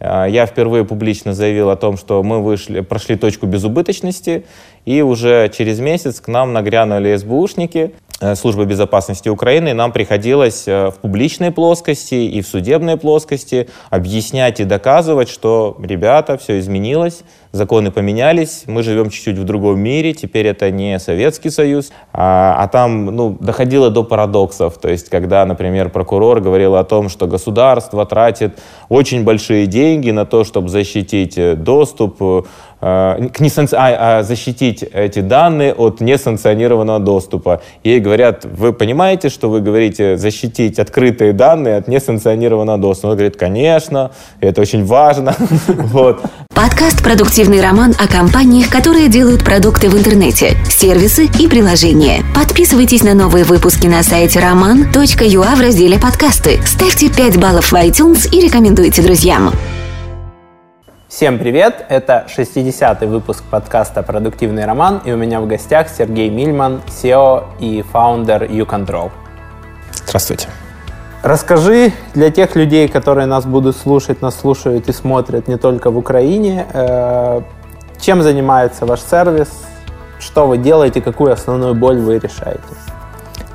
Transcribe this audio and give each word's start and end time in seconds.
я 0.00 0.46
впервые 0.46 0.84
публично 0.84 1.34
заявил 1.34 1.70
о 1.70 1.76
том, 1.76 1.96
что 1.96 2.22
мы 2.22 2.42
вышли, 2.42 2.80
прошли 2.80 3.16
точку 3.16 3.46
безубыточности, 3.46 4.44
и 4.84 5.02
уже 5.02 5.50
через 5.54 5.80
месяц 5.80 6.20
к 6.20 6.28
нам 6.28 6.52
нагрянули 6.52 7.16
СБУшники, 7.16 7.92
службы 8.34 8.66
безопасности 8.66 9.28
Украины, 9.28 9.74
нам 9.74 9.92
приходилось 9.92 10.66
э, 10.66 10.90
в 10.90 10.94
публичной 10.96 11.52
плоскости 11.52 12.14
и 12.14 12.42
в 12.42 12.48
судебной 12.48 12.96
плоскости 12.96 13.68
объяснять 13.90 14.58
и 14.58 14.64
доказывать, 14.64 15.28
что, 15.28 15.76
ребята, 15.80 16.36
все 16.36 16.58
изменилось, 16.58 17.22
законы 17.52 17.92
поменялись, 17.92 18.64
мы 18.66 18.82
живем 18.82 19.10
чуть-чуть 19.10 19.38
в 19.38 19.44
другом 19.44 19.78
мире, 19.78 20.14
теперь 20.14 20.48
это 20.48 20.70
не 20.70 20.98
Советский 20.98 21.50
Союз, 21.50 21.90
а, 22.12 22.56
а 22.58 22.66
там 22.66 23.06
ну, 23.06 23.36
доходило 23.38 23.88
до 23.88 24.02
парадоксов, 24.02 24.78
то 24.78 24.88
есть 24.88 25.08
когда, 25.08 25.46
например, 25.46 25.88
прокурор 25.90 26.40
говорил 26.40 26.74
о 26.74 26.82
том, 26.82 27.08
что 27.08 27.28
государство 27.28 28.04
тратит 28.04 28.58
очень 28.88 29.22
большие 29.22 29.66
деньги 29.66 30.10
на 30.10 30.26
то, 30.26 30.42
чтобы 30.42 30.68
защитить 30.68 31.38
э, 31.38 31.54
доступ 31.54 32.20
Э, 32.20 32.42
к 32.80 33.40
несанкци... 33.40 33.76
а, 33.76 34.18
а 34.18 34.22
защитить 34.22 34.82
эти 34.82 35.20
данные 35.20 35.74
от 35.74 36.00
несанкционированного 36.00 37.00
доступа. 37.00 37.60
Ей 37.82 38.00
говорят, 38.00 38.44
вы 38.44 38.72
понимаете, 38.72 39.28
что 39.28 39.50
вы 39.50 39.60
говорите 39.60 40.16
защитить 40.16 40.78
открытые 40.78 41.32
данные 41.32 41.76
от 41.76 41.88
несанкционированного 41.88 42.78
доступа? 42.78 43.08
Она 43.08 43.16
говорит, 43.16 43.36
конечно, 43.36 44.12
это 44.40 44.60
очень 44.60 44.84
важно. 44.84 45.34
вот. 45.66 46.22
Подкаст 46.54 47.02
«Продуктивный 47.04 47.60
роман» 47.60 47.94
о 47.98 48.08
компаниях, 48.08 48.68
которые 48.68 49.08
делают 49.08 49.44
продукты 49.44 49.88
в 49.88 49.96
интернете, 49.96 50.56
сервисы 50.68 51.28
и 51.38 51.48
приложения. 51.48 52.22
Подписывайтесь 52.34 53.02
на 53.02 53.14
новые 53.14 53.44
выпуски 53.44 53.86
на 53.86 54.02
сайте 54.02 54.40
roman.ua 54.40 55.56
в 55.56 55.60
разделе 55.60 55.98
«Подкасты». 55.98 56.60
Ставьте 56.66 57.10
5 57.10 57.38
баллов 57.38 57.70
в 57.70 57.74
iTunes 57.74 58.28
и 58.30 58.40
рекомендуйте 58.40 59.02
друзьям. 59.02 59.52
Всем 61.08 61.38
привет! 61.38 61.86
Это 61.88 62.26
60-й 62.28 63.06
выпуск 63.06 63.42
подкаста 63.50 64.02
«Продуктивный 64.02 64.66
роман» 64.66 65.00
и 65.06 65.10
у 65.10 65.16
меня 65.16 65.40
в 65.40 65.46
гостях 65.46 65.88
Сергей 65.88 66.28
Мильман, 66.28 66.82
SEO 66.86 67.44
и 67.58 67.80
фаундер 67.80 68.42
YouControl. 68.42 69.10
Здравствуйте. 70.04 70.48
Расскажи 71.22 71.94
для 72.12 72.30
тех 72.30 72.54
людей, 72.56 72.88
которые 72.88 73.24
нас 73.24 73.46
будут 73.46 73.78
слушать, 73.78 74.20
нас 74.20 74.38
слушают 74.38 74.90
и 74.90 74.92
смотрят 74.92 75.48
не 75.48 75.56
только 75.56 75.90
в 75.90 75.96
Украине, 75.96 76.66
э, 76.74 77.40
чем 77.98 78.22
занимается 78.22 78.84
ваш 78.84 79.00
сервис, 79.00 79.48
что 80.18 80.46
вы 80.46 80.58
делаете, 80.58 81.00
какую 81.00 81.32
основную 81.32 81.74
боль 81.74 81.96
вы 81.96 82.18
решаете? 82.18 82.60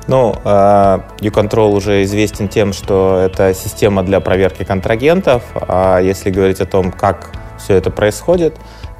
Ну, 0.08 0.34
YouControl 0.44 1.70
э, 1.70 1.76
уже 1.76 2.02
известен 2.02 2.48
тем, 2.48 2.72
что 2.72 3.22
это 3.24 3.54
система 3.54 4.02
для 4.02 4.18
проверки 4.18 4.64
контрагентов. 4.64 5.44
А 5.54 6.00
если 6.00 6.30
говорить 6.30 6.60
о 6.60 6.66
том, 6.66 6.90
как 6.90 7.30
все 7.64 7.74
это 7.74 7.90
происходит, 7.90 8.56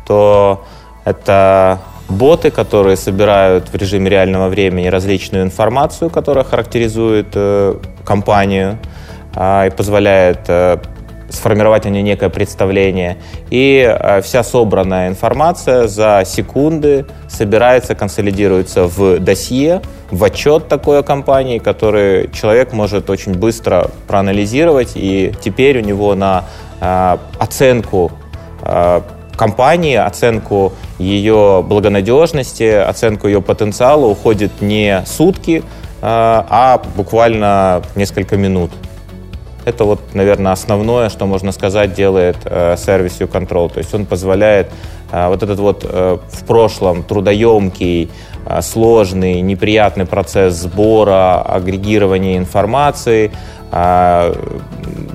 то 0.07 0.65
это 1.05 1.81
боты, 2.09 2.51
которые 2.51 2.97
собирают 2.97 3.69
в 3.69 3.75
режиме 3.75 4.11
реального 4.11 4.49
времени 4.49 4.89
различную 4.89 5.45
информацию, 5.45 6.11
которая 6.11 6.45
характеризует 6.45 7.29
э, 7.35 7.77
компанию 8.05 8.79
э, 9.35 9.69
и 9.69 9.71
позволяет 9.71 10.41
э, 10.49 10.79
сформировать 11.31 11.87
о 11.87 11.91
ней 11.91 12.03
некое 12.03 12.29
представление. 12.29 13.17
И 13.51 13.85
э, 13.87 14.21
вся 14.23 14.43
собранная 14.43 15.09
информация 15.09 15.89
за 15.89 16.23
секунды 16.25 17.07
собирается, 17.29 17.95
консолидируется 17.95 18.85
в 18.85 19.19
досье, 19.19 19.83
в 20.11 20.23
отчет 20.23 20.69
такой 20.69 21.01
о 21.01 21.03
компании, 21.03 21.59
который 21.59 22.31
человек 22.33 22.73
может 22.73 23.11
очень 23.11 23.35
быстро 23.35 23.91
проанализировать, 24.07 24.93
и 24.95 25.33
теперь 25.43 25.79
у 25.79 25.83
него 25.83 26.15
на 26.15 26.45
э, 26.81 27.17
оценку 27.39 28.13
компании, 29.37 29.97
оценку 29.97 30.73
ее 30.99 31.65
благонадежности, 31.67 32.71
оценку 32.71 33.27
ее 33.27 33.43
потенциала 33.43 34.07
уходит 34.07 34.61
не 34.61 35.03
сутки, 35.07 35.59
э, 35.59 35.63
а 36.03 36.81
буквально 36.97 37.83
несколько 37.95 38.37
минут. 38.37 38.71
Это 39.65 39.85
вот, 39.85 40.01
наверное, 40.13 40.53
основное, 40.53 41.09
что 41.09 41.27
можно 41.27 41.51
сказать, 41.51 41.95
делает 41.95 42.37
э, 42.45 42.77
сервис 42.77 43.19
control. 43.21 43.73
То 43.73 43.79
есть 43.79 43.95
он 43.95 44.05
позволяет 44.05 44.71
э, 45.11 45.29
вот 45.29 45.43
этот 45.43 45.59
вот 45.59 45.87
э, 45.89 46.19
в 46.29 46.45
прошлом 46.45 47.03
трудоемкий, 47.03 48.11
э, 48.47 48.63
сложный, 48.63 49.41
неприятный 49.41 50.05
процесс 50.05 50.55
сбора, 50.55 51.41
агрегирования 51.43 52.37
информации, 52.37 53.33
э, 53.75 54.35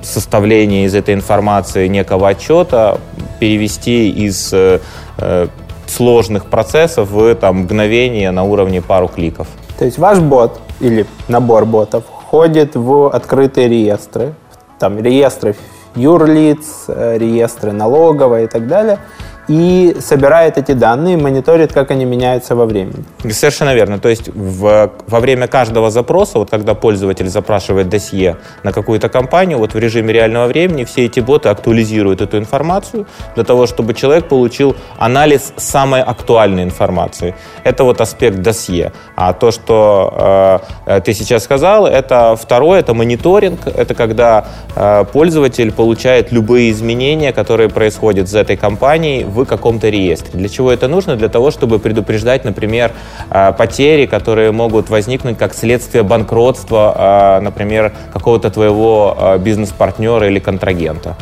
составления 0.02 0.84
из 0.84 0.94
этой 0.94 1.14
информации 1.14 1.88
некого 1.88 2.28
отчета 2.28 2.98
перевести 3.38 4.10
из 4.10 4.52
э, 4.52 4.80
э, 5.18 5.46
сложных 5.86 6.46
процессов 6.46 7.10
в 7.10 7.34
там, 7.34 7.60
мгновение 7.62 8.30
на 8.30 8.44
уровне 8.44 8.82
пару 8.82 9.08
кликов. 9.08 9.48
То 9.78 9.84
есть 9.84 9.98
ваш 9.98 10.18
бот 10.18 10.60
или 10.80 11.06
набор 11.28 11.64
ботов 11.64 12.04
входит 12.06 12.76
в 12.76 13.08
открытые 13.08 13.68
реестры, 13.68 14.34
там 14.78 14.98
реестры 14.98 15.56
юрлиц, 15.96 16.84
э, 16.88 17.18
реестры 17.18 17.72
налоговой 17.72 18.44
и 18.44 18.46
так 18.46 18.66
далее– 18.66 18.98
и 19.50 19.96
собирает 19.98 20.58
эти 20.58 20.72
данные, 20.72 21.16
мониторит, 21.16 21.72
как 21.72 21.90
они 21.90 22.04
меняются 22.04 22.54
во 22.54 22.66
времени. 22.66 23.04
Совершенно 23.32 23.74
верно. 23.74 23.98
То 23.98 24.08
есть 24.08 24.28
в, 24.28 24.92
во 25.08 25.20
время 25.20 25.48
каждого 25.48 25.90
запроса, 25.90 26.38
вот 26.38 26.50
когда 26.50 26.74
пользователь 26.74 27.28
запрашивает 27.28 27.88
досье 27.88 28.36
на 28.62 28.72
какую-то 28.72 29.08
компанию, 29.08 29.58
вот 29.58 29.74
в 29.74 29.78
режиме 29.78 30.12
реального 30.12 30.46
времени 30.46 30.84
все 30.84 31.06
эти 31.06 31.18
боты 31.18 31.48
актуализируют 31.48 32.20
эту 32.20 32.38
информацию 32.38 33.06
для 33.34 33.42
того, 33.42 33.66
чтобы 33.66 33.92
человек 33.92 34.28
получил 34.28 34.76
анализ 34.98 35.52
самой 35.56 36.02
актуальной 36.02 36.62
информации. 36.62 37.34
Это 37.64 37.82
вот 37.82 38.00
аспект 38.00 38.38
досье. 38.38 38.92
А 39.16 39.32
то, 39.32 39.50
что 39.50 40.62
э, 40.86 41.00
ты 41.04 41.12
сейчас 41.12 41.42
сказал, 41.42 41.86
это 41.86 42.36
второе, 42.36 42.78
это 42.78 42.94
мониторинг. 42.94 43.66
Это 43.66 43.94
когда 43.94 44.44
э, 44.76 45.04
пользователь 45.12 45.72
получает 45.72 46.30
любые 46.30 46.70
изменения, 46.70 47.32
которые 47.32 47.68
происходят 47.68 48.28
с 48.28 48.34
этой 48.36 48.56
компанией 48.56 49.24
в 49.24 49.39
каком-то 49.46 49.88
реестре. 49.88 50.38
Для 50.38 50.48
чего 50.48 50.70
это 50.72 50.88
нужно? 50.88 51.16
Для 51.16 51.28
того, 51.28 51.50
чтобы 51.50 51.78
предупреждать, 51.78 52.44
например, 52.44 52.92
а, 53.30 53.52
потери, 53.52 54.06
которые 54.06 54.52
могут 54.52 54.90
возникнуть 54.90 55.38
как 55.38 55.54
следствие 55.54 56.02
банкротства, 56.02 56.94
а, 56.96 57.40
например, 57.40 57.92
какого-то 58.12 58.50
твоего 58.50 59.16
а, 59.18 59.38
бизнес-партнера 59.38 60.28
или 60.28 60.38
контрагента. 60.38 61.16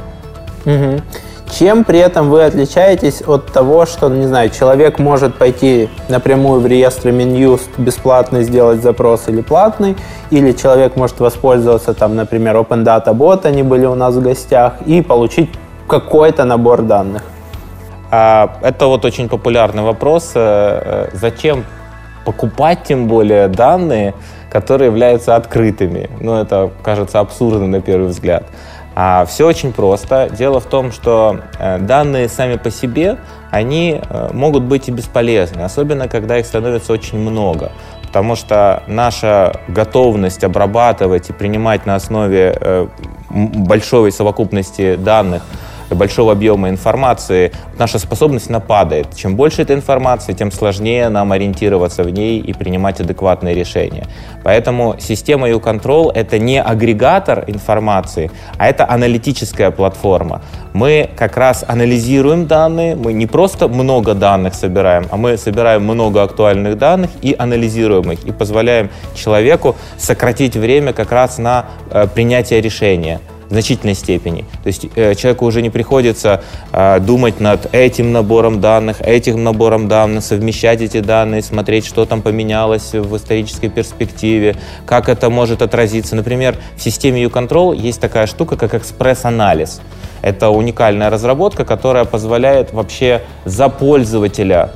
Угу. 0.65 1.01
Чем 1.51 1.85
при 1.85 1.99
этом 1.99 2.29
вы 2.29 2.45
отличаетесь 2.45 3.23
от 3.27 3.47
того, 3.47 3.87
что, 3.87 4.09
не 4.09 4.27
знаю, 4.27 4.51
человек 4.51 4.99
может 4.99 5.37
пойти 5.37 5.89
напрямую 6.09 6.61
в 6.61 6.67
реестр 6.67 7.11
Минюст 7.11 7.71
бесплатно 7.79 8.43
сделать 8.43 8.83
запрос 8.83 9.29
или 9.29 9.41
платный, 9.41 9.97
или 10.31 10.53
человек 10.53 10.97
может 10.97 11.21
воспользоваться, 11.21 11.95
там, 11.95 12.17
например, 12.17 12.57
Open 12.57 12.85
Data 12.85 13.15
Bot, 13.15 13.47
они 13.47 13.63
были 13.63 13.87
у 13.87 13.95
нас 13.95 14.15
в 14.15 14.23
гостях, 14.23 14.75
и 14.85 15.01
получить 15.01 15.51
какой-то 15.89 16.45
набор 16.45 16.83
данных? 16.83 17.23
А, 18.11 18.59
это 18.63 18.87
вот 18.87 19.05
очень 19.05 19.29
популярный 19.29 19.83
вопрос. 19.83 20.33
Э, 20.35 21.09
э, 21.13 21.17
зачем 21.17 21.65
покупать, 22.25 22.85
тем 22.85 23.07
более, 23.07 23.49
данные, 23.49 24.15
которые 24.51 24.87
являются 24.89 25.37
открытыми? 25.37 26.09
Ну, 26.21 26.35
это 26.35 26.71
кажется 26.83 27.21
абсурдно 27.21 27.67
на 27.67 27.81
первый 27.81 28.09
взгляд. 28.09 28.45
А 28.95 29.25
все 29.27 29.47
очень 29.47 29.73
просто. 29.73 30.29
Дело 30.31 30.59
в 30.61 30.65
том, 30.65 30.91
что 30.91 31.41
э, 31.59 31.79
данные 31.79 32.29
сами 32.29 32.57
по 32.57 32.71
себе, 32.71 33.19
они 33.51 34.01
могут 34.33 34.65
быть 34.65 34.89
и 34.89 34.91
бесполезны, 34.93 35.63
особенно 35.63 36.07
когда 36.07 36.37
их 36.37 36.45
становится 36.45 36.93
очень 36.93 37.19
много. 37.19 37.73
Потому 38.03 38.37
что 38.37 38.83
наша 38.87 39.61
готовность 39.69 40.45
обрабатывать 40.45 41.31
и 41.31 41.33
принимать 41.33 41.87
на 41.87 41.95
основе 41.95 42.89
большой 43.31 44.13
совокупности 44.13 44.97
данных 44.97 45.43
большого 45.95 46.33
объема 46.33 46.69
информации, 46.69 47.53
наша 47.79 47.99
способность 47.99 48.51
нападает. 48.51 49.15
Чем 49.17 49.37
больше 49.37 49.63
этой 49.63 49.77
информации, 49.77 50.33
тем 50.33 50.51
сложнее 50.53 51.09
нам 51.09 51.33
ориентироваться 51.33 52.03
в 52.03 52.11
ней 52.11 52.41
и 52.41 52.53
принимать 52.53 53.01
адекватные 53.01 53.55
решения. 53.55 54.07
Поэтому 54.45 54.97
система 54.99 55.49
U-Control— 55.49 56.13
это 56.15 56.39
не 56.39 56.61
агрегатор 56.61 57.45
информации, 57.47 58.31
а 58.59 58.69
это 58.69 58.89
аналитическая 58.89 59.71
платформа. 59.71 60.43
Мы 60.73 61.11
как 61.17 61.37
раз 61.37 61.65
анализируем 61.67 62.47
данные, 62.47 62.95
мы 62.95 63.13
не 63.13 63.27
просто 63.27 63.69
много 63.69 64.15
данных 64.15 64.55
собираем, 64.55 65.07
а 65.11 65.17
мы 65.17 65.37
собираем 65.37 65.83
много 65.83 66.23
актуальных 66.23 66.79
данных 66.79 67.11
и 67.23 67.35
анализируем 67.39 68.13
их, 68.13 68.25
и 68.25 68.33
позволяем 68.33 68.91
человеку 69.15 69.77
сократить 69.97 70.57
время 70.57 70.93
как 70.93 71.13
раз 71.13 71.39
на 71.39 71.67
э, 71.91 72.07
принятие 72.15 72.61
решения 72.61 73.21
в 73.49 73.53
значительной 73.53 73.95
степени. 73.95 74.45
То 74.63 74.67
есть 74.67 74.87
э, 74.95 75.15
человеку 75.15 75.47
уже 75.47 75.63
не 75.63 75.71
приходится 75.71 76.43
э, 76.73 77.01
думать 77.01 77.41
над 77.41 77.73
этим 77.75 78.13
набором 78.13 78.61
данных, 78.61 79.01
этим 79.01 79.43
набором 79.43 79.89
данных, 79.89 80.23
совмещать 80.25 80.83
эти 80.83 81.01
данные, 81.01 81.43
смотреть, 81.43 81.87
что 81.87 82.05
там 82.05 82.23
поменялось 82.23 82.93
в 82.93 83.17
исторической 83.17 83.69
перспективе, 83.69 84.57
как 84.87 85.09
это 85.09 85.31
может 85.31 85.63
отразиться. 85.63 86.15
Например, 86.15 86.57
в 86.77 86.83
системе 86.83 87.23
U-Control 87.23 87.77
есть 87.77 88.01
такая 88.01 88.27
штука, 88.27 88.57
как 88.57 88.75
экспресс-анализ. 88.75 89.81
Это 90.21 90.51
уникальная 90.51 91.11
разработка, 91.11 91.65
которая 91.65 92.05
позволяет 92.05 92.73
вообще 92.73 93.23
за 93.45 93.69
пользователя 93.69 94.73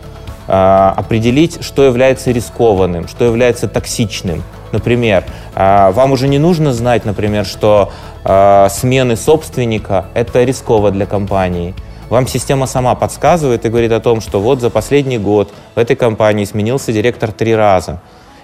э, 0.47 0.53
определить, 0.53 1.63
что 1.63 1.85
является 1.85 2.31
рискованным, 2.31 3.09
что 3.09 3.25
является 3.25 3.69
токсичным. 3.69 4.43
Например, 4.73 5.25
э, 5.55 5.93
вам 5.93 6.13
уже 6.13 6.29
не 6.29 6.39
нужно 6.39 6.73
знать, 6.73 7.05
например, 7.05 7.45
что 7.45 7.93
э, 8.25 8.69
смены 8.71 9.17
собственника– 9.17 10.07
это 10.15 10.43
рисково 10.43 10.91
для 10.91 11.07
компании. 11.07 11.75
Вам 12.09 12.27
система 12.27 12.67
сама 12.67 12.95
подсказывает 12.95 13.65
и 13.65 13.69
говорит 13.69 13.93
о 13.93 14.01
том, 14.01 14.21
что 14.21 14.41
вот 14.41 14.61
за 14.61 14.71
последний 14.71 15.19
год 15.19 15.51
в 15.75 15.79
этой 15.79 15.97
компании 15.97 16.45
сменился 16.45 16.93
директор 16.93 17.33
три 17.33 17.55
раза. 17.55 18.01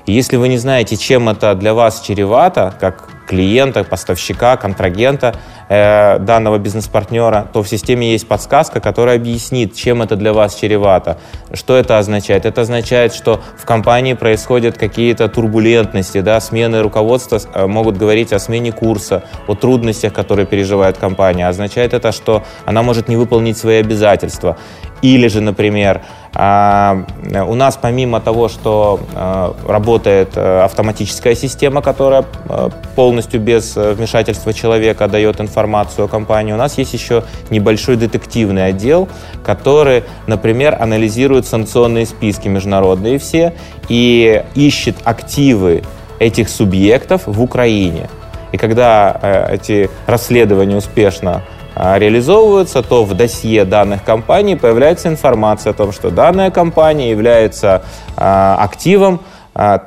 Если 0.09 0.37
вы 0.37 0.49
не 0.49 0.57
знаете, 0.57 0.97
чем 0.97 1.29
это 1.29 1.55
для 1.55 1.75
вас 1.75 2.01
чревато, 2.01 2.73
как 2.81 3.11
клиента, 3.29 3.85
поставщика, 3.85 4.57
контрагента 4.57 5.35
э, 5.69 6.19
данного 6.19 6.57
бизнес-партнера, 6.57 7.47
то 7.53 7.63
в 7.63 7.69
системе 7.69 8.13
есть 8.13 8.27
подсказка, 8.27 8.81
которая 8.81 9.17
объяснит, 9.17 9.75
чем 9.75 10.01
это 10.01 10.17
для 10.17 10.33
вас 10.33 10.55
чревато. 10.55 11.19
Что 11.53 11.77
это 11.77 11.99
означает? 11.99 12.47
Это 12.47 12.63
означает, 12.63 13.13
что 13.13 13.43
в 13.59 13.67
компании 13.67 14.15
происходят 14.15 14.79
какие-то 14.79 15.29
турбулентности, 15.29 16.23
да, 16.23 16.41
смены 16.41 16.81
руководства 16.81 17.39
э, 17.53 17.67
могут 17.67 17.99
говорить 17.99 18.33
о 18.33 18.39
смене 18.39 18.73
курса, 18.73 19.25
о 19.47 19.55
трудностях, 19.55 20.15
которые 20.15 20.47
переживает 20.47 20.97
компания. 20.97 21.47
Означает 21.47 21.93
это, 21.93 22.13
что 22.13 22.45
она 22.65 22.83
может 22.83 23.09
не 23.09 23.17
выполнить 23.17 23.59
свои 23.59 23.81
обязательства. 23.81 24.57
Или 25.03 25.29
же, 25.29 25.43
например, 25.43 26.01
у 26.35 27.55
нас 27.55 27.79
помимо 27.81 28.21
того, 28.21 28.49
что 28.49 29.01
а, 29.15 29.55
работает 29.67 30.37
э, 30.37 30.61
автоматическая 30.61 31.35
система, 31.35 31.81
которая 31.81 32.25
э, 32.49 32.69
полностью 32.95 33.41
без 33.41 33.77
э, 33.77 33.93
вмешательства 33.93 34.53
человека 34.53 35.09
дает 35.09 35.41
информацию 35.41 36.05
о 36.05 36.09
компании, 36.09 36.53
у 36.53 36.57
нас 36.57 36.77
есть 36.79 36.93
еще 36.93 37.25
небольшой 37.51 37.97
детективный 37.97 38.67
отдел, 38.67 39.09
который, 39.43 40.05
например, 40.27 40.77
анализирует 40.81 41.47
санкционные 41.47 42.05
списки 42.07 42.49
международные 42.49 43.19
все 43.19 43.55
и 43.89 44.45
ищет 44.55 44.97
активы 45.05 45.83
этих 46.19 46.51
субъектов 46.51 47.23
в 47.27 47.41
Украине. 47.41 48.09
И 48.53 48.57
когда 48.57 49.49
эти 49.51 49.91
расследования 50.07 50.77
успешно 50.77 51.43
а, 51.43 51.58
реализовываются, 51.79 52.83
то 52.83 53.05
в 53.05 53.15
досье 53.15 53.65
данных 53.65 54.03
компаний 54.03 54.57
появляется 54.57 55.09
информация 55.09 55.71
о 55.71 55.75
том, 55.75 55.93
что 55.93 56.11
данная 56.11 56.51
компания 56.51 57.11
является 57.11 57.83
а, 58.17 58.57
активом 58.61 59.21
а, 59.21 59.38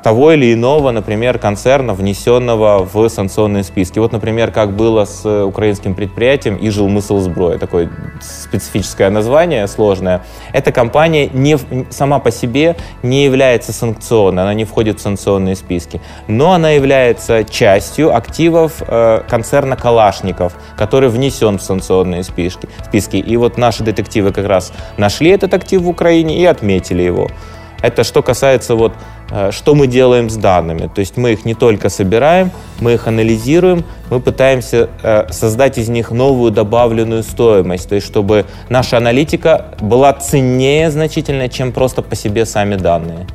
того 0.03 0.33
или 0.33 0.53
иного, 0.53 0.91
например, 0.91 1.39
концерна, 1.39 1.93
внесенного 1.93 2.85
в 2.91 3.07
санкционные 3.07 3.63
списки. 3.63 3.99
Вот, 3.99 4.11
например, 4.11 4.51
как 4.51 4.75
было 4.75 5.05
с 5.05 5.45
украинским 5.45 5.95
предприятием 5.95 6.57
«Ижелмыслсброя», 6.59 7.57
такое 7.57 7.89
специфическое 8.19 9.09
название, 9.09 9.67
сложное. 9.67 10.23
Эта 10.51 10.73
компания 10.73 11.29
не, 11.31 11.57
сама 11.89 12.19
по 12.19 12.31
себе 12.31 12.75
не 13.01 13.23
является 13.23 13.71
санкционной, 13.71 14.43
она 14.43 14.53
не 14.53 14.65
входит 14.65 14.99
в 14.99 15.01
санкционные 15.01 15.55
списки, 15.55 16.01
но 16.27 16.51
она 16.51 16.71
является 16.71 17.45
частью 17.45 18.13
активов 18.13 18.83
э, 18.85 19.21
концерна 19.29 19.77
«Калашников», 19.77 20.53
который 20.75 21.07
внесен 21.07 21.59
в 21.59 21.63
санкционные 21.63 22.23
списки. 22.23 22.67
списки. 22.85 23.15
И 23.15 23.37
вот 23.37 23.57
наши 23.57 23.83
детективы 23.83 24.33
как 24.33 24.47
раз 24.47 24.73
нашли 24.97 25.29
этот 25.29 25.53
актив 25.53 25.81
в 25.81 25.87
Украине 25.87 26.37
и 26.37 26.45
отметили 26.45 27.03
его. 27.03 27.29
Это 27.81 28.03
что 28.03 28.21
касается 28.21 28.75
вот 28.75 28.93
Э, 29.31 29.51
что 29.51 29.75
мы 29.75 29.87
делаем 29.87 30.29
с 30.29 30.35
данными. 30.35 30.89
То 30.93 30.99
есть 30.99 31.15
мы 31.15 31.31
их 31.31 31.45
не 31.45 31.53
только 31.53 31.89
собираем, 31.89 32.51
мы 32.81 32.93
их 32.93 33.07
анализируем, 33.07 33.85
мы 34.09 34.19
пытаемся 34.19 34.89
э, 35.01 35.31
создать 35.31 35.77
из 35.77 35.87
них 35.87 36.11
новую 36.11 36.51
добавленную 36.51 37.23
стоимость, 37.23 37.87
то 37.87 37.95
есть 37.95 38.05
чтобы 38.05 38.45
наша 38.67 38.97
аналитика 38.97 39.67
была 39.79 40.11
ценнее 40.13 40.91
значительно, 40.91 41.47
чем 41.47 41.71
просто 41.71 42.01
по 42.01 42.15
себе 42.15 42.45
сами 42.45 42.75
данные. 42.75 43.25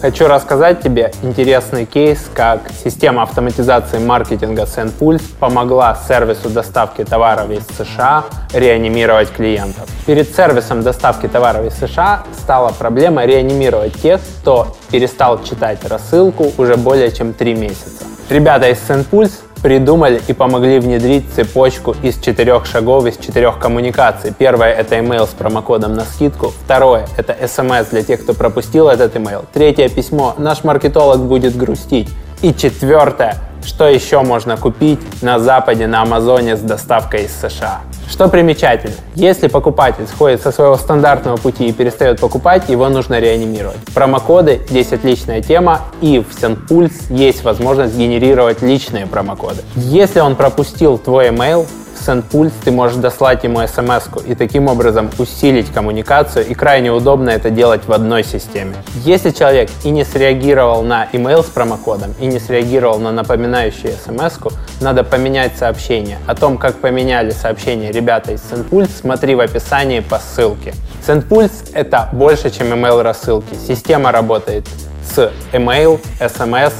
Хочу 0.00 0.28
рассказать 0.28 0.80
тебе 0.80 1.12
интересный 1.22 1.84
кейс, 1.84 2.30
как 2.32 2.62
система 2.82 3.22
автоматизации 3.22 3.98
маркетинга 3.98 4.62
SendPulse 4.62 5.22
помогла 5.38 5.94
сервису 6.08 6.48
доставки 6.48 7.04
товаров 7.04 7.50
из 7.50 7.66
США 7.76 8.24
реанимировать 8.54 9.30
клиентов. 9.30 9.86
Перед 10.06 10.34
сервисом 10.34 10.82
доставки 10.82 11.28
товаров 11.28 11.66
из 11.66 11.74
США 11.74 12.22
стала 12.32 12.72
проблема 12.72 13.26
реанимировать 13.26 14.00
тех, 14.00 14.22
кто 14.40 14.74
перестал 14.90 15.44
читать 15.44 15.86
рассылку 15.86 16.50
уже 16.56 16.76
более 16.76 17.12
чем 17.12 17.34
три 17.34 17.54
месяца. 17.54 18.04
Ребята 18.30 18.70
из 18.70 18.78
SendPulse 18.78 19.32
придумали 19.62 20.20
и 20.26 20.32
помогли 20.32 20.78
внедрить 20.78 21.24
цепочку 21.34 21.94
из 22.02 22.18
четырех 22.18 22.66
шагов, 22.66 23.06
из 23.06 23.16
четырех 23.16 23.58
коммуникаций. 23.58 24.32
Первое— 24.36 24.72
это 24.74 24.96
email 24.96 25.26
с 25.26 25.30
промокодом 25.30 25.94
на 25.94 26.04
скидку. 26.04 26.52
Второе— 26.64 27.06
это 27.16 27.32
SMS 27.32 27.90
для 27.90 28.02
тех, 28.02 28.22
кто 28.22 28.34
пропустил 28.34 28.88
этот 28.88 29.14
email. 29.16 29.44
Третье 29.52 29.88
письмо— 29.88 30.34
наш 30.38 30.64
маркетолог 30.64 31.20
будет 31.20 31.56
грустить. 31.56 32.08
И 32.42 32.54
четвертое— 32.54 33.36
что 33.64 33.86
еще 33.88 34.22
можно 34.22 34.56
купить 34.56 35.00
на 35.22 35.38
Западе, 35.38 35.86
на 35.86 36.02
Амазоне 36.02 36.56
с 36.56 36.60
доставкой 36.60 37.24
из 37.24 37.32
США? 37.38 37.80
Что 38.08 38.28
примечательно, 38.28 38.94
если 39.14 39.48
покупатель 39.48 40.06
сходит 40.06 40.40
со 40.40 40.50
своего 40.50 40.76
стандартного 40.76 41.36
пути 41.36 41.68
и 41.68 41.72
перестает 41.72 42.18
покупать, 42.18 42.68
его 42.68 42.88
нужно 42.88 43.20
реанимировать. 43.20 43.76
Промокоды 43.94 44.62
здесь 44.68 44.92
отличная 44.92 45.42
тема, 45.42 45.82
и 46.00 46.18
в 46.18 46.30
SendPulse 46.30 47.14
есть 47.14 47.44
возможность 47.44 47.96
генерировать 47.96 48.62
личные 48.62 49.06
промокоды. 49.06 49.62
Если 49.76 50.20
он 50.20 50.34
пропустил 50.34 50.96
твой 50.96 51.28
email, 51.28 51.66
SendPulse 52.00 52.52
ты 52.64 52.70
можешь 52.70 52.96
дослать 52.96 53.44
ему 53.44 53.60
смс 53.66 54.08
и 54.26 54.34
таким 54.34 54.68
образом 54.68 55.10
усилить 55.18 55.70
коммуникацию, 55.72 56.46
и 56.46 56.54
крайне 56.54 56.90
удобно 56.90 57.30
это 57.30 57.50
делать 57.50 57.82
в 57.86 57.92
одной 57.92 58.24
системе. 58.24 58.74
Если 59.04 59.30
человек 59.30 59.70
и 59.84 59.90
не 59.90 60.04
среагировал 60.04 60.82
на 60.82 61.06
email 61.12 61.42
с 61.42 61.46
промокодом, 61.46 62.14
и 62.20 62.26
не 62.26 62.38
среагировал 62.38 62.98
на 62.98 63.12
напоминающую 63.12 63.92
смс 63.92 64.38
надо 64.80 65.04
поменять 65.04 65.56
сообщение. 65.58 66.18
О 66.26 66.34
том, 66.34 66.56
как 66.56 66.76
поменяли 66.76 67.30
сообщение 67.30 67.92
ребята 67.92 68.32
из 68.32 68.40
SendPulse, 68.40 68.90
смотри 69.00 69.34
в 69.34 69.40
описании 69.40 70.00
по 70.00 70.18
ссылке. 70.18 70.74
SendPulse— 71.06 71.70
это 71.74 72.08
больше, 72.12 72.50
чем 72.50 72.68
email 72.72 73.02
рассылки. 73.02 73.54
Система 73.66 74.12
работает 74.12 74.66
с 75.04 75.30
email, 75.52 76.00
SMS, 76.18 76.72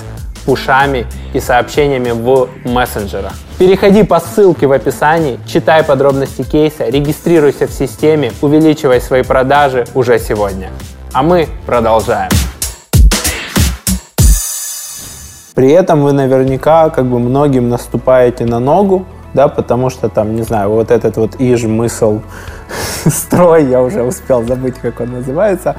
пушами 0.50 1.06
и 1.32 1.38
сообщениями 1.38 2.11
в 2.11 2.49
мессенджерах. 2.64 3.35
Переходи 3.56 4.02
по 4.02 4.19
ссылке 4.19 4.67
в 4.67 4.73
описании, 4.73 5.38
читай 5.47 5.85
подробности 5.85 6.42
кейса, 6.42 6.88
регистрируйся 6.88 7.69
в 7.69 7.71
системе, 7.71 8.33
увеличивай 8.42 9.00
свои 9.00 9.23
продажи 9.23 9.85
уже 9.95 10.19
сегодня. 10.19 10.71
А 11.12 11.23
мы 11.23 11.47
продолжаем. 11.66 12.30
При 15.54 15.71
этом 15.71 16.02
вы 16.02 16.11
наверняка 16.11 16.90
как 16.90 17.07
бы 17.07 17.21
многим 17.21 17.69
наступаете 17.69 18.45
на 18.45 18.59
ногу, 18.59 19.07
да, 19.35 19.47
потому 19.47 19.88
что 19.88 20.09
там, 20.09 20.35
не 20.35 20.42
знаю, 20.42 20.71
вот 20.71 20.90
этот 20.90 21.16
вот 21.16 21.37
иж 21.40 21.62
мысл 21.62 22.23
строй, 23.07 23.66
я 23.66 23.83
уже 23.83 24.02
успел 24.02 24.42
забыть, 24.42 24.80
как 24.83 24.99
он 24.99 25.12
называется, 25.12 25.76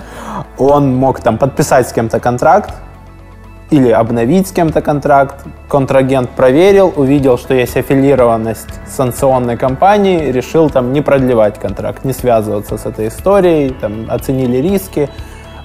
он 0.58 0.96
мог 0.96 1.20
там 1.20 1.38
подписать 1.38 1.90
с 1.90 1.92
кем-то 1.92 2.22
контракт, 2.22 2.74
или 3.72 3.90
обновить 3.90 4.48
с 4.48 4.52
кем-то 4.52 4.82
контракт. 4.82 5.36
Контрагент 5.70 6.30
проверил, 6.32 6.94
увидел, 6.96 7.38
что 7.38 7.54
есть 7.54 7.78
аффилированность 7.78 8.68
санкционной 8.86 9.56
компанией, 9.56 10.32
решил 10.32 10.70
там 10.70 10.92
не 10.92 11.02
продлевать 11.02 11.58
контракт, 11.58 12.04
не 12.04 12.12
связываться 12.12 12.78
с 12.78 12.86
этой 12.86 13.08
историей, 13.08 13.70
там, 13.70 14.08
оценили 14.10 14.58
риски. 14.58 15.10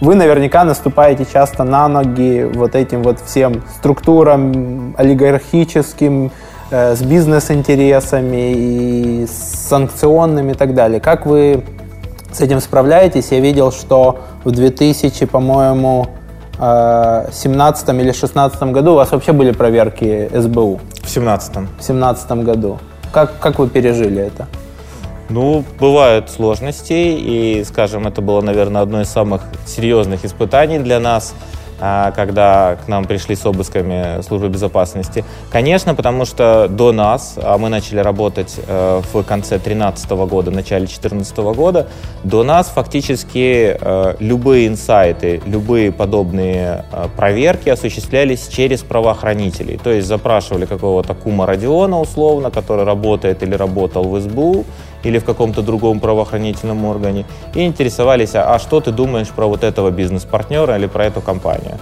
Вы 0.00 0.14
наверняка 0.14 0.64
наступаете 0.64 1.26
часто 1.30 1.64
на 1.64 1.88
ноги 1.88 2.48
вот 2.54 2.76
этим 2.76 3.02
вот 3.02 3.18
всем 3.20 3.64
структурам 3.76 4.94
олигархическим, 4.96 6.30
э, 6.70 6.94
с 6.94 7.02
бизнес-интересами 7.02 8.52
и 8.52 9.26
с 9.26 9.66
санкционными 9.68 10.52
и 10.52 10.54
так 10.54 10.74
далее. 10.74 11.00
Как 11.00 11.26
вы 11.26 11.64
с 12.30 12.40
этим 12.40 12.60
справляетесь? 12.60 13.32
Я 13.32 13.40
видел, 13.40 13.72
что 13.72 14.20
в 14.44 14.52
2000, 14.52 15.26
по-моему, 15.26 16.06
17 16.58 17.88
или 17.88 18.12
16 18.12 18.62
году 18.62 18.92
у 18.92 18.94
вас 18.94 19.10
вообще 19.12 19.32
были 19.32 19.52
проверки 19.52 20.30
СБУ? 20.34 20.80
В 21.02 21.08
17 21.08 21.56
В 21.78 21.82
17 21.82 22.30
году. 22.44 22.78
Как, 23.12 23.38
как 23.38 23.58
вы 23.58 23.68
пережили 23.68 24.22
это? 24.22 24.46
Ну, 25.28 25.64
бывают 25.80 26.30
сложности, 26.30 26.92
и, 26.92 27.64
скажем, 27.64 28.06
это 28.06 28.22
было, 28.22 28.40
наверное, 28.40 28.82
одно 28.82 29.00
из 29.00 29.08
самых 29.08 29.42
серьезных 29.66 30.24
испытаний 30.24 30.78
для 30.78 31.00
нас. 31.00 31.34
А, 31.80 32.10
когда 32.12 32.76
к 32.84 32.88
нам 32.88 33.04
пришли 33.04 33.36
с 33.36 33.44
обысками 33.44 34.22
службы 34.22 34.48
безопасности? 34.48 35.24
Конечно, 35.50 35.94
потому 35.94 36.24
что 36.24 36.68
до 36.68 36.92
нас, 36.92 37.38
а 37.42 37.58
мы 37.58 37.68
начали 37.68 37.98
работать 37.98 38.58
э, 38.66 39.02
в 39.12 39.22
конце 39.22 39.56
2013 39.58 40.10
года, 40.10 40.50
начале 40.50 40.86
2014 40.86 41.36
года, 41.38 41.88
до 42.24 42.44
нас 42.44 42.68
фактически 42.68 43.76
э, 43.78 44.16
любые 44.20 44.68
инсайты, 44.68 45.42
любые 45.44 45.92
подобные 45.92 46.84
э, 46.92 47.08
проверки 47.16 47.68
осуществлялись 47.68 48.48
через 48.48 48.82
правоохранителей. 48.82 49.78
То 49.82 49.90
есть 49.90 50.06
запрашивали 50.08 50.64
какого-то 50.64 51.14
кума 51.14 51.46
Родиона 51.46 52.00
условно, 52.00 52.50
который 52.50 52.84
работает 52.84 53.42
или 53.42 53.54
работал 53.54 54.04
в 54.04 54.20
СБУ, 54.20 54.64
или 55.02 55.18
в 55.18 55.24
каком-то 55.24 55.62
другом 55.62 56.00
правоохранительном 56.00 56.84
органе, 56.84 57.24
и 57.54 57.64
интересовались, 57.64 58.34
а, 58.34 58.54
а 58.54 58.58
что 58.58 58.80
ты 58.80 58.92
думаешь 58.92 59.28
про 59.28 59.46
вот 59.46 59.64
этого 59.64 59.90
бизнес-партнера 59.90 60.76
или 60.76 60.86
про 60.86 61.06
эту 61.06 61.20
компанию. 61.20 61.78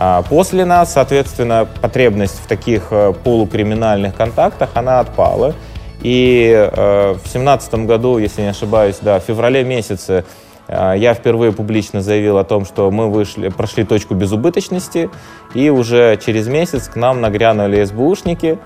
А 0.00 0.22
после 0.22 0.64
нас, 0.64 0.92
соответственно, 0.92 1.66
потребность 1.80 2.40
в 2.40 2.46
таких 2.46 2.88
э, 2.92 3.12
полукриминальных 3.24 4.14
контактах, 4.14 4.70
она 4.74 5.00
отпала. 5.00 5.54
И 6.02 6.52
э, 6.54 7.14
в 7.22 7.28
семнадцатом 7.28 7.88
году, 7.88 8.18
если 8.18 8.42
не 8.42 8.48
ошибаюсь, 8.48 8.98
да, 9.02 9.18
в 9.18 9.24
феврале 9.24 9.64
месяце 9.64 10.24
э, 10.68 10.94
я 10.96 11.14
впервые 11.14 11.50
публично 11.50 12.00
заявил 12.00 12.38
о 12.38 12.44
том, 12.44 12.64
что 12.64 12.88
мы 12.92 13.10
вышли, 13.10 13.48
прошли 13.48 13.82
точку 13.82 14.14
безубыточности, 14.14 15.10
и 15.54 15.68
уже 15.68 16.16
через 16.24 16.46
месяц 16.46 16.86
к 16.86 16.94
нам 16.94 17.20
нагрянули 17.20 17.82
СБУшники, 17.82 18.60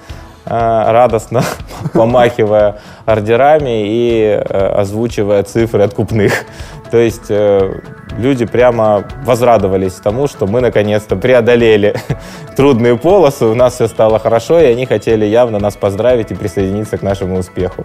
радостно 0.45 1.43
помахивая 1.93 2.79
ордерами 3.07 3.85
и 3.87 4.23
э, 4.23 4.67
озвучивая 4.75 5.43
цифры 5.43 5.83
откупных. 5.83 6.45
То 6.91 6.99
есть 6.99 7.31
э, 7.31 7.81
люди 8.19 8.45
прямо 8.45 9.05
возрадовались 9.25 9.95
тому, 9.95 10.27
что 10.27 10.47
мы 10.47 10.61
наконец-то 10.61 11.17
преодолели 11.17 11.95
трудные 12.57 12.97
полосы, 12.97 13.47
у 13.47 13.55
нас 13.55 13.75
все 13.75 13.89
стало 13.89 14.19
хорошо, 14.19 14.59
и 14.59 14.67
они 14.67 14.87
хотели 14.87 15.25
явно 15.25 15.59
нас 15.59 15.77
поздравить 15.77 16.31
и 16.31 16.35
присоединиться 16.35 16.99
к 16.99 17.03
нашему 17.03 17.39
успеху. 17.39 17.85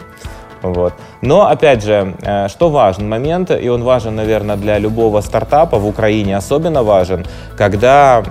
Вот. 0.64 0.94
Но, 1.22 1.48
опять 1.48 1.84
же, 1.84 2.16
что 2.50 2.70
важен 2.70 3.08
момент, 3.08 3.52
и 3.52 3.70
он 3.70 3.84
важен, 3.84 4.16
наверное, 4.16 4.58
для 4.58 4.80
любого 4.80 5.22
стартапа, 5.22 5.78
в 5.78 5.88
Украине 5.88 6.36
особенно 6.36 6.82
важен, 6.82 7.28
когда 7.56 8.24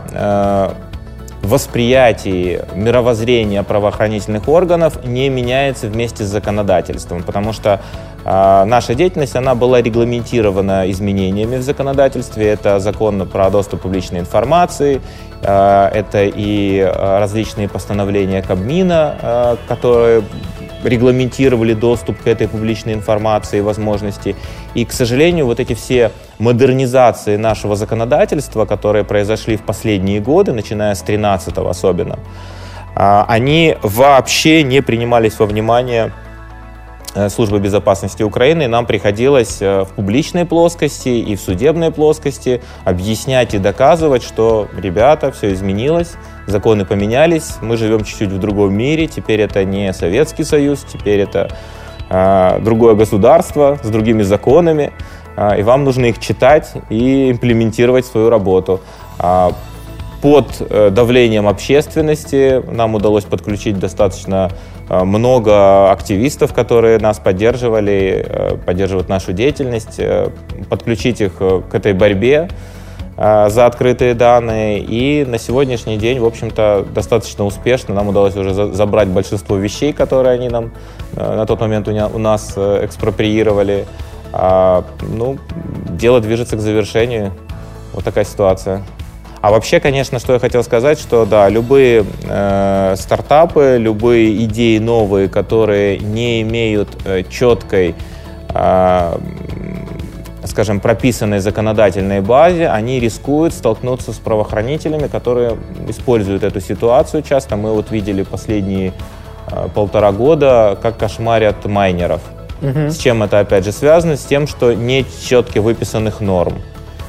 восприятии 1.47 2.63
мировоззрения 2.75 3.63
правоохранительных 3.63 4.49
органов 4.49 5.05
не 5.05 5.29
меняется 5.29 5.89
вместе 5.89 6.25
с 6.25 6.29
законодательством, 6.29 7.23
потому 7.23 7.53
что 7.53 7.81
э, 8.25 8.65
наша 8.65 8.95
деятельность 8.95 9.37
она 9.37 9.55
была 9.55 9.81
регламентирована 9.81 10.91
изменениями 10.91 11.57
в 11.57 11.63
законодательстве. 11.63 12.49
Это 12.49 12.81
закон 12.81 13.27
про 13.29 13.51
доступ 13.51 13.81
к 13.81 13.83
публичной 13.85 14.21
информации, 14.21 15.01
э, 15.43 15.91
это 15.95 16.25
и 16.25 16.81
различные 16.83 17.69
постановления 17.69 18.43
Кабмина, 18.43 19.17
э, 19.21 19.57
которые 19.69 20.23
регламентировали 20.85 21.75
доступ 21.75 22.23
к 22.23 22.27
этой 22.27 22.49
публичной 22.49 22.95
информации 22.95 23.59
и 23.59 23.61
возможности. 23.61 24.37
И, 24.75 24.85
к 24.85 24.93
сожалению, 24.93 25.47
вот 25.47 25.61
эти 25.61 25.75
все 25.75 26.13
модернизации 26.39 27.37
нашего 27.37 27.77
законодательства, 27.77 28.65
которые 28.65 29.05
произошли 29.05 29.57
в 29.57 29.63
последние 29.63 30.21
годы, 30.21 30.53
начиная 30.53 30.95
с 30.95 31.03
13 31.03 31.59
особенно, 31.59 32.19
а, 32.95 33.27
они 33.29 33.77
вообще 33.83 34.63
не 34.63 34.81
принимались 34.83 35.39
во 35.39 35.47
внимание 35.47 36.13
службы 37.29 37.59
безопасности 37.59 38.23
Украины, 38.23 38.69
нам 38.69 38.87
приходилось 38.87 39.59
э, 39.61 39.85
в 39.85 39.89
публичной 39.89 40.45
плоскости 40.45 41.09
и 41.09 41.35
в 41.35 41.41
судебной 41.41 41.91
плоскости 41.91 42.61
объяснять 42.85 43.55
и 43.55 43.59
доказывать, 43.59 44.23
что, 44.23 44.69
ребята, 44.77 45.33
все 45.33 45.53
изменилось, 45.53 46.13
законы 46.47 46.85
поменялись, 46.85 47.57
мы 47.63 47.77
живем 47.77 48.05
чуть-чуть 48.05 48.31
в 48.31 48.39
другом 48.39 48.75
мире, 48.75 49.07
теперь 49.07 49.41
это 49.41 49.65
не 49.65 49.93
Советский 49.93 50.45
Союз, 50.45 50.85
теперь 50.93 51.21
это 51.21 51.51
э, 52.11 52.61
другое 52.61 52.95
государство 52.95 53.79
с 53.83 53.89
другими 53.89 54.23
законами, 54.23 54.93
э, 55.37 55.61
и 55.61 55.63
вам 55.63 55.85
нужно 55.85 56.07
их 56.07 56.19
читать 56.19 56.73
и 56.91 57.31
имплементировать 57.31 58.05
свою 58.05 58.29
работу. 58.29 58.81
Под 60.23 60.47
э, 60.61 60.91
давлением 60.91 61.47
общественности 61.47 62.63
нам 62.71 62.95
удалось 62.95 63.25
подключить 63.25 63.79
достаточно 63.79 64.51
Э, 64.89 65.05
много 65.05 65.91
активистов, 65.91 66.53
которые 66.53 66.99
нас 66.99 67.19
поддерживали, 67.19 68.25
э, 68.29 68.57
поддерживают 68.65 69.09
нашу 69.09 69.33
деятельность, 69.33 70.01
подключить 70.69 71.21
их 71.21 71.35
к 71.37 71.75
этой 71.75 71.93
борьбе 71.93 72.49
за 73.17 73.65
открытые 73.65 74.13
данные. 74.13 74.79
И 74.81 75.25
на 75.25 75.39
сегодняшний 75.39 75.97
день, 75.97 76.21
в 76.21 76.27
общем-то, 76.27 76.87
достаточно 76.95 77.47
успешно 77.47 77.95
нам 77.95 78.09
удалось 78.09 78.37
уже 78.37 78.53
забрать 78.53 79.09
большинство 79.09 79.57
вещей, 79.57 79.95
которые 79.95 80.35
они 80.35 80.51
нам 80.51 80.73
на 81.15 81.47
тот 81.47 81.61
момент 81.61 81.89
у 81.89 82.19
нас 82.19 82.53
экспроприировали. 82.59 83.87
А, 84.35 84.85
ну, 85.01 85.39
дело 85.89 86.21
движется 86.21 86.57
к 86.57 86.61
завершению. 86.61 87.33
Вот 87.95 88.05
такая 88.05 88.27
ситуация. 88.27 88.83
А 89.47 89.53
вообще, 89.53 89.79
конечно, 89.79 90.19
что 90.19 90.33
я 90.33 90.41
хотел 90.41 90.65
сказать, 90.65 90.99
что 90.99 91.25
да, 91.25 91.49
любые 91.49 92.05
э, 92.25 92.95
стартапы, 92.99 93.77
любые 93.79 94.45
идеи 94.45 94.79
новые, 94.79 95.29
которые 95.29 96.01
не 96.01 96.43
имеют 96.43 96.89
э, 97.05 97.23
четкой, 97.31 97.95
э, 98.53 99.19
скажем, 100.47 100.81
прописанной 100.81 101.39
законодательной 101.39 102.23
базе, 102.23 102.67
они 102.67 102.99
рискуют 102.99 103.55
столкнуться 103.55 104.13
с 104.13 104.17
правоохранителями, 104.17 105.07
которые 105.07 105.57
используют 105.87 106.43
эту 106.43 106.61
ситуацию. 106.61 107.23
Часто 107.23 107.55
мы 107.55 107.73
вот 107.73 107.93
видели 107.93 108.25
последние 108.25 108.95
э, 109.47 109.69
полтора 109.73 110.11
года, 110.11 110.77
как 110.83 110.99
кошмарят 110.99 111.65
майнеров. 111.67 112.21
Угу. 112.63 112.91
С 112.91 112.97
чем 112.97 113.23
это 113.23 113.39
опять 113.39 113.65
же 113.65 113.71
связано? 113.71 114.17
С 114.17 114.25
тем, 114.25 114.49
что 114.49 114.75
нет 114.75 115.07
четко 115.25 115.63
выписанных 115.63 116.21
норм. 116.21 116.55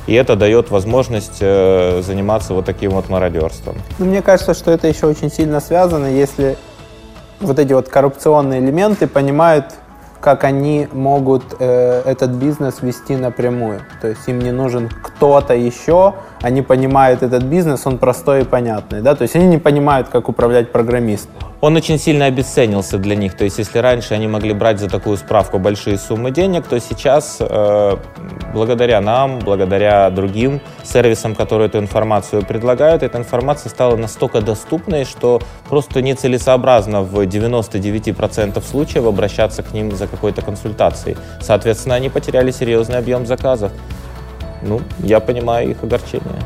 И 0.07 0.13
это 0.13 0.37
дает 0.37 0.71
возможность 0.71 1.37
э, 1.41 2.01
заниматься 2.01 2.53
вот 2.53 2.65
таким 2.65 2.91
вот 2.91 3.09
мародерством. 3.09 3.75
Ну, 3.99 4.05
мне 4.05 4.21
кажется, 4.21 4.53
что 4.53 4.71
это 4.71 4.87
еще 4.87 5.05
очень 5.05 5.29
сильно 5.29 5.59
связано, 5.59 6.07
если 6.07 6.57
вот 7.41 7.59
эти 7.59 7.73
вот 7.73 7.89
коррупционные 7.89 8.61
элементы 8.61 9.07
понимают, 9.07 9.75
как 10.21 10.45
они 10.45 10.87
могут 10.93 11.55
э, 11.59 12.01
этот 12.05 12.31
бизнес 12.31 12.81
вести 12.81 13.15
напрямую. 13.17 13.81
То 14.01 14.07
есть 14.07 14.21
им 14.27 14.39
не 14.39 14.51
нужен 14.51 14.89
кто-то 14.89 15.53
еще, 15.53 16.15
они 16.41 16.61
понимают 16.61 17.23
этот 17.23 17.43
бизнес, 17.43 17.85
он 17.85 17.97
простой 17.97 18.41
и 18.41 18.43
понятный. 18.43 19.01
Да? 19.01 19.15
То 19.15 19.23
есть 19.23 19.35
они 19.35 19.47
не 19.47 19.57
понимают, 19.57 20.09
как 20.09 20.29
управлять 20.29 20.71
программистом 20.71 21.31
он 21.59 21.75
очень 21.75 21.97
сильно 21.97 22.25
обесценился 22.25 22.97
для 22.97 23.15
них. 23.15 23.35
То 23.35 23.43
есть, 23.43 23.57
если 23.57 23.79
раньше 23.79 24.13
они 24.13 24.27
могли 24.27 24.53
брать 24.53 24.79
за 24.79 24.89
такую 24.89 25.17
справку 25.17 25.57
большие 25.57 25.97
суммы 25.97 26.31
денег, 26.31 26.67
то 26.67 26.79
сейчас, 26.79 27.37
э, 27.39 27.97
благодаря 28.53 29.01
нам, 29.01 29.39
благодаря 29.39 30.09
другим 30.11 30.61
сервисам, 30.83 31.33
которые 31.35 31.67
эту 31.67 31.79
информацию 31.79 32.45
предлагают, 32.45 33.01
эта 33.01 33.17
информация 33.17 33.69
стала 33.69 33.95
настолько 33.95 34.41
доступной, 34.41 35.05
что 35.05 35.41
просто 35.67 36.01
нецелесообразно 36.01 37.01
в 37.01 37.25
99% 37.25 38.63
случаев 38.63 39.05
обращаться 39.05 39.63
к 39.63 39.73
ним 39.73 39.91
за 39.91 40.07
какой-то 40.07 40.43
консультацией. 40.43 41.17
Соответственно, 41.41 41.95
они 41.95 42.09
потеряли 42.09 42.51
серьезный 42.51 42.97
объем 42.97 43.25
заказов. 43.25 43.71
Ну, 44.61 44.81
я 44.99 45.19
понимаю 45.19 45.71
их 45.71 45.83
огорчение. 45.83 46.41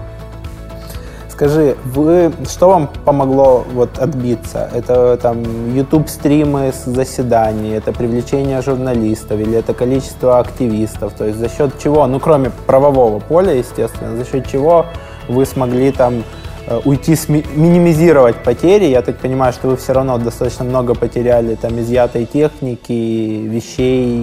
Скажи, 1.41 1.75
вы, 1.85 2.31
что 2.47 2.69
вам 2.69 2.87
помогло 3.03 3.65
вот 3.73 3.97
отбиться? 3.97 4.69
Это 4.75 5.17
там 5.17 5.73
YouTube 5.73 6.07
стримы 6.07 6.71
с 6.71 6.85
заседаний, 6.85 7.71
это 7.71 7.91
привлечение 7.91 8.61
журналистов 8.61 9.39
или 9.39 9.57
это 9.57 9.73
количество 9.73 10.37
активистов? 10.37 11.13
То 11.13 11.25
есть 11.25 11.39
за 11.39 11.49
счет 11.49 11.79
чего, 11.79 12.05
ну 12.05 12.19
кроме 12.19 12.51
правового 12.67 13.19
поля, 13.19 13.53
естественно, 13.53 14.15
за 14.17 14.23
счет 14.23 14.47
чего 14.47 14.85
вы 15.27 15.47
смогли 15.47 15.91
там 15.91 16.23
э, 16.67 16.79
уйти, 16.85 17.17
минимизировать 17.27 18.35
потери. 18.43 18.85
Я 18.85 19.01
так 19.01 19.17
понимаю, 19.17 19.51
что 19.51 19.69
вы 19.69 19.77
все 19.77 19.93
равно 19.93 20.19
достаточно 20.19 20.63
много 20.63 20.93
потеряли 20.93 21.55
там 21.55 21.79
изъятой 21.79 22.25
техники, 22.25 23.47
вещей, 23.47 24.15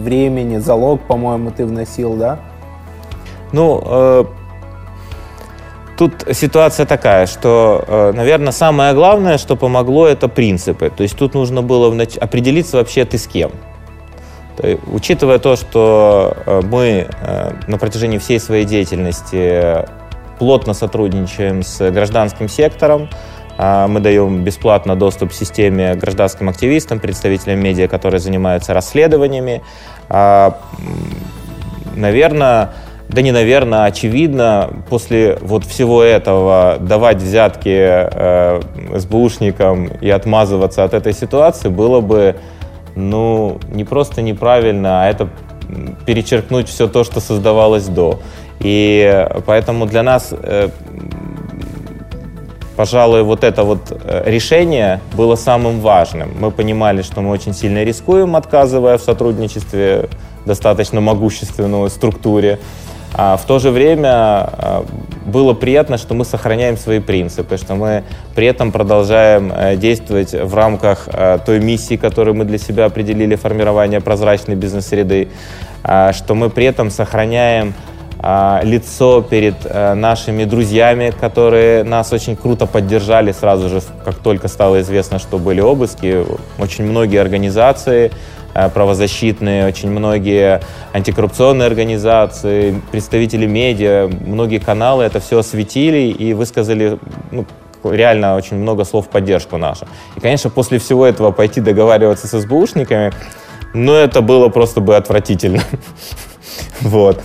времени, 0.00 0.58
залог, 0.58 1.02
по-моему, 1.02 1.52
ты 1.52 1.66
вносил, 1.66 2.14
да? 2.14 2.40
Ну, 3.54 3.82
э 3.84 4.24
Тут 5.96 6.26
ситуация 6.32 6.86
такая, 6.86 7.26
что, 7.26 7.84
э, 7.86 8.12
наверное, 8.16 8.52
самое 8.52 8.94
главное, 8.94 9.38
что 9.38 9.54
помогло, 9.54 10.08
это 10.08 10.28
принципы. 10.28 10.90
То 10.90 11.04
есть 11.04 11.16
тут 11.16 11.34
нужно 11.34 11.62
было 11.62 11.86
определиться 12.20 12.78
вообще 12.78 13.04
ты 13.04 13.16
с 13.16 13.28
кем. 13.28 13.52
То 14.56 14.76
учитывая 14.92 15.38
то, 15.38 15.54
что 15.54 16.36
э, 16.46 16.62
мы 16.64 17.06
э, 17.08 17.52
на 17.68 17.78
протяжении 17.78 18.18
всей 18.18 18.40
своей 18.40 18.64
деятельности 18.64 19.86
плотно 20.40 20.74
сотрудничаем 20.74 21.62
с 21.62 21.90
гражданским 21.92 22.48
сектором, 22.48 23.08
мы 23.56 24.00
даем 24.00 24.42
бесплатно 24.42 24.96
доступ 24.96 25.30
к 25.30 25.32
системе 25.32 25.94
гражданским 25.94 26.48
активистам, 26.48 26.98
представителям 26.98 27.60
медиа, 27.60 27.86
которые 27.86 28.18
занимаются 28.18 28.74
расследованиями. 28.74 29.62
Наверное, 31.94 32.72
да 33.14 33.22
не 33.22 33.30
наверное, 33.30 33.84
очевидно, 33.84 34.70
после 34.90 35.38
вот 35.40 35.64
всего 35.64 36.02
этого 36.02 36.78
давать 36.80 37.18
взятки 37.18 37.68
э, 37.70 38.60
СБУшникам 38.96 39.86
и 39.86 40.10
отмазываться 40.10 40.82
от 40.82 40.94
этой 40.94 41.12
ситуации 41.12 41.68
было 41.68 42.00
бы, 42.00 42.34
ну, 42.96 43.58
не 43.72 43.84
просто 43.84 44.20
неправильно, 44.20 45.04
а 45.04 45.08
это 45.08 45.28
перечеркнуть 46.06 46.68
все 46.68 46.88
то, 46.88 47.04
что 47.04 47.20
создавалось 47.20 47.86
до. 47.86 48.18
И 48.58 49.28
поэтому 49.46 49.86
для 49.86 50.02
нас, 50.02 50.32
э, 50.32 50.70
пожалуй, 52.76 53.22
вот 53.22 53.44
это 53.44 53.62
вот 53.62 53.92
э, 53.92 54.24
решение 54.26 55.00
было 55.12 55.36
самым 55.36 55.78
важным. 55.78 56.30
Мы 56.40 56.50
понимали, 56.50 57.02
что 57.02 57.20
мы 57.20 57.30
очень 57.30 57.54
сильно 57.54 57.84
рискуем, 57.84 58.34
отказывая 58.34 58.98
в 58.98 59.02
сотрудничестве 59.02 60.08
достаточно 60.46 61.00
могущественной 61.00 61.88
структуре. 61.90 62.58
А 63.16 63.36
в 63.36 63.44
то 63.46 63.60
же 63.60 63.70
время 63.70 64.10
а, 64.10 64.84
было 65.24 65.54
приятно, 65.54 65.98
что 65.98 66.14
мы 66.14 66.24
сохраняем 66.24 66.76
свои 66.76 66.98
принципы, 66.98 67.56
что 67.56 67.76
мы 67.76 68.02
при 68.34 68.46
этом 68.46 68.72
продолжаем 68.72 69.52
э, 69.54 69.76
действовать 69.76 70.32
в 70.32 70.54
рамках 70.54 71.08
э, 71.12 71.38
той 71.46 71.60
миссии, 71.60 71.96
которую 71.96 72.34
мы 72.34 72.44
для 72.44 72.58
себя 72.58 72.86
определили, 72.86 73.36
формирование 73.36 74.00
прозрачной 74.00 74.56
бизнес-среды, 74.56 75.28
а, 75.84 76.12
что 76.12 76.34
мы 76.34 76.50
при 76.50 76.66
этом 76.66 76.90
сохраняем 76.90 77.74
а, 78.18 78.60
лицо 78.64 79.22
перед 79.22 79.54
э, 79.64 79.94
нашими 79.94 80.44
друзьями, 80.44 81.12
которые 81.20 81.84
нас 81.84 82.12
очень 82.12 82.36
круто 82.36 82.66
поддержали 82.66 83.32
сразу 83.32 83.68
же, 83.68 83.82
как 84.04 84.14
только 84.16 84.48
стало 84.48 84.80
известно, 84.80 85.18
что 85.18 85.38
были 85.38 85.60
обыски. 85.60 86.24
Очень 86.58 86.84
многие 86.84 87.20
организации 87.20 88.10
правозащитные, 88.54 89.66
очень 89.66 89.90
многие 89.90 90.60
антикоррупционные 90.92 91.66
организации, 91.66 92.80
представители 92.92 93.46
медиа, 93.46 94.08
многие 94.08 94.58
каналы 94.58 95.04
это 95.04 95.20
все 95.20 95.40
осветили 95.40 96.08
и 96.08 96.32
высказали 96.34 96.98
ну, 97.30 97.46
реально 97.82 98.36
очень 98.36 98.56
много 98.56 98.84
слов 98.84 99.06
в 99.06 99.08
поддержку 99.08 99.56
нашу. 99.56 99.86
И, 100.16 100.20
конечно, 100.20 100.50
после 100.50 100.78
всего 100.78 101.06
этого 101.06 101.30
пойти 101.32 101.60
договариваться 101.60 102.26
с 102.26 102.40
СБУшниками, 102.40 103.12
ну, 103.72 103.92
это 103.92 104.22
было 104.22 104.48
просто 104.48 104.80
бы 104.80 104.96
отвратительно. 104.96 105.62
Вот. 106.80 107.22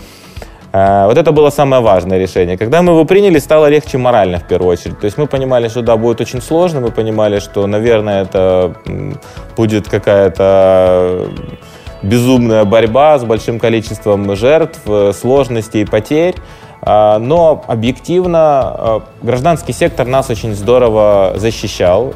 Э, 0.71 1.05
вот 1.05 1.17
это 1.17 1.31
было 1.31 1.49
самое 1.49 1.81
важное 1.81 2.19
решение. 2.19 2.57
Когда 2.57 2.81
мы 2.81 2.91
его 2.91 3.05
приняли, 3.05 3.39
стало 3.39 3.67
легче 3.67 3.97
морально 3.97 4.37
в 4.37 4.47
первую 4.47 4.71
очередь. 4.71 4.99
То 4.99 5.05
есть 5.05 5.17
мы 5.17 5.27
понимали, 5.27 5.67
что 5.67 5.81
да, 5.81 5.97
будет 5.97 6.21
очень 6.21 6.41
сложно, 6.41 6.79
мы 6.79 6.91
понимали, 6.91 7.39
что, 7.39 7.65
наверное, 7.67 8.23
это 8.23 8.75
будет 9.57 9.87
какая-то 9.89 11.27
безумная 12.01 12.63
борьба 12.63 13.19
с 13.19 13.23
большим 13.23 13.59
количеством 13.59 14.35
жертв, 14.35 14.79
э, 14.85 15.11
сложностей 15.13 15.81
и 15.81 15.85
потерь. 15.85 16.35
Э, 16.81 17.17
но 17.17 17.63
объективно 17.67 19.01
гражданский 19.23 19.73
сектор 19.73 20.05
нас 20.05 20.29
очень 20.29 20.53
здорово 20.53 21.33
защищал. 21.35 22.13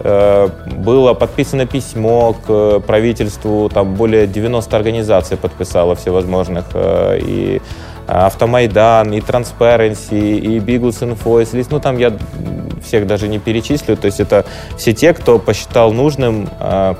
Было 0.77 1.15
подписано 1.15 1.65
письмо 1.65 2.35
к 2.45 2.81
правительству, 2.81 3.69
там 3.69 3.95
более 3.95 4.27
90 4.27 4.77
организаций 4.77 5.37
подписало 5.37 5.95
всевозможных 5.95 6.65
и 6.75 7.61
Автомайдан, 8.07 9.13
и 9.13 9.19
Transparency, 9.19 10.37
и 10.37 10.59
Bigus 10.59 11.01
Info, 11.01 11.67
ну 11.69 11.79
там 11.79 11.97
я 11.97 12.11
всех 12.83 13.07
даже 13.07 13.27
не 13.27 13.39
перечислю, 13.39 13.95
то 13.95 14.07
есть 14.07 14.19
это 14.19 14.45
все 14.77 14.93
те, 14.93 15.13
кто 15.13 15.39
посчитал 15.39 15.93
нужным 15.93 16.49
а, 16.59 16.95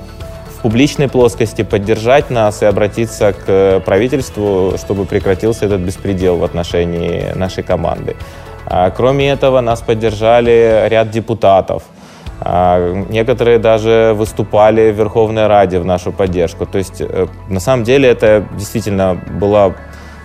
в 0.57 0.61
публичной 0.61 1.09
плоскости 1.09 1.63
поддержать 1.63 2.29
нас 2.29 2.61
и 2.61 2.65
обратиться 2.65 3.33
к 3.33 3.81
правительству, 3.85 4.75
чтобы 4.77 5.05
прекратился 5.05 5.65
этот 5.65 5.81
беспредел 5.81 6.37
в 6.37 6.43
отношении 6.43 7.33
нашей 7.35 7.63
команды. 7.63 8.15
А, 8.65 8.89
кроме 8.91 9.29
этого, 9.29 9.61
нас 9.61 9.81
поддержали 9.81 10.87
ряд 10.87 11.11
депутатов. 11.11 11.83
А, 12.39 12.93
некоторые 13.09 13.59
даже 13.59 14.13
выступали 14.15 14.91
в 14.91 14.95
Верховной 14.95 15.47
Раде 15.47 15.79
в 15.79 15.85
нашу 15.85 16.11
поддержку. 16.11 16.65
То 16.65 16.77
есть, 16.77 16.99
э, 16.99 17.27
на 17.49 17.59
самом 17.59 17.83
деле, 17.83 18.09
это 18.09 18.45
действительно 18.57 19.15
была 19.39 19.73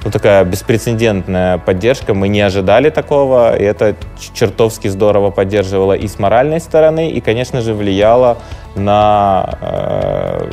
ну, 0.09 0.13
такая 0.13 0.43
беспрецедентная 0.43 1.59
поддержка. 1.59 2.15
Мы 2.15 2.29
не 2.29 2.41
ожидали 2.41 2.89
такого, 2.89 3.55
и 3.55 3.63
это 3.63 3.95
чертовски 4.33 4.89
здорово 4.89 5.31
поддерживало 5.31 5.93
и 5.93 6.09
с 6.09 6.19
моральной 6.19 6.61
стороны, 6.61 7.11
и, 7.11 7.21
конечно 7.21 7.61
же, 7.61 7.75
влияло 7.75 8.39
на 8.75 9.59
э, 9.61 10.51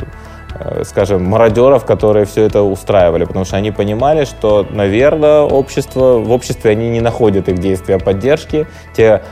э, 0.60 0.82
скажем, 0.84 1.24
мародеров, 1.24 1.86
которые 1.86 2.26
все 2.26 2.42
это 2.42 2.60
устраивали, 2.60 3.24
потому 3.24 3.46
что 3.46 3.56
они 3.56 3.70
понимали, 3.70 4.26
что, 4.26 4.66
наверное, 4.68 5.40
общество, 5.40 6.18
в 6.18 6.30
обществе 6.32 6.72
они 6.72 6.90
не 6.90 7.00
находят 7.00 7.48
их 7.48 7.58
действия 7.58 7.98
поддержки. 7.98 8.66
Те 8.94 9.22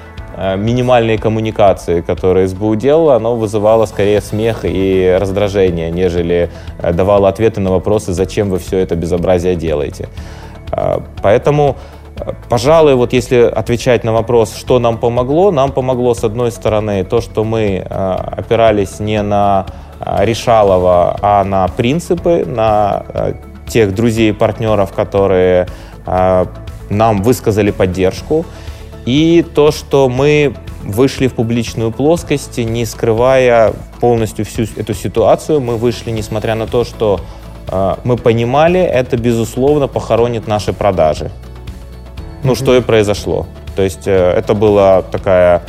минимальные 0.57 1.18
коммуникации, 1.18 2.01
которые 2.01 2.49
СБУ 2.49 2.75
делала, 2.75 3.16
оно 3.16 3.37
вызывало 3.37 3.87
скорее 3.87 4.20
смех 4.20 4.61
и 4.64 5.16
раздражение, 5.20 5.90
нежели 5.90 6.51
э, 6.79 6.92
давало 6.92 7.29
ответы 7.29 7.61
на 7.61 7.70
вопросы, 7.70 8.12
зачем 8.12 8.51
вы 8.51 8.59
все 8.59 8.79
это 8.79 8.97
безобразие 8.97 9.55
делаете. 9.55 10.09
Э, 10.73 11.01
поэтому, 11.23 11.77
пожалуй, 12.49 12.94
вот 12.94 13.12
если 13.12 13.37
отвечать 13.37 14.05
на 14.05 14.12
вопрос, 14.12 14.57
что 14.57 14.79
нам 14.79 14.99
помогло, 14.99 15.51
нам 15.51 15.73
помогло, 15.73 16.14
с 16.14 16.25
одной 16.25 16.51
стороны, 16.51 17.05
то, 17.05 17.20
что 17.20 17.44
мы 17.44 17.79
опирались 17.79 19.01
не 19.01 19.23
на 19.23 19.66
решалово, 20.01 21.16
а 21.23 21.44
на 21.44 21.68
принципы, 21.68 22.44
на 22.47 23.05
тех 23.68 23.94
друзей 23.94 24.31
и 24.31 24.33
партнеров, 24.33 24.92
которые 24.92 25.66
нам 26.90 27.23
высказали 27.23 27.70
поддержку. 27.70 28.44
И 29.07 29.45
то, 29.55 29.71
что 29.71 30.09
мы 30.09 30.55
вышли 30.83 31.29
в 31.29 31.35
публичную 31.35 31.90
плоскость, 31.90 32.59
не 32.59 32.85
скрывая 32.85 33.73
полностью 34.01 34.45
всю 34.45 34.64
эту 34.77 34.95
ситуацию, 34.95 35.61
мы 35.61 35.77
вышли, 35.77 36.11
несмотря 36.11 36.55
на 36.55 36.67
то, 36.67 36.85
что 36.85 37.21
э, 37.69 37.95
мы 38.05 38.17
понимали, 38.17 38.81
это, 38.81 39.17
безусловно, 39.17 39.88
похоронит 39.88 40.47
наши 40.47 40.73
продажи. 40.73 41.31
Ну, 42.43 42.53
mm-hmm. 42.53 42.57
что 42.57 42.77
и 42.77 42.81
произошло. 42.81 43.47
То 43.77 43.83
есть 43.83 44.07
э, 44.07 44.12
это 44.12 44.55
была 44.55 45.03
такая 45.03 45.62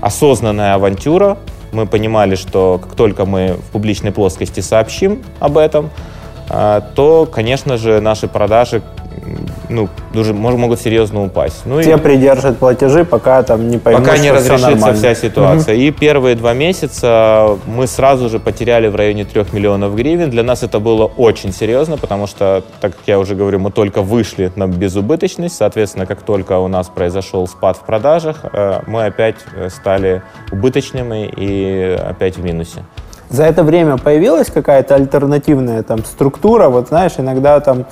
осознанная 0.00 0.74
авантюра. 0.74 1.38
Мы 1.72 1.86
понимали, 1.86 2.34
что 2.34 2.80
как 2.82 2.94
только 2.94 3.24
мы 3.24 3.54
в 3.54 3.72
публичной 3.72 4.12
плоскости 4.12 4.60
сообщим 4.60 5.22
об 5.40 5.58
этом, 5.58 5.90
э, 6.50 6.80
то, 6.94 7.26
конечно 7.26 7.76
же, 7.76 8.00
наши 8.00 8.28
продажи 8.28 8.82
ну, 9.68 9.88
дуже, 10.12 10.32
могут 10.34 10.80
серьезно 10.80 11.22
упасть. 11.22 11.62
Ну, 11.64 11.82
Те 11.82 11.94
и, 11.94 11.96
придержат 11.96 12.58
платежи, 12.58 13.04
пока 13.04 13.42
там 13.42 13.68
не 13.68 13.78
поймут, 13.78 14.04
Пока 14.04 14.18
не 14.18 14.30
разрешится 14.30 14.92
вся 14.92 15.14
ситуация. 15.14 15.74
Угу. 15.74 15.82
И 15.82 15.90
первые 15.90 16.36
два 16.36 16.52
месяца 16.54 17.58
мы 17.66 17.86
сразу 17.86 18.28
же 18.28 18.38
потеряли 18.38 18.88
в 18.88 18.96
районе 18.96 19.24
3 19.24 19.46
миллионов 19.52 19.94
гривен. 19.94 20.30
Для 20.30 20.42
нас 20.42 20.62
это 20.62 20.78
было 20.78 21.04
очень 21.04 21.52
серьезно, 21.52 21.96
потому 21.96 22.26
что, 22.26 22.62
так 22.80 22.92
как 22.92 23.00
я 23.06 23.18
уже 23.18 23.34
говорю, 23.34 23.58
мы 23.58 23.70
только 23.70 24.02
вышли 24.02 24.52
на 24.56 24.66
безубыточность. 24.66 25.56
Соответственно, 25.56 26.06
как 26.06 26.22
только 26.22 26.58
у 26.58 26.68
нас 26.68 26.88
произошел 26.88 27.46
спад 27.46 27.76
в 27.76 27.80
продажах, 27.80 28.40
э, 28.52 28.80
мы 28.86 29.06
опять 29.06 29.36
э, 29.56 29.68
стали 29.70 30.22
убыточными 30.52 31.26
и 31.36 31.98
опять 32.08 32.36
в 32.36 32.44
минусе. 32.44 32.84
За 33.30 33.44
это 33.44 33.64
время 33.64 33.96
появилась 33.96 34.50
какая-то 34.50 34.94
альтернативная 34.94 35.82
там 35.82 36.04
структура? 36.04 36.68
Вот 36.68 36.88
знаешь, 36.88 37.12
иногда 37.18 37.58
там 37.60 37.86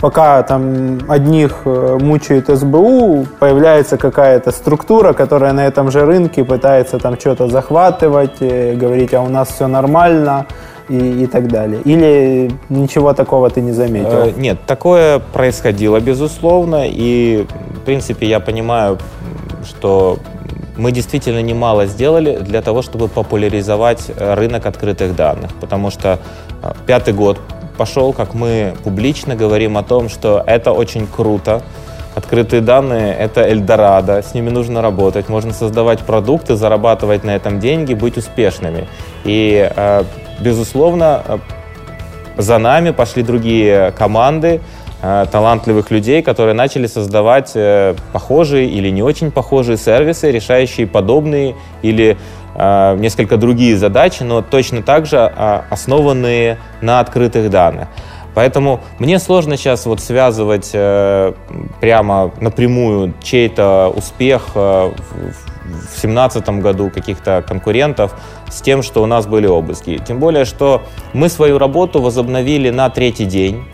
пока 0.00 0.42
там 0.42 1.00
одних 1.08 1.62
э, 1.64 1.98
мучает 2.00 2.48
СБУ, 2.48 3.26
появляется 3.38 3.96
какая-то 3.96 4.50
структура, 4.50 5.12
которая 5.12 5.52
на 5.52 5.66
этом 5.66 5.90
же 5.90 6.04
рынке 6.04 6.44
пытается 6.44 6.98
там 6.98 7.18
что-то 7.18 7.48
захватывать, 7.48 8.36
э, 8.40 8.74
говорить, 8.74 9.14
а 9.14 9.22
у 9.22 9.28
нас 9.28 9.48
все 9.48 9.66
нормально 9.66 10.46
и, 10.88 11.22
и 11.24 11.26
так 11.26 11.48
далее. 11.48 11.80
Или 11.84 12.50
ничего 12.68 13.14
такого 13.14 13.48
ты 13.50 13.60
не 13.60 13.72
заметил? 13.72 14.26
Э, 14.26 14.32
нет, 14.36 14.58
такое 14.66 15.18
происходило, 15.18 15.98
безусловно, 16.00 16.84
и, 16.86 17.46
в 17.70 17.80
принципе, 17.80 18.26
я 18.26 18.40
понимаю, 18.40 18.98
что 19.64 20.18
мы 20.76 20.92
действительно 20.92 21.40
немало 21.40 21.86
сделали 21.86 22.36
для 22.36 22.60
того, 22.60 22.82
чтобы 22.82 23.08
популяризовать 23.08 24.10
рынок 24.18 24.66
открытых 24.66 25.16
данных, 25.16 25.50
потому 25.58 25.90
что 25.90 26.18
пятый 26.86 27.14
год 27.14 27.40
пошел, 27.76 28.12
как 28.12 28.34
мы 28.34 28.74
публично 28.84 29.36
говорим 29.36 29.76
о 29.76 29.82
том, 29.82 30.08
что 30.08 30.42
это 30.46 30.72
очень 30.72 31.06
круто. 31.06 31.62
Открытые 32.16 32.62
данные— 32.62 33.14
это 33.18 33.46
Эльдорадо, 33.46 34.22
с 34.22 34.32
ними 34.32 34.48
нужно 34.48 34.80
работать, 34.80 35.28
можно 35.28 35.52
создавать 35.52 36.00
продукты, 36.00 36.56
зарабатывать 36.56 37.24
на 37.24 37.36
этом 37.36 37.60
деньги, 37.60 37.92
быть 37.92 38.16
успешными. 38.16 38.88
И, 39.24 39.70
э, 39.76 40.04
безусловно, 40.40 41.22
э, 41.28 41.38
за 42.38 42.56
нами 42.56 42.92
пошли 42.92 43.22
другие 43.22 43.92
команды, 43.98 44.62
э, 45.02 45.26
талантливых 45.30 45.90
людей, 45.90 46.22
которые 46.22 46.54
начали 46.54 46.86
создавать 46.86 47.52
похожие 48.14 48.66
или 48.66 48.88
не 48.88 49.02
очень 49.02 49.30
похожие 49.30 49.76
сервисы, 49.76 50.30
решающие 50.30 50.86
подобные 50.86 51.54
или 51.82 52.16
несколько 52.58 53.36
другие 53.36 53.76
задачи, 53.76 54.22
но 54.22 54.42
точно 54.42 54.82
так 54.82 55.06
же 55.06 55.16
э, 55.16 55.60
основанные 55.70 56.58
на 56.80 57.00
открытых 57.00 57.50
данных. 57.50 57.88
Поэтому 58.36 58.80
мне 58.98 59.18
сложно 59.18 59.56
сейчас 59.56 59.86
вот 59.86 60.00
связывать 60.00 60.70
э, 60.74 61.32
прямо 61.80 62.32
напрямую 62.38 63.14
чей-то 63.22 63.90
успех 63.96 64.48
э, 64.54 64.92
в 64.92 66.00
2017 66.00 66.46
году 66.60 66.90
каких-то 66.90 67.42
конкурентов 67.48 68.14
с 68.50 68.60
тем, 68.60 68.82
что 68.82 69.02
у 69.02 69.06
нас 69.06 69.26
были 69.26 69.46
обыски. 69.46 69.98
Тем 70.06 70.18
более, 70.18 70.44
что 70.44 70.82
мы 71.14 71.30
свою 71.30 71.56
работу 71.56 72.02
возобновили 72.02 72.68
на 72.68 72.90
третий 72.90 73.24
день. 73.24 73.64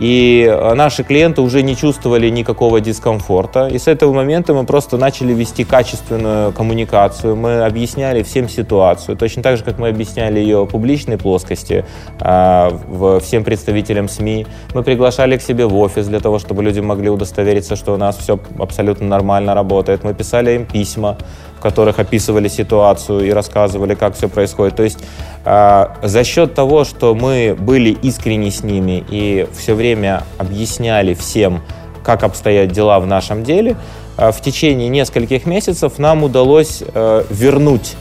И 0.00 0.46
э, 0.48 0.74
наши 0.74 1.02
клиенты 1.02 1.40
уже 1.40 1.62
не 1.62 1.76
чувствовали 1.76 2.28
никакого 2.30 2.80
дискомфорта. 2.80 3.68
И 3.68 3.78
с 3.78 3.88
этого 3.88 4.12
момента 4.12 4.54
мы 4.54 4.64
просто 4.64 4.96
начали 4.96 5.32
вести 5.32 5.64
качественную 5.64 6.52
коммуникацию. 6.52 7.34
Мы 7.36 7.64
объясняли 7.64 8.22
всем 8.22 8.48
ситуацию, 8.48 9.16
точно 9.16 9.42
так 9.42 9.56
же, 9.56 9.64
как 9.64 9.78
мы 9.78 9.88
объясняли 9.88 10.38
ее 10.38 10.66
публичной 10.66 11.18
плоскости 11.18 11.84
э, 12.20 13.18
всем 13.22 13.44
представителям 13.44 14.08
СМИ. 14.08 14.46
Мы 14.74 14.82
приглашали 14.82 15.36
к 15.36 15.42
себе 15.42 15.66
в 15.66 15.76
офис 15.76 16.06
для 16.06 16.20
того, 16.20 16.38
чтобы 16.38 16.62
люди 16.62 16.80
могли 16.80 17.10
удостовериться, 17.10 17.76
что 17.76 17.94
у 17.94 17.96
нас 17.96 18.16
все 18.16 18.38
абсолютно 18.58 19.06
нормально 19.06 19.54
работает. 19.54 20.04
Мы 20.04 20.14
писали 20.14 20.52
им 20.52 20.66
письма, 20.66 21.18
в 21.58 21.60
которых 21.60 21.98
описывали 21.98 22.46
ситуацию 22.48 23.26
и 23.26 23.30
рассказывали, 23.30 23.94
как 23.94 24.14
все 24.14 24.28
происходит. 24.28 24.76
То 24.76 24.84
есть 24.84 24.98
э, 25.44 25.86
за 26.02 26.24
счет 26.24 26.54
того, 26.54 26.84
что 26.84 27.14
мы 27.14 27.56
были 27.58 27.90
искренни 27.90 28.50
с 28.50 28.62
ними 28.62 29.04
и 29.10 29.46
все 29.56 29.74
время 29.74 30.22
объясняли 30.38 31.14
всем, 31.14 31.62
как 32.04 32.22
обстоят 32.22 32.70
дела 32.70 33.00
в 33.00 33.06
нашем 33.06 33.42
деле, 33.42 33.76
э, 34.16 34.30
в 34.30 34.40
течение 34.40 34.88
нескольких 34.88 35.46
месяцев 35.46 35.98
нам 35.98 36.22
удалось 36.22 36.82
э, 36.94 37.24
вернуть 37.28 37.96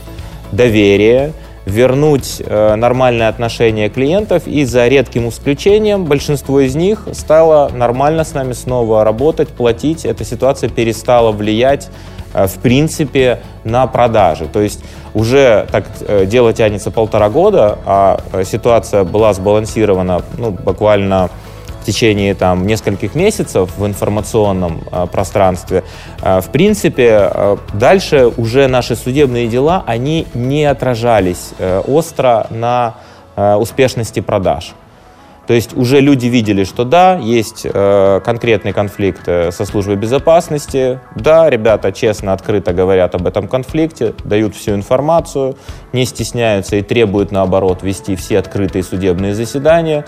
доверие, 0.51 1.33
вернуть 1.65 2.41
э, 2.45 2.75
нормальное 2.75 3.27
отношение 3.27 3.89
клиентов, 3.89 4.43
и 4.45 4.65
за 4.65 4.87
редким 4.87 5.29
исключением 5.29 6.05
большинство 6.05 6.59
из 6.59 6.75
них 6.75 7.07
стало 7.11 7.69
нормально 7.69 8.23
с 8.23 8.35
нами 8.35 8.53
снова 8.53 9.03
работать, 9.03 9.49
платить. 9.49 10.05
Эта 10.05 10.23
ситуация 10.23 10.69
перестала 10.69 11.31
влиять 11.31 11.89
в 12.33 12.59
принципе 12.59 13.39
на 13.63 13.87
продажи. 13.87 14.47
То 14.47 14.61
есть 14.61 14.83
уже 15.13 15.67
так 15.71 15.85
э, 16.01 16.25
дело 16.25 16.53
тянется 16.53 16.91
полтора 16.91 17.29
года, 17.29 17.79
а 17.85 18.19
э, 18.33 18.43
ситуация 18.43 19.03
была 19.03 19.33
сбалансирована 19.33 20.21
ну, 20.37 20.51
буквально 20.51 21.29
в 21.81 21.85
течение 21.85 22.35
там, 22.35 22.67
нескольких 22.67 23.15
месяцев 23.15 23.71
в 23.77 23.85
информационном 23.85 24.83
э, 24.91 25.07
пространстве, 25.11 25.83
э, 26.21 26.41
в 26.41 26.49
принципе, 26.51 27.31
э, 27.33 27.57
дальше 27.73 28.31
уже 28.37 28.67
наши 28.67 28.95
судебные 28.95 29.47
дела, 29.47 29.83
они 29.87 30.27
не 30.33 30.65
отражались 30.65 31.51
э, 31.57 31.79
остро 31.79 32.47
на 32.49 32.95
э, 33.35 33.55
успешности 33.55 34.19
продаж. 34.19 34.73
То 35.47 35.53
есть 35.53 35.75
уже 35.75 36.01
люди 36.01 36.27
видели, 36.27 36.65
что 36.65 36.83
да, 36.83 37.15
есть 37.15 37.65
э, 37.65 38.21
конкретный 38.23 38.73
конфликт 38.73 39.21
э, 39.27 39.51
со 39.51 39.63
службой 39.63 39.95
безопасности, 39.95 40.99
да, 41.15 41.49
ребята 41.49 41.93
честно, 41.93 42.33
открыто 42.33 42.73
говорят 42.73 43.15
об 43.15 43.25
этом 43.25 43.47
конфликте, 43.47 44.13
дают 44.25 44.55
всю 44.55 44.71
информацию, 44.71 45.55
не 45.93 46.05
стесняются 46.05 46.75
и 46.75 46.81
требуют, 46.81 47.31
наоборот, 47.31 47.81
вести 47.81 48.17
все 48.17 48.39
открытые 48.39 48.83
судебные 48.83 49.33
заседания, 49.33 50.03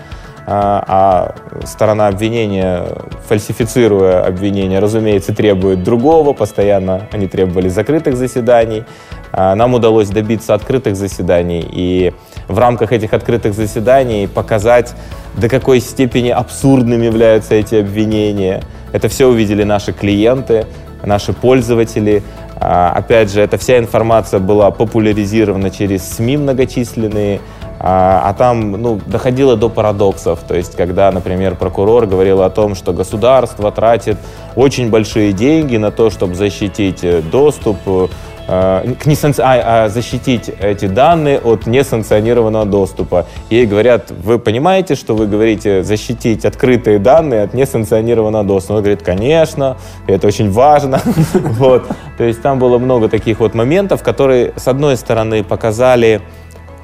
а, 0.46 0.84
а 0.86 1.66
сторона 1.66 2.08
обвинения, 2.08 2.84
фальсифицируя 3.26 4.24
обвинение, 4.24 4.78
разумеется, 4.78 5.34
требует 5.34 5.82
другого, 5.84 6.34
постоянно 6.34 7.08
они 7.12 7.28
требовали 7.28 7.68
закрытых 7.68 8.16
заседаний. 8.16 8.84
А, 9.32 9.54
нам 9.54 9.74
удалось 9.74 10.08
добиться 10.08 10.54
открытых 10.54 10.96
заседаний 10.96 11.66
и 11.70 12.12
в 12.48 12.58
рамках 12.58 12.92
этих 12.92 13.12
открытых 13.12 13.54
заседаний 13.54 14.26
показать, 14.26 14.94
до 15.36 15.48
какой 15.48 15.80
степени 15.80 16.30
абсурдными 16.30 17.06
являются 17.06 17.54
эти 17.54 17.76
обвинения. 17.76 18.62
Это 18.92 19.08
все 19.08 19.26
увидели 19.26 19.62
наши 19.62 19.92
клиенты, 19.92 20.66
наши 21.04 21.32
пользователи. 21.32 22.22
А, 22.56 22.92
опять 22.92 23.32
же, 23.32 23.40
эта 23.40 23.56
вся 23.56 23.78
информация 23.78 24.40
была 24.40 24.70
популяризирована 24.70 25.70
через 25.70 26.06
СМИ 26.16 26.36
многочисленные, 26.38 27.40
а, 27.78 28.22
а 28.26 28.34
там 28.34 28.72
ну, 28.72 29.00
доходило 29.06 29.56
до 29.56 29.70
парадоксов. 29.70 30.40
То 30.40 30.56
есть, 30.56 30.76
когда, 30.76 31.10
например, 31.12 31.54
прокурор 31.54 32.06
говорил 32.06 32.42
о 32.42 32.50
том, 32.50 32.74
что 32.74 32.92
государство 32.92 33.70
тратит 33.70 34.18
очень 34.56 34.90
большие 34.90 35.32
деньги 35.32 35.76
на 35.76 35.90
то, 35.90 36.10
чтобы 36.10 36.34
защитить 36.34 37.04
э, 37.04 37.22
доступ 37.22 37.78
Э, 37.86 38.08
к 38.50 39.06
несанкци... 39.06 39.42
а, 39.42 39.84
а 39.84 39.88
защитить 39.88 40.50
эти 40.60 40.86
данные 40.86 41.38
от 41.38 41.66
несанкционированного 41.66 42.66
доступа. 42.66 43.26
Ей 43.48 43.66
говорят, 43.66 44.10
вы 44.10 44.38
понимаете, 44.38 44.96
что 44.96 45.14
вы 45.14 45.26
говорите 45.26 45.84
защитить 45.84 46.44
открытые 46.44 46.98
данные 46.98 47.42
от 47.42 47.54
несанкционированного 47.54 48.44
доступа? 48.44 48.74
Она 48.74 48.82
говорит, 48.82 49.02
конечно, 49.02 49.76
это 50.06 50.26
очень 50.26 50.50
важно. 50.50 51.00
вот. 51.34 51.86
То 52.18 52.24
есть 52.24 52.42
там 52.42 52.58
было 52.58 52.78
много 52.78 53.08
таких 53.08 53.40
вот 53.40 53.54
моментов, 53.54 54.02
которые, 54.02 54.52
с 54.56 54.66
одной 54.66 54.96
стороны, 54.96 55.44
показали, 55.44 56.20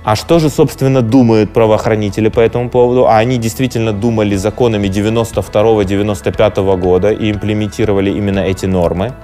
а 0.05 0.15
что 0.15 0.39
же, 0.39 0.51
собственно, 0.51 1.03
думают 1.03 1.53
правоохранители 1.53 2.29
по 2.29 2.39
этому 2.39 2.71
поводу? 2.71 3.09
А 3.09 3.19
они 3.19 3.39
действительно 3.39 3.93
думали 3.93 4.37
законами 4.37 4.87
92-95 4.87 6.79
года 6.79 7.11
и 7.11 7.33
имплементировали 7.33 8.11
именно 8.11 8.39
эти 8.39 8.67
нормы. 8.67 9.15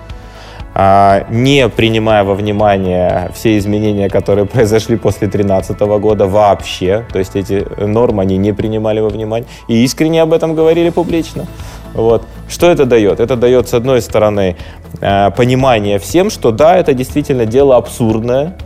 А, 0.75 1.27
не 1.31 1.69
принимая 1.69 2.25
во 2.25 2.35
внимание 2.35 3.31
все 3.35 3.59
изменения, 3.59 4.09
которые 4.09 4.47
произошли 4.53 4.97
после 4.97 5.29
2013 5.29 5.79
года 5.81 6.27
вообще. 6.27 7.05
То 7.13 7.19
есть 7.19 7.37
эти 7.37 7.67
нормы 7.79 8.23
они 8.23 8.39
не 8.39 8.53
принимали 8.53 9.01
во 9.01 9.09
внимание 9.09 9.49
и 9.69 9.85
искренне 9.85 10.23
об 10.23 10.33
этом 10.33 10.55
говорили 10.55 10.91
публично. 10.91 11.47
Вот. 11.95 12.23
Что 12.49 12.71
это 12.71 12.87
дает? 12.87 13.21
Это 13.21 13.37
дает, 13.37 13.69
с 13.69 13.75
одной 13.75 14.01
стороны, 14.01 14.57
э, 15.01 15.31
понимание 15.37 15.99
всем, 15.99 16.31
что 16.31 16.51
да, 16.51 16.77
это 16.77 16.95
действительно 16.95 17.45
дело 17.45 17.77
абсурдное, 17.77 18.57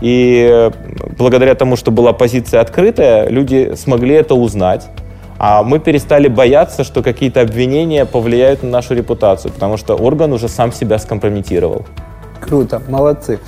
и 0.00 0.70
благодаря 1.18 1.54
тому, 1.54 1.76
что 1.76 1.90
была 1.90 2.12
позиция 2.12 2.60
открытая, 2.60 3.28
люди 3.28 3.72
смогли 3.76 4.14
это 4.14 4.34
узнать. 4.34 4.88
А 5.42 5.62
мы 5.62 5.78
перестали 5.78 6.28
бояться, 6.28 6.84
что 6.84 7.02
какие-то 7.02 7.40
обвинения 7.40 8.04
повлияют 8.04 8.62
на 8.62 8.68
нашу 8.68 8.92
репутацию, 8.92 9.50
потому 9.50 9.78
что 9.78 9.94
орган 9.94 10.34
уже 10.34 10.48
сам 10.48 10.70
себя 10.70 10.98
скомпрометировал. 10.98 11.86
Круто, 12.42 12.82
молодцы. 12.88 13.38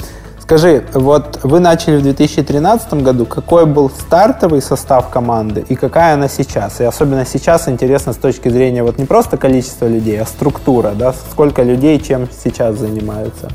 Скажи, 0.41 0.85
вот 0.95 1.41
вы 1.43 1.61
начали 1.61 1.99
в 1.99 2.03
2013 2.03 2.95
году, 2.95 3.27
какой 3.27 3.67
был 3.67 3.91
стартовый 3.91 4.63
состав 4.63 5.11
команды 5.11 5.67
и 5.69 5.75
какая 5.75 6.15
она 6.15 6.29
сейчас? 6.29 6.81
И 6.81 6.85
особенно 6.85 7.27
сейчас 7.27 7.69
интересно 7.69 8.15
с 8.15 8.17
точки 8.17 8.49
зрения 8.49 8.83
вот 8.83 8.97
не 8.97 9.05
просто 9.05 9.37
количества 9.37 9.87
людей, 9.87 10.19
а 10.19 10.25
структура, 10.25 10.93
да, 10.95 11.13
сколько 11.13 11.63
людей 11.63 12.01
чем 12.01 12.27
сейчас 12.43 12.79
занимаются? 12.79 13.51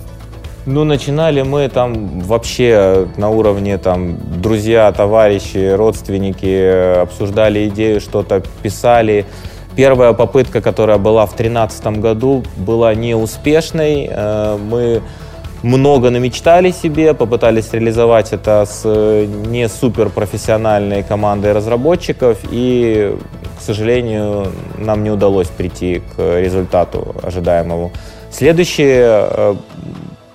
Ну, 0.70 0.84
начинали 0.84 1.44
мы 1.44 1.70
там 1.70 2.20
вообще 2.20 3.08
на 3.16 3.30
уровне 3.30 3.78
там 3.78 4.18
друзья, 4.42 4.92
товарищи, 4.92 5.74
родственники, 5.74 7.00
обсуждали 7.04 7.70
идею, 7.70 8.02
что-то 8.02 8.44
писали. 8.62 9.26
Первая 9.78 10.12
попытка, 10.12 10.60
которая 10.60 10.98
была 10.98 11.26
в 11.26 11.38
2013 11.38 11.88
году, 12.02 12.44
была 12.58 12.94
неуспешной. 12.96 14.10
Э, 14.12 14.58
мы 14.58 15.02
много 15.64 16.10
намечтали 16.10 16.72
себе, 16.72 17.14
попытались 17.14 17.72
реализовать 17.72 18.34
это 18.34 18.66
с 18.66 18.84
не 18.86 19.70
супер 19.70 20.10
профессиональной 20.10 21.02
командой 21.02 21.54
разработчиков, 21.54 22.40
и, 22.52 23.18
к 23.58 23.62
сожалению, 23.62 24.48
нам 24.78 25.02
не 25.06 25.12
удалось 25.12 25.48
прийти 25.48 26.02
к 26.18 26.42
результату 26.42 27.16
ожидаемому. 27.24 27.94
Следующее 28.32 29.30
э, 29.32 29.56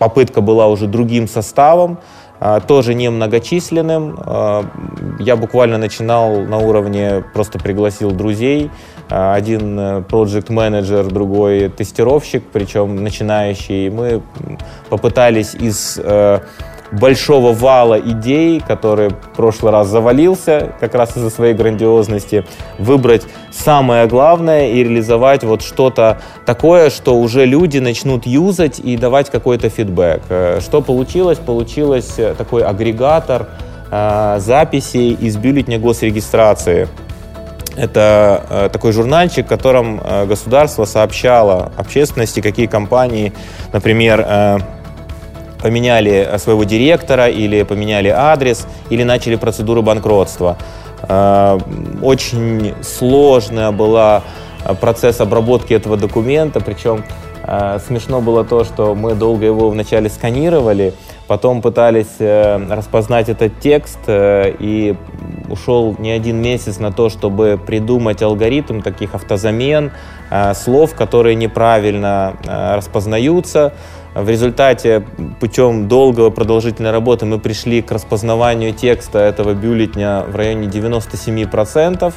попытка 0.03 0.41
была 0.41 0.67
уже 0.67 0.88
другим 0.88 1.29
составом, 1.29 1.99
а, 2.41 2.59
тоже 2.59 2.93
немногочисленным. 2.93 4.19
А, 4.19 4.65
я 5.21 5.37
буквально 5.37 5.79
начинал 5.79 6.41
на 6.41 6.59
уровне, 6.59 7.23
просто 7.33 7.61
пригласил 7.61 8.11
друзей. 8.11 8.69
А, 9.09 9.35
один 9.35 9.79
э, 9.79 10.01
project 10.01 10.51
менеджер 10.51 11.07
другой 11.07 11.69
тестировщик, 11.69 12.43
причем 12.53 12.97
начинающий. 12.97 13.91
Мы 13.91 14.23
попытались 14.91 15.55
из 15.55 16.01
э, 16.03 16.41
большого 16.93 17.53
вала 17.53 17.99
идей, 17.99 18.61
который 18.61 19.09
в 19.09 19.37
прошлый 19.37 19.73
раз 19.73 19.89
завалился 19.89 20.73
как 20.79 20.95
раз 20.95 21.17
из-за 21.17 21.31
своей 21.31 21.55
грандиозности, 21.55 22.45
выбрать 22.79 23.23
самое 23.51 24.07
главное 24.07 24.69
и 24.71 24.85
реализовать 24.85 25.43
вот 25.43 25.63
что-то 25.63 26.21
такое, 26.45 26.91
что 26.91 27.19
уже 27.19 27.47
люди 27.47 27.79
начнут 27.79 28.27
юзать 28.27 28.79
и 28.79 28.97
давать 28.97 29.31
какой-то 29.31 29.71
фидбэк. 29.71 30.23
Э, 30.29 30.61
что 30.61 30.83
получилось? 30.83 31.39
Получилось 31.39 32.19
э, 32.19 32.35
такой 32.37 32.63
агрегатор 32.63 33.49
э, 33.91 34.37
записей 34.39 35.13
из 35.15 35.37
бюллетня 35.37 35.79
госрегистрации. 35.79 36.89
Это 37.75 38.45
э, 38.51 38.69
такой 38.71 38.93
журнальчик, 38.93 39.47
в 39.47 39.49
котором 39.49 39.99
государство 40.27 40.85
сообщало 40.85 41.73
общественности, 41.79 42.41
какие 42.41 42.67
компании, 42.67 43.33
например, 43.73 44.61
поменяли 45.62 46.27
э, 46.29 46.38
своего 46.38 46.64
директора 46.64 47.29
или 47.29 47.62
поменяли 47.62 48.09
адрес, 48.09 48.66
или 48.90 49.05
начали 49.05 49.37
процедуру 49.37 49.83
банкротства. 49.83 50.57
Очень 52.03 52.75
сложная 52.81 53.72
была 53.72 54.22
процесс 54.81 55.20
обработки 55.20 55.75
этого 55.75 55.96
документа, 55.96 56.61
причем 56.61 57.03
смешно 57.85 58.20
было 58.20 58.44
то, 58.44 58.62
что 58.62 58.94
мы 58.94 59.14
долго 59.16 59.44
его 59.44 59.68
вначале 59.68 60.09
сканировали, 60.09 60.94
потом 61.27 61.61
пытались 61.61 62.20
распознать 62.20 63.29
этот 63.29 63.59
текст, 63.59 63.98
и 64.07 64.94
ушел 65.51 65.96
не 65.98 66.12
один 66.12 66.40
месяц 66.40 66.79
на 66.79 66.92
то, 66.92 67.09
чтобы 67.09 67.59
придумать 67.66 68.22
алгоритм 68.22 68.81
таких 68.81 69.16
автозамен, 69.16 69.90
слов, 70.55 70.94
которые 70.94 71.35
неправильно 71.35 72.35
распознаются, 72.46 73.72
в 74.14 74.29
результате 74.29 75.05
путем 75.40 75.88
долгого 75.88 76.31
продолжительной 76.31 76.90
работы 76.90 77.25
мы 77.25 77.38
пришли 77.38 77.81
к 77.83 77.90
распознаванию 77.90 78.72
текста 78.72 79.18
этого 79.18 79.55
бюллетня 79.55 80.25
в 80.29 80.37
районе 80.37 80.68
97%, 80.68 82.12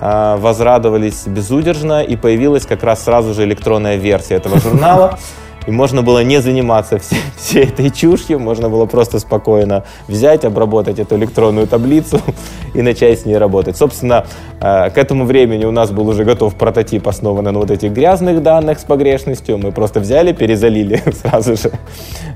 а, 0.00 0.36
возрадовались 0.38 1.26
безудержно, 1.26 2.02
и 2.02 2.16
появилась 2.16 2.66
как 2.66 2.82
раз 2.82 3.04
сразу 3.04 3.34
же 3.34 3.44
электронная 3.44 3.96
версия 3.96 4.34
этого 4.34 4.58
журнала. 4.60 5.18
И 5.66 5.70
можно 5.70 6.02
было 6.02 6.24
не 6.24 6.40
заниматься 6.40 6.98
всей, 6.98 7.20
всей 7.36 7.64
этой 7.64 7.90
чушью, 7.90 8.38
можно 8.38 8.68
было 8.68 8.86
просто 8.86 9.18
спокойно 9.18 9.84
взять, 10.08 10.44
обработать 10.44 10.98
эту 10.98 11.16
электронную 11.16 11.66
таблицу 11.66 12.20
и 12.74 12.82
начать 12.82 13.20
с 13.20 13.26
ней 13.26 13.36
работать. 13.36 13.76
Собственно, 13.76 14.24
э, 14.60 14.90
к 14.90 14.98
этому 14.98 15.24
времени 15.24 15.64
у 15.64 15.70
нас 15.70 15.90
был 15.90 16.08
уже 16.08 16.24
готов 16.24 16.54
прототип, 16.54 17.06
основанный 17.08 17.52
на 17.52 17.58
вот 17.58 17.70
этих 17.70 17.92
грязных 17.92 18.42
данных 18.42 18.78
с 18.78 18.84
погрешностью. 18.84 19.58
Мы 19.58 19.72
просто 19.72 20.00
взяли, 20.00 20.32
перезалили 20.32 21.02
сразу 21.12 21.56
же 21.56 21.70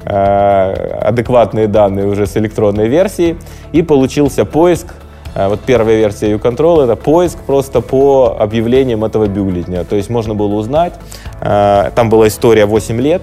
э, 0.04 0.98
адекватные 1.02 1.66
данные 1.66 2.06
уже 2.06 2.26
с 2.26 2.36
электронной 2.36 2.88
версии, 2.88 3.36
и 3.72 3.82
получился 3.82 4.44
поиск 4.44 4.94
вот 5.34 5.60
первая 5.60 5.96
версия 5.96 6.30
U-Control 6.30 6.84
это 6.84 6.96
поиск 6.96 7.38
просто 7.40 7.80
по 7.80 8.36
объявлениям 8.38 9.04
этого 9.04 9.26
бюллетня. 9.26 9.84
То 9.84 9.96
есть 9.96 10.10
можно 10.10 10.34
было 10.34 10.54
узнать, 10.54 10.94
там 11.40 12.08
была 12.08 12.28
история 12.28 12.66
8 12.66 13.00
лет, 13.00 13.22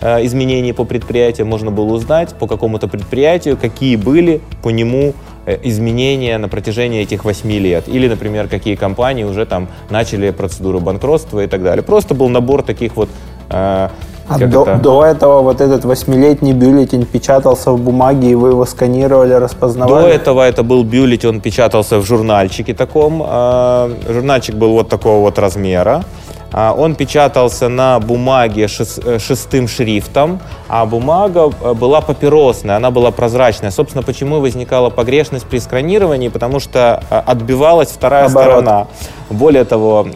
изменений 0.00 0.72
по 0.72 0.84
предприятию, 0.84 1.46
можно 1.46 1.70
было 1.70 1.92
узнать 1.92 2.34
по 2.34 2.46
какому-то 2.46 2.88
предприятию, 2.88 3.58
какие 3.58 3.96
были 3.96 4.40
по 4.62 4.70
нему 4.70 5.12
Э, 5.46 5.58
изменения 5.62 6.36
на 6.38 6.48
протяжении 6.48 7.00
этих 7.00 7.24
восьми 7.24 7.58
лет. 7.58 7.88
Или, 7.88 8.08
например, 8.08 8.46
какие 8.46 8.74
компании 8.74 9.24
уже 9.24 9.46
там 9.46 9.68
начали 9.88 10.30
процедуру 10.30 10.80
банкротства 10.80 11.42
и 11.42 11.46
так 11.46 11.62
далее. 11.62 11.82
Просто 11.82 12.14
был 12.14 12.28
набор 12.28 12.62
таких 12.62 12.94
вот 12.96 13.08
а 14.30 14.38
до, 14.38 14.62
это? 14.62 14.76
до 14.76 15.04
этого 15.04 15.42
вот 15.42 15.60
этот 15.60 15.84
восьмилетний 15.84 16.52
бюллетень 16.52 17.04
печатался 17.04 17.72
в 17.72 17.80
бумаге, 17.80 18.30
и 18.30 18.34
вы 18.34 18.50
его 18.50 18.64
сканировали, 18.64 19.32
распознавали? 19.32 20.02
До 20.02 20.08
этого 20.08 20.40
это 20.42 20.62
был 20.62 20.84
бюллетень, 20.84 21.28
он 21.30 21.40
печатался 21.40 21.98
в 21.98 22.04
журнальчике 22.06 22.74
таком. 22.74 23.22
Э, 23.26 23.90
журнальчик 24.08 24.54
был 24.54 24.72
вот 24.72 24.88
такого 24.88 25.20
вот 25.20 25.38
размера. 25.38 26.04
А, 26.52 26.74
он 26.76 26.94
печатался 26.94 27.68
на 27.68 28.00
бумаге 28.00 28.66
э, 28.66 29.18
шестым 29.18 29.68
шрифтом, 29.68 30.40
а 30.68 30.84
бумага 30.84 31.50
э, 31.62 31.74
была 31.74 32.00
папиросная, 32.00 32.76
она 32.76 32.90
была 32.90 33.10
прозрачная. 33.10 33.70
Собственно, 33.70 34.02
почему 34.02 34.40
возникала 34.40 34.90
погрешность 34.90 35.46
при 35.46 35.58
сканировании? 35.58 36.28
Потому 36.28 36.58
что 36.58 37.02
э, 37.08 37.22
отбивалась 37.24 37.88
вторая 37.88 38.26
Оборот. 38.26 38.62
сторона. 38.62 38.86
Более 39.30 39.62
того, 39.62 40.08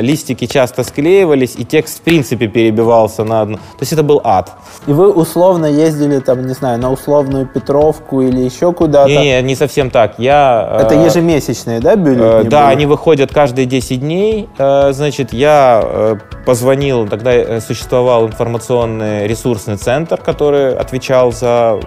листики 0.00 0.44
часто 0.44 0.84
склеивались, 0.84 1.54
и 1.56 1.64
текст 1.64 2.00
в 2.00 2.02
принципе 2.02 2.46
перебивался 2.46 3.24
на 3.24 3.40
одну. 3.40 3.56
То 3.56 3.80
есть 3.80 3.94
это 3.94 4.02
был 4.02 4.20
ад. 4.22 4.52
И 4.86 4.92
вы 4.92 5.10
условно 5.10 5.64
ездили 5.64 6.18
там, 6.18 6.46
не 6.46 6.52
знаю, 6.52 6.78
на 6.78 6.92
условную 6.92 7.46
Петровку 7.46 8.20
или 8.20 8.38
еще 8.38 8.74
куда-то? 8.74 9.08
Не, 9.08 9.16
не, 9.16 9.42
не 9.42 9.56
совсем 9.56 9.88
так. 9.88 10.18
Я, 10.18 10.78
это 10.78 10.94
ежемесячные, 10.94 11.80
да, 11.80 11.96
бюллетени? 11.96 12.50
Да, 12.50 12.66
были? 12.66 12.72
они 12.74 12.84
выходят 12.84 13.32
каждые 13.32 13.64
10 13.64 14.00
дней. 14.00 14.46
Значит, 14.58 15.32
я 15.32 15.69
Э, 15.82 16.16
позвонил, 16.44 17.06
тогда 17.08 17.32
э, 17.32 17.60
существовал 17.60 18.26
информационный 18.26 19.26
ресурсный 19.26 19.76
центр, 19.76 20.16
который 20.20 20.74
отвечал 20.74 21.32
за 21.32 21.78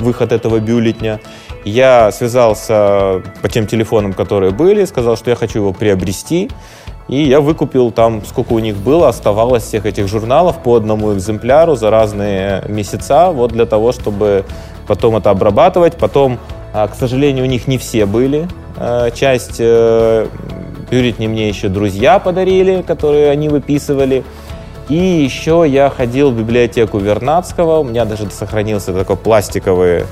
выход 0.00 0.32
этого 0.32 0.58
бюллетня. 0.58 1.20
Я 1.64 2.10
связался 2.10 3.22
по 3.42 3.48
тем 3.48 3.66
телефонам, 3.66 4.12
которые 4.12 4.50
были, 4.52 4.84
сказал, 4.86 5.16
что 5.16 5.30
я 5.30 5.36
хочу 5.36 5.58
его 5.58 5.72
приобрести. 5.72 6.50
И 7.08 7.22
я 7.22 7.40
выкупил 7.40 7.90
там, 7.90 8.24
сколько 8.24 8.52
у 8.52 8.58
них 8.58 8.76
было, 8.76 9.08
оставалось 9.08 9.62
всех 9.62 9.86
этих 9.86 10.08
журналов 10.08 10.62
по 10.62 10.76
одному 10.76 11.14
экземпляру 11.14 11.74
за 11.74 11.90
разные 11.90 12.62
месяца, 12.68 13.30
вот 13.30 13.52
для 13.52 13.64
того, 13.64 13.92
чтобы 13.92 14.44
потом 14.86 15.16
это 15.16 15.30
обрабатывать. 15.30 15.96
Потом, 15.96 16.38
а, 16.74 16.86
к 16.88 16.94
сожалению, 16.94 17.44
у 17.44 17.48
них 17.48 17.66
не 17.66 17.78
все 17.78 18.04
были. 18.04 18.46
Э, 18.76 19.10
Бюллетни 20.90 21.26
мне 21.26 21.48
еще 21.48 21.68
друзья 21.68 22.18
подарили, 22.18 22.82
которые 22.82 23.30
они 23.30 23.48
выписывали. 23.48 24.24
И 24.88 24.94
еще 24.94 25.66
я 25.68 25.90
ходил 25.90 26.30
в 26.30 26.38
библиотеку 26.38 26.98
Вернадского, 26.98 27.80
у 27.80 27.84
меня 27.84 28.06
даже 28.06 28.30
сохранился 28.30 28.94
такой 28.94 29.16
пластиковый 29.16 30.04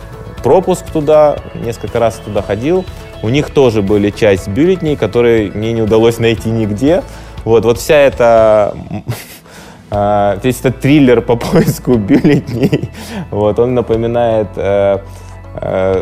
пропуск 0.42 0.84
туда, 0.90 1.36
несколько 1.54 1.98
раз 1.98 2.20
туда 2.24 2.42
ходил. 2.42 2.84
У 3.22 3.30
них 3.30 3.50
тоже 3.50 3.80
были 3.80 4.10
часть 4.10 4.48
бюллетней, 4.48 4.96
которые 4.96 5.50
мне 5.50 5.72
не 5.72 5.80
удалось 5.80 6.18
найти 6.18 6.50
нигде. 6.50 7.02
Вот, 7.44 7.64
вот 7.64 7.78
вся 7.78 7.96
эта 7.96 8.74
а, 9.90 10.38
весь 10.42 10.60
этот 10.60 10.80
триллер 10.80 11.22
по 11.22 11.36
поиску 11.36 11.94
бюллетней, 11.94 12.90
вот, 13.30 13.58
он 13.58 13.74
напоминает 13.74 14.48
Э, 14.56 14.98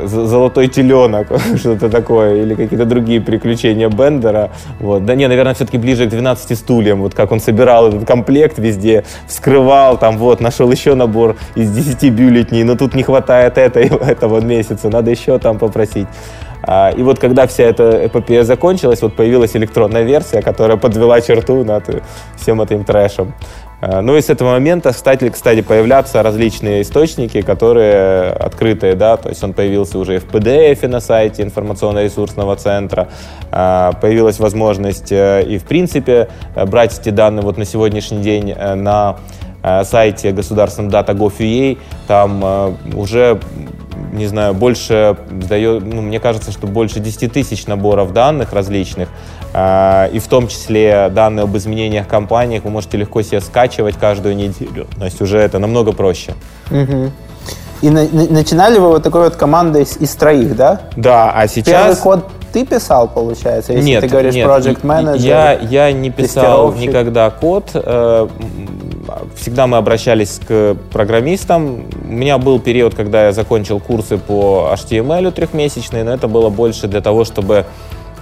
золотой 0.05 0.69
теленок, 0.69 1.29
что-то 1.57 1.89
такое, 1.89 2.43
или 2.43 2.55
какие-то 2.55 2.85
другие 2.85 3.21
приключения 3.21 3.89
Бендера. 3.89 4.51
Вот. 4.81 5.05
Да 5.05 5.15
не, 5.15 5.29
наверное, 5.29 5.55
все-таки 5.55 5.79
ближе 5.79 6.07
к 6.07 6.11
12 6.11 6.59
стульям, 6.59 7.03
вот 7.03 7.15
как 7.15 7.33
он 7.33 7.41
собирал 7.41 7.89
этот 7.89 8.07
комплект 8.07 8.59
везде, 8.59 9.05
вскрывал, 9.27 9.99
там 9.99 10.19
вот, 10.19 10.41
нашел 10.41 10.71
еще 10.71 10.95
набор 10.95 11.37
из 11.55 11.71
10 11.71 12.13
бюллетней, 12.13 12.65
но 12.65 12.77
тут 12.77 12.95
не 12.95 13.03
хватает 13.03 13.59
этой, 13.59 13.87
этого 14.09 14.41
месяца, 14.41 14.89
надо 14.89 15.11
еще 15.11 15.39
там 15.39 15.59
попросить. 15.59 16.07
А, 16.67 16.91
и 16.91 17.03
вот 17.03 17.19
когда 17.19 17.47
вся 17.47 17.65
эта 17.65 18.07
эпопея 18.07 18.43
закончилась, 18.43 19.03
вот 19.03 19.15
появилась 19.15 19.55
электронная 19.55 20.03
версия, 20.03 20.41
которая 20.41 20.77
подвела 20.77 21.21
черту 21.21 21.63
над 21.65 22.03
всем 22.37 22.63
этим 22.63 22.85
трэшем. 22.85 23.35
А, 23.87 24.01
ну 24.01 24.17
и 24.17 24.23
с 24.23 24.31
этого 24.31 24.53
момента 24.53 24.93
стали, 24.93 25.29
кстати, 25.29 25.61
появляться 25.61 26.23
различные 26.23 26.83
источники, 26.83 27.43
которые 27.43 28.31
открытые, 28.31 28.95
да, 28.95 29.19
то 29.19 29.29
есть 29.29 29.45
он 29.45 29.53
появился 29.53 29.99
уже 29.99 30.17
и 30.17 30.19
в 30.19 30.25
PDF 30.25 30.87
на 30.89 31.01
сайте 31.01 31.43
информационно-ресурсного 31.43 32.57
центра, 32.57 33.09
а, 33.51 33.93
появилась 33.93 34.39
возможность 34.39 35.13
э, 35.13 35.45
и 35.47 35.59
в 35.59 35.65
принципе 35.65 36.29
брать 36.67 36.99
эти 36.99 37.11
данные 37.11 37.43
вот 37.43 37.59
на 37.59 37.67
сегодняшний 37.67 38.23
день 38.23 38.55
э, 38.57 38.75
на 38.75 39.17
э, 39.63 39.85
сайте 39.85 40.33
государственном 40.33 40.91
data.gov.ua, 40.91 41.77
там 42.07 42.79
уже 42.95 43.39
не 44.15 44.27
знаю, 44.27 44.55
больше 44.55 45.17
дает, 45.31 45.85
ну, 45.85 46.01
мне 46.01 46.21
кажется, 46.21 46.53
что 46.53 46.67
больше 46.67 47.01
10 47.01 47.33
тысяч 47.33 47.67
наборов 47.67 48.13
данных 48.13 48.53
различных, 48.53 49.09
э, 49.09 49.44
и 49.57 50.19
в 50.19 50.27
том 50.29 50.49
числе 50.49 51.09
данные 51.11 51.45
об 51.45 51.57
изменениях 51.57 52.07
в 52.07 52.09
компаниях 52.09 52.65
вы 52.65 52.71
можете 52.71 52.97
легко 52.97 53.23
себе 53.23 53.41
скачивать 53.41 53.97
каждую 53.97 54.35
неделю. 54.35 54.87
То 54.99 55.05
есть 55.05 55.21
уже 55.23 55.39
это 55.39 55.59
намного 55.59 55.93
проще. 55.93 56.35
Угу. 56.71 57.11
И 57.83 57.91
на, 57.91 58.09
на, 58.09 58.27
начинали 58.31 58.79
вы 58.79 58.89
вот 58.89 59.03
такой 59.03 59.25
вот 59.25 59.37
командой 59.37 59.83
из, 59.83 59.97
из 59.99 60.15
троих, 60.15 60.57
да? 60.57 60.81
Да, 60.97 61.33
а 61.33 61.47
сейчас... 61.47 61.67
Первый 61.67 61.97
код 61.97 62.31
ты 62.53 62.65
писал, 62.65 63.09
получается, 63.09 63.73
если 63.73 63.85
нет, 63.85 64.01
ты 64.01 64.09
говоришь 64.09 64.35
нет, 64.35 64.49
project 64.49 64.83
manager? 64.83 65.19
Я, 65.19 65.53
я 65.53 65.93
не 65.93 66.11
писал 66.11 66.73
никогда 66.73 67.29
код. 67.31 67.71
Э, 67.75 68.29
всегда 69.37 69.67
мы 69.67 69.77
обращались 69.77 70.41
к 70.47 70.77
программистам. 70.93 71.85
У 72.09 72.13
меня 72.13 72.39
был 72.39 72.59
период, 72.61 72.95
когда 72.95 73.27
я 73.27 73.33
закончил 73.33 73.81
курсы 73.81 74.19
по 74.19 74.71
HTML 74.73 75.31
трехмесячные, 75.33 76.05
но 76.05 76.15
это 76.15 76.29
было 76.29 76.49
больше 76.49 76.87
для 76.87 77.01
того, 77.01 77.25
чтобы 77.25 77.67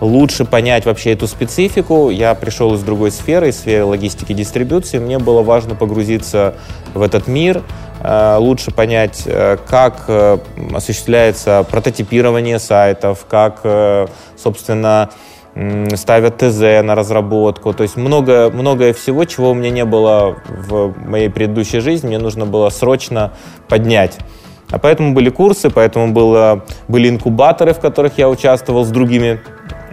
лучше 0.02 0.44
понять 0.44 0.84
вообще 0.84 1.12
эту 1.12 1.28
специфику. 1.28 2.10
Я 2.10 2.34
пришел 2.34 2.74
из 2.74 2.82
другой 2.82 3.12
сферы, 3.12 3.48
из 3.50 3.58
сферы 3.58 3.84
логистики 3.84 4.32
и 4.32 4.34
дистрибуции. 4.34 4.98
Мне 4.98 5.18
было 5.18 5.42
важно 5.42 5.76
погрузиться 5.76 6.56
в 6.92 7.02
этот 7.02 7.28
мир, 7.28 7.62
э, 8.00 8.36
лучше 8.38 8.72
понять, 8.72 9.22
э, 9.26 9.56
как 9.64 10.04
э, 10.08 10.38
осуществляется 10.74 11.64
прототипирование 11.70 12.58
сайтов, 12.58 13.26
как, 13.28 14.08
собственно, 14.36 15.10
ставят 15.94 16.38
ТЗ 16.38 16.82
на 16.82 16.94
разработку. 16.94 17.72
То 17.72 17.84
есть 17.84 17.96
много, 17.96 18.50
многое 18.52 18.92
всего, 18.94 19.24
чего 19.24 19.50
у 19.50 19.54
меня 19.54 19.70
не 19.70 19.84
было 19.84 20.36
в 20.48 20.94
моей 20.98 21.28
предыдущей 21.28 21.80
жизни, 21.80 22.08
мне 22.08 22.18
нужно 22.18 22.46
было 22.46 22.70
срочно 22.70 23.32
поднять. 23.68 24.18
А 24.70 24.78
поэтому 24.78 25.12
были 25.12 25.28
курсы, 25.28 25.68
поэтому 25.68 26.12
было, 26.12 26.64
были 26.88 27.10
инкубаторы, 27.10 27.74
в 27.74 27.80
которых 27.80 28.16
я 28.16 28.30
участвовал 28.30 28.84
с 28.84 28.88
другими 28.88 29.40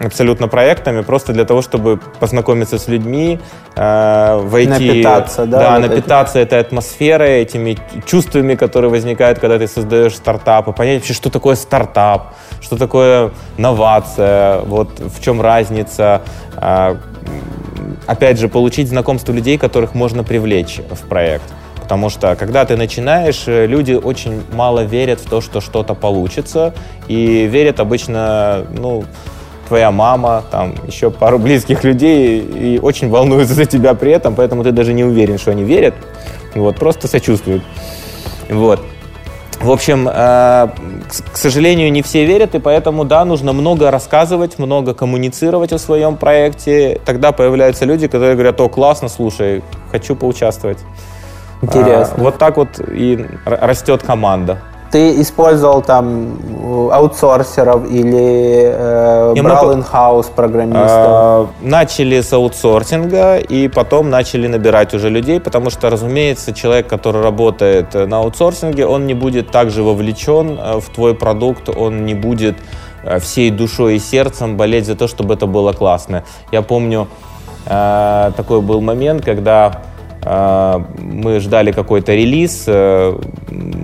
абсолютно 0.05 0.47
проектами, 0.47 1.01
просто 1.01 1.33
для 1.33 1.45
того, 1.45 1.61
чтобы 1.61 1.99
познакомиться 2.19 2.77
с 2.77 2.87
людьми, 2.87 3.39
э, 3.75 4.39
войти... 4.43 4.69
Напитаться, 4.69 5.45
да? 5.45 5.59
Да, 5.59 5.79
вот 5.79 5.89
напитаться 5.89 6.39
этой 6.39 6.59
атмосферой, 6.59 7.41
этими 7.41 7.77
чувствами, 8.05 8.55
которые 8.55 8.89
возникают, 8.89 9.39
когда 9.39 9.57
ты 9.57 9.67
создаешь 9.67 10.15
стартап, 10.15 10.67
и 10.67 10.73
понять 10.73 10.99
вообще, 10.99 11.13
что 11.13 11.29
такое 11.29 11.55
стартап, 11.55 12.33
что 12.61 12.77
такое 12.77 13.31
новация, 13.57 14.59
вот 14.61 14.99
в 14.99 15.21
чем 15.21 15.41
разница. 15.41 16.21
Э, 16.57 16.95
опять 18.07 18.39
же, 18.39 18.47
получить 18.47 18.89
знакомство 18.89 19.33
людей, 19.33 19.57
которых 19.57 19.93
можно 19.93 20.23
привлечь 20.23 20.79
в 20.89 21.07
проект. 21.07 21.45
Потому 21.81 22.09
что, 22.09 22.35
когда 22.35 22.65
ты 22.65 22.77
начинаешь, 22.77 23.43
э, 23.47 23.65
люди 23.65 23.93
очень 23.93 24.43
мало 24.53 24.81
верят 24.81 25.19
в 25.19 25.29
то, 25.29 25.41
что 25.41 25.59
что-то 25.59 25.95
получится. 25.95 26.73
И 27.07 27.47
верят 27.47 27.79
обычно, 27.79 28.65
ну, 28.71 29.05
твоя 29.69 29.91
мама, 29.91 30.43
там, 30.51 30.73
еще 30.85 31.09
пару 31.11 31.39
близких 31.39 31.85
людей, 31.85 32.41
и 32.41 32.79
очень 32.79 33.09
волнуются 33.09 33.53
за 33.53 33.65
тебя 33.65 33.93
при 33.93 34.11
этом, 34.11 34.35
поэтому 34.35 34.63
ты 34.63 34.71
даже 34.71 34.93
не 34.93 35.05
уверен, 35.05 35.37
что 35.37 35.51
они 35.51 35.63
верят. 35.63 35.93
Вот, 36.55 36.75
просто 36.75 37.07
сочувствуют. 37.07 37.63
Вот. 38.49 38.81
В 39.61 39.71
общем, 39.71 40.07
э, 40.07 40.67
к 41.31 41.37
сожалению, 41.37 41.91
не 41.91 42.01
все 42.01 42.25
верят, 42.25 42.55
и 42.55 42.59
поэтому, 42.59 43.03
да, 43.03 43.25
нужно 43.25 43.53
много 43.53 43.91
рассказывать, 43.91 44.57
много 44.57 44.93
коммуницировать 44.93 45.73
о 45.73 45.77
своем 45.77 46.15
проекте. 46.15 46.99
Тогда 47.05 47.31
появляются 47.31 47.85
люди, 47.85 48.07
которые 48.07 48.35
говорят, 48.35 48.59
о, 48.61 48.69
классно, 48.69 49.09
слушай, 49.09 49.61
хочу 49.91 50.15
поучаствовать. 50.15 50.79
Интересно. 51.61 52.15
А, 52.17 52.21
вот 52.21 52.37
так 52.37 52.57
вот 52.57 52.79
и 52.79 53.25
растет 53.45 54.01
команда. 54.01 54.59
Ты 54.91 55.21
использовал 55.21 55.83
там 55.83 56.39
э, 56.63 56.89
аутсорсеров 56.91 57.85
или 57.85 58.63
э, 58.73 59.33
брал 59.41 59.65
много... 59.65 59.81
in-house 59.81 60.31
программистов? 60.35 60.81
А, 60.87 61.47
начали 61.61 62.21
с 62.21 62.33
аутсорсинга 62.33 63.37
и 63.37 63.67
потом 63.67 64.09
начали 64.09 64.47
набирать 64.47 64.95
уже 64.95 65.09
людей, 65.09 65.39
потому 65.39 65.69
что, 65.69 65.91
разумеется, 65.91 66.53
человек, 66.53 66.87
который 66.87 67.21
работает 67.21 67.93
на 67.93 68.17
аутсорсинге, 68.17 68.87
он 68.87 69.05
не 69.05 69.13
будет 69.13 69.51
также 69.51 69.83
вовлечен 69.83 70.59
э, 70.59 70.79
в 70.79 70.89
твой 70.89 71.13
продукт, 71.13 71.69
он 71.69 72.05
не 72.05 72.15
будет 72.15 72.55
э, 73.03 73.19
всей 73.19 73.51
душой 73.51 73.97
и 73.97 73.99
сердцем 73.99 74.57
болеть 74.57 74.87
за 74.87 74.95
то, 74.95 75.07
чтобы 75.07 75.35
это 75.35 75.45
было 75.45 75.71
классно. 75.71 76.23
Я 76.51 76.63
помню, 76.63 77.07
э, 77.67 78.31
такой 78.35 78.61
был 78.61 78.81
момент, 78.81 79.23
когда 79.23 79.83
мы 80.21 81.39
ждали 81.39 81.71
какой-то 81.71 82.13
релиз. 82.13 82.65
Э, 82.67 83.17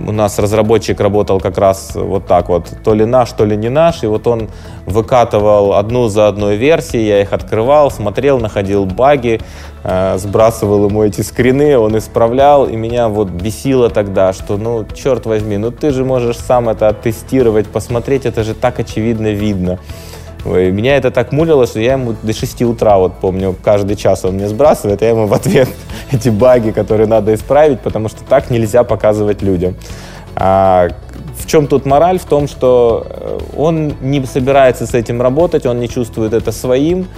у 0.06 0.12
нас 0.12 0.38
разработчик 0.38 1.00
работал 1.00 1.40
как 1.40 1.58
раз 1.58 1.92
вот 1.94 2.26
так 2.26 2.48
вот, 2.48 2.70
то 2.84 2.94
ли 2.94 3.04
наш, 3.04 3.32
то 3.32 3.44
ли 3.44 3.56
не 3.56 3.70
наш. 3.70 4.02
И 4.02 4.06
вот 4.06 4.26
он 4.26 4.48
выкатывал 4.84 5.74
одну 5.74 6.08
за 6.08 6.28
одной 6.28 6.56
версии, 6.56 7.00
я 7.00 7.22
их 7.22 7.32
открывал, 7.32 7.90
смотрел, 7.90 8.38
находил 8.38 8.84
баги, 8.84 9.40
э, 9.82 10.18
сбрасывал 10.18 10.88
ему 10.88 11.04
эти 11.04 11.22
скрины, 11.22 11.78
он 11.78 11.96
исправлял. 11.96 12.66
И 12.66 12.76
меня 12.76 13.08
вот 13.08 13.28
бесило 13.30 13.88
тогда, 13.88 14.32
что 14.32 14.58
ну, 14.58 14.84
черт 14.94 15.24
возьми, 15.26 15.56
ну 15.56 15.70
ты 15.70 15.90
же 15.90 16.04
можешь 16.04 16.36
сам 16.36 16.68
это 16.68 16.88
оттестировать, 16.88 17.66
посмотреть, 17.66 18.26
это 18.26 18.44
же 18.44 18.54
так 18.54 18.78
очевидно 18.78 19.28
видно. 19.28 19.78
Ой, 20.48 20.70
меня 20.70 20.96
это 20.96 21.10
так 21.10 21.32
мулило, 21.32 21.66
что 21.66 21.80
я 21.80 21.94
ему 21.94 22.14
до 22.22 22.32
6 22.32 22.62
утра, 22.62 22.98
вот 22.98 23.14
помню, 23.20 23.56
каждый 23.64 23.96
час 23.96 24.24
он 24.24 24.34
мне 24.34 24.46
сбрасывает, 24.46 25.02
я 25.02 25.08
ему 25.08 25.26
в 25.26 25.34
ответ 25.34 25.68
эти 26.12 26.28
баги, 26.28 26.70
которые 26.70 27.08
надо 27.08 27.34
исправить, 27.34 27.80
потому 27.80 28.08
что 28.08 28.22
так 28.24 28.50
нельзя 28.50 28.84
показывать 28.84 29.42
людям. 29.42 29.74
А, 30.36 30.88
в 31.36 31.46
чем 31.46 31.66
тут 31.66 31.84
мораль? 31.84 32.18
В 32.18 32.26
том, 32.26 32.46
что 32.46 33.06
э, 33.08 33.38
он 33.56 33.94
не 34.00 34.24
собирается 34.24 34.86
с 34.86 34.94
этим 34.94 35.20
работать, 35.20 35.66
он 35.66 35.80
не 35.80 35.88
чувствует 35.88 36.32
это 36.32 36.52
своим, 36.52 37.08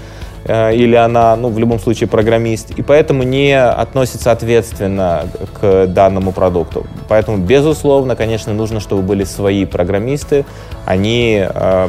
или 0.48 0.94
она, 0.94 1.36
ну, 1.36 1.48
в 1.48 1.58
любом 1.58 1.78
случае, 1.78 2.08
программист, 2.08 2.70
и 2.70 2.82
поэтому 2.82 3.22
не 3.22 3.58
относится 3.58 4.32
ответственно 4.32 5.26
к 5.60 5.86
данному 5.86 6.32
продукту. 6.32 6.86
Поэтому, 7.08 7.38
безусловно, 7.38 8.16
конечно, 8.16 8.54
нужно, 8.54 8.80
чтобы 8.80 9.02
были 9.02 9.24
свои 9.24 9.66
программисты, 9.66 10.44
они 10.86 11.44
э, 11.46 11.88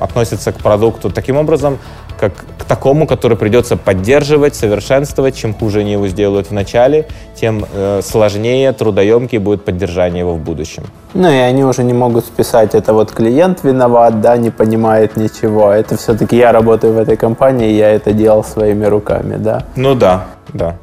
относятся 0.00 0.52
к 0.52 0.56
продукту 0.56 1.10
таким 1.10 1.36
образом, 1.36 1.78
как 2.18 2.32
к 2.58 2.64
такому, 2.64 3.06
который 3.06 3.36
придется 3.36 3.76
поддерживать, 3.76 4.54
совершенствовать. 4.54 5.36
Чем 5.36 5.54
хуже 5.54 5.80
они 5.80 5.92
его 5.92 6.08
сделают 6.08 6.48
в 6.48 6.52
начале, 6.52 7.06
тем 7.34 7.64
э, 7.72 8.00
сложнее, 8.02 8.72
трудоемкий 8.72 9.38
будет 9.38 9.64
поддержание 9.64 10.20
его 10.20 10.34
в 10.34 10.40
будущем. 10.40 10.84
Ну 11.14 11.30
и 11.30 11.36
они 11.36 11.64
уже 11.64 11.84
не 11.84 11.92
могут 11.92 12.24
списать, 12.24 12.74
это 12.74 12.92
вот 12.92 13.12
клиент 13.12 13.64
виноват, 13.64 14.20
да, 14.20 14.36
не 14.36 14.50
понимает 14.50 15.16
ничего. 15.16 15.70
Это 15.70 15.96
все-таки 15.96 16.36
я 16.36 16.52
работаю 16.52 16.94
в 16.94 16.98
этой 16.98 17.16
компании, 17.16 17.70
я 17.72 17.90
это 17.90 18.12
делал 18.12 18.44
своими 18.44 18.84
руками, 18.86 19.36
да? 19.36 19.64
Ну 19.76 19.94
да, 19.94 20.26
да. 20.52 20.76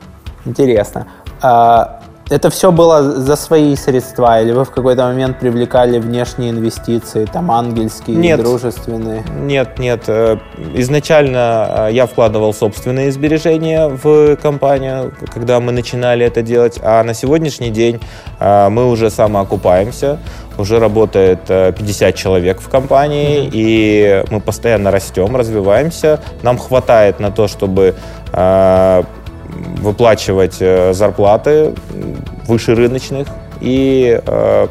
Интересно. 0.45 1.07
А 1.41 2.02
это 2.33 2.49
все 2.49 2.71
было 2.71 3.03
за 3.21 3.35
свои 3.35 3.75
средства, 3.75 4.41
или 4.41 4.53
вы 4.53 4.65
в 4.65 4.71
какой-то 4.71 5.03
момент 5.03 5.37
привлекали 5.37 5.99
внешние 5.99 6.49
инвестиции, 6.49 7.25
там 7.25 7.51
ангельские, 7.51 8.15
нет, 8.15 8.39
дружественные? 8.39 9.23
Нет, 9.39 9.77
нет. 9.77 10.05
Э, 10.07 10.37
изначально 10.73 11.87
э, 11.89 11.89
я 11.91 12.07
вкладывал 12.07 12.51
собственные 12.51 13.11
сбережения 13.11 13.87
в 13.87 14.35
компанию, 14.37 15.13
когда 15.31 15.59
мы 15.59 15.71
начинали 15.71 16.25
это 16.25 16.41
делать, 16.41 16.79
а 16.81 17.03
на 17.03 17.13
сегодняшний 17.13 17.69
день 17.69 18.01
э, 18.39 18.69
мы 18.69 18.89
уже 18.89 19.11
самоокупаемся, 19.11 20.17
уже 20.57 20.79
работает 20.79 21.45
50 21.45 22.15
человек 22.15 22.61
в 22.61 22.67
компании, 22.67 23.43
mm-hmm. 23.43 23.49
и 23.53 24.23
мы 24.31 24.39
постоянно 24.39 24.89
растем, 24.89 25.35
развиваемся. 25.35 26.19
Нам 26.41 26.57
хватает 26.57 27.19
на 27.19 27.31
то, 27.31 27.47
чтобы 27.47 27.95
выплачивать 29.77 30.57
э, 30.59 30.93
зарплаты 30.93 31.73
выше 32.47 32.75
рыночных 32.75 33.27
и 33.61 34.19
э, 34.25 34.67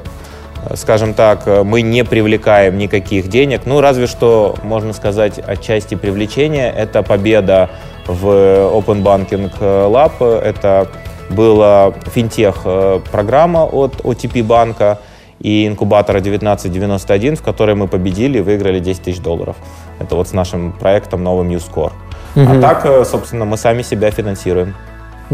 скажем 0.75 1.15
так, 1.15 1.47
мы 1.65 1.83
не 1.83 2.05
привлекаем 2.05 2.79
никаких 2.79 3.29
денег. 3.29 3.63
Ну, 3.65 3.81
разве 3.81 4.07
что, 4.07 4.55
можно 4.63 4.93
сказать, 4.93 5.39
отчасти 5.39 5.97
привлечения. 5.97 6.71
Это 6.71 7.03
победа 7.03 7.69
в 8.07 8.27
Open 8.27 9.03
Banking 9.03 9.51
Lab. 9.59 10.23
Это 10.23 10.89
была 11.31 11.93
финтех-программа 12.15 13.65
от 13.65 13.97
OTP 14.03 14.43
банка 14.43 14.99
и 15.41 15.67
инкубатора 15.67 16.19
1991, 16.19 17.37
в 17.37 17.43
которой 17.43 17.75
мы 17.75 17.89
победили 17.89 18.39
и 18.39 18.41
выиграли 18.41 18.79
10 18.79 19.03
тысяч 19.03 19.21
долларов. 19.21 19.57
Это 19.99 20.15
вот 20.15 20.29
с 20.29 20.33
нашим 20.33 20.73
проектом 20.73 21.25
новым 21.25 21.49
NewScore. 21.51 21.93
Угу. 22.37 22.47
А 22.49 22.61
так, 22.61 22.87
э, 22.87 23.05
собственно, 23.05 23.45
мы 23.45 23.57
сами 23.57 23.83
себя 23.83 24.11
финансируем. 24.11 24.75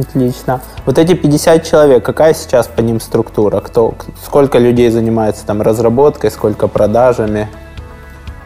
Отлично. 0.01 0.61
Вот 0.87 0.99
эти 0.99 1.15
50 1.15 1.67
человек, 1.67 2.05
какая 2.05 2.35
сейчас 2.35 2.69
по 2.69 2.81
ним 2.81 3.01
структура? 3.01 3.61
Кто, 3.61 3.95
сколько 4.25 4.59
людей 4.59 4.91
занимается 4.91 5.45
там 5.45 5.61
разработкой, 5.63 6.31
сколько 6.31 6.69
продажами? 6.69 7.49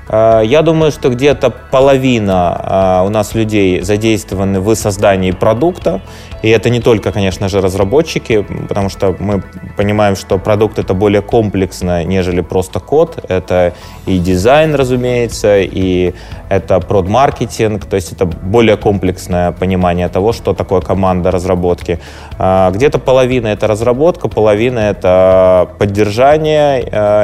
Э, 0.09 0.41
я 0.45 0.63
думаю, 0.63 0.93
что 0.93 1.11
где-то 1.11 1.51
половина 1.51 3.01
э, 3.03 3.07
у 3.07 3.11
нас 3.11 3.35
людей 3.35 3.83
задействованы 3.83 4.61
в 4.61 4.75
создании 4.75 5.33
продукта. 5.33 6.01
И 6.43 6.49
это 6.49 6.71
не 6.71 6.81
только, 6.81 7.13
конечно 7.13 7.49
же, 7.49 7.61
разработчики, 7.61 8.45
потому 8.69 8.89
что 8.89 9.15
мы 9.19 9.43
понимаем, 9.77 10.17
что 10.17 10.39
продукт 10.39 10.79
это 10.79 10.95
более 10.95 11.23
комплексно, 11.23 12.05
нежели 12.05 12.41
просто 12.41 12.81
код. 12.81 13.25
Это 13.29 13.73
и 14.07 14.19
дизайн, 14.19 14.75
разумеется, 14.75 15.61
и 15.61 16.15
это 16.49 16.81
продмаркетинг, 16.81 17.85
то 17.87 17.97
есть 17.97 18.13
это 18.13 18.27
более 18.27 18.77
комплексное 18.77 19.53
понимание 19.53 20.09
того, 20.09 20.33
что 20.33 20.53
такое 20.53 20.81
команда 20.81 21.31
разработки. 21.31 21.99
Э, 22.39 22.71
где-то 22.73 22.99
половина 22.99 23.49
это 23.49 23.67
разработка, 23.67 24.29
половина 24.29 24.81
это 24.81 25.69
поддержание 25.79 26.83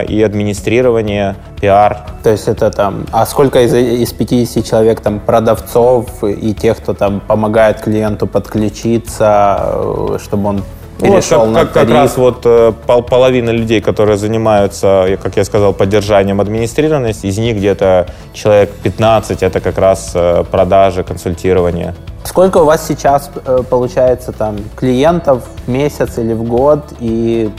и 0.08 0.22
администрирование, 0.22 1.34
пиар. 1.60 1.98
То 2.22 2.30
есть 2.30 2.48
это 2.48 2.70
там, 2.70 3.06
а 3.12 3.26
сколько 3.26 3.62
из, 3.62 3.74
из 3.74 4.12
50 4.12 4.64
человек 4.64 5.00
там 5.00 5.20
продавцов 5.20 6.22
и 6.24 6.54
тех, 6.54 6.78
кто 6.78 6.94
там 6.94 7.20
помогает 7.20 7.80
клиенту 7.80 8.26
подключиться, 8.26 9.07
э, 9.18 10.18
чтобы 10.22 10.48
он 10.48 10.62
перешел 11.00 11.46
вот, 11.46 11.54
как, 11.54 11.54
на 11.54 11.60
как, 11.60 11.72
как 11.72 11.90
раз 11.90 12.16
вот 12.16 12.40
э, 12.44 12.72
пол, 12.86 13.02
половина 13.02 13.50
людей, 13.50 13.80
которые 13.80 14.16
занимаются, 14.16 15.18
как 15.22 15.36
я 15.36 15.44
сказал, 15.44 15.72
поддержанием 15.72 16.40
администрированности, 16.40 17.26
из 17.26 17.38
них 17.38 17.56
где-то 17.56 18.06
человек 18.32 18.70
15 18.82 19.42
это 19.42 19.60
как 19.60 19.78
раз 19.78 20.12
э, 20.14 20.44
продажи, 20.50 21.04
консультирование. 21.04 21.94
Сколько 22.24 22.58
у 22.58 22.64
вас 22.64 22.86
сейчас 22.86 23.30
получается 23.70 24.32
там 24.32 24.56
клиентов 24.76 25.44
в 25.64 25.70
месяц 25.70 26.18
или 26.18 26.34
в 26.34 26.42
год 26.42 26.92
и 27.00 27.50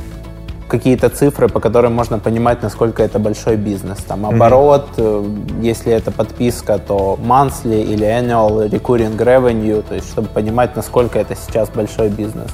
какие-то 0.69 1.09
цифры, 1.09 1.49
по 1.49 1.59
которым 1.59 1.93
можно 1.93 2.19
понимать, 2.19 2.61
насколько 2.61 3.03
это 3.03 3.19
большой 3.19 3.57
бизнес. 3.57 3.97
Там 4.07 4.25
оборот, 4.25 4.87
mm-hmm. 4.95 5.61
если 5.61 5.91
это 5.91 6.11
подписка, 6.11 6.77
то 6.77 7.19
monthly 7.21 7.83
или 7.83 8.05
annual 8.05 8.69
recurring 8.69 9.17
revenue, 9.17 9.81
то 9.81 9.95
есть 9.95 10.09
чтобы 10.09 10.27
понимать, 10.27 10.75
насколько 10.75 11.19
это 11.19 11.35
сейчас 11.35 11.69
большой 11.69 12.09
бизнес. 12.09 12.47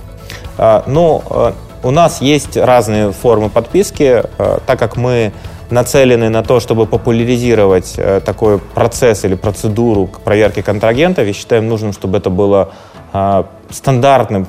А, 0.58 0.84
ну, 0.88 1.22
э, 1.30 1.52
у 1.84 1.92
нас 1.92 2.22
есть 2.22 2.58
разные 2.58 3.12
формы 3.12 3.50
подписки, 3.50 4.24
э, 4.38 4.58
так 4.66 4.80
как 4.80 4.98
мы 4.98 5.32
нацелены 5.70 6.30
на 6.30 6.44
то, 6.44 6.60
чтобы 6.60 6.86
популяризировать 6.86 8.00
такой 8.24 8.60
процесс 8.60 9.26
или 9.26 9.36
процедуру 9.36 10.08
проверки 10.24 10.62
контрагентов, 10.62 11.28
и 11.28 11.34
считаем 11.34 11.68
нужным, 11.68 11.92
чтобы 11.92 12.18
это 12.20 12.30
было 12.30 12.70
э, 13.14 13.44
стандартным 13.72 14.48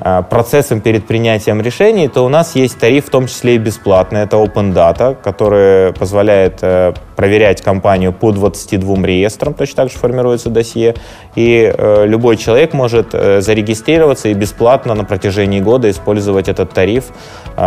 процессом 0.00 0.80
перед 0.80 1.06
принятием 1.06 1.60
решений, 1.60 2.08
то 2.08 2.24
у 2.24 2.28
нас 2.28 2.54
есть 2.56 2.78
тариф, 2.78 3.06
в 3.06 3.10
том 3.10 3.26
числе 3.26 3.54
и 3.54 3.58
бесплатный. 3.58 4.20
Это 4.20 4.36
Open 4.36 4.72
Data, 4.72 5.16
который 5.22 5.92
позволяет 5.92 6.58
э, 6.62 6.92
проверять 7.16 7.62
компанию 7.62 8.12
по 8.12 8.32
22 8.32 9.06
реестрам, 9.06 9.54
точно 9.54 9.84
так 9.84 9.92
же 9.92 9.98
формируется 9.98 10.50
досье. 10.50 10.94
И 11.34 11.72
э, 11.76 12.06
любой 12.06 12.36
человек 12.36 12.72
может 12.72 13.12
зарегистрироваться 13.12 14.28
и 14.28 14.34
бесплатно 14.34 14.94
на 14.94 15.04
протяжении 15.04 15.60
года 15.60 15.90
использовать 15.90 16.48
этот 16.48 16.72
тариф 16.72 17.04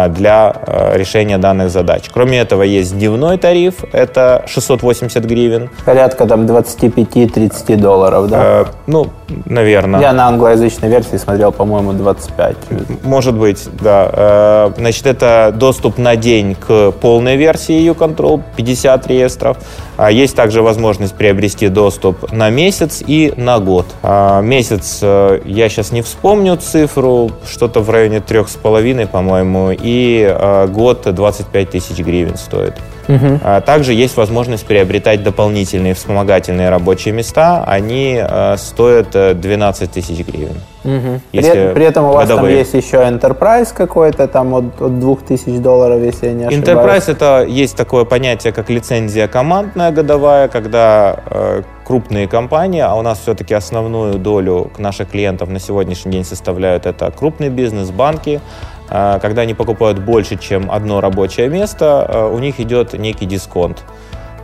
для 0.09 0.55
решения 0.93 1.37
данных 1.37 1.69
задач. 1.69 2.09
Кроме 2.13 2.39
этого, 2.39 2.63
есть 2.63 2.97
дневной 2.97 3.37
тариф, 3.37 3.83
это 3.91 4.43
680 4.47 5.23
гривен. 5.25 5.69
Порядка 5.85 6.25
там 6.25 6.45
25-30 6.45 7.75
долларов, 7.77 8.29
да? 8.29 8.43
Э, 8.43 8.65
ну, 8.87 9.07
наверное. 9.45 10.01
Я 10.01 10.13
на 10.13 10.27
англоязычной 10.27 10.89
версии 10.89 11.17
смотрел, 11.17 11.51
по-моему, 11.51 11.93
20 11.93 12.18
25. 12.19 12.55
Может 13.03 13.35
быть, 13.35 13.67
да. 13.81 14.09
Э, 14.13 14.71
значит, 14.77 15.05
это 15.05 15.53
доступ 15.55 15.97
на 15.97 16.15
день 16.15 16.55
к 16.55 16.91
полной 16.91 17.37
версии 17.37 17.89
U-Control, 17.89 18.41
50 18.55 19.07
реестров. 19.07 19.57
А 19.99 20.11
есть 20.11 20.33
также 20.33 20.61
возможность 20.61 21.13
приобрести 21.13 21.67
доступ 21.67 22.31
на 22.31 22.49
месяц 22.49 23.03
и 23.05 23.33
на 23.35 23.59
год. 23.59 23.85
А 24.01 24.39
месяц, 24.39 24.99
э, 25.01 25.41
я 25.43 25.67
сейчас 25.67 25.91
не 25.91 26.01
вспомню 26.01 26.55
цифру, 26.55 27.31
что-то 27.45 27.81
в 27.81 27.89
районе 27.89 28.21
трех 28.21 28.47
с 28.47 28.55
половиной, 28.55 29.07
по-моему, 29.07 29.71
и 29.71 30.25
э, 30.25 30.67
год 30.67 31.01
25 31.13 31.69
тысяч 31.69 31.97
гривен 31.97 32.37
стоит. 32.37 32.75
Угу. 33.09 33.39
Также 33.65 33.93
есть 33.93 34.15
возможность 34.15 34.65
приобретать 34.65 35.23
дополнительные 35.23 35.95
вспомогательные 35.95 36.69
рабочие 36.69 37.11
места. 37.11 37.63
Они 37.65 38.23
стоят 38.55 39.09
12 39.11 39.91
тысяч 39.91 40.19
гривен. 40.19 40.61
Угу. 40.83 41.21
При, 41.31 41.73
при 41.73 41.85
этом 41.85 42.05
у 42.05 42.13
вас 42.13 42.27
годовые. 42.27 42.55
там 42.55 42.59
есть 42.59 42.73
еще 42.73 42.97
Enterprise 42.97 43.73
какой-то, 43.73 44.27
там 44.27 44.53
от, 44.53 44.81
от 44.81 44.99
2000 44.99 45.57
долларов, 45.57 46.01
если 46.01 46.27
я 46.27 46.33
не 46.33 46.45
ошибаюсь. 46.45 46.67
Enterprise 46.67 47.11
это 47.11 47.45
есть 47.47 47.75
такое 47.75 48.05
понятие, 48.05 48.53
как 48.53 48.69
лицензия 48.69 49.27
командная 49.27 49.88
годовая, 49.91 50.47
когда 50.47 51.23
э, 51.25 51.63
крупные 51.83 52.27
компании, 52.27 52.81
а 52.81 52.95
у 52.95 53.01
нас 53.01 53.19
все-таки 53.19 53.53
основную 53.53 54.15
долю 54.15 54.71
наших 54.77 55.09
клиентов 55.09 55.49
на 55.49 55.59
сегодняшний 55.59 56.11
день 56.11 56.23
составляют 56.23 56.85
это 56.85 57.11
крупный 57.11 57.49
бизнес, 57.49 57.91
банки, 57.91 58.41
э, 58.89 59.19
когда 59.21 59.41
они 59.43 59.53
покупают 59.53 59.99
больше, 59.99 60.37
чем 60.37 60.69
одно 60.71 61.01
рабочее 61.01 61.49
место, 61.49 62.05
э, 62.07 62.33
у 62.33 62.39
них 62.39 62.59
идет 62.59 62.93
некий 62.93 63.25
дисконт. 63.25 63.83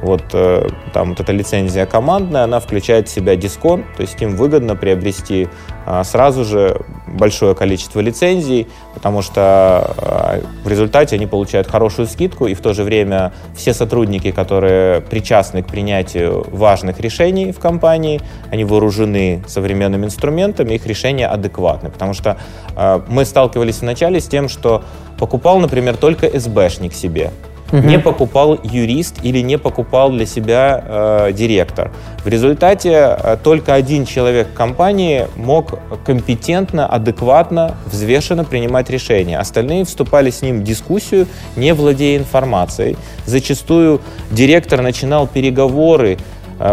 Вот 0.02 0.24
э, 0.34 0.68
там 0.94 1.10
вот 1.10 1.20
эта 1.20 1.32
лицензия 1.32 1.86
командная, 1.86 2.44
она 2.44 2.60
включает 2.60 3.08
в 3.08 3.12
себя 3.12 3.36
дисконт, 3.36 3.86
то 3.96 4.02
есть 4.02 4.22
им 4.22 4.36
выгодно 4.36 4.76
приобрести 4.76 5.48
а, 5.86 6.04
сразу 6.04 6.44
же 6.44 6.82
большое 7.08 7.54
количество 7.54 8.00
лицензий, 8.00 8.68
потому 8.94 9.22
что 9.22 9.34
а, 9.36 10.42
в 10.64 10.68
результате 10.68 11.16
они 11.16 11.28
получают 11.28 11.68
хорошую 11.68 12.08
скидку, 12.08 12.48
и 12.48 12.56
в 12.56 12.62
то 12.62 12.74
же 12.74 12.84
время 12.84 13.34
все 13.56 13.74
сотрудники, 13.74 14.32
которые 14.32 15.02
причастны 15.02 15.62
к 15.62 15.68
принятию 15.68 16.46
важных 16.52 17.00
решений 17.00 17.52
в 17.52 17.60
компании, 17.60 18.20
они 18.52 18.66
вооружены 18.66 19.44
современными 19.48 20.06
инструментами, 20.06 20.74
их 20.74 20.86
решения 20.88 21.28
адекватны, 21.28 21.90
потому 21.90 22.14
что 22.14 22.38
а, 22.76 23.04
мы 23.08 23.24
сталкивались 23.24 23.82
вначале 23.82 24.20
с 24.20 24.28
тем, 24.28 24.50
что 24.50 24.84
покупал, 25.20 25.60
например, 25.60 25.98
только 25.98 26.28
СБшник 26.40 26.94
себе, 26.94 27.32
угу. 27.80 27.88
не 27.88 28.00
покупал 28.00 28.60
юрист 28.64 29.20
или 29.24 29.40
не 29.40 29.58
покупал 29.58 30.12
для 30.12 30.26
себя 30.26 30.84
э, 30.86 31.32
директор. 31.34 31.92
В 32.24 32.28
результате 32.28 32.92
э, 32.92 33.38
только 33.44 33.74
один 33.74 34.06
человек 34.06 34.54
компании 34.54 35.28
мог 35.36 35.80
компетентно, 36.06 36.88
адекватно, 36.88 37.76
взвешенно 37.86 38.44
принимать 38.44 38.90
решения. 38.90 39.38
Остальные 39.38 39.86
вступали 39.86 40.30
с 40.30 40.42
ним 40.42 40.62
в 40.62 40.64
дискуссию, 40.64 41.28
не 41.56 41.74
владея 41.74 42.18
информацией. 42.18 42.98
Зачастую 43.26 44.02
директор 44.32 44.82
начинал 44.82 45.28
переговоры, 45.28 46.18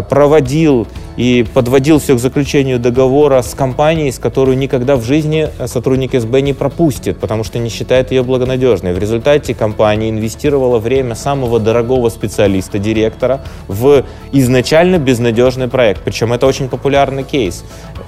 проводил 0.09 0.87
и 1.17 1.45
подводил 1.55 1.99
все 1.99 2.15
к 2.15 2.19
заключению 2.19 2.79
договора 2.79 3.43
с 3.43 3.55
компанией, 3.55 4.11
с 4.11 4.19
которой 4.19 4.57
никогда 4.57 4.97
в 4.97 5.05
жизни 5.05 5.49
сотрудник 5.67 6.19
СБ 6.19 6.41
не 6.41 6.53
пропустит, 6.53 7.19
потому 7.19 7.45
что 7.45 7.59
не 7.59 7.69
считает 7.69 8.13
ее 8.13 8.23
благонадежной. 8.23 8.95
В 8.95 8.99
результате 8.99 9.55
компания 9.55 10.11
инвестировала 10.11 10.79
время 10.79 11.15
самого 11.15 11.59
дорогого 11.59 12.09
специалиста, 12.09 12.79
директора, 12.79 13.41
в 13.69 14.05
изначально 14.33 14.99
безнадежный 14.99 15.69
проект. 15.69 16.03
Причем 16.03 16.33
это 16.33 16.47
очень 16.47 16.69
популярный 16.69 17.25
кейс. 17.25 17.65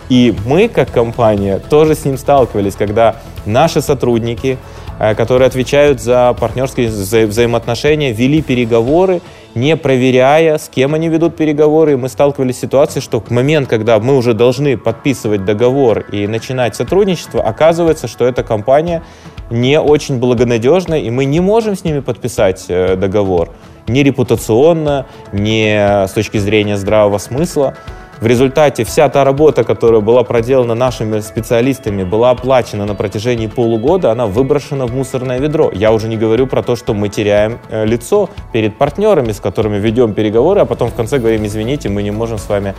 И 0.08 0.34
мы, 0.46 0.68
как 0.68 0.90
компания, 0.90 1.58
тоже 1.58 1.94
с 1.94 2.04
ним 2.04 2.18
сталкивались, 2.18 2.74
когда 2.74 3.16
наши 3.46 3.80
сотрудники, 3.80 4.58
э, 4.98 5.14
которые 5.14 5.46
отвечают 5.46 6.00
за 6.00 6.34
партнерские 6.38 6.88
вза 6.88 7.26
взаимоотношения, 7.26 8.12
вели 8.12 8.42
переговоры 8.42 9.20
не 9.54 9.76
проверяя, 9.76 10.58
с 10.58 10.68
кем 10.68 10.94
они 10.94 11.08
ведут 11.08 11.36
переговоры. 11.36 11.96
Мы 11.96 12.08
сталкивались 12.08 12.56
с 12.56 12.60
ситуацией, 12.60 13.02
что 13.02 13.20
в 13.20 13.30
момент, 13.30 13.68
когда 13.68 13.98
мы 14.00 14.16
уже 14.16 14.34
должны 14.34 14.76
подписывать 14.76 15.44
договор 15.44 16.00
и 16.00 16.26
начинать 16.26 16.74
сотрудничество, 16.74 17.42
оказывается, 17.42 18.08
что 18.08 18.24
эта 18.26 18.42
компания 18.42 19.02
не 19.50 19.80
очень 19.80 20.18
благонадежна, 20.18 20.94
и 20.94 21.10
мы 21.10 21.24
не 21.24 21.40
можем 21.40 21.76
с 21.76 21.84
ними 21.84 22.00
подписать 22.00 22.64
э, 22.68 22.96
договор 22.96 23.50
ни 23.86 24.00
репутационно, 24.00 25.06
ни 25.32 26.06
с 26.06 26.10
точки 26.12 26.38
зрения 26.38 26.76
здравого 26.76 27.18
смысла. 27.18 27.74
В 28.20 28.26
результате 28.26 28.84
вся 28.84 29.08
та 29.08 29.24
работа, 29.24 29.64
которая 29.64 30.00
была 30.00 30.22
проделана 30.22 30.74
нашими 30.74 31.20
специалистами, 31.20 32.04
была 32.04 32.30
оплачена 32.30 32.86
на 32.86 32.94
протяжении 32.94 33.48
полугода, 33.48 34.12
она 34.12 34.26
выброшена 34.26 34.86
в 34.86 34.94
мусорное 34.94 35.38
ведро. 35.40 35.70
Я 35.74 35.92
уже 35.92 36.08
не 36.08 36.16
говорю 36.16 36.46
про 36.46 36.62
то, 36.62 36.76
что 36.76 36.94
мы 36.94 37.08
теряем 37.08 37.58
э, 37.68 37.84
лицо 37.84 38.30
перед 38.52 38.78
партнерами, 38.78 39.32
с 39.32 39.40
которыми 39.40 39.78
ведем 39.78 40.14
переговоры, 40.14 40.60
а 40.60 40.64
потом 40.64 40.90
в 40.90 40.94
конце 40.94 41.18
говорим, 41.18 41.44
извините, 41.44 41.88
мы 41.88 42.02
не 42.02 42.12
можем 42.12 42.38
с 42.38 42.48
вами 42.48 42.74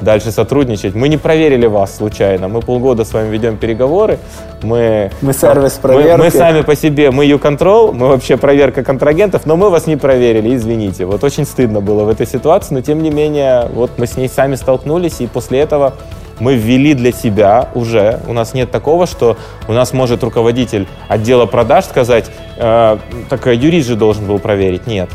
дальше 0.00 0.30
сотрудничать. 0.30 0.94
Мы 0.94 1.08
не 1.08 1.16
проверили 1.16 1.66
вас 1.66 1.96
случайно. 1.96 2.48
Мы 2.48 2.60
полгода 2.60 3.04
с 3.04 3.12
вами 3.12 3.30
ведем 3.30 3.56
переговоры. 3.56 4.18
Мы, 4.62 5.10
мы 5.20 5.32
сервис 5.32 5.72
проверки. 5.72 6.18
Мы, 6.18 6.24
мы 6.24 6.30
сами 6.30 6.62
по 6.62 6.74
себе, 6.74 7.10
мы 7.10 7.26
U-Control, 7.26 7.92
мы 7.92 8.08
вообще 8.08 8.36
проверка 8.36 8.82
контрагентов, 8.82 9.46
но 9.46 9.56
мы 9.56 9.70
вас 9.70 9.86
не 9.86 9.96
проверили, 9.96 10.54
извините. 10.54 11.04
Вот 11.04 11.24
очень 11.24 11.44
стыдно 11.44 11.80
было 11.80 12.04
в 12.04 12.08
этой 12.08 12.26
ситуации, 12.26 12.74
но 12.74 12.80
тем 12.80 13.02
не 13.02 13.10
менее, 13.10 13.68
вот 13.72 13.92
мы 13.98 14.06
с 14.06 14.16
ней 14.16 14.28
сами 14.28 14.54
столкнулись, 14.56 15.20
и 15.20 15.26
после 15.26 15.60
этого 15.60 15.94
мы 16.40 16.54
ввели 16.54 16.94
для 16.94 17.12
себя 17.12 17.68
уже, 17.74 18.20
у 18.26 18.32
нас 18.32 18.54
нет 18.54 18.70
такого, 18.70 19.06
что 19.06 19.36
у 19.66 19.72
нас 19.72 19.92
может 19.92 20.22
руководитель 20.22 20.86
отдела 21.08 21.46
продаж 21.46 21.84
сказать, 21.84 22.30
э, 22.56 22.98
так 23.28 23.46
юрист 23.46 23.88
же 23.88 23.96
должен 23.96 24.26
был 24.26 24.38
проверить. 24.38 24.86
Нет 24.86 25.08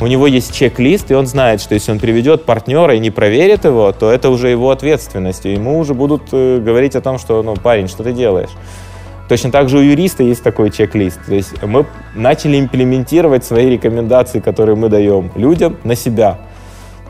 у 0.00 0.06
него 0.06 0.26
есть 0.26 0.54
чек-лист, 0.54 1.10
и 1.10 1.14
он 1.14 1.26
знает, 1.26 1.60
что 1.60 1.74
если 1.74 1.92
он 1.92 1.98
приведет 1.98 2.44
партнера 2.44 2.94
и 2.94 2.98
не 2.98 3.10
проверит 3.10 3.64
его, 3.64 3.92
то 3.92 4.10
это 4.10 4.30
уже 4.30 4.48
его 4.48 4.70
ответственность, 4.70 5.46
и 5.46 5.52
ему 5.52 5.78
уже 5.78 5.94
будут 5.94 6.22
э, 6.32 6.58
говорить 6.58 6.94
о 6.96 7.00
том, 7.00 7.18
что, 7.18 7.42
ну, 7.42 7.54
парень, 7.56 7.88
что 7.88 8.02
ты 8.02 8.12
делаешь? 8.12 8.50
Точно 9.28 9.50
так 9.50 9.68
же 9.68 9.78
у 9.78 9.80
юриста 9.80 10.22
есть 10.22 10.42
такой 10.42 10.70
чек-лист. 10.70 11.18
То 11.26 11.34
есть 11.34 11.62
мы 11.62 11.86
начали 12.14 12.60
имплементировать 12.60 13.44
свои 13.44 13.70
рекомендации, 13.70 14.40
которые 14.40 14.76
мы 14.76 14.88
даем 14.88 15.32
людям, 15.34 15.76
на 15.82 15.96
себя. 15.96 16.38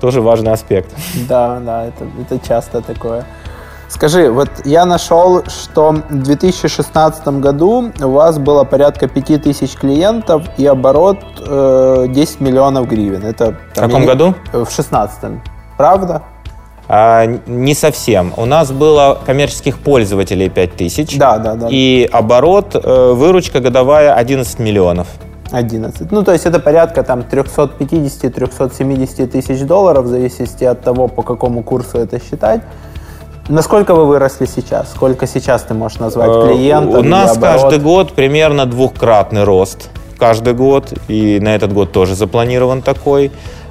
Тоже 0.00 0.20
важный 0.20 0.52
аспект. 0.52 0.94
Да, 1.28 1.60
да, 1.60 1.86
это, 1.86 2.06
это 2.20 2.46
часто 2.46 2.80
такое. 2.80 3.26
Скажи, 3.88 4.30
вот 4.30 4.50
я 4.64 4.84
нашел, 4.84 5.44
что 5.46 5.92
в 5.92 6.22
2016 6.22 7.26
году 7.40 7.92
у 8.00 8.10
вас 8.10 8.38
было 8.38 8.64
порядка 8.64 9.06
5000 9.06 9.76
клиентов 9.76 10.42
и 10.58 10.66
оборот 10.66 11.18
э, 11.46 12.06
10 12.08 12.40
миллионов 12.40 12.88
гривен. 12.88 13.24
Это, 13.24 13.54
в 13.74 13.80
каком 13.80 14.02
я, 14.02 14.08
году? 14.08 14.34
В 14.52 14.52
2016. 14.52 15.40
Правда? 15.76 16.22
А, 16.88 17.26
не 17.46 17.74
совсем. 17.74 18.32
У 18.36 18.44
нас 18.44 18.72
было 18.72 19.18
коммерческих 19.24 19.78
пользователей 19.78 20.48
5000. 20.48 21.16
Да, 21.16 21.38
да, 21.38 21.54
да. 21.54 21.68
И 21.70 22.08
оборот, 22.12 22.74
э, 22.74 23.12
выручка 23.12 23.60
годовая 23.60 24.14
11 24.14 24.58
миллионов. 24.58 25.06
11. 25.52 26.10
Ну, 26.10 26.24
то 26.24 26.32
есть 26.32 26.44
это 26.44 26.58
порядка 26.58 27.04
там 27.04 27.20
350-370 27.20 29.26
тысяч 29.26 29.60
долларов, 29.60 30.04
в 30.04 30.08
зависимости 30.08 30.64
от 30.64 30.82
того, 30.82 31.08
по 31.08 31.22
какому 31.22 31.62
курсу 31.62 31.98
это 31.98 32.20
считать. 32.20 32.62
Насколько 33.48 33.94
вы 33.94 34.06
выросли 34.06 34.46
сейчас? 34.46 34.90
Сколько 34.90 35.26
сейчас 35.26 35.62
ты 35.62 35.74
можешь 35.74 35.98
назвать 35.98 36.30
э, 36.30 36.48
клиентов? 36.48 37.00
У 37.00 37.02
нас 37.02 37.38
каждый 37.38 37.78
год 37.78 38.12
примерно 38.12 38.66
двухкратный 38.66 39.44
рост. 39.44 39.90
Каждый 40.18 40.54
год. 40.54 40.92
И 41.06 41.38
на 41.40 41.54
этот 41.54 41.72
год 41.72 41.92
тоже 41.92 42.14
запланирован 42.16 42.82
такой. 42.82 43.30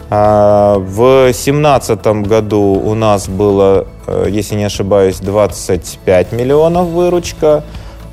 А, 0.09 0.78
в 0.78 1.26
2017 1.26 2.05
году 2.28 2.59
у 2.59 2.93
нас 2.93 3.28
было, 3.28 3.88
э, 4.07 4.28
если 4.30 4.55
не 4.55 4.63
ошибаюсь, 4.63 5.17
25 5.19 6.32
миллионов 6.32 6.88
выручка. 6.88 7.63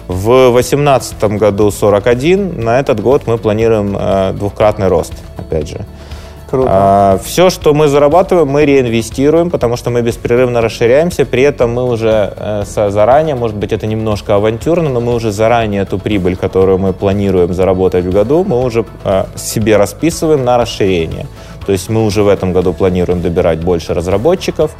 В 0.09 0.51
В 0.51 0.53
2018 0.53 1.39
году 1.39 1.71
41, 1.71 2.61
на 2.61 2.81
этот 2.81 3.01
год 3.01 3.23
мы 3.27 3.39
планируем 3.39 3.97
э, 3.99 4.33
двукратный 4.33 4.89
рост, 4.89 5.13
опять 5.39 5.69
же. 5.69 5.85
Круто. 6.53 6.69
А, 6.71 7.19
все, 7.25 7.49
что 7.49 7.73
мы 7.73 7.89
зарабатываем, 7.89 8.47
мы 8.47 8.67
реинвестируем, 8.67 9.49
потому 9.49 9.79
что 9.79 9.89
мы 9.89 10.03
беспрерывно 10.03 10.61
расширяемся. 10.61 11.25
При 11.25 11.45
этом 11.45 11.73
мы 11.73 11.85
уже 11.87 12.35
э, 12.37 12.65
заранее, 12.67 13.35
может 13.35 13.57
быть, 13.57 13.73
это 13.73 13.87
немножко 13.87 14.35
авантюрно, 14.35 14.91
но 14.91 15.01
мы 15.01 15.15
уже 15.15 15.33
заранее 15.33 15.81
эту 15.81 15.99
прибыль, 15.99 16.37
которую 16.37 16.77
мы 16.77 16.93
планируем 16.93 17.55
заработать 17.55 18.05
в 18.05 18.13
году, 18.13 18.45
мы 18.45 18.63
уже 18.63 18.85
э, 19.03 19.25
себе 19.35 19.79
расписываем 19.79 20.45
на 20.45 20.59
расширение. 20.59 21.27
То 21.65 21.73
есть 21.73 21.89
мы 21.89 22.05
уже 22.05 22.23
в 22.23 22.29
этом 22.29 22.53
году 22.53 22.75
планируем 22.75 23.23
добирать 23.23 23.61
больше 23.65 23.95
разработчиков, 23.95 24.73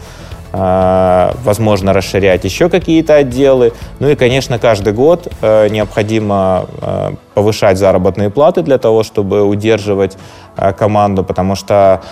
возможно, 0.53 1.93
расширять 1.93 2.45
еще 2.45 2.69
какие-то 2.69 3.15
отделы. 3.15 3.73
Ну 4.01 4.09
и, 4.11 4.15
конечно, 4.15 4.59
каждый 4.59 4.93
год 4.93 5.33
э, 5.41 5.69
необходимо 5.69 6.67
э, 6.81 7.13
повышать 7.35 7.79
заработные 7.79 8.29
платы 8.29 8.63
для 8.63 8.79
того, 8.79 9.03
чтобы 9.03 9.43
удерживать 9.43 10.19
Э, 10.55 10.73
команду, 10.73 11.25
потому 11.25 11.55
что, 11.55 12.03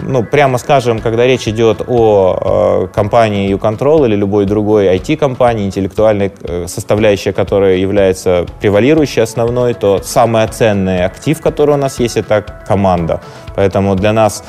ну, 0.00 0.24
прямо 0.24 0.58
скажем, 0.58 1.00
когда 1.00 1.26
речь 1.26 1.48
идет 1.48 1.82
о 1.86 2.88
компании 2.94 3.54
YouControl 3.54 4.06
или 4.06 4.16
любой 4.16 4.46
другой 4.46 4.86
IT-компании, 4.96 5.66
интеллектуальной 5.66 6.32
составляющей 6.66 7.32
которой 7.32 7.80
является 7.80 8.46
превалирующей 8.60 9.22
основной, 9.22 9.74
то 9.74 10.00
самый 10.02 10.46
ценный 10.46 11.04
актив, 11.04 11.40
который 11.40 11.74
у 11.74 11.78
нас 11.78 12.00
есть, 12.00 12.16
это 12.16 12.42
команда. 12.66 13.20
Поэтому 13.54 13.96
для 13.96 14.12
нас 14.12 14.44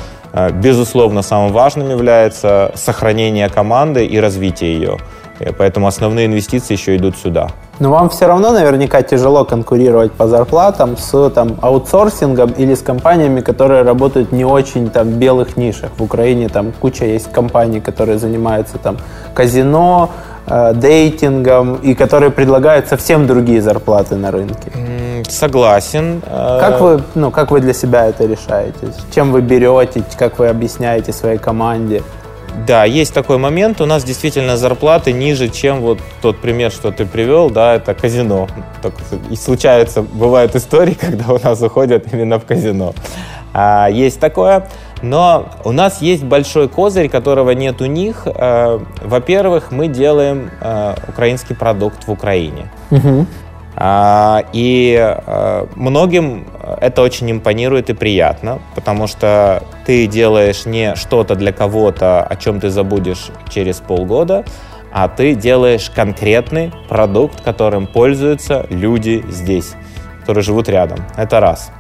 безусловно, 0.54 1.22
самым 1.22 1.52
важным 1.52 1.90
является 1.90 2.72
сохранение 2.76 3.50
команды 3.50 4.06
и 4.06 4.20
развитие 4.20 4.74
ее. 4.74 4.98
Поэтому 5.58 5.88
основные 5.88 6.26
инвестиции 6.26 6.74
еще 6.74 6.98
идут 6.98 7.16
сюда. 7.18 7.50
Но 7.80 7.92
вам 7.92 8.10
все 8.10 8.28
равно 8.28 8.52
наверняка 8.52 9.02
тяжело 9.02 9.46
конкурировать 9.46 10.12
по 10.12 10.28
зарплатам 10.28 10.98
с 10.98 11.30
там, 11.30 11.56
аутсорсингом 11.62 12.52
или 12.52 12.74
с 12.74 12.82
компаниями, 12.82 13.40
которые 13.40 13.84
работают 13.84 14.34
не 14.34 14.44
очень 14.44 14.90
там, 14.90 15.12
белых 15.12 15.56
нишах. 15.56 15.92
В 15.98 16.04
Украине 16.04 16.50
там 16.50 16.74
куча 16.74 17.06
есть 17.06 17.32
компаний, 17.32 17.80
которые 17.80 18.20
занимаются 18.20 18.78
там, 18.78 18.98
казино, 19.34 20.10
дейтингом 20.48 21.76
и 21.76 21.94
которые 21.94 22.32
предлагают 22.32 22.88
совсем 22.88 23.28
другие 23.28 23.62
зарплаты 23.62 24.16
на 24.16 24.32
рынке. 24.32 24.72
Согласен. 25.28 26.22
Э, 26.26 26.58
как 26.60 26.82
вы, 26.82 27.04
ну, 27.16 27.32
как 27.32 27.52
вы 27.52 27.60
для 27.60 27.74
себя 27.74 28.08
это 28.08 28.26
решаете? 28.26 28.94
Чем 29.14 29.32
вы 29.32 29.42
берете, 29.42 30.04
как 30.18 30.40
вы 30.40 30.48
объясняете 30.48 31.14
своей 31.14 31.38
команде? 31.38 32.02
Да, 32.68 32.84
есть 32.84 33.14
такой 33.14 33.38
момент. 33.38 33.80
У 33.82 33.86
нас 33.86 34.04
действительно 34.04 34.58
зарплаты 34.58 35.14
ниже, 35.14 35.50
чем 35.50 35.82
вот 35.82 36.00
тот 36.22 36.40
пример, 36.40 36.72
что 36.72 36.92
ты 36.92 37.06
привел, 37.06 37.50
да, 37.50 37.76
это 37.76 37.94
казино. 37.94 38.48
И 39.30 39.36
случается, 39.36 40.02
бывают 40.02 40.56
истории, 40.56 40.94
когда 41.00 41.34
у 41.34 41.40
нас 41.40 41.62
уходят 41.62 42.12
именно 42.12 42.40
в 42.40 42.46
казино. 42.46 42.94
А, 43.54 43.88
есть 43.90 44.20
такое. 44.20 44.68
Но 45.02 45.50
у 45.64 45.72
нас 45.72 46.02
есть 46.02 46.24
большой 46.24 46.68
козырь, 46.68 47.10
которого 47.10 47.52
нет 47.52 47.82
у 47.82 47.86
них. 47.86 48.24
А, 48.26 48.82
во-первых, 49.02 49.72
мы 49.72 49.88
делаем 49.88 50.52
а, 50.62 50.96
украинский 51.08 51.56
продукт 51.56 52.08
в 52.08 52.12
Украине. 52.12 52.70
Угу. 52.92 53.26
И 54.54 54.98
а, 55.00 55.68
многим 55.76 56.48
это 56.82 57.02
очень 57.02 57.32
импонирует 57.32 57.90
и 57.90 57.94
приятно, 57.94 58.60
потому 58.76 59.08
что 59.08 59.64
ты 59.86 60.06
делаешь 60.08 60.66
не 60.66 60.96
что-то 60.96 61.36
для 61.36 61.54
кого-то, 61.54 62.22
о 62.24 62.36
чем 62.36 62.60
ты 62.60 62.70
забудешь 62.70 63.30
через 63.50 63.78
полгода, 63.78 64.44
а 64.92 65.08
ты 65.08 65.36
делаешь 65.36 65.90
конкретный 65.90 66.74
продукт, 66.90 67.42
которым 67.42 67.88
пользуются 67.88 68.66
люди 68.70 69.24
здесь, 69.30 69.74
которые 70.22 70.44
живут 70.44 70.68
рядом. 70.68 71.00
Это 71.16 71.40
раз. 71.40 71.72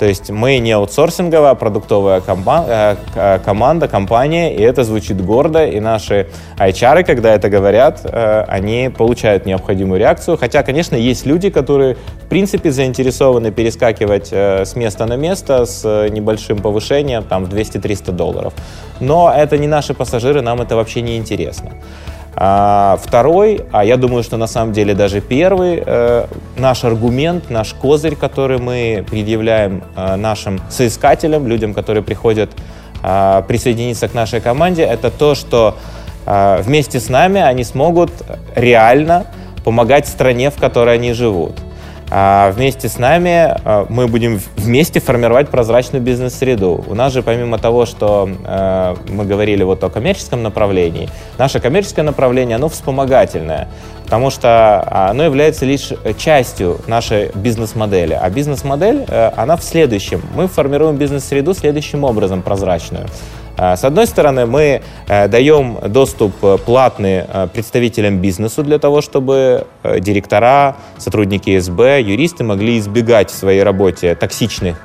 То 0.00 0.06
есть 0.06 0.30
мы 0.30 0.56
не 0.60 0.72
аутсорсинговая, 0.72 1.50
а 1.50 1.54
продуктовая 1.54 2.22
команда, 2.22 2.96
э, 3.14 3.38
команда, 3.44 3.86
компания, 3.86 4.56
и 4.56 4.62
это 4.62 4.82
звучит 4.82 5.22
гордо, 5.22 5.66
и 5.66 5.78
наши 5.78 6.26
HR, 6.56 7.04
когда 7.04 7.34
это 7.34 7.50
говорят, 7.50 8.00
э, 8.04 8.44
они 8.48 8.88
получают 8.88 9.44
необходимую 9.44 10.00
реакцию. 10.00 10.38
Хотя, 10.38 10.62
конечно, 10.62 10.96
есть 10.96 11.26
люди, 11.26 11.50
которые, 11.50 11.96
в 12.24 12.28
принципе, 12.30 12.70
заинтересованы 12.70 13.50
перескакивать 13.50 14.30
э, 14.32 14.64
с 14.64 14.74
места 14.74 15.04
на 15.04 15.16
место 15.16 15.66
с 15.66 16.08
небольшим 16.08 16.60
повышением, 16.60 17.22
там, 17.22 17.44
в 17.44 17.54
200-300 17.54 18.12
долларов. 18.12 18.54
Но 19.00 19.30
это 19.36 19.58
не 19.58 19.66
наши 19.66 19.92
пассажиры, 19.92 20.40
нам 20.40 20.62
это 20.62 20.76
вообще 20.76 21.02
не 21.02 21.18
интересно. 21.18 21.72
А 22.42 22.98
второй, 23.02 23.66
а 23.70 23.84
я 23.84 23.98
думаю, 23.98 24.22
что 24.22 24.38
на 24.38 24.46
самом 24.46 24.72
деле 24.72 24.94
даже 24.94 25.20
первый, 25.20 25.82
э, 25.84 26.24
наш 26.56 26.84
аргумент, 26.84 27.50
наш 27.50 27.74
козырь, 27.74 28.16
который 28.16 28.56
мы 28.56 29.04
предъявляем 29.10 29.84
э, 29.94 30.16
нашим 30.16 30.58
соискателям, 30.70 31.46
людям, 31.46 31.74
которые 31.74 32.02
приходят 32.02 32.48
э, 33.02 33.42
присоединиться 33.46 34.08
к 34.08 34.14
нашей 34.14 34.40
команде, 34.40 34.84
это 34.84 35.10
то, 35.10 35.34
что 35.34 35.76
э, 36.24 36.62
вместе 36.62 36.98
с 36.98 37.10
нами 37.10 37.42
они 37.42 37.62
смогут 37.62 38.10
реально 38.54 39.26
помогать 39.62 40.08
стране, 40.08 40.50
в 40.50 40.56
которой 40.56 40.94
они 40.94 41.12
живут. 41.12 41.52
А 42.12 42.50
вместе 42.50 42.88
с 42.88 42.98
нами 42.98 43.56
а, 43.64 43.86
мы 43.88 44.08
будем 44.08 44.40
вместе 44.56 44.98
формировать 44.98 45.48
прозрачную 45.48 46.02
бизнес-среду. 46.02 46.84
У 46.88 46.94
нас 46.94 47.12
же 47.12 47.22
помимо 47.22 47.58
того, 47.58 47.86
что 47.86 48.28
а, 48.44 48.96
мы 49.08 49.24
говорили 49.24 49.62
вот 49.62 49.84
о 49.84 49.90
коммерческом 49.90 50.42
направлении, 50.42 51.08
наше 51.38 51.60
коммерческое 51.60 52.04
направление, 52.04 52.56
оно 52.56 52.68
вспомогательное, 52.68 53.68
потому 54.04 54.30
что 54.30 54.84
оно 54.90 55.22
является 55.22 55.64
лишь 55.64 55.92
частью 56.18 56.80
нашей 56.88 57.30
бизнес-модели. 57.34 58.18
А 58.20 58.28
бизнес-модель, 58.28 59.04
э, 59.06 59.30
она 59.36 59.56
в 59.56 59.62
следующем. 59.62 60.20
Мы 60.34 60.48
формируем 60.48 60.96
бизнес-среду 60.96 61.54
следующим 61.54 62.02
образом 62.02 62.42
прозрачную. 62.42 63.06
А, 63.62 63.76
с 63.76 63.84
одной 63.84 64.06
стороны, 64.06 64.46
мы 64.46 64.80
э, 65.06 65.28
даем 65.28 65.78
доступ 65.86 66.32
э, 66.42 66.56
платный 66.64 67.24
э, 67.28 67.46
представителям 67.52 68.16
бизнесу 68.16 68.62
для 68.62 68.78
того, 68.78 69.02
чтобы 69.02 69.66
директора, 69.98 70.76
сотрудники 70.96 71.58
СБ, 71.58 72.00
юристы 72.00 72.42
могли 72.42 72.78
избегать 72.78 73.28
в 73.28 73.34
своей 73.34 73.62
работе 73.62 74.14
токсичных 74.14 74.78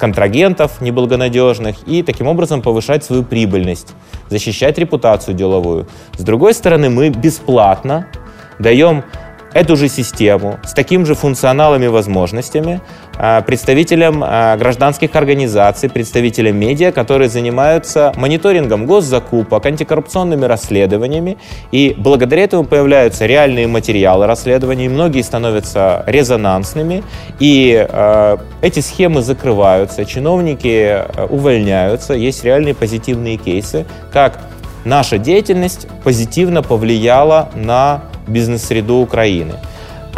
контрагентов 0.00 0.80
неблагонадежных 0.80 1.86
и 1.86 2.02
таким 2.02 2.26
образом 2.26 2.62
повышать 2.62 3.04
свою 3.04 3.22
прибыльность, 3.22 3.94
защищать 4.30 4.78
репутацию 4.78 5.34
деловую. 5.34 5.86
С 6.16 6.22
другой 6.22 6.54
стороны, 6.54 6.88
мы 6.88 7.10
бесплатно 7.10 8.06
даем 8.58 9.04
эту 9.56 9.74
же 9.74 9.88
систему 9.88 10.58
с 10.64 10.74
таким 10.74 11.06
же 11.06 11.14
функционалом 11.14 11.82
и 11.82 11.86
возможностями 11.86 12.82
а, 13.16 13.40
представителям 13.40 14.22
а, 14.22 14.54
гражданских 14.58 15.16
организаций, 15.16 15.88
представителям 15.88 16.56
медиа, 16.56 16.92
которые 16.92 17.30
занимаются 17.30 18.12
мониторингом 18.16 18.84
госзакупок, 18.84 19.64
антикоррупционными 19.64 20.44
расследованиями. 20.44 21.38
И 21.72 21.94
благодаря 21.96 22.44
этому 22.44 22.64
появляются 22.64 23.24
реальные 23.24 23.66
материалы 23.66 24.26
расследований, 24.26 24.88
многие 24.88 25.22
становятся 25.22 26.04
резонансными, 26.06 27.02
и 27.40 27.86
э, 27.88 28.36
эти 28.60 28.80
схемы 28.80 29.22
закрываются, 29.22 30.04
чиновники 30.04 31.02
увольняются, 31.30 32.12
есть 32.12 32.44
реальные 32.44 32.74
позитивные 32.74 33.38
кейсы, 33.38 33.86
как 34.12 34.38
наша 34.84 35.16
деятельность 35.16 35.86
позитивно 36.04 36.62
повлияла 36.62 37.48
на 37.54 38.02
бизнес-среду 38.26 38.96
Украины. 38.96 39.54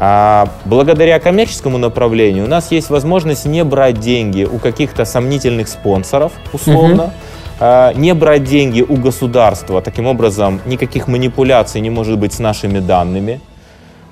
А 0.00 0.48
благодаря 0.64 1.18
коммерческому 1.18 1.76
направлению 1.76 2.44
у 2.44 2.48
нас 2.48 2.70
есть 2.70 2.88
возможность 2.88 3.46
не 3.46 3.64
брать 3.64 3.98
деньги 3.98 4.44
у 4.44 4.58
каких-то 4.58 5.04
сомнительных 5.04 5.66
спонсоров, 5.68 6.32
условно, 6.52 7.04
угу. 7.04 7.12
а, 7.58 7.92
не 7.94 8.14
брать 8.14 8.44
деньги 8.44 8.80
у 8.80 8.94
государства. 8.94 9.82
Таким 9.82 10.06
образом, 10.06 10.60
никаких 10.66 11.08
манипуляций 11.08 11.80
не 11.80 11.90
может 11.90 12.16
быть 12.16 12.32
с 12.32 12.38
нашими 12.38 12.78
данными. 12.78 13.40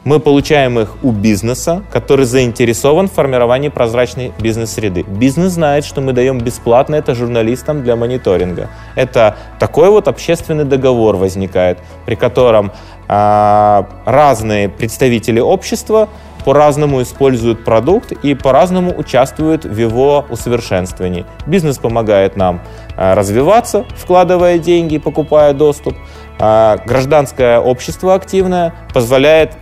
Мы 0.06 0.20
получаем 0.20 0.78
их 0.78 1.02
у 1.02 1.10
бизнеса, 1.10 1.82
который 1.90 2.26
заинтересован 2.26 3.08
в 3.08 3.12
формировании 3.12 3.70
прозрачной 3.70 4.32
бизнес-среды. 4.38 5.02
Бизнес 5.02 5.54
знает, 5.54 5.84
что 5.84 6.00
мы 6.00 6.12
даем 6.12 6.38
бесплатно 6.38 6.94
это 6.94 7.16
журналистам 7.16 7.82
для 7.82 7.96
мониторинга. 7.96 8.70
Это 8.94 9.34
такой 9.58 9.90
вот 9.90 10.06
общественный 10.06 10.64
договор 10.64 11.16
возникает, 11.16 11.80
при 12.04 12.14
котором 12.14 12.70
а, 13.08 13.88
разные 14.04 14.68
представители 14.68 15.40
общества 15.40 16.08
по-разному 16.44 17.02
используют 17.02 17.64
продукт 17.64 18.12
и 18.12 18.36
по-разному 18.36 18.96
участвуют 18.96 19.64
в 19.64 19.76
его 19.76 20.24
усовершенствовании. 20.30 21.26
Бизнес 21.46 21.78
помогает 21.78 22.36
нам 22.36 22.60
а, 22.96 23.16
развиваться, 23.16 23.84
вкладывая 23.96 24.60
деньги, 24.60 24.98
покупая 24.98 25.52
доступ. 25.52 25.96
А, 26.38 26.76
гражданское 26.86 27.58
общество 27.58 28.14
активное 28.14 28.72
позволяет 28.94 29.54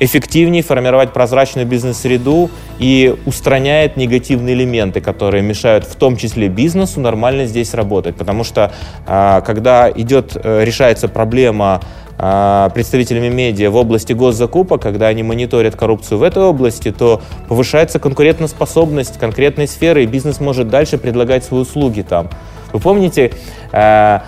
эффективнее 0.00 0.62
формировать 0.62 1.12
прозрачную 1.12 1.66
бизнес-среду 1.66 2.50
и 2.78 3.14
устраняет 3.26 3.96
негативные 3.96 4.54
элементы, 4.54 5.00
которые 5.00 5.42
мешают 5.42 5.84
в 5.84 5.94
том 5.96 6.16
числе 6.16 6.48
бизнесу 6.48 7.00
нормально 7.00 7.46
здесь 7.46 7.74
работать. 7.74 8.16
Потому 8.16 8.44
что 8.44 8.72
когда 9.04 9.90
идет, 9.90 10.36
э, 10.36 10.64
решается 10.64 11.08
проблема 11.08 11.80
а, 12.20 12.70
представителями 12.70 13.28
медиа 13.28 13.70
в 13.70 13.76
области 13.76 14.12
госзакупок, 14.12 14.82
когда 14.82 15.06
они 15.06 15.22
мониторят 15.22 15.76
коррупцию 15.76 16.18
в 16.18 16.24
этой 16.24 16.42
области, 16.42 16.90
то 16.90 17.22
повышается 17.46 18.00
конкурентоспособность 18.00 19.18
конкретной 19.18 19.68
сферы, 19.68 20.02
и 20.02 20.06
бизнес 20.06 20.40
может 20.40 20.68
дальше 20.68 20.98
предлагать 20.98 21.44
свои 21.44 21.60
услуги 21.60 22.02
там. 22.02 22.28
Вы 22.72 22.80
помните, 22.80 23.30
э, 23.70 24.18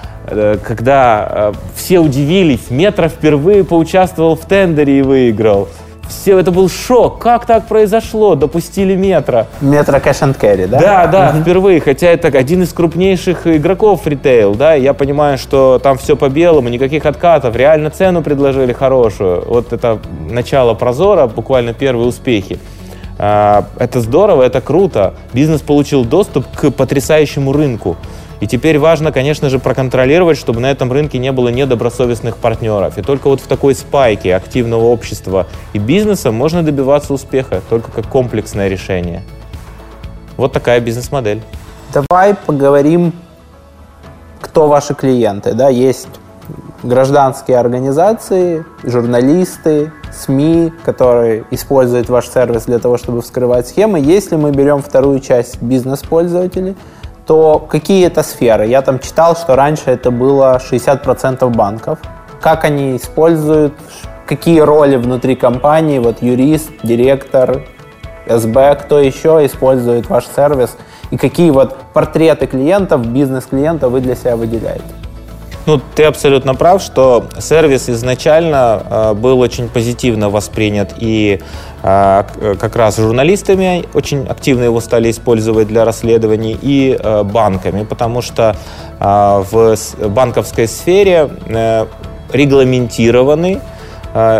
когда 0.62 1.52
все 1.74 1.98
удивились, 1.98 2.70
Метро 2.70 3.08
впервые 3.08 3.64
поучаствовал 3.64 4.36
в 4.36 4.44
тендере 4.46 4.98
и 4.98 5.02
выиграл. 5.02 5.68
Все, 6.10 6.38
это 6.38 6.50
был 6.50 6.68
шок. 6.68 7.20
Как 7.20 7.46
так 7.46 7.66
произошло? 7.66 8.34
Допустили 8.34 8.96
метро. 8.96 9.46
Метро 9.60 9.96
Cash 9.98 10.22
and 10.22 10.38
Carry, 10.38 10.66
да? 10.66 10.80
Да, 10.80 11.06
да, 11.06 11.30
угу. 11.30 11.42
впервые. 11.42 11.80
Хотя 11.80 12.08
это 12.08 12.28
один 12.36 12.64
из 12.64 12.72
крупнейших 12.72 13.46
игроков 13.46 14.06
ритейл, 14.06 14.56
да. 14.56 14.74
Я 14.74 14.92
понимаю, 14.92 15.38
что 15.38 15.78
там 15.80 15.96
все 15.98 16.16
по 16.16 16.28
белому, 16.28 16.68
никаких 16.68 17.06
откатов. 17.06 17.54
Реально 17.54 17.90
цену 17.90 18.22
предложили 18.22 18.72
хорошую. 18.72 19.44
Вот 19.46 19.72
это 19.72 20.00
начало 20.28 20.74
прозора, 20.74 21.28
буквально 21.28 21.74
первые 21.74 22.08
успехи. 22.08 22.58
А, 23.16 23.66
это 23.78 24.00
здорово, 24.00 24.42
это 24.42 24.60
круто. 24.60 25.14
Бизнес 25.32 25.60
получил 25.60 26.04
доступ 26.04 26.44
к 26.52 26.70
потрясающему 26.72 27.52
рынку. 27.52 27.96
И 28.40 28.46
теперь 28.46 28.78
важно, 28.78 29.12
конечно 29.12 29.50
же, 29.50 29.58
проконтролировать, 29.58 30.38
чтобы 30.38 30.60
на 30.60 30.70
этом 30.70 30.90
рынке 30.90 31.18
не 31.18 31.30
было 31.30 31.48
недобросовестных 31.50 32.38
партнеров. 32.38 32.96
И 32.96 33.02
только 33.02 33.28
вот 33.28 33.40
в 33.40 33.46
такой 33.46 33.74
спайке 33.74 34.34
активного 34.34 34.84
общества 34.84 35.46
и 35.74 35.78
бизнеса 35.78 36.32
можно 36.32 36.62
добиваться 36.62 37.12
успеха, 37.12 37.60
только 37.68 37.92
как 37.92 38.08
комплексное 38.08 38.68
решение. 38.68 39.22
Вот 40.38 40.52
такая 40.52 40.80
бизнес-модель. 40.80 41.42
Давай 41.92 42.34
поговорим, 42.34 43.12
кто 44.40 44.68
ваши 44.68 44.94
клиенты. 44.94 45.52
Да, 45.52 45.68
есть 45.68 46.08
гражданские 46.82 47.58
организации, 47.58 48.64
журналисты, 48.82 49.92
СМИ, 50.10 50.72
которые 50.82 51.44
используют 51.50 52.08
ваш 52.08 52.26
сервис 52.26 52.64
для 52.64 52.78
того, 52.78 52.96
чтобы 52.96 53.20
вскрывать 53.20 53.68
схемы. 53.68 54.00
Если 54.00 54.36
мы 54.36 54.50
берем 54.50 54.80
вторую 54.80 55.20
часть 55.20 55.60
бизнес-пользователей– 55.60 56.74
то 57.30 57.60
какие 57.60 58.08
это 58.08 58.24
сферы? 58.24 58.66
Я 58.66 58.82
там 58.82 58.98
читал, 58.98 59.36
что 59.36 59.54
раньше 59.54 59.84
это 59.86 60.10
было 60.10 60.60
60% 60.60 61.48
банков. 61.50 62.00
Как 62.40 62.64
они 62.64 62.96
используют, 62.96 63.72
какие 64.26 64.58
роли 64.58 64.96
внутри 64.96 65.36
компании, 65.36 66.00
вот 66.00 66.22
юрист, 66.22 66.72
директор, 66.82 67.62
СБ, 68.26 68.74
кто 68.82 68.98
еще 68.98 69.46
использует 69.46 70.10
ваш 70.10 70.26
сервис, 70.26 70.76
и 71.12 71.16
какие 71.16 71.52
вот 71.52 71.76
портреты 71.92 72.48
клиентов, 72.48 73.06
бизнес-клиента 73.06 73.88
вы 73.88 74.00
для 74.00 74.16
себя 74.16 74.34
выделяете? 74.34 74.99
Ну, 75.70 75.80
ты 75.94 76.02
абсолютно 76.02 76.56
прав, 76.56 76.82
что 76.82 77.26
сервис 77.38 77.88
изначально 77.88 78.82
э, 78.90 79.14
был 79.14 79.38
очень 79.38 79.68
позитивно 79.68 80.28
воспринят 80.28 80.94
и 80.98 81.38
э, 81.84 82.24
как 82.60 82.74
раз 82.74 82.96
журналистами 82.96 83.84
очень 83.94 84.26
активно 84.26 84.64
его 84.64 84.80
стали 84.80 85.12
использовать 85.12 85.68
для 85.68 85.84
расследований 85.84 86.58
и 86.60 86.98
э, 86.98 87.22
банками, 87.22 87.84
потому 87.84 88.20
что 88.20 88.56
в 88.98 89.76
банковской 90.08 90.68
сфере 90.68 91.30
регламентированы 92.32 93.60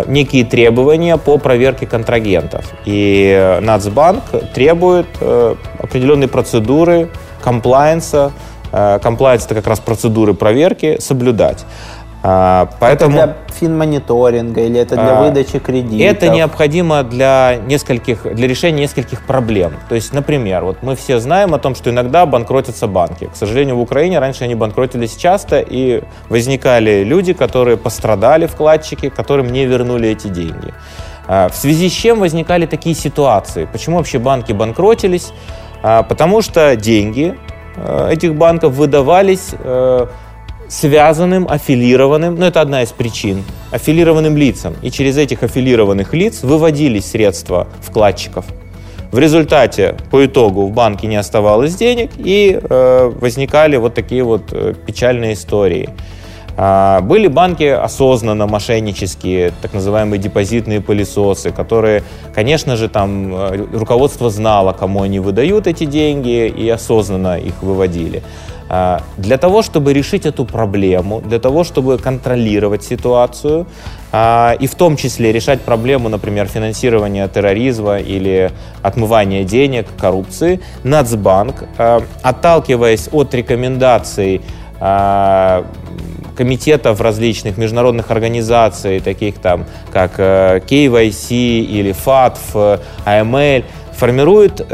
некие 0.05 0.45
требования 0.45 1.17
по 1.17 1.39
проверке 1.39 1.87
контрагентов. 1.87 2.65
И 2.85 3.57
Нацбанк 3.61 4.23
требует 4.53 5.07
определенные 5.79 6.27
процедуры 6.27 7.09
комплайенса, 7.43 8.31
Комплайенс– 8.71 9.45
это 9.45 9.55
как 9.55 9.67
раз 9.67 9.79
процедуры 9.79 10.33
проверки, 10.33 10.99
соблюдать. 10.99 11.65
А, 12.23 12.69
поэтому, 12.79 13.17
это 13.17 13.25
для 13.25 13.55
финмониторинга 13.55 14.61
или 14.61 14.79
это 14.79 14.93
для 14.95 15.19
а, 15.19 15.23
выдачи 15.23 15.57
кредитов? 15.57 15.99
Это 16.01 16.29
необходимо 16.29 17.01
для, 17.03 17.55
нескольких, 17.65 18.35
для 18.35 18.47
решения 18.47 18.81
нескольких 18.81 19.25
проблем. 19.25 19.73
То 19.89 19.95
есть, 19.95 20.13
например, 20.13 20.63
вот 20.63 20.83
мы 20.83 20.95
все 20.95 21.19
знаем 21.19 21.55
о 21.55 21.57
том, 21.57 21.73
что 21.73 21.89
иногда 21.89 22.27
банкротятся 22.27 22.85
банки. 22.85 23.25
К 23.33 23.35
сожалению, 23.35 23.77
в 23.77 23.81
Украине 23.81 24.19
раньше 24.19 24.43
они 24.43 24.53
банкротились 24.53 25.15
часто, 25.15 25.65
и 25.67 26.03
возникали 26.29 27.03
люди, 27.03 27.33
которые 27.33 27.77
пострадали, 27.77 28.45
вкладчики, 28.45 29.09
которым 29.09 29.51
не 29.51 29.65
вернули 29.65 30.09
эти 30.09 30.27
деньги. 30.27 30.73
А, 31.27 31.49
в 31.49 31.55
связи 31.55 31.89
с 31.89 31.93
чем 31.93 32.19
возникали 32.19 32.67
такие 32.67 32.93
ситуации? 32.93 33.65
Почему 33.65 33.97
вообще 33.97 34.19
банки 34.19 34.51
банкротились? 34.51 35.31
Потому 35.81 36.43
что 36.43 36.75
деньги 36.75 37.35
Э, 37.35 37.50
этих 38.09 38.35
банков 38.35 38.73
выдавались 38.73 39.49
э, 39.51 40.07
связанным, 40.71 41.47
аффилированным, 41.49 42.35
ну 42.35 42.45
это 42.45 42.61
одна 42.61 42.81
из 42.83 42.91
причин, 42.91 43.43
аффилированным 43.71 44.37
лицам. 44.37 44.75
И 44.81 44.89
через 44.89 45.17
этих 45.17 45.43
аффилированных 45.43 46.13
лиц 46.13 46.43
выводились 46.43 47.11
средства 47.11 47.67
вкладчиков. 47.81 48.45
В 49.11 49.19
результате, 49.19 49.97
по 50.09 50.25
итогу, 50.25 50.67
в 50.67 50.71
банке 50.71 51.07
не 51.07 51.17
оставалось 51.17 51.75
денег 51.75 52.11
и 52.17 52.57
э, 52.57 53.11
возникали 53.19 53.75
вот 53.75 53.93
такие 53.93 54.23
вот 54.23 54.53
э, 54.53 54.73
печальные 54.85 55.33
истории. 55.33 55.89
А, 56.63 57.01
были 57.01 57.25
банки 57.25 57.63
осознанно 57.63 58.45
мошеннические, 58.45 59.51
так 59.63 59.73
называемые 59.73 60.19
депозитные 60.19 60.79
пылесосы, 60.79 61.51
которые, 61.51 62.03
конечно 62.35 62.75
же, 62.75 62.87
там 62.87 63.33
э, 63.33 63.65
руководство 63.73 64.29
знало, 64.29 64.71
кому 64.71 65.01
они 65.01 65.19
выдают 65.19 65.65
эти 65.65 65.85
деньги 65.85 66.45
и 66.45 66.69
осознанно 66.69 67.39
их 67.39 67.63
выводили. 67.63 68.21
А, 68.69 69.01
для 69.17 69.39
того, 69.39 69.63
чтобы 69.63 69.91
решить 69.91 70.27
эту 70.27 70.45
проблему, 70.45 71.19
для 71.21 71.39
того, 71.39 71.63
чтобы 71.63 71.97
контролировать 71.97 72.83
ситуацию, 72.83 73.65
а, 74.11 74.53
и 74.59 74.67
в 74.67 74.75
том 74.75 74.97
числе 74.97 75.31
решать 75.31 75.61
проблему, 75.61 76.09
например, 76.09 76.45
финансирования 76.45 77.27
терроризма 77.27 77.97
или 77.97 78.51
отмывания 78.83 79.43
денег, 79.43 79.87
коррупции, 79.99 80.59
Нацбанк, 80.83 81.63
отталкиваясь 82.21 83.09
от 83.11 83.33
рекомендаций 83.33 84.41
комитетов 86.35 87.01
различных 87.01 87.57
международных 87.57 88.11
организаций, 88.11 88.99
таких 88.99 89.39
там, 89.39 89.65
как 89.91 90.19
KYC 90.19 91.31
э, 91.31 91.35
или 91.35 91.91
FATF, 91.93 92.81
AML, 93.05 93.63
формирует 94.01 94.61
э, 94.61 94.65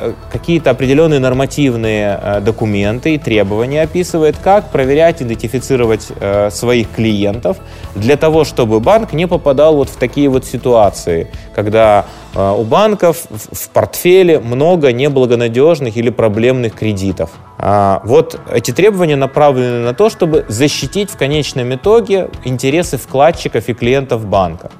э, 0.00 0.12
какие-то 0.30 0.70
определенные 0.70 1.18
нормативные 1.18 2.20
э, 2.22 2.40
документы 2.40 3.14
и 3.16 3.18
требования, 3.18 3.82
описывает, 3.82 4.36
как 4.38 4.70
проверять, 4.70 5.20
идентифицировать 5.22 6.06
своих 6.50 6.90
клиентов 6.92 7.56
для 7.96 8.16
того, 8.16 8.44
чтобы 8.44 8.78
банк 8.78 9.12
не 9.12 9.26
попадал 9.26 9.76
вот 9.76 9.88
в 9.88 9.96
такие 9.96 10.28
вот 10.28 10.44
ситуации, 10.44 11.26
когда 11.54 12.04
у 12.34 12.62
банков 12.64 13.26
в, 13.30 13.56
в 13.56 13.68
портфеле 13.70 14.38
много 14.38 14.92
неблагонадежных 14.92 15.96
или 15.96 16.10
проблемных 16.10 16.74
кредитов. 16.74 17.30
А, 17.58 18.00
вот 18.04 18.38
эти 18.52 18.72
требования 18.72 19.16
направлены 19.16 19.84
на 19.84 19.94
то, 19.94 20.10
чтобы 20.10 20.44
защитить 20.48 21.10
в 21.10 21.16
конечном 21.16 21.74
итоге 21.74 22.28
интересы 22.44 22.98
вкладчиков 22.98 23.68
и 23.68 23.74
клиентов 23.74 24.26
банка. 24.26 24.70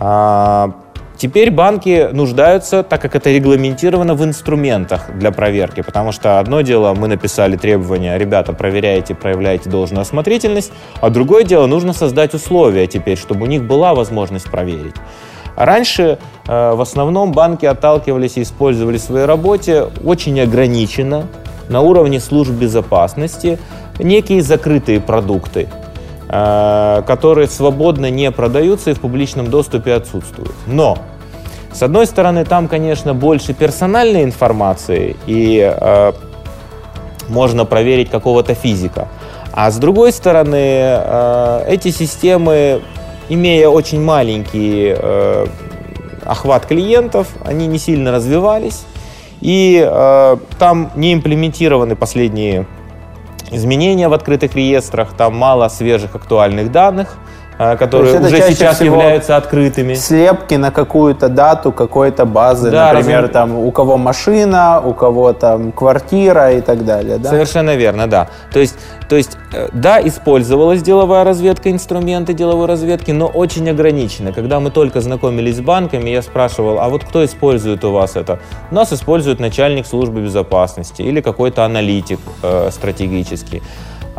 А, 0.00 0.72
Теперь 1.18 1.50
банки 1.50 2.10
нуждаются, 2.12 2.84
так 2.84 3.02
как 3.02 3.16
это 3.16 3.30
регламентировано 3.30 4.14
в 4.14 4.24
инструментах 4.24 5.10
для 5.18 5.32
проверки, 5.32 5.80
потому 5.80 6.12
что 6.12 6.38
одно 6.38 6.60
дело, 6.60 6.94
мы 6.94 7.08
написали 7.08 7.56
требования, 7.56 8.16
ребята, 8.16 8.52
проверяйте, 8.52 9.16
проявляйте 9.16 9.68
должную 9.68 10.02
осмотрительность, 10.02 10.70
а 11.00 11.10
другое 11.10 11.42
дело, 11.42 11.66
нужно 11.66 11.92
создать 11.92 12.34
условия 12.34 12.86
теперь, 12.86 13.18
чтобы 13.18 13.42
у 13.42 13.46
них 13.46 13.64
была 13.64 13.94
возможность 13.94 14.48
проверить. 14.48 14.94
раньше 15.56 16.18
э, 16.46 16.72
в 16.74 16.80
основном 16.80 17.32
банки 17.32 17.66
отталкивались 17.66 18.36
и 18.36 18.42
использовали 18.42 18.96
в 18.96 19.02
своей 19.02 19.26
работе 19.26 19.86
очень 20.04 20.40
ограниченно 20.40 21.24
на 21.68 21.80
уровне 21.80 22.20
служб 22.20 22.52
безопасности 22.52 23.58
некие 23.98 24.40
закрытые 24.40 25.00
продукты, 25.00 25.68
которые 26.28 27.48
свободно 27.48 28.10
не 28.10 28.30
продаются 28.30 28.90
и 28.90 28.94
в 28.94 29.00
публичном 29.00 29.48
доступе 29.48 29.94
отсутствуют. 29.94 30.54
Но 30.66 30.98
с 31.72 31.82
одной 31.82 32.06
стороны, 32.06 32.44
там, 32.44 32.68
конечно, 32.68 33.14
больше 33.14 33.54
персональной 33.54 34.24
информации, 34.24 35.16
и 35.26 35.60
э, 35.60 36.12
можно 37.28 37.64
проверить 37.64 38.10
какого-то 38.10 38.54
физика. 38.54 39.08
А 39.52 39.70
с 39.70 39.76
другой 39.78 40.12
стороны, 40.12 40.56
э, 40.56 41.64
эти 41.68 41.90
системы, 41.90 42.82
имея 43.28 43.68
очень 43.68 44.02
маленький 44.02 44.94
э, 44.96 45.46
охват 46.24 46.66
клиентов, 46.66 47.28
они 47.44 47.66
не 47.66 47.78
сильно 47.78 48.12
развивались, 48.12 48.84
и 49.40 49.86
э, 49.86 50.36
там 50.58 50.90
не 50.96 51.12
имплементированы 51.12 51.96
последние 51.96 52.66
изменения 53.50 54.08
в 54.08 54.12
открытых 54.12 54.54
реестрах, 54.54 55.12
там 55.16 55.36
мало 55.36 55.68
свежих 55.68 56.14
актуальных 56.14 56.70
данных, 56.72 57.16
которые 57.58 58.20
уже 58.20 58.40
сейчас 58.52 58.80
являются 58.80 59.36
открытыми. 59.36 59.94
Слепки 59.94 60.54
на 60.54 60.70
какую-то 60.70 61.28
дату 61.28 61.72
какой-то 61.72 62.24
базы, 62.24 62.70
да, 62.70 62.92
например, 62.92 63.22
разум... 63.22 63.32
там 63.32 63.56
у 63.56 63.70
кого 63.72 63.96
машина, 63.96 64.80
у 64.80 64.94
кого 64.94 65.32
там 65.32 65.72
квартира 65.72 66.52
и 66.52 66.60
так 66.60 66.84
далее. 66.84 67.18
Да? 67.18 67.30
Совершенно 67.30 67.74
верно, 67.74 68.06
да. 68.06 68.28
То 68.52 68.60
есть, 68.60 68.76
то 69.08 69.16
есть, 69.16 69.36
э, 69.52 69.68
да, 69.72 70.00
использовалась 70.00 70.82
деловая 70.82 71.24
разведка, 71.24 71.70
инструменты 71.70 72.32
деловой 72.32 72.66
разведки, 72.66 73.10
но 73.10 73.26
очень 73.26 73.68
ограниченно. 73.68 74.32
Когда 74.32 74.60
мы 74.60 74.70
только 74.70 75.00
знакомились 75.00 75.56
с 75.56 75.60
банками, 75.60 76.10
я 76.10 76.22
спрашивал, 76.22 76.78
а 76.78 76.88
вот 76.88 77.04
кто 77.04 77.24
использует 77.24 77.84
у 77.84 77.90
вас 77.90 78.14
это? 78.16 78.38
У 78.70 78.74
нас 78.74 78.92
использует 78.92 79.40
начальник 79.40 79.86
службы 79.86 80.20
безопасности 80.20 81.02
или 81.02 81.20
какой-то 81.20 81.64
аналитик 81.64 82.20
э, 82.42 82.70
стратегический 82.70 83.62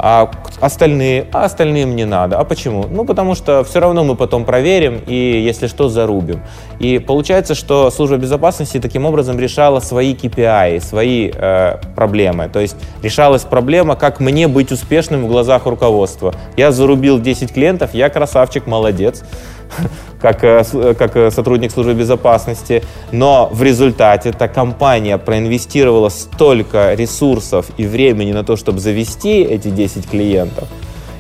а 0.02 0.32
остальные, 0.62 1.28
а 1.34 1.46
остальным 1.46 1.96
не 1.96 2.06
надо. 2.06 2.40
А 2.40 2.44
почему? 2.44 2.86
Ну, 2.90 3.06
потому 3.06 3.36
что 3.36 3.64
все 3.64 3.80
равно 3.80 4.04
мы 4.04 4.16
потом 4.16 4.46
проверим 4.46 5.02
и, 5.06 5.14
если 5.14 5.68
что, 5.68 5.90
зарубим. 5.90 6.42
И 6.80 7.00
получается, 7.00 7.56
что 7.56 7.92
служба 7.92 8.18
безопасности 8.18 8.80
таким 8.80 9.06
образом 9.06 9.40
решала 9.40 9.80
свои 9.80 10.14
KPI, 10.16 10.80
свои 10.82 11.32
э, 11.34 11.78
проблемы. 11.96 12.50
То 12.50 12.60
есть 12.60 12.76
решалась 13.04 13.44
проблема, 13.44 13.96
как 13.96 14.20
мне 14.20 14.48
быть 14.48 14.72
успешным 14.72 15.26
в 15.26 15.28
глазах 15.28 15.66
руководства. 15.66 16.34
Я 16.56 16.72
зарубил 16.72 17.20
10 17.20 17.54
клиентов, 17.54 17.94
я 17.94 18.10
красавчик, 18.10 18.68
молодец. 18.68 19.24
как, 20.22 20.44
э, 20.44 20.64
э, 20.74 20.94
как 20.94 21.16
э, 21.16 21.32
сотрудник 21.32 21.72
службы 21.72 21.94
безопасности, 21.94 22.84
но 23.12 23.50
в 23.52 23.64
результате 23.64 24.30
эта 24.30 24.48
компания 24.48 25.18
проинвестировала 25.18 26.10
столько 26.10 26.94
ресурсов 26.94 27.68
и 27.78 27.86
времени 27.86 28.34
на 28.34 28.44
то, 28.44 28.56
чтобы 28.56 28.80
завести 28.80 29.42
эти 29.42 29.70
10 29.70 30.10
клиентов, 30.10 30.68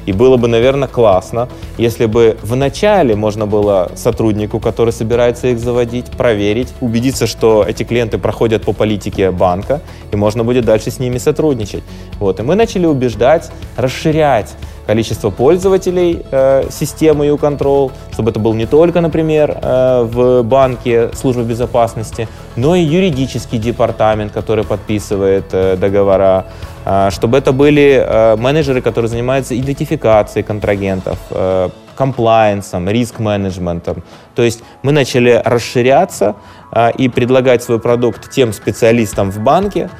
и 0.05 0.11
было 0.11 0.37
бы, 0.37 0.47
наверное, 0.47 0.87
классно, 0.87 1.49
если 1.77 2.07
бы 2.07 2.35
в 2.41 2.55
начале 2.55 3.15
можно 3.15 3.45
было 3.45 3.91
сотруднику, 3.95 4.59
который 4.59 4.91
собирается 4.91 5.49
их 5.49 5.59
заводить, 5.59 6.07
проверить, 6.07 6.73
убедиться, 6.81 7.27
что 7.27 7.63
эти 7.67 7.83
клиенты 7.83 8.17
проходят 8.17 8.63
по 8.63 8.73
политике 8.73 9.29
банка, 9.29 9.81
и 10.11 10.15
можно 10.15 10.43
будет 10.43 10.65
дальше 10.65 10.89
с 10.89 10.97
ними 10.97 11.19
сотрудничать. 11.19 11.83
Вот. 12.19 12.39
И 12.39 12.43
мы 12.43 12.55
начали 12.55 12.87
убеждать, 12.87 13.51
расширять 13.77 14.55
количество 14.89 15.29
пользователей 15.29 16.25
э, 16.31 16.63
системы 16.71 17.27
U-Control, 17.27 17.91
чтобы 18.11 18.31
это 18.31 18.39
был 18.39 18.55
не 18.55 18.65
только, 18.65 19.01
например, 19.01 19.55
э, 19.61 20.01
в 20.01 20.41
банке 20.41 21.11
службы 21.13 21.43
безопасности, 21.43 22.27
но 22.55 22.73
и 22.75 22.81
юридический 22.81 23.59
департамент, 23.59 24.31
который 24.31 24.63
подписывает 24.63 25.45
э, 25.51 25.75
договора, 25.75 26.45
э, 26.85 27.11
чтобы 27.11 27.37
это 27.37 27.51
были 27.51 28.03
э, 28.03 28.35
менеджеры, 28.37 28.81
которые 28.81 29.09
занимаются 29.09 29.55
идентификацией 29.55 30.43
контрагентов, 30.43 31.19
э, 31.29 31.69
комплайенсом, 31.95 32.89
риск-менеджментом. 32.89 34.01
То 34.33 34.41
есть 34.41 34.63
мы 34.81 34.91
начали 34.91 35.39
расширяться 35.45 36.33
э, 36.71 36.89
и 36.97 37.09
предлагать 37.09 37.61
свой 37.61 37.79
продукт 37.79 38.31
тем 38.31 38.53
специалистам 38.53 39.29
в 39.29 39.37
банке, 39.37 39.91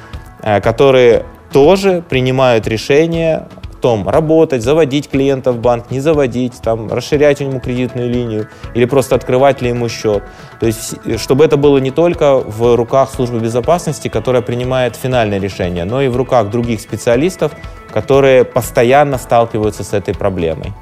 э, 0.42 0.60
которые 0.60 1.26
тоже 1.52 2.02
принимают 2.08 2.66
решения 2.66 3.46
том, 3.80 4.08
работать, 4.08 4.62
заводить 4.62 5.08
клиента 5.08 5.52
в 5.52 5.58
банк, 5.58 5.90
не 5.90 6.00
заводить, 6.00 6.60
там, 6.62 6.92
расширять 6.92 7.40
ему 7.40 7.60
кредитную 7.60 8.10
линию 8.10 8.48
или 8.74 8.84
просто 8.84 9.14
открывать 9.14 9.62
ли 9.62 9.70
ему 9.70 9.88
счет. 9.88 10.22
То 10.60 10.66
есть, 10.66 10.94
чтобы 11.18 11.44
это 11.44 11.56
было 11.56 11.78
не 11.78 11.90
только 11.90 12.36
в 12.38 12.76
руках 12.76 13.10
службы 13.10 13.40
безопасности, 13.40 14.08
которая 14.08 14.42
принимает 14.42 14.96
финальное 14.96 15.40
решение, 15.40 15.84
но 15.84 16.02
и 16.02 16.08
в 16.08 16.16
руках 16.16 16.50
других 16.50 16.80
специалистов, 16.80 17.52
которые 17.92 18.44
постоянно 18.44 19.18
сталкиваются 19.18 19.84
с 19.84 19.92
этой 19.92 20.14
проблемой. 20.14 20.72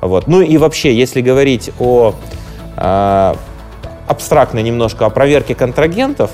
Вот. 0.00 0.26
Ну 0.26 0.40
и 0.40 0.56
вообще, 0.56 0.94
если 0.94 1.20
говорить 1.20 1.70
о 1.78 2.14
э, 2.76 3.34
абстрактно 4.06 4.60
немножко 4.60 5.06
о 5.06 5.10
проверке 5.10 5.54
контрагентов, 5.54 6.30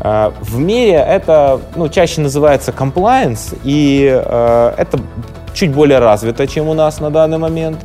э, 0.00 0.32
в 0.40 0.58
мире 0.58 0.94
это 0.94 1.60
ну, 1.76 1.88
чаще 1.88 2.20
называется 2.20 2.72
compliance, 2.72 3.56
и 3.64 4.10
э, 4.12 4.74
это 4.76 4.98
чуть 5.54 5.72
более 5.72 6.00
развита, 6.00 6.46
чем 6.46 6.68
у 6.68 6.74
нас 6.74 7.00
на 7.00 7.10
данный 7.10 7.38
момент. 7.38 7.78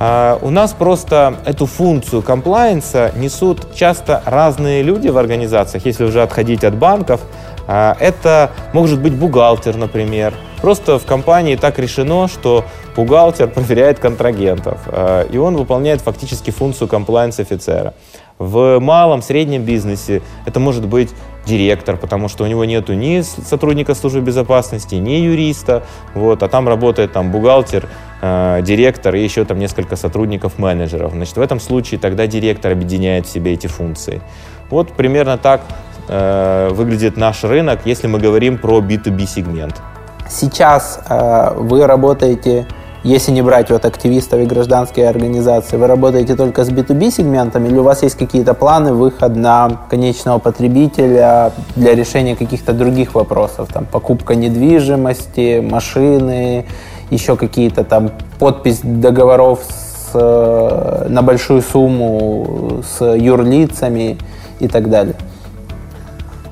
Uh, 0.00 0.38
у 0.42 0.50
нас 0.50 0.72
просто 0.72 1.36
эту 1.44 1.66
функцию 1.66 2.20
комплайенса 2.20 3.12
несут 3.14 3.72
часто 3.76 4.20
разные 4.26 4.82
люди 4.82 5.06
в 5.06 5.16
организациях, 5.16 5.86
если 5.86 6.04
уже 6.04 6.20
отходить 6.20 6.64
от 6.64 6.74
банков. 6.74 7.20
Uh, 7.68 7.96
это 8.00 8.50
может 8.72 9.00
быть 9.00 9.14
бухгалтер, 9.14 9.76
например. 9.76 10.34
Просто 10.60 10.98
в 10.98 11.06
компании 11.06 11.54
так 11.54 11.78
решено, 11.78 12.26
что 12.26 12.64
бухгалтер 12.96 13.46
проверяет 13.46 14.00
контрагентов, 14.00 14.80
uh, 14.88 15.30
и 15.30 15.38
он 15.38 15.56
выполняет 15.56 16.00
фактически 16.00 16.50
функцию 16.50 16.88
комплайенс-офицера. 16.88 17.94
В 18.40 18.80
малом, 18.80 19.22
среднем 19.22 19.62
бизнесе 19.62 20.22
это 20.44 20.58
может 20.58 20.86
быть 20.86 21.10
директор, 21.46 21.96
потому 21.96 22.28
что 22.28 22.44
у 22.44 22.46
него 22.46 22.64
нету 22.64 22.94
ни 22.94 23.20
сотрудника 23.20 23.94
службы 23.94 24.20
безопасности, 24.20 24.94
ни 24.96 25.12
юриста, 25.12 25.82
вот, 26.14 26.42
а 26.42 26.48
там 26.48 26.68
работает 26.68 27.12
там 27.12 27.30
бухгалтер, 27.30 27.88
э, 28.22 28.60
директор 28.62 29.14
и 29.14 29.22
еще 29.22 29.44
там 29.44 29.58
несколько 29.58 29.96
сотрудников-менеджеров. 29.96 31.12
Значит, 31.12 31.36
в 31.36 31.40
этом 31.40 31.60
случае 31.60 32.00
тогда 32.00 32.26
директор 32.26 32.72
объединяет 32.72 33.26
в 33.26 33.30
себе 33.30 33.52
эти 33.52 33.66
функции. 33.66 34.22
Вот 34.70 34.92
примерно 34.92 35.38
так 35.38 35.60
э, 36.08 36.68
выглядит 36.72 37.16
наш 37.16 37.44
рынок, 37.44 37.80
если 37.84 38.06
мы 38.06 38.18
говорим 38.18 38.58
про 38.58 38.80
B2B 38.80 39.26
сегмент. 39.26 39.80
Сейчас 40.28 41.00
э, 41.08 41.54
вы 41.56 41.86
работаете 41.86 42.66
если 43.04 43.32
не 43.32 43.42
брать 43.42 43.70
вот 43.70 43.84
активистов 43.84 44.40
и 44.40 44.46
гражданские 44.46 45.08
организации, 45.08 45.76
вы 45.76 45.86
работаете 45.86 46.34
только 46.36 46.64
с 46.64 46.70
B2B 46.70 47.10
сегментом 47.10 47.66
или 47.66 47.76
у 47.76 47.82
вас 47.82 48.02
есть 48.02 48.16
какие-то 48.16 48.54
планы 48.54 48.94
выход 48.94 49.36
на 49.36 49.82
конечного 49.90 50.38
потребителя 50.38 51.52
для 51.76 51.94
решения 51.94 52.34
каких-то 52.34 52.72
других 52.72 53.14
вопросов, 53.14 53.68
там 53.72 53.84
покупка 53.84 54.34
недвижимости, 54.34 55.60
машины, 55.60 56.64
еще 57.10 57.36
какие-то 57.36 57.84
там 57.84 58.10
подпись 58.38 58.80
договоров 58.82 59.60
с, 59.68 60.10
э, 60.14 61.06
на 61.10 61.20
большую 61.20 61.60
сумму 61.60 62.82
с 62.88 63.04
юрлицами 63.04 64.16
и 64.60 64.68
так 64.68 64.88
далее? 64.88 65.14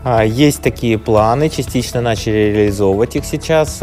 А, 0.04 0.22
есть 0.22 0.60
такие 0.60 0.98
планы, 0.98 1.48
частично 1.48 2.02
начали 2.02 2.52
реализовывать 2.52 3.16
их 3.16 3.24
сейчас. 3.24 3.80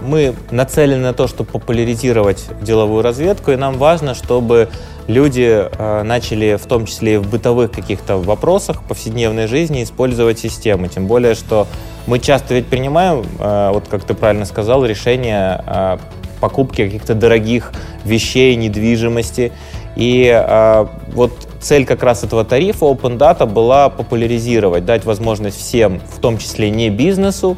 Мы 0.00 0.34
нацелены 0.50 1.02
на 1.02 1.12
то, 1.12 1.26
чтобы 1.26 1.50
популяризировать 1.50 2.46
деловую 2.62 3.02
разведку, 3.02 3.50
и 3.50 3.56
нам 3.56 3.78
важно, 3.78 4.14
чтобы 4.14 4.68
люди 5.08 5.66
э, 5.70 6.02
начали 6.02 6.56
в 6.56 6.66
том 6.66 6.86
числе 6.86 7.14
и 7.14 7.16
в 7.16 7.28
бытовых 7.28 7.72
каких-то 7.72 8.18
вопросах 8.18 8.84
повседневной 8.84 9.46
жизни 9.46 9.82
использовать 9.82 10.38
системы. 10.38 10.88
Тем 10.88 11.06
более, 11.06 11.34
что 11.34 11.66
мы 12.06 12.20
часто 12.20 12.54
ведь 12.54 12.66
принимаем, 12.66 13.24
э, 13.40 13.70
вот 13.72 13.88
как 13.88 14.04
ты 14.04 14.14
правильно 14.14 14.44
сказал, 14.44 14.84
решение 14.84 15.64
э, 15.66 15.98
покупки 16.40 16.84
каких-то 16.84 17.14
дорогих 17.14 17.72
вещей, 18.04 18.54
недвижимости. 18.54 19.52
И 19.96 20.44
вот 21.12 21.32
цель 21.60 21.84
как 21.84 22.04
раз 22.04 22.22
этого 22.22 22.44
тарифа 22.44 22.84
Open 22.84 23.18
Data 23.18 23.46
была 23.46 23.88
популяризировать, 23.88 24.84
дать 24.84 25.04
возможность 25.04 25.58
всем, 25.58 26.00
в 26.14 26.20
том 26.20 26.38
числе 26.38 26.70
не 26.70 26.88
бизнесу, 26.88 27.56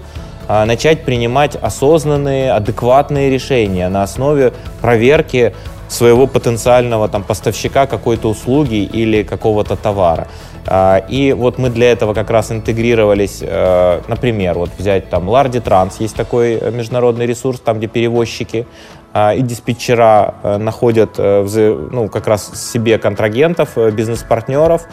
начать 0.64 1.04
принимать 1.04 1.56
осознанные, 1.56 2.52
адекватные 2.52 3.30
решения 3.30 3.88
на 3.88 4.02
основе 4.02 4.52
проверки 4.80 5.54
своего 5.90 6.26
потенциального 6.26 7.08
там, 7.08 7.24
поставщика 7.24 7.86
какой-то 7.86 8.28
услуги 8.28 8.84
или 8.84 9.22
какого-то 9.22 9.76
товара. 9.76 10.28
А, 10.66 10.98
и 10.98 11.32
вот 11.32 11.58
мы 11.58 11.70
для 11.70 11.90
этого 11.90 12.14
как 12.14 12.30
раз 12.30 12.52
интегрировались, 12.52 13.40
э, 13.42 14.00
например, 14.06 14.58
вот 14.58 14.70
взять 14.78 15.08
там 15.10 15.28
Lardy 15.28 15.62
Trans, 15.62 15.94
есть 15.98 16.14
такой 16.14 16.60
международный 16.70 17.26
ресурс, 17.26 17.60
там 17.60 17.78
где 17.78 17.88
перевозчики 17.88 18.66
а, 19.12 19.34
и 19.34 19.42
диспетчера 19.42 20.34
э, 20.42 20.56
находят 20.58 21.14
э, 21.18 21.88
ну, 21.90 22.08
как 22.08 22.28
раз 22.28 22.52
себе 22.54 22.98
контрагентов, 22.98 23.76
бизнес-партнеров, 23.76 24.82
а, 24.82 24.86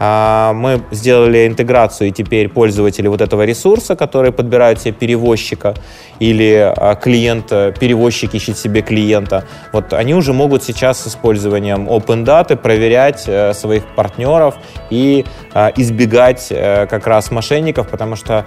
мы 0.00 0.82
сделали 0.90 1.46
интеграцию, 1.46 2.08
и 2.08 2.10
теперь 2.10 2.48
пользователи 2.48 3.06
вот 3.06 3.20
этого 3.20 3.44
ресурса, 3.44 3.96
которые 3.96 4.32
подбирают 4.32 4.80
себе 4.80 4.92
перевозчика, 4.92 5.74
или 6.20 6.72
а, 6.76 6.94
клиент, 6.94 7.48
перевозчик 7.48 8.34
ищет 8.34 8.56
себе 8.56 8.80
клиента, 8.80 9.44
вот 9.72 9.92
они 9.92 10.14
уже 10.14 10.32
могут 10.32 10.62
сейчас 10.62 11.02
с 11.02 11.08
использованием 11.08 11.88
Open 11.88 12.24
Data 12.24 12.56
проверять 12.56 13.24
э, 13.26 13.52
своих 13.54 13.84
партнеров 13.94 14.54
и 14.90 15.24
а, 15.52 15.72
избегать 15.76 16.46
э, 16.50 16.86
как 16.86 17.06
раз 17.06 17.30
мошенников, 17.30 17.88
потому 17.88 18.16
что 18.16 18.46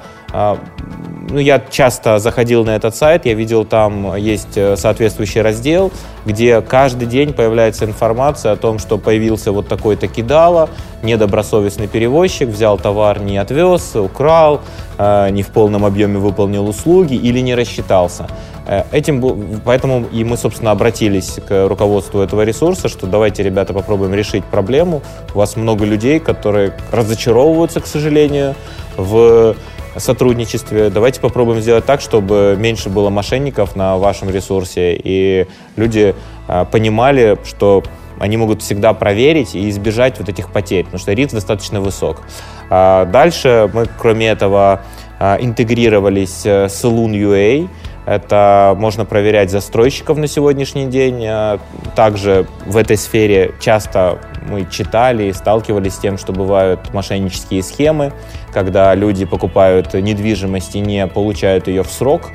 ну, 1.33 1.39
я 1.39 1.59
часто 1.71 2.19
заходил 2.19 2.63
на 2.63 2.75
этот 2.75 2.95
сайт, 2.95 3.25
я 3.25 3.33
видел 3.33 3.65
там 3.65 4.15
есть 4.15 4.55
э, 4.55 4.77
соответствующий 4.77 5.41
раздел, 5.41 5.91
где 6.25 6.61
каждый 6.61 7.07
день 7.07 7.33
появляется 7.33 7.85
информация 7.85 8.51
о 8.51 8.55
том, 8.55 8.77
что 8.77 8.99
появился 8.99 9.51
вот 9.51 9.67
такой-то 9.67 10.07
кидало, 10.07 10.69
недобросовестный 11.01 11.87
перевозчик, 11.87 12.49
взял 12.49 12.77
товар, 12.77 13.19
не 13.19 13.39
отвез, 13.39 13.95
украл, 13.95 14.61
э, 14.99 15.29
не 15.31 15.41
в 15.41 15.47
полном 15.47 15.85
объеме 15.85 16.19
выполнил 16.19 16.69
услуги 16.69 17.15
или 17.15 17.39
не 17.39 17.55
рассчитался. 17.55 18.27
Э, 18.67 18.83
этим, 18.91 19.59
поэтому 19.65 20.05
и 20.11 20.23
мы, 20.23 20.37
собственно, 20.37 20.69
обратились 20.69 21.39
к 21.47 21.67
руководству 21.67 22.21
этого 22.21 22.43
ресурса, 22.43 22.89
что 22.89 23.07
давайте, 23.07 23.41
ребята, 23.41 23.73
попробуем 23.73 24.13
решить 24.13 24.45
проблему. 24.45 25.01
У 25.33 25.39
вас 25.39 25.55
много 25.55 25.83
людей, 25.83 26.19
которые 26.19 26.73
разочаровываются, 26.91 27.79
к 27.79 27.87
сожалению, 27.87 28.53
в 28.97 29.55
сотрудничестве. 29.99 30.89
Давайте 30.89 31.19
попробуем 31.19 31.61
сделать 31.61 31.85
так, 31.85 32.01
чтобы 32.01 32.55
меньше 32.57 32.89
было 32.89 33.09
мошенников 33.09 33.75
на 33.75 33.97
вашем 33.97 34.29
ресурсе, 34.29 34.99
и 35.01 35.47
люди 35.75 36.15
а, 36.47 36.65
понимали, 36.65 37.37
что 37.45 37.83
они 38.19 38.37
могут 38.37 38.61
всегда 38.61 38.93
проверить 38.93 39.55
и 39.55 39.69
избежать 39.69 40.19
вот 40.19 40.29
этих 40.29 40.51
потерь, 40.51 40.85
потому 40.85 40.99
что 40.99 41.13
риск 41.13 41.33
достаточно 41.33 41.81
высок. 41.81 42.21
А 42.69 43.05
дальше 43.05 43.69
мы, 43.73 43.87
кроме 43.99 44.27
этого, 44.27 44.81
а, 45.19 45.37
интегрировались 45.39 46.45
э, 46.45 46.67
с 46.69 46.83
Loon.ua, 46.83 47.69
это 48.05 48.75
можно 48.77 49.05
проверять 49.05 49.49
застройщиков 49.49 50.17
на 50.17 50.27
сегодняшний 50.27 50.87
день. 50.87 51.25
А, 51.25 51.59
также 51.95 52.47
в 52.65 52.77
этой 52.77 52.97
сфере 52.97 53.53
часто 53.59 54.19
мы 54.49 54.65
читали 54.69 55.25
и 55.25 55.33
сталкивались 55.33 55.95
с 55.95 55.99
тем, 55.99 56.17
что 56.17 56.33
бывают 56.33 56.93
мошеннические 56.93 57.63
схемы, 57.63 58.11
когда 58.51 58.93
люди 58.95 59.25
покупают 59.25 59.93
недвижимость 59.93 60.75
и 60.75 60.79
не 60.79 61.07
получают 61.07 61.67
ее 61.67 61.83
в 61.83 61.89
срок. 61.89 62.31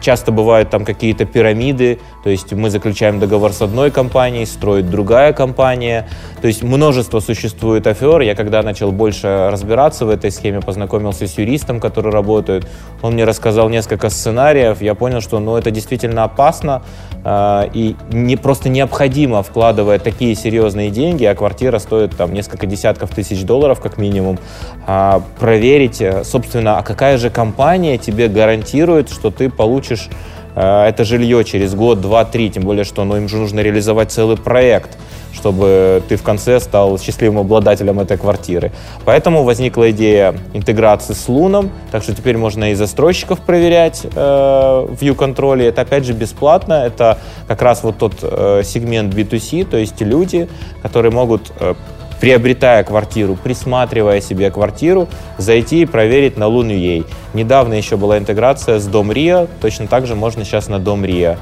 Часто 0.00 0.32
бывают 0.32 0.70
там 0.70 0.84
какие-то 0.84 1.26
пирамиды, 1.26 1.98
то 2.24 2.30
есть 2.30 2.52
мы 2.52 2.70
заключаем 2.70 3.20
договор 3.20 3.52
с 3.52 3.60
одной 3.60 3.90
компанией, 3.90 4.46
строит 4.46 4.90
другая 4.90 5.32
компания. 5.32 6.08
То 6.40 6.48
есть 6.48 6.62
множество 6.62 7.20
существует 7.20 7.86
афер. 7.86 8.20
Я 8.20 8.34
когда 8.34 8.62
начал 8.62 8.92
больше 8.92 9.48
разбираться 9.50 10.06
в 10.06 10.10
этой 10.10 10.30
схеме, 10.30 10.60
познакомился 10.60 11.26
с 11.26 11.36
юристом, 11.36 11.80
который 11.80 12.12
работает. 12.12 12.66
Он 13.02 13.12
мне 13.12 13.24
рассказал 13.24 13.68
несколько 13.68 14.08
сценариев. 14.08 14.80
Я 14.80 14.94
понял, 14.94 15.20
что 15.20 15.38
ну, 15.38 15.56
это 15.56 15.70
действительно 15.70 16.24
опасно 16.24 16.82
и 17.24 17.96
не, 18.12 18.36
просто 18.36 18.68
необходимо, 18.68 19.42
вкладывая 19.42 19.98
такие 19.98 20.34
серьезные 20.34 20.90
деньги, 20.90 21.24
а 21.24 21.34
квартира 21.34 21.78
стоит 21.78 22.16
там 22.16 22.32
несколько 22.32 22.66
десятков 22.66 23.10
тысяч 23.10 23.42
долларов 23.44 23.80
как 23.80 23.98
минимум, 23.98 24.38
э, 24.86 25.20
проверить, 25.38 26.02
собственно, 26.24 26.78
а 26.78 26.82
какая 26.82 27.18
же 27.18 27.30
компания 27.30 27.98
тебе 27.98 28.28
гарантирует, 28.28 29.10
что 29.10 29.30
ты 29.30 29.50
получишь 29.50 30.08
Э, 30.10 30.39
это 30.54 31.04
жилье 31.04 31.44
через 31.44 31.74
год, 31.74 32.00
два, 32.00 32.24
три, 32.24 32.50
тем 32.50 32.64
более, 32.64 32.84
что 32.84 33.04
ну, 33.04 33.16
им 33.16 33.28
же 33.28 33.36
нужно 33.36 33.60
реализовать 33.60 34.10
целый 34.10 34.36
проект, 34.36 34.96
чтобы 35.32 36.02
ты 36.08 36.16
в 36.16 36.22
конце 36.22 36.60
стал 36.60 36.98
счастливым 36.98 37.38
обладателем 37.38 38.00
этой 38.00 38.16
квартиры. 38.16 38.72
Поэтому 39.04 39.44
возникла 39.44 39.90
идея 39.90 40.34
интеграции 40.52 41.14
с 41.14 41.28
Луном, 41.28 41.70
так 41.90 42.02
что 42.02 42.14
теперь 42.14 42.36
можно 42.36 42.72
и 42.72 42.74
застройщиков 42.74 43.40
проверять 43.40 44.04
э, 44.04 44.08
в 44.10 45.02
U-контроле. 45.02 45.66
Это 45.66 45.82
опять 45.82 46.04
же 46.04 46.12
бесплатно, 46.12 46.74
это 46.74 47.18
как 47.46 47.62
раз 47.62 47.82
вот 47.82 47.98
тот 47.98 48.14
э, 48.22 48.62
сегмент 48.64 49.14
B2C, 49.14 49.64
то 49.64 49.76
есть 49.76 50.00
люди, 50.00 50.48
которые 50.82 51.12
могут 51.12 51.52
э, 51.60 51.74
приобретая 52.20 52.84
квартиру, 52.84 53.36
присматривая 53.42 54.20
себе 54.20 54.50
квартиру, 54.50 55.08
зайти 55.38 55.82
и 55.82 55.86
проверить 55.86 56.36
на 56.36 56.46
Лун.ua. 56.46 57.06
Недавно 57.34 57.74
еще 57.74 57.96
была 57.96 58.18
интеграция 58.18 58.78
с 58.78 58.86
Дом 58.86 59.10
Риа, 59.10 59.46
точно 59.60 59.86
так 59.86 60.06
же 60.06 60.14
можно 60.14 60.44
сейчас 60.44 60.68
на 60.68 60.78
Дом 60.78 61.04
Риа. 61.04 61.38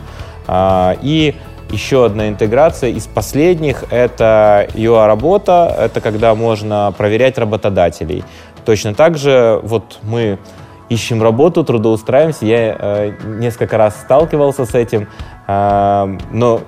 А, 0.47 0.97
и 1.03 1.35
еще 1.71 2.07
одна 2.07 2.29
интеграция 2.29 2.91
из 2.91 3.07
последних– 3.07 3.85
это 3.91 4.69
UA-работа, 4.73 5.75
это 5.79 6.01
когда 6.01 6.35
можно 6.35 6.95
проверять 6.97 7.37
работодателей. 7.37 8.25
Точно 8.65 8.95
так 8.95 9.19
же 9.19 9.61
вот 9.63 9.99
мы 10.03 10.39
ищем 10.89 11.23
работу, 11.23 11.65
трудоустраиваемся. 11.65 12.47
Я 12.47 12.77
э, 12.79 13.13
несколько 13.25 13.77
раз 13.77 14.01
сталкивался 14.01 14.65
с 14.65 14.75
этим, 14.75 15.09
э, 15.47 16.19
но 16.33 16.63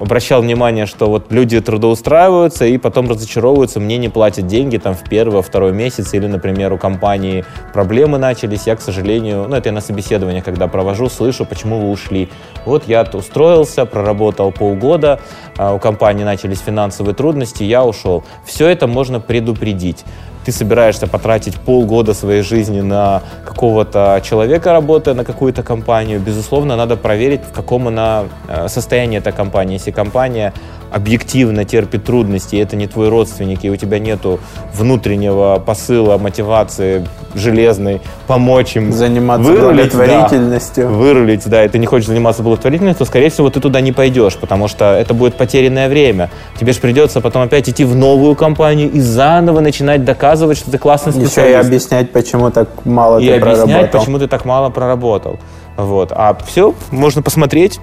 обращал 0.00 0.42
внимание, 0.42 0.86
что 0.86 1.08
вот 1.08 1.30
люди 1.30 1.60
трудоустраиваются 1.60 2.64
и 2.64 2.78
потом 2.78 3.08
разочаровываются, 3.08 3.80
мне 3.80 3.96
не 3.98 4.08
платят 4.08 4.46
деньги 4.46 4.76
там 4.76 4.94
в 4.94 5.04
первый, 5.04 5.42
второй 5.42 5.72
месяц, 5.72 6.14
или, 6.14 6.26
например, 6.26 6.72
у 6.72 6.78
компании 6.78 7.44
проблемы 7.72 8.18
начались, 8.18 8.66
я, 8.66 8.76
к 8.76 8.80
сожалению, 8.80 9.46
ну, 9.48 9.56
это 9.56 9.68
я 9.68 9.72
на 9.72 9.80
собеседование, 9.80 10.42
когда 10.42 10.68
провожу, 10.68 11.08
слышу, 11.08 11.44
почему 11.44 11.80
вы 11.80 11.90
ушли. 11.90 12.28
Вот 12.66 12.88
я 12.88 13.02
устроился, 13.12 13.86
проработал 13.86 14.52
полгода, 14.52 15.20
у 15.58 15.78
компании 15.78 16.24
начались 16.24 16.60
финансовые 16.60 17.14
трудности, 17.14 17.62
я 17.62 17.84
ушел. 17.84 18.24
Все 18.44 18.68
это 18.68 18.86
можно 18.86 19.20
предупредить 19.20 20.04
ты 20.44 20.52
собираешься 20.52 21.06
потратить 21.06 21.54
полгода 21.56 22.14
своей 22.14 22.42
жизни 22.42 22.80
на 22.80 23.22
какого-то 23.44 24.20
человека, 24.22 24.72
работая 24.72 25.14
на 25.14 25.24
какую-то 25.24 25.62
компанию, 25.62 26.20
безусловно, 26.20 26.76
надо 26.76 26.96
проверить, 26.96 27.40
в 27.40 27.52
каком 27.52 27.88
она 27.88 28.24
э, 28.48 28.68
состоянии 28.68 29.18
эта 29.18 29.32
компания. 29.32 29.74
Если 29.74 29.90
компания 29.90 30.52
объективно 30.94 31.64
терпит 31.64 32.04
трудности, 32.04 32.56
и 32.56 32.58
это 32.58 32.76
не 32.76 32.86
твой 32.86 33.08
родственник, 33.08 33.64
и 33.64 33.70
у 33.70 33.76
тебя 33.76 33.98
нету 33.98 34.38
внутреннего 34.72 35.60
посыла, 35.64 36.18
мотивации 36.18 37.04
железной 37.34 38.00
помочь 38.28 38.76
им 38.76 38.92
заниматься 38.92 39.50
вырулить, 39.50 39.92
благотворительностью. 39.92 40.84
Да, 40.84 40.90
вырулить, 40.90 41.48
да, 41.48 41.64
и 41.64 41.68
ты 41.68 41.78
не 41.78 41.86
хочешь 41.86 42.06
заниматься 42.06 42.42
благотворительностью, 42.42 43.06
то, 43.06 43.08
скорее 43.08 43.30
всего, 43.30 43.50
ты 43.50 43.60
туда 43.60 43.80
не 43.80 43.90
пойдешь, 43.90 44.36
потому 44.36 44.68
что 44.68 44.94
это 44.94 45.14
будет 45.14 45.34
потерянное 45.44 45.88
время. 45.88 46.30
Тебе 46.58 46.72
же 46.72 46.80
придется 46.80 47.20
потом 47.20 47.42
опять 47.42 47.68
идти 47.68 47.84
в 47.84 47.94
новую 47.94 48.34
компанию 48.34 48.90
и 48.90 49.00
заново 49.00 49.60
начинать 49.60 50.04
доказывать, 50.04 50.56
что 50.56 50.70
ты 50.70 50.78
классный 50.78 51.12
специалист. 51.12 51.38
Еще 51.38 51.50
и 51.50 51.54
объяснять, 51.54 52.12
почему 52.12 52.50
так 52.50 52.68
мало 52.86 53.18
и 53.18 53.26
ты 53.26 53.40
проработал. 53.40 53.68
И 53.68 53.72
объяснять, 53.72 53.90
почему 53.90 54.18
ты 54.18 54.26
так 54.26 54.44
мало 54.44 54.70
проработал. 54.70 55.38
Вот. 55.76 56.12
А 56.12 56.36
все 56.46 56.74
можно 56.90 57.22
посмотреть. 57.22 57.78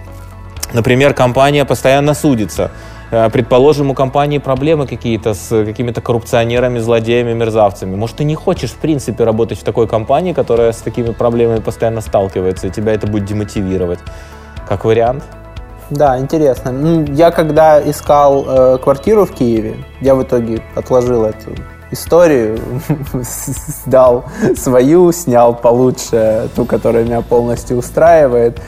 Например, 0.74 1.14
компания 1.14 1.66
постоянно 1.66 2.14
судится. 2.14 2.72
Э, 3.12 3.30
предположим, 3.30 3.91
у 3.91 3.93
компании 3.93 4.39
проблемы 4.39 4.88
какие-то 4.88 5.34
с 5.34 5.66
какими-то 5.66 6.01
коррупционерами, 6.01 6.80
злодеями, 6.80 7.34
мерзавцами. 7.34 7.95
Может, 7.95 8.18
ты 8.18 8.24
не 8.24 8.36
хочешь, 8.36 8.72
в 8.72 8.78
принципе, 8.78 9.24
работать 9.24 9.59
в 9.59 9.64
такой 9.64 9.88
компании, 9.88 10.34
которая 10.34 10.72
с 10.72 10.78
такими 10.78 11.12
проблемами 11.12 11.59
постоянно 11.59 12.01
сталкивается, 12.01 12.68
и 12.68 12.72
тебя 12.72 12.93
это 12.93 13.07
будет 13.07 13.26
демотивировать. 13.26 13.99
Как 14.68 14.86
вариант? 14.86 15.24
Да, 15.91 16.17
интересно. 16.17 16.71
Ну, 16.71 17.03
я 17.13 17.31
когда 17.31 17.81
искал 17.81 18.45
э, 18.47 18.77
квартиру 18.77 19.25
в 19.25 19.31
Киеве, 19.33 19.75
я 19.99 20.15
в 20.15 20.23
итоге 20.23 20.63
отложил 20.73 21.25
эту 21.25 21.51
историю, 21.91 22.57
сдал 23.85 24.23
свою, 24.55 25.11
снял 25.11 25.53
получше 25.53 26.49
ту, 26.55 26.63
которая 26.63 27.03
меня 27.03 27.21
полностью 27.21 27.77
устраивает 27.77 28.61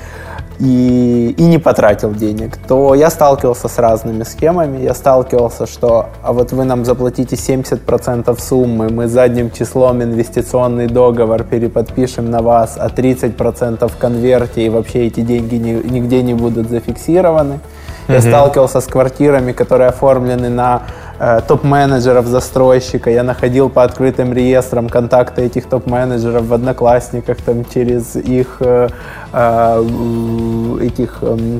и, 0.64 1.36
и 1.38 1.44
не 1.44 1.58
потратил 1.58 2.14
денег, 2.14 2.56
то 2.56 2.96
я 2.96 3.10
сталкивался 3.10 3.68
с 3.68 3.78
разными 3.80 4.24
схемами. 4.24 4.82
Я 4.82 4.94
сталкивался, 4.94 5.68
что 5.68 6.08
а 6.22 6.32
вот 6.32 6.54
вы 6.54 6.64
нам 6.64 6.86
заплатите 6.86 7.36
70% 7.36 8.40
суммы, 8.40 8.88
мы 8.90 9.08
задним 9.08 9.52
числом 9.52 10.02
инвестиционный 10.02 10.88
договор 10.88 11.44
переподпишем 11.44 12.32
на 12.32 12.42
вас, 12.42 12.78
а 12.80 12.88
30% 12.88 13.88
в 13.90 13.98
конверте, 13.98 14.66
и 14.66 14.70
вообще 14.70 15.08
эти 15.08 15.20
деньги 15.20 15.56
ни, 15.56 15.74
нигде 15.74 16.24
не 16.24 16.34
будут 16.34 16.70
зафиксированы. 16.70 17.60
Я 18.08 18.22
сталкивался 18.22 18.80
с 18.80 18.86
квартирами, 18.86 19.52
которые 19.52 19.90
оформлены 19.90 20.50
на 20.50 20.84
топ-менеджеров 21.48 22.26
застройщика. 22.28 23.10
Я 23.10 23.24
находил 23.24 23.70
по 23.70 23.84
открытым 23.84 24.34
реестрам 24.34 24.90
контакты 24.90 25.44
этих 25.44 25.68
топ-менеджеров 25.68 26.46
в 26.46 26.54
Одноклассниках, 26.54 27.38
там 27.38 27.66
через 27.74 28.16
их 28.16 28.58
э, 28.60 28.90
э, 29.32 29.84
этих 30.82 31.20
э, 31.22 31.60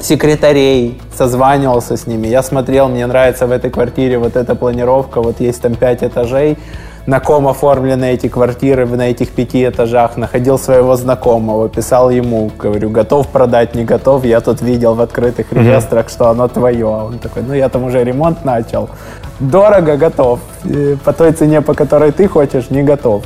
секретарей, 0.00 1.00
созванивался 1.16 1.96
с 1.96 2.06
ними. 2.06 2.26
Я 2.28 2.42
смотрел, 2.42 2.88
мне 2.88 3.06
нравится 3.06 3.46
в 3.46 3.52
этой 3.52 3.70
квартире 3.70 4.18
вот 4.18 4.36
эта 4.36 4.54
планировка, 4.54 5.22
вот 5.22 5.40
есть 5.40 5.62
там 5.62 5.74
пять 5.74 6.02
этажей 6.02 6.58
на 7.08 7.20
ком 7.20 7.48
оформлены 7.48 8.12
эти 8.12 8.28
квартиры 8.28 8.86
на 8.86 9.08
этих 9.08 9.30
пяти 9.30 9.64
этажах, 9.64 10.18
находил 10.18 10.58
своего 10.58 10.94
знакомого, 10.94 11.66
писал 11.70 12.10
ему, 12.10 12.50
говорю, 12.58 12.90
готов 12.90 13.28
продать, 13.28 13.74
не 13.74 13.84
готов, 13.86 14.26
я 14.26 14.40
тут 14.40 14.60
видел 14.60 14.94
в 14.94 15.00
открытых 15.00 15.50
реестрах, 15.50 16.04
mm-hmm. 16.04 16.12
что 16.12 16.28
оно 16.28 16.48
твое. 16.48 16.86
А 16.86 17.04
он 17.04 17.18
такой, 17.18 17.42
ну 17.44 17.54
я 17.54 17.70
там 17.70 17.84
уже 17.84 18.04
ремонт 18.04 18.44
начал, 18.44 18.90
дорого, 19.40 19.96
готов, 19.96 20.40
по 21.02 21.14
той 21.14 21.32
цене, 21.32 21.62
по 21.62 21.72
которой 21.72 22.12
ты 22.12 22.28
хочешь, 22.28 22.68
не 22.68 22.82
готов. 22.82 23.24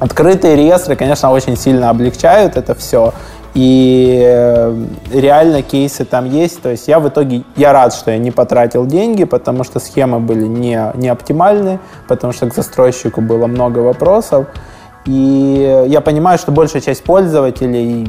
Открытые 0.00 0.56
реестры, 0.56 0.96
конечно, 0.96 1.30
очень 1.30 1.56
сильно 1.56 1.90
облегчают 1.90 2.56
это 2.56 2.74
все. 2.74 3.12
И 3.52 4.22
э, 4.24 4.84
реально 5.12 5.62
кейсы 5.62 6.04
там 6.04 6.24
есть. 6.24 6.62
То 6.62 6.70
есть 6.70 6.88
я 6.88 7.00
в 7.00 7.08
итоге, 7.08 7.42
я 7.56 7.72
рад, 7.72 7.92
что 7.92 8.10
я 8.10 8.18
не 8.18 8.30
потратил 8.30 8.86
деньги, 8.86 9.24
потому 9.24 9.62
что 9.62 9.78
схемы 9.78 10.18
были 10.18 10.46
не, 10.46 10.80
не 10.94 11.08
оптимальны, 11.08 11.80
потому 12.08 12.32
что 12.32 12.48
к 12.48 12.54
застройщику 12.54 13.20
было 13.20 13.46
много 13.46 13.80
вопросов. 13.80 14.46
И 15.04 15.84
я 15.88 16.00
понимаю, 16.00 16.38
что 16.38 16.50
большая 16.50 16.80
часть 16.80 17.04
пользователей 17.04 18.08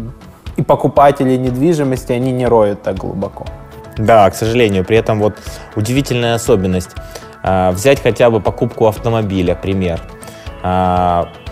и 0.56 0.62
покупателей 0.62 1.38
недвижимости, 1.38 2.14
они 2.14 2.32
не 2.32 2.46
роют 2.46 2.84
так 2.84 2.96
глубоко. 2.98 3.46
Да, 3.98 4.30
к 4.30 4.36
сожалению. 4.36 4.86
При 4.86 4.98
этом 4.98 5.20
вот 5.20 5.34
удивительная 5.76 6.36
особенность. 6.36 6.92
А, 7.44 7.72
взять 7.72 8.02
хотя 8.02 8.30
бы 8.30 8.40
покупку 8.40 8.88
автомобиля, 8.88 9.56
пример. 9.56 10.00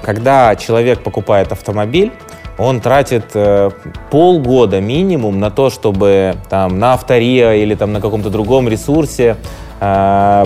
Когда 0.01 0.55
человек 0.55 1.03
покупает 1.03 1.51
автомобиль, 1.51 2.11
он 2.57 2.81
тратит 2.81 3.31
э, 3.35 3.71
полгода 4.11 4.81
минимум 4.81 5.39
на 5.39 5.49
то, 5.49 5.69
чтобы 5.69 6.35
там 6.49 6.77
на 6.77 6.93
автория 6.93 7.53
или 7.53 7.73
там 7.73 7.93
на 7.93 8.01
каком-то 8.01 8.29
другом 8.29 8.67
ресурсе 8.67 9.37
э, 9.79 10.45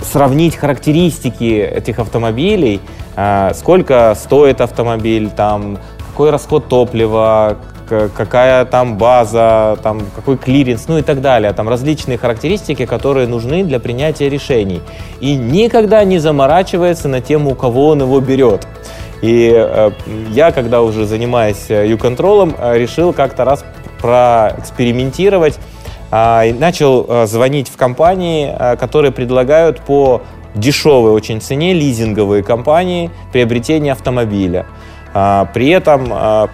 сравнить 0.00 0.56
характеристики 0.56 1.60
этих 1.60 2.00
автомобилей, 2.00 2.80
э, 3.16 3.52
сколько 3.54 4.14
стоит 4.16 4.60
автомобиль, 4.60 5.30
там, 5.30 5.78
какой 6.10 6.30
расход 6.30 6.68
топлива, 6.68 7.58
какая 7.88 8.64
там 8.64 8.96
база, 8.96 9.78
там, 9.82 10.02
какой 10.14 10.36
клиренс, 10.36 10.88
ну 10.88 10.98
и 10.98 11.02
так 11.02 11.20
далее. 11.20 11.52
Там 11.52 11.68
различные 11.68 12.18
характеристики, 12.18 12.86
которые 12.86 13.26
нужны 13.26 13.64
для 13.64 13.78
принятия 13.80 14.28
решений. 14.28 14.80
И 15.20 15.36
никогда 15.36 16.04
не 16.04 16.18
заморачивается 16.18 17.08
на 17.08 17.20
тему, 17.20 17.52
у 17.52 17.54
кого 17.54 17.88
он 17.88 18.00
его 18.00 18.20
берет. 18.20 18.66
И 19.22 19.52
э, 19.54 19.90
я, 20.32 20.52
когда 20.52 20.82
уже 20.82 21.06
занимаюсь 21.06 21.70
YouControl 21.70 22.35
ом, 22.35 22.54
э, 22.58 22.78
решил 22.78 23.12
как-то 23.12 23.44
раз 23.44 23.64
проэкспериментировать 24.00 25.58
э, 26.10 26.48
и 26.48 26.52
начал 26.52 27.06
э, 27.08 27.26
звонить 27.26 27.68
в 27.68 27.76
компании, 27.76 28.54
э, 28.54 28.76
которые 28.76 29.12
предлагают 29.12 29.80
по 29.80 30.20
дешевой 30.54 31.12
очень 31.12 31.40
цене 31.40 31.72
лизинговые 31.72 32.42
компании 32.42 33.10
приобретения 33.32 33.92
автомобиля. 33.92 34.66
Э, 35.14 35.46
при 35.54 35.70
этом 35.70 36.12
э, 36.12 36.48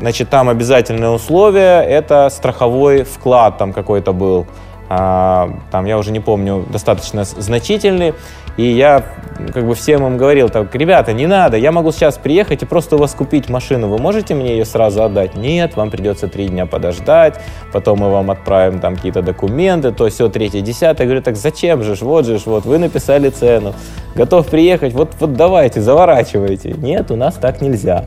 значит, 0.00 0.30
там 0.30 0.48
обязательное 0.48 1.10
условие– 1.10 1.84
это 1.88 2.28
страховой 2.30 3.04
вклад 3.04 3.58
там 3.58 3.72
какой-то 3.72 4.12
был. 4.12 4.46
А, 4.88 5.50
там, 5.70 5.84
я 5.84 5.98
уже 5.98 6.12
не 6.12 6.20
помню, 6.20 6.64
достаточно 6.70 7.24
значительный. 7.24 8.14
И 8.56 8.64
я 8.64 9.04
как 9.52 9.66
бы 9.66 9.74
всем 9.74 10.06
им 10.06 10.16
говорил, 10.16 10.48
так, 10.48 10.74
ребята, 10.74 11.12
не 11.12 11.26
надо, 11.26 11.58
я 11.58 11.72
могу 11.72 11.92
сейчас 11.92 12.16
приехать 12.16 12.62
и 12.62 12.66
просто 12.66 12.96
у 12.96 12.98
вас 12.98 13.12
купить 13.12 13.50
машину, 13.50 13.88
вы 13.88 13.98
можете 13.98 14.34
мне 14.34 14.52
ее 14.52 14.64
сразу 14.64 15.02
отдать? 15.02 15.34
Нет, 15.34 15.76
вам 15.76 15.90
придется 15.90 16.26
три 16.26 16.48
дня 16.48 16.64
подождать, 16.64 17.38
потом 17.70 17.98
мы 17.98 18.10
вам 18.10 18.30
отправим 18.30 18.80
там 18.80 18.96
какие-то 18.96 19.20
документы, 19.20 19.92
то 19.92 20.08
все, 20.08 20.30
третье, 20.30 20.62
десятое. 20.62 21.04
Я 21.04 21.08
говорю, 21.08 21.22
так 21.22 21.36
зачем 21.36 21.82
же, 21.82 21.94
вот 22.00 22.24
же, 22.24 22.40
вот 22.46 22.64
вы 22.64 22.78
написали 22.78 23.28
цену, 23.28 23.74
готов 24.14 24.46
приехать, 24.46 24.94
вот, 24.94 25.10
вот 25.20 25.34
давайте, 25.34 25.82
заворачивайте. 25.82 26.72
Нет, 26.78 27.10
у 27.10 27.16
нас 27.16 27.34
так 27.34 27.60
нельзя. 27.60 28.06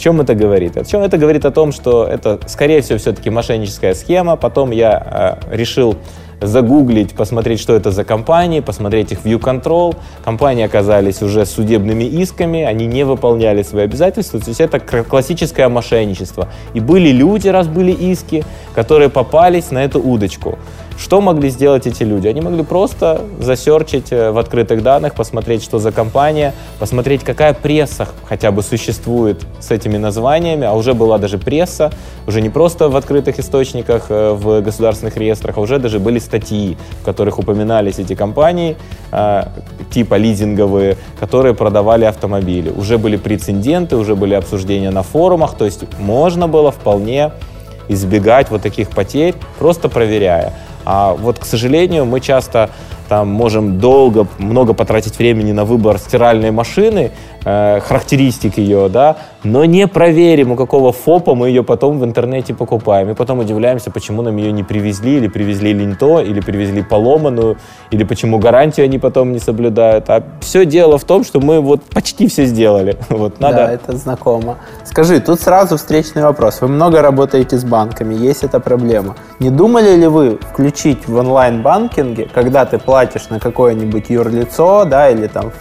Чем 0.00 0.18
это 0.22 0.34
говорит? 0.34 0.78
О 0.78 0.84
чем 0.84 1.02
это 1.02 1.18
говорит 1.18 1.44
о 1.44 1.50
том, 1.50 1.72
что 1.72 2.06
это, 2.06 2.40
скорее 2.46 2.80
всего, 2.80 2.98
все-таки 2.98 3.28
мошенническая 3.28 3.92
схема. 3.92 4.36
Потом 4.36 4.70
я 4.70 5.38
э, 5.50 5.54
решил 5.54 5.94
загуглить, 6.40 7.14
посмотреть, 7.14 7.60
что 7.60 7.74
это 7.74 7.90
за 7.90 8.02
компании, 8.04 8.60
посмотреть 8.60 9.12
их 9.12 9.18
view 9.24 9.38
control. 9.38 9.94
Компании 10.24 10.64
оказались 10.64 11.20
уже 11.20 11.44
судебными 11.44 12.04
исками, 12.04 12.62
они 12.62 12.86
не 12.86 13.04
выполняли 13.04 13.62
свои 13.62 13.84
обязательства. 13.84 14.40
То 14.40 14.48
есть 14.48 14.60
это 14.62 14.80
классическое 14.80 15.68
мошенничество. 15.68 16.48
И 16.72 16.80
были 16.80 17.10
люди, 17.10 17.48
раз 17.48 17.68
были 17.68 17.92
иски, 17.92 18.42
которые 18.74 19.10
попались 19.10 19.70
на 19.70 19.84
эту 19.84 20.00
удочку. 20.00 20.58
Что 21.00 21.22
могли 21.22 21.48
сделать 21.48 21.86
эти 21.86 22.02
люди? 22.02 22.28
Они 22.28 22.42
могли 22.42 22.62
просто 22.62 23.22
засерчить 23.38 24.12
э, 24.12 24.32
в 24.32 24.38
открытых 24.38 24.82
данных, 24.82 25.14
посмотреть, 25.14 25.62
что 25.64 25.78
за 25.78 25.92
компания, 25.92 26.52
посмотреть, 26.78 27.24
какая 27.24 27.54
пресса 27.54 28.06
хотя 28.28 28.52
бы 28.52 28.62
существует 28.62 29.46
с 29.60 29.70
этими 29.70 29.96
названиями, 29.96 30.66
а 30.66 30.74
уже 30.74 30.92
была 30.92 31.16
даже 31.16 31.38
пресса, 31.38 31.90
уже 32.26 32.42
не 32.42 32.50
просто 32.50 32.90
в 32.90 32.96
открытых 32.96 33.38
источниках, 33.38 34.06
э, 34.10 34.32
в 34.34 34.60
государственных 34.60 35.16
реестрах, 35.16 35.56
а 35.56 35.62
уже 35.62 35.78
даже 35.78 35.98
были 35.98 36.18
статьи, 36.18 36.76
в 37.00 37.04
которых 37.06 37.38
упоминались 37.38 37.98
эти 37.98 38.14
компании, 38.14 38.76
э, 39.10 39.44
типа 39.90 40.16
лизинговые, 40.16 40.98
которые 41.18 41.54
продавали 41.54 42.04
автомобили. 42.04 42.68
Уже 42.68 42.98
были 42.98 43.16
прецеденты, 43.16 43.96
уже 43.96 44.14
были 44.16 44.34
обсуждения 44.34 44.90
на 44.90 45.02
форумах, 45.02 45.56
то 45.56 45.64
есть 45.64 45.80
можно 45.98 46.46
было 46.46 46.70
вполне 46.70 47.32
избегать 47.88 48.50
вот 48.50 48.60
таких 48.60 48.90
потерь, 48.90 49.34
просто 49.58 49.88
проверяя. 49.88 50.52
А 50.84 51.14
вот, 51.14 51.38
к 51.38 51.44
сожалению, 51.44 52.06
мы 52.06 52.20
часто 52.20 52.70
там 53.10 53.28
можем 53.28 53.80
долго, 53.80 54.28
много 54.38 54.72
потратить 54.72 55.18
времени 55.18 55.50
на 55.50 55.64
выбор 55.64 55.98
стиральной 55.98 56.52
машины, 56.52 57.10
э, 57.44 57.80
характеристик 57.80 58.56
ее, 58.58 58.88
да, 58.88 59.16
но 59.42 59.64
не 59.64 59.88
проверим, 59.88 60.52
у 60.52 60.56
какого 60.56 60.92
ФОПа 60.92 61.34
мы 61.34 61.48
ее 61.48 61.62
потом 61.62 61.98
в 61.98 62.04
интернете 62.04 62.54
покупаем. 62.54 63.10
И 63.10 63.14
потом 63.14 63.40
удивляемся, 63.40 63.90
почему 63.90 64.22
нам 64.22 64.36
ее 64.36 64.52
не 64.52 64.62
привезли, 64.62 65.16
или 65.16 65.28
привезли 65.28 65.74
не 65.74 65.94
то, 65.94 66.20
или 66.20 66.40
привезли 66.40 66.82
поломанную, 66.82 67.56
или 67.90 68.04
почему 68.04 68.38
гарантию 68.38 68.84
они 68.84 68.98
потом 68.98 69.32
не 69.32 69.40
соблюдают. 69.40 70.08
А 70.08 70.22
все 70.40 70.64
дело 70.64 70.96
в 70.96 71.04
том, 71.04 71.24
что 71.24 71.40
мы 71.40 71.60
вот 71.60 71.82
почти 71.82 72.28
все 72.28 72.44
сделали. 72.44 72.96
Вот, 73.20 73.40
надо... 73.40 73.56
Да, 73.56 73.72
это 73.72 73.96
знакомо. 73.96 74.56
Скажи, 74.84 75.20
тут 75.20 75.40
сразу 75.40 75.76
встречный 75.76 76.22
вопрос. 76.22 76.60
Вы 76.62 76.68
много 76.68 77.02
работаете 77.02 77.56
с 77.56 77.64
банками, 77.64 78.14
есть 78.14 78.44
эта 78.44 78.60
проблема. 78.60 79.14
Не 79.40 79.50
думали 79.50 79.96
ли 79.96 80.06
вы 80.06 80.38
включить 80.52 81.08
в 81.08 81.16
онлайн-банкинге, 81.16 82.28
когда 82.32 82.64
ты 82.64 82.78
платишь 82.78 82.99
платишь 83.00 83.30
на 83.30 83.40
какое-нибудь 83.40 84.10
юрлицо, 84.10 84.84
да, 84.84 85.08
или 85.08 85.26
там, 85.26 85.52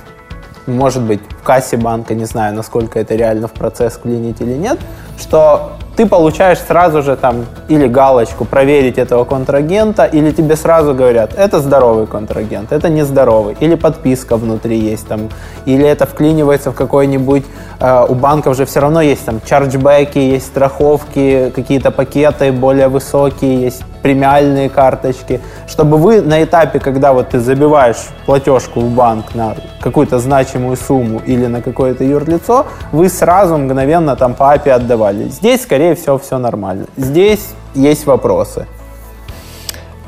может 0.67 1.01
быть, 1.03 1.21
кассе 1.49 1.77
банка, 1.77 2.13
не 2.13 2.25
знаю, 2.25 2.53
насколько 2.55 2.99
это 2.99 3.15
реально 3.15 3.47
в 3.47 3.53
процесс 3.53 3.97
клинить 3.97 4.39
или 4.39 4.53
нет, 4.53 4.77
что 5.19 5.71
ты 5.99 6.05
получаешь 6.05 6.59
сразу 6.59 7.01
же 7.01 7.15
там 7.15 7.45
или 7.67 7.87
галочку 7.87 8.45
проверить 8.45 8.99
этого 8.99 9.25
контрагента, 9.25 10.05
или 10.05 10.31
тебе 10.31 10.55
сразу 10.55 10.93
говорят, 10.93 11.33
это 11.35 11.59
здоровый 11.59 12.05
контрагент, 12.05 12.71
это 12.71 12.87
нездоровый, 12.87 13.57
или 13.59 13.75
подписка 13.75 14.37
внутри 14.37 14.77
есть 14.77 15.07
там, 15.07 15.29
или 15.65 15.85
это 15.85 16.05
вклинивается 16.05 16.71
в 16.71 16.75
какой-нибудь, 16.75 17.43
э, 17.79 18.05
у 18.07 18.13
банков 18.13 18.55
же 18.55 18.65
все 18.65 18.79
равно 18.79 19.01
есть 19.01 19.25
там 19.25 19.41
чарджбеки, 19.43 20.19
есть 20.19 20.45
страховки, 20.45 21.51
какие-то 21.55 21.91
пакеты 21.91 22.51
более 22.51 22.87
высокие, 22.87 23.63
есть 23.63 23.83
премиальные 24.01 24.69
карточки, 24.69 25.41
чтобы 25.67 25.97
вы 25.97 26.21
на 26.21 26.41
этапе, 26.43 26.79
когда 26.79 27.11
вот 27.11 27.29
ты 27.29 27.39
забиваешь 27.39 28.07
платежку 28.25 28.79
в 28.79 28.89
банк 28.89 29.35
на 29.35 29.55
какую-то 29.81 30.19
значимую 30.19 30.77
сумму 30.77 31.21
или 31.25 31.38
на 31.47 31.61
какое-то 31.61 32.03
юрлицо, 32.03 32.65
вы 32.91 33.09
сразу 33.09 33.57
мгновенно 33.57 34.15
там 34.15 34.33
по 34.33 34.55
API 34.55 34.71
отдавали. 34.71 35.29
Здесь, 35.29 35.63
скорее 35.63 35.95
всего, 35.95 36.17
все 36.17 36.37
нормально. 36.37 36.85
Здесь 36.97 37.53
есть 37.75 38.05
вопросы. 38.05 38.65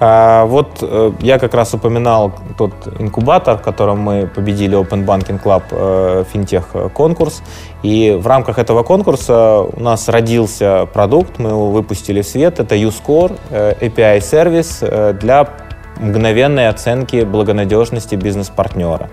А, 0.04 0.46
вот 0.46 0.80
э, 0.82 1.12
я 1.20 1.38
как 1.38 1.54
раз 1.54 1.76
упоминал 1.76 2.34
тот 2.58 2.74
инкубатор, 2.98 3.60
в 3.60 3.62
котором 3.62 4.00
мы 4.00 4.26
победили 4.26 4.76
Open 4.76 5.06
Banking 5.06 5.40
Club 5.40 5.62
э, 5.70 6.24
финтех 6.34 6.70
конкурс. 6.96 7.44
И 7.84 8.18
в 8.20 8.26
рамках 8.26 8.58
этого 8.58 8.82
конкурса 8.82 9.60
у 9.62 9.80
нас 9.80 10.10
родился 10.10 10.88
продукт, 10.92 11.38
мы 11.38 11.52
его 11.52 11.70
выпустили 11.70 12.24
в 12.24 12.28
свет. 12.28 12.60
Это 12.60 12.76
UScore, 12.76 13.38
э, 13.52 13.76
API-сервис 13.80 14.84
для 15.20 15.48
мгновенной 15.98 16.68
оценки 16.68 17.24
благонадежности 17.24 18.16
бизнес-партнера. 18.16 19.12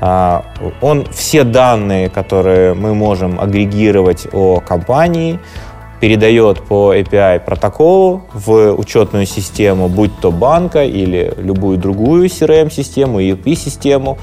А, 0.00 0.44
он 0.80 1.06
все 1.12 1.44
данные, 1.44 2.08
которые 2.08 2.74
мы 2.74 2.94
можем 2.94 3.40
агрегировать 3.40 4.26
о 4.32 4.60
компании, 4.60 5.38
передает 6.00 6.62
по 6.62 6.94
API 6.94 7.40
протоколу 7.40 8.22
в 8.32 8.74
учетную 8.74 9.26
систему, 9.26 9.88
будь 9.88 10.14
то 10.20 10.30
банка 10.30 10.84
или 10.84 11.32
любую 11.38 11.78
другую 11.78 12.26
CRM-систему, 12.26 13.20
ERP-систему, 13.20 14.18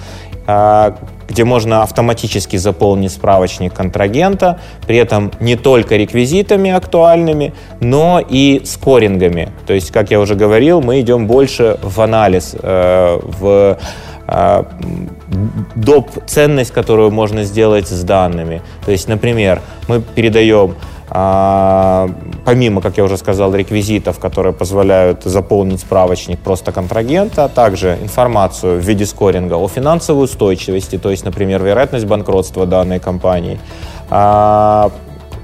а, 0.46 0.96
где 1.28 1.46
можно 1.46 1.82
автоматически 1.82 2.58
заполнить 2.58 3.12
справочник 3.12 3.74
контрагента, 3.74 4.60
при 4.86 4.98
этом 4.98 5.32
не 5.40 5.56
только 5.56 5.96
реквизитами 5.96 6.70
актуальными, 6.70 7.54
но 7.80 8.20
и 8.20 8.62
скорингами. 8.66 9.50
То 9.66 9.74
есть, 9.74 9.92
как 9.92 10.12
я 10.12 10.20
уже 10.20 10.36
говорил, 10.36 10.82
мы 10.82 11.00
идем 11.00 11.26
больше 11.26 11.80
в 11.82 12.00
анализ, 12.02 12.56
э, 12.62 13.20
в 13.24 13.80
доп. 14.28 16.10
ценность, 16.26 16.72
которую 16.72 17.12
можно 17.12 17.44
сделать 17.44 17.88
с 17.88 18.04
данными. 18.04 18.62
То 18.86 18.92
есть, 18.92 19.08
например, 19.08 19.62
мы 19.88 20.02
передаем 20.02 20.76
а, 21.16 22.10
помимо, 22.44 22.82
как 22.82 22.98
я 22.98 23.04
уже 23.04 23.18
сказал, 23.18 23.54
реквизитов, 23.54 24.18
которые 24.18 24.52
позволяют 24.52 25.24
заполнить 25.24 25.82
справочник 25.82 26.40
просто 26.40 26.72
контрагента, 26.72 27.44
а 27.44 27.50
также 27.50 28.00
информацию 28.02 28.80
в 28.80 28.84
виде 28.84 29.06
скоринга 29.06 29.54
о 29.54 29.68
финансовой 29.68 30.26
устойчивости, 30.26 30.98
то 30.98 31.12
есть, 31.12 31.24
например, 31.24 31.64
вероятность 31.64 32.06
банкротства 32.06 32.66
данной 32.66 33.00
компании, 33.00 33.60
а, 34.10 34.90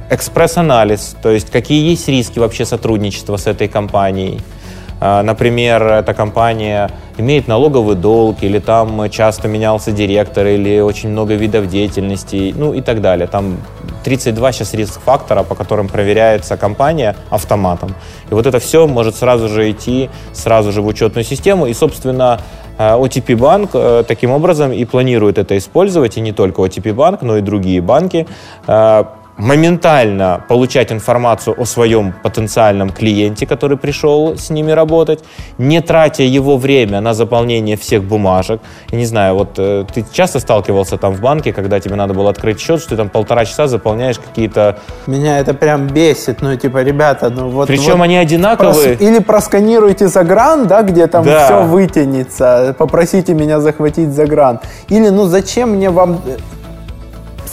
экспресс-анализ, 0.10 1.18
то 1.22 1.30
есть 1.30 1.52
какие 1.52 1.92
есть 1.92 2.08
риски 2.08 2.40
вообще 2.40 2.66
сотрудничества 2.66 3.38
с 3.38 3.46
этой 3.46 3.68
компанией, 3.68 4.40
а, 4.40 4.59
например, 5.00 5.84
эта 5.84 6.14
компания 6.14 6.89
имеет 7.18 7.47
налоговый 7.47 7.95
долг, 7.95 8.38
или 8.41 8.60
там 8.60 9.10
часто 9.10 9.47
менялся 9.47 9.91
директор, 9.91 10.45
или 10.45 10.80
очень 10.80 11.10
много 11.10 11.36
видов 11.36 11.68
деятельности, 11.68 12.54
ну 12.58 12.74
и 12.74 12.82
так 12.82 13.02
далее. 13.02 13.28
Там 13.28 13.58
32 14.04 14.52
сейчас 14.52 14.74
риск-фактора, 14.74 15.43
по 15.43 15.56
которым 15.56 15.88
проверяется 15.88 16.58
компания 16.58 17.16
автоматом. 17.30 17.95
И 18.32 18.34
вот 18.34 18.45
это 18.45 18.60
все 18.60 18.88
может 18.88 19.16
сразу 19.16 19.47
же 19.50 19.70
идти 19.72 20.10
сразу 20.34 20.72
же 20.72 20.82
в 20.82 20.88
учетную 20.88 21.24
систему. 21.24 21.68
И, 21.68 21.74
собственно, 21.74 22.39
OTP 22.80 23.36
банк 23.36 23.72
э, 23.74 24.04
таким 24.08 24.32
образом 24.32 24.72
и 24.72 24.86
планирует 24.86 25.38
это 25.38 25.58
использовать, 25.58 26.18
и 26.18 26.22
не 26.22 26.32
только 26.32 26.62
OTP 26.62 26.93
банк, 26.93 27.22
но 27.22 27.38
и 27.38 27.41
другие 27.41 27.82
банки, 27.82 28.26
э, 28.68 29.04
моментально 29.40 30.44
получать 30.48 30.92
информацию 30.92 31.56
о 31.60 31.66
своем 31.66 32.14
потенциальном 32.24 32.90
клиенте, 32.90 33.48
который 33.48 33.78
пришел 33.78 34.38
с 34.38 34.50
ними 34.50 34.72
работать, 34.72 35.24
не 35.58 35.82
тратя 35.82 36.24
его 36.24 36.58
время 36.58 37.02
на 37.02 37.14
заполнение 37.14 37.78
всех 37.78 38.04
бумажек. 38.04 38.60
Я 38.92 38.98
не 38.98 39.06
знаю, 39.06 39.36
вот 39.36 39.58
э, 39.58 39.86
ты 39.94 40.06
часто 40.12 40.40
сталкивался 40.40 40.98
там 40.98 41.14
в 41.14 41.22
банке, 41.22 41.54
когда 41.54 41.80
тебе 41.80 41.96
надо 41.96 42.14
было 42.14 42.30
открыть 42.30 42.60
счет, 42.60 42.82
что 42.82 42.90
ты 42.92 42.98
там 42.98 43.10
полтора 43.10 43.46
часа 43.46 43.68
заполняешь 43.68 44.20
какие-то... 44.20 44.78
Меня 45.08 45.40
это 45.40 45.54
прям 45.54 45.88
бесит, 45.88 46.42
ну 46.42 46.56
типа, 46.58 46.84
ребята, 46.84 47.30
ну 47.30 47.50
вот... 47.50 47.68
Причем 47.68 47.98
вот 47.98 48.04
они 48.04 48.18
одинаковые. 48.18 48.96
прос- 48.96 49.04
Или 49.04 49.20
просканируйте 49.20 50.10
загран, 50.10 50.68
да, 50.68 50.82
где 50.84 51.08
там 51.08 51.24
Да. 51.24 51.46
все 51.46 51.64
вытянется, 51.64 52.76
попросите 52.78 53.34
меня 53.34 53.62
захватить 53.62 54.14
загран. 54.14 54.60
Или, 54.90 55.10
ну 55.10 55.26
зачем 55.28 55.70
мне 55.72 55.90
вам 55.90 56.20
э, 56.26 56.38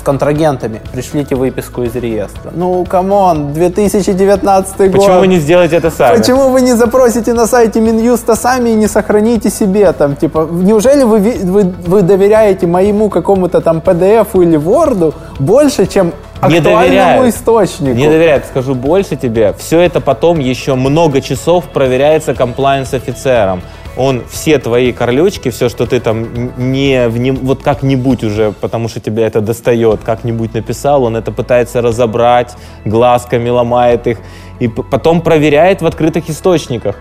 контрагентами 0.07 0.80
пришлите 0.92 1.34
выписку 1.34 1.82
из 1.82 1.96
реестра? 1.96 2.52
Ну, 2.54 2.84
come 2.84 3.23
on, 3.23 3.53
2019 3.52 4.78
год. 4.78 4.92
Почему 4.92 5.18
вы 5.18 5.26
не 5.26 5.38
сделаете 5.38 5.76
это 5.76 5.90
сами? 5.90 6.16
Почему 6.16 6.48
вы 6.50 6.61
не 6.61 6.74
запросите 6.74 7.32
на 7.32 7.46
сайте 7.46 7.80
Минюста 7.80 8.36
сами 8.36 8.70
и 8.70 8.74
не 8.74 8.86
сохраните 8.86 9.50
себе 9.50 9.92
там, 9.92 10.14
типа, 10.14 10.48
неужели 10.52 11.02
вы, 11.02 11.18
вы, 11.18 11.74
вы 11.86 12.02
доверяете 12.02 12.68
моему 12.68 13.11
какому-то 13.11 13.61
там 13.61 13.78
PDF 13.78 14.28
или 14.42 14.57
Word 14.57 15.12
больше, 15.40 15.86
чем 15.86 16.12
Не 16.48 16.61
доверяют. 16.61 17.34
источнику? 17.34 17.96
Не 17.96 18.09
доверяют, 18.09 18.44
скажу 18.44 18.76
больше 18.76 19.16
тебе. 19.16 19.54
Все 19.59 19.80
это 19.80 20.00
потом 20.00 20.38
еще 20.38 20.76
много 20.76 21.20
часов 21.20 21.64
проверяется 21.64 22.32
комплайенс-офицером. 22.34 23.61
Он 23.97 24.22
все 24.28 24.59
твои 24.59 24.92
корлючки, 24.92 25.51
все, 25.51 25.68
что 25.68 25.86
ты 25.86 26.01
там 26.01 26.53
не, 26.59 27.09
нем- 27.18 27.36
вот 27.42 27.62
как-нибудь 27.62 28.24
уже, 28.24 28.53
потому 28.53 28.88
что 28.88 29.01
тебя 29.01 29.26
это 29.26 29.40
достает, 29.40 30.01
как-нибудь 30.05 30.55
написал, 30.55 31.05
он 31.05 31.16
это 31.16 31.32
пытается 31.32 31.80
разобрать, 31.80 32.55
глазками 32.84 33.49
ломает 33.49 34.07
их, 34.07 34.18
и 34.61 34.68
потом 34.68 35.22
проверяет 35.22 35.80
в 35.82 35.86
открытых 35.86 36.28
источниках. 36.28 36.97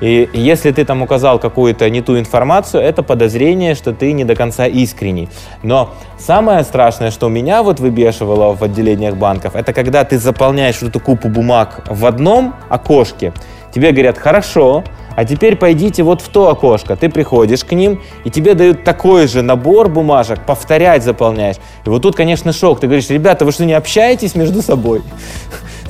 И 0.00 0.30
если 0.32 0.70
ты 0.70 0.84
там 0.86 1.02
указал 1.02 1.38
какую-то 1.38 1.88
не 1.90 2.00
ту 2.00 2.18
информацию, 2.18 2.82
это 2.82 3.02
подозрение, 3.02 3.74
что 3.74 3.92
ты 3.92 4.12
не 4.12 4.24
до 4.24 4.34
конца 4.34 4.66
искренний. 4.66 5.28
Но 5.62 5.90
самое 6.18 6.64
страшное, 6.64 7.10
что 7.10 7.28
меня 7.28 7.62
вот 7.62 7.80
выбешивало 7.80 8.54
в 8.54 8.62
отделениях 8.62 9.16
банков, 9.16 9.54
это 9.54 9.74
когда 9.74 10.04
ты 10.04 10.18
заполняешь 10.18 10.80
вот 10.80 10.88
эту 10.88 11.00
купу 11.00 11.28
бумаг 11.28 11.82
в 11.86 12.06
одном 12.06 12.54
окошке, 12.70 13.34
тебе 13.72 13.92
говорят, 13.92 14.18
хорошо, 14.18 14.84
а 15.16 15.24
теперь 15.24 15.56
пойдите 15.56 16.02
вот 16.02 16.22
в 16.22 16.28
то 16.28 16.48
окошко. 16.48 16.96
Ты 16.96 17.08
приходишь 17.08 17.64
к 17.64 17.72
ним, 17.72 18.00
и 18.24 18.30
тебе 18.30 18.54
дают 18.54 18.84
такой 18.84 19.26
же 19.26 19.42
набор 19.42 19.88
бумажек, 19.88 20.40
повторять 20.46 21.02
заполняешь. 21.02 21.56
И 21.84 21.90
вот 21.90 22.02
тут, 22.02 22.16
конечно, 22.16 22.52
шок. 22.52 22.80
Ты 22.80 22.86
говоришь, 22.86 23.10
ребята, 23.10 23.44
вы 23.44 23.52
что, 23.52 23.64
не 23.64 23.74
общаетесь 23.74 24.34
между 24.34 24.62
собой? 24.62 25.02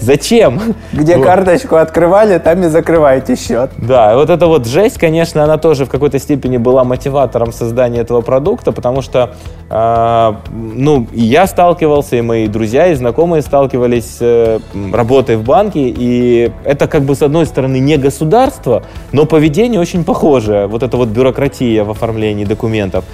Зачем? 0.01 0.61
Где 0.92 1.16
Вот. 1.16 1.26
карточку 1.26 1.76
открывали, 1.76 2.38
там 2.38 2.62
и 2.62 2.68
закрываете 2.68 3.36
счет. 3.36 3.70
Да, 3.76 4.16
вот 4.16 4.30
эта 4.30 4.46
вот 4.46 4.66
жесть, 4.66 4.98
конечно, 4.98 5.44
она 5.44 5.59
тоже 5.59 5.84
в 5.84 5.90
какой-то 5.90 6.18
степени 6.18 6.57
была 6.57 6.84
мотиватором 6.84 7.53
создания 7.53 8.01
этого 8.01 8.22
продукта, 8.22 8.72
потому 8.72 9.03
что, 9.03 9.34
э, 9.68 10.32
ну, 10.51 11.07
и 11.12 11.22
я 11.22 11.46
сталкивался, 11.46 12.16
и 12.16 12.22
мои 12.22 12.46
друзья, 12.46 12.88
и 12.88 12.94
знакомые 12.94 13.42
сталкивались 13.42 14.16
э, 14.20 14.59
работой 14.92 15.36
в 15.36 15.44
банке, 15.44 15.88
и 15.88 16.51
это 16.64 16.86
как 16.88 17.03
бы 17.03 17.14
с 17.14 17.22
одной 17.22 17.46
стороны 17.46 17.78
не 17.78 17.96
государство, 17.96 18.82
но 19.12 19.26
поведение 19.26 19.80
очень 19.80 20.05
похожее, 20.05 20.66
вот 20.66 20.82
эта 20.82 20.96
вот 20.96 21.09
бюрократия 21.09 21.84
в 21.84 21.90
оформлении 21.90 22.44
документов. 22.44 23.05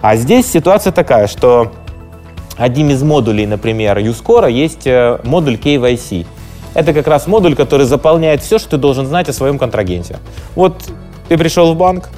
А 0.00 0.16
здесь 0.16 0.50
ситуация 0.50 0.92
такая, 0.92 1.28
что 1.28 1.70
Одним 2.62 2.90
из 2.90 3.02
модулей, 3.02 3.44
например, 3.44 3.98
Юскора 3.98 4.46
есть 4.46 4.86
э, 4.86 5.18
модуль 5.24 5.54
KYC. 5.54 6.24
Это 6.74 6.92
как 6.92 7.08
раз 7.08 7.26
модуль, 7.26 7.56
который 7.56 7.86
заполняет 7.86 8.40
все, 8.40 8.60
что 8.60 8.70
ты 8.70 8.76
должен 8.76 9.04
знать 9.04 9.28
о 9.28 9.32
своем 9.32 9.58
контрагенте. 9.58 10.18
Вот 10.54 10.76
ты 11.28 11.36
пришел 11.36 11.74
в 11.74 11.76
банк, 11.76 12.08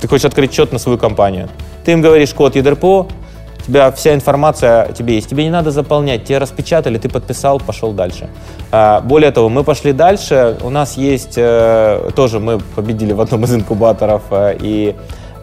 ты 0.00 0.08
хочешь 0.08 0.24
открыть 0.24 0.54
счет 0.54 0.72
на 0.72 0.78
свою 0.78 0.96
компанию. 0.96 1.50
Ты 1.84 1.92
им 1.92 2.00
говоришь 2.00 2.32
код 2.32 2.56
ЕДРПО, 2.56 2.86
у 3.02 3.62
тебя 3.62 3.92
вся 3.92 4.14
информация 4.14 4.90
тебе 4.92 5.16
есть. 5.16 5.28
Тебе 5.28 5.44
не 5.44 5.50
надо 5.50 5.70
заполнять, 5.70 6.24
тебе 6.24 6.38
распечатали, 6.38 6.96
ты 6.96 7.10
подписал, 7.10 7.60
пошел 7.60 7.92
дальше. 7.92 8.30
А, 8.72 9.02
Более 9.02 9.32
того, 9.32 9.50
мы 9.50 9.64
пошли 9.64 9.92
дальше. 9.92 10.56
У 10.62 10.70
нас 10.70 10.96
есть 10.96 11.34
э, 11.36 12.10
тоже, 12.16 12.40
мы 12.40 12.58
победили 12.58 13.12
в 13.12 13.20
одном 13.20 13.44
из 13.44 13.54
инкубаторов, 13.54 14.22
э, 14.30 14.56
и 14.62 14.94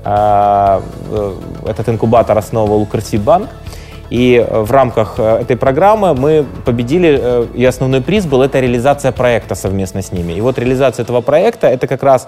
а, 0.03 0.81
этот 1.67 1.89
инкубатор 1.89 2.35
основывал 2.35 2.81
Укрсибанк. 2.81 3.47
И 4.11 4.35
э, 4.35 4.61
в 4.61 4.69
рамках 4.71 5.15
э, 5.19 5.37
этой 5.41 5.55
программы 5.55 6.13
мы 6.13 6.45
победили, 6.65 7.17
э, 7.19 7.47
и 7.53 7.63
основной 7.63 8.01
приз 8.01 8.25
был 8.25 8.41
это 8.41 8.59
реализация 8.59 9.13
проекта 9.13 9.55
совместно 9.55 10.01
с 10.01 10.11
ними. 10.11 10.33
И 10.33 10.41
вот 10.41 10.59
реализация 10.59 11.03
этого 11.03 11.21
проекта, 11.21 11.67
это 11.67 11.87
как 11.87 12.03
раз 12.03 12.27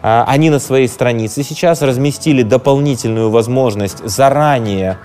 они 0.00 0.50
на 0.50 0.60
своей 0.60 0.86
странице 0.86 1.42
сейчас 1.42 1.82
разместили 1.82 2.42
дополнительную 2.42 3.30
возможность 3.30 4.06
заранее 4.06 4.98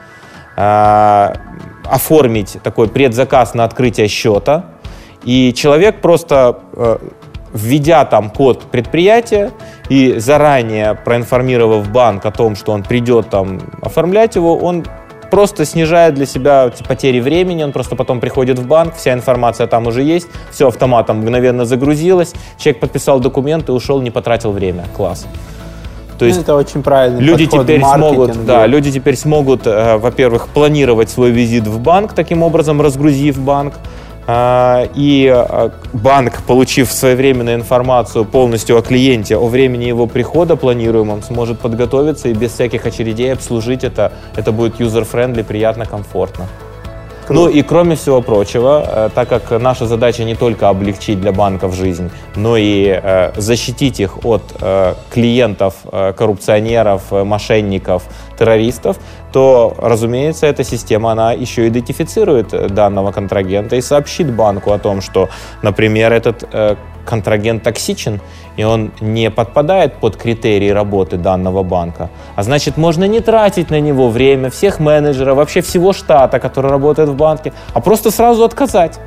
оформить 1.85 2.57
такой 2.63 2.89
предзаказ 2.89 3.53
на 3.53 3.63
открытие 3.63 4.09
счета. 4.09 4.65
И 5.23 5.53
человек 5.53 6.01
просто, 6.01 6.59
введя 7.53 8.03
там 8.03 8.29
код 8.29 8.63
предприятия 8.63 9.51
и 9.87 10.15
заранее 10.19 10.95
проинформировав 10.95 11.89
банк 11.89 12.25
о 12.25 12.31
том, 12.31 12.57
что 12.57 12.73
он 12.73 12.83
придет 12.83 13.29
там 13.29 13.61
оформлять 13.81 14.35
его, 14.35 14.57
он 14.57 14.83
просто 15.29 15.65
снижает 15.65 16.15
для 16.15 16.25
себя 16.25 16.67
эти 16.67 16.83
потери 16.83 17.19
времени, 17.19 17.63
он 17.63 17.71
просто 17.71 17.95
потом 17.95 18.19
приходит 18.19 18.59
в 18.59 18.67
банк, 18.67 18.95
вся 18.95 19.13
информация 19.13 19.67
там 19.67 19.87
уже 19.87 20.03
есть, 20.03 20.27
все 20.51 20.67
автоматом 20.67 21.19
мгновенно 21.19 21.65
загрузилось, 21.65 22.33
человек 22.57 22.81
подписал 22.81 23.19
документы, 23.19 23.71
ушел, 23.71 24.01
не 24.01 24.11
потратил 24.11 24.51
время. 24.51 24.85
Класс. 24.95 25.25
То 26.17 26.25
есть 26.25 26.37
Ну, 26.37 26.43
это 26.43 26.55
очень 26.55 26.83
правильный 26.83 27.21
люди 27.21 27.45
теперь 27.45 27.81
смогут, 27.81 28.45
да, 28.45 28.67
люди 28.67 28.91
теперь 28.91 29.15
смогут, 29.15 29.65
э, 29.65 29.97
во-первых, 29.97 30.49
планировать 30.49 31.09
свой 31.09 31.31
визит 31.31 31.65
в 31.65 31.79
банк, 31.79 32.11
таким 32.13 32.43
образом 32.43 32.81
разгрузив 32.81 33.39
банк, 33.39 33.75
и 34.95 35.31
э, 35.33 35.69
банк, 35.93 36.43
получив 36.43 36.91
своевременную 36.91 37.55
информацию 37.55 38.25
полностью 38.25 38.77
о 38.77 38.81
клиенте, 38.81 39.37
о 39.37 39.47
времени 39.47 39.85
его 39.85 40.07
прихода 40.07 40.55
планируемом, 40.55 41.23
сможет 41.23 41.59
подготовиться 41.59 42.29
и 42.29 42.33
без 42.33 42.51
всяких 42.51 42.85
очередей 42.85 43.33
обслужить 43.33 43.83
это. 43.83 44.11
Это 44.35 44.51
будет 44.51 44.79
user-friendly, 44.79 45.43
приятно, 45.43 45.85
комфортно. 45.85 46.45
Ну 47.29 47.47
и 47.47 47.61
кроме 47.61 47.95
всего 47.95 48.21
прочего, 48.21 48.83
э, 48.85 49.09
так 49.13 49.29
как 49.29 49.61
наша 49.61 49.85
задача 49.85 50.23
не 50.23 50.35
только 50.35 50.69
облегчить 50.69 51.21
для 51.21 51.31
банков 51.31 51.75
жизнь, 51.75 52.09
но 52.35 52.57
и 52.57 52.87
э, 52.87 53.31
защитить 53.35 53.99
их 53.99 54.25
от 54.25 54.41
э, 54.61 54.95
клиентов, 55.11 55.75
коррупционеров, 56.17 57.11
мошенников, 57.11 58.03
террористов, 58.37 58.97
то, 59.31 59.75
разумеется, 59.77 60.47
эта 60.47 60.63
система, 60.63 61.11
она 61.11 61.33
еще 61.33 61.67
идентифицирует 61.67 62.73
данного 62.73 63.11
контрагента 63.11 63.75
и 63.75 63.81
сообщит 63.81 64.33
банку 64.33 64.71
о 64.71 64.79
том, 64.79 65.01
что, 65.01 65.29
например, 65.61 66.11
этот 66.13 66.43
контрагент 67.09 67.63
токсичен, 67.63 68.19
и 68.57 68.63
он 68.63 68.91
не 69.01 69.31
подпадает 69.31 69.93
под 69.93 70.15
критерии 70.15 70.69
работы 70.69 71.17
данного 71.17 71.63
банка. 71.63 72.09
А 72.35 72.43
значит, 72.43 72.77
можно 72.77 73.05
не 73.07 73.19
тратить 73.19 73.71
на 73.71 73.79
него 73.81 74.09
время 74.09 74.49
всех 74.49 74.79
менеджеров, 74.79 75.37
вообще 75.37 75.61
всего 75.61 75.93
штата, 75.93 76.39
который 76.39 76.69
работает 76.71 77.09
в 77.09 77.15
банке, 77.15 77.51
а 77.73 77.79
просто 77.79 78.11
сразу 78.11 78.43
отказать. 78.43 78.99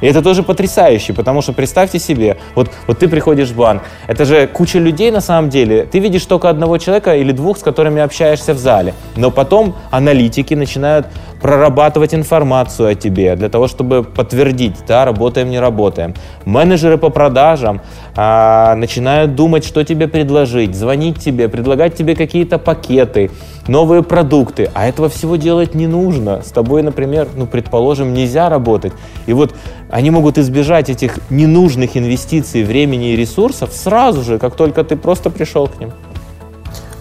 И 0.00 0.06
это 0.06 0.22
тоже 0.22 0.42
потрясающе, 0.42 1.12
потому 1.12 1.42
что 1.42 1.52
представьте 1.52 1.98
себе, 1.98 2.36
вот, 2.54 2.70
вот 2.86 2.98
ты 2.98 3.08
приходишь 3.08 3.48
в 3.48 3.56
банк, 3.56 3.82
это 4.06 4.24
же 4.24 4.46
куча 4.46 4.78
людей 4.78 5.10
на 5.10 5.20
самом 5.20 5.50
деле, 5.50 5.84
ты 5.84 5.98
видишь 5.98 6.26
только 6.26 6.50
одного 6.50 6.78
человека 6.78 7.16
или 7.16 7.32
двух, 7.32 7.58
с 7.58 7.62
которыми 7.62 8.02
общаешься 8.02 8.54
в 8.54 8.58
зале, 8.58 8.94
но 9.16 9.30
потом 9.30 9.74
аналитики 9.90 10.54
начинают 10.54 11.06
прорабатывать 11.40 12.14
информацию 12.14 12.88
о 12.88 12.94
тебе 12.94 13.36
для 13.36 13.48
того, 13.48 13.68
чтобы 13.68 14.02
подтвердить, 14.02 14.76
да, 14.88 15.04
работаем, 15.04 15.50
не 15.50 15.60
работаем. 15.60 16.14
Менеджеры 16.44 16.98
по 16.98 17.10
продажам 17.10 17.80
а, 18.16 18.74
начинают 18.76 19.34
думать, 19.34 19.64
что 19.64 19.84
тебе 19.84 20.08
предложить, 20.08 20.74
звонить 20.74 21.18
тебе, 21.18 21.48
предлагать 21.48 21.94
тебе 21.94 22.16
какие-то 22.16 22.58
пакеты, 22.58 23.30
новые 23.68 24.02
продукты, 24.02 24.70
а 24.74 24.86
этого 24.86 25.10
всего 25.10 25.36
делать 25.36 25.74
не 25.74 25.86
нужно. 25.86 26.42
С 26.42 26.50
тобой, 26.50 26.82
например, 26.82 27.28
ну, 27.36 27.46
предположим, 27.46 28.14
нельзя 28.14 28.48
работать. 28.48 28.94
И 29.26 29.34
вот 29.34 29.54
они 29.90 30.10
могут 30.10 30.38
избежать 30.38 30.88
этих 30.88 31.18
ненужных 31.30 31.96
инвестиций, 31.96 32.64
времени 32.64 33.12
и 33.12 33.16
ресурсов 33.16 33.70
сразу 33.72 34.22
же, 34.22 34.38
как 34.38 34.56
только 34.56 34.82
ты 34.82 34.96
просто 34.96 35.28
пришел 35.28 35.68
к 35.68 35.78
ним. 35.78 35.92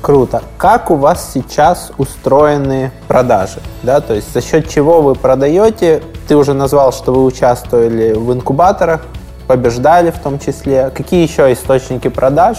Круто. 0.02 0.44
Как 0.58 0.92
у 0.92 0.96
вас 0.96 1.32
сейчас 1.34 1.92
устроены 1.98 2.92
продажи? 3.08 3.60
Да, 3.82 4.02
то 4.02 4.14
есть 4.14 4.32
за 4.34 4.42
счет 4.42 4.70
чего 4.70 5.02
вы 5.02 5.16
продаете? 5.16 6.04
Ты 6.28 6.36
уже 6.36 6.54
назвал, 6.54 6.94
что 6.94 7.12
вы 7.12 7.24
участвовали 7.24 8.14
в 8.14 8.32
инкубаторах, 8.32 9.02
побеждали 9.48 10.12
в 10.12 10.20
том 10.20 10.40
числе. 10.40 10.92
Какие 10.94 11.24
еще 11.24 11.52
источники 11.52 12.08
продаж? 12.08 12.58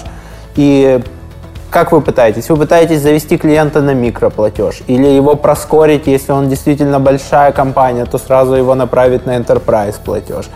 И 0.57 1.01
как 1.71 1.93
вы 1.93 2.01
пытаетесь? 2.01 2.49
Вы 2.49 2.57
пытаетесь 2.57 3.03
завести 3.03 3.37
клиента 3.37 3.83
на 3.83 3.93
микроплатеж 3.95 4.83
или 4.87 5.07
его 5.07 5.37
проскорить, 5.37 6.07
если 6.07 6.33
он 6.33 6.49
действительно 6.49 7.01
большая 7.01 7.53
компания, 7.53 8.07
то 8.07 8.19
сразу 8.19 8.55
его 8.55 8.75
направить 8.75 9.27
на 9.27 9.37
enterprise 9.37 9.97
платеж? 10.03 10.47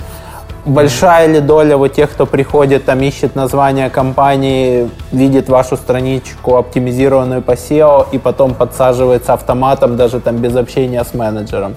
Большая 0.65 1.27
ли 1.27 1.41
доля 1.41 1.77
вот 1.77 1.95
тех, 1.95 2.11
кто 2.11 2.27
приходит, 2.27 2.85
там 2.85 3.01
ищет 3.01 3.35
название 3.35 3.89
компании, 3.91 4.91
видит 5.11 5.49
вашу 5.49 5.77
страничку, 5.77 6.57
оптимизированную 6.57 7.43
по 7.43 7.53
SEO, 7.53 8.07
и 8.13 8.19
потом 8.19 8.55
подсаживается 8.55 9.33
автоматом, 9.33 9.97
даже 9.97 10.21
там 10.21 10.37
без 10.37 10.55
общения 10.57 11.03
с 11.03 11.15
менеджером? 11.15 11.77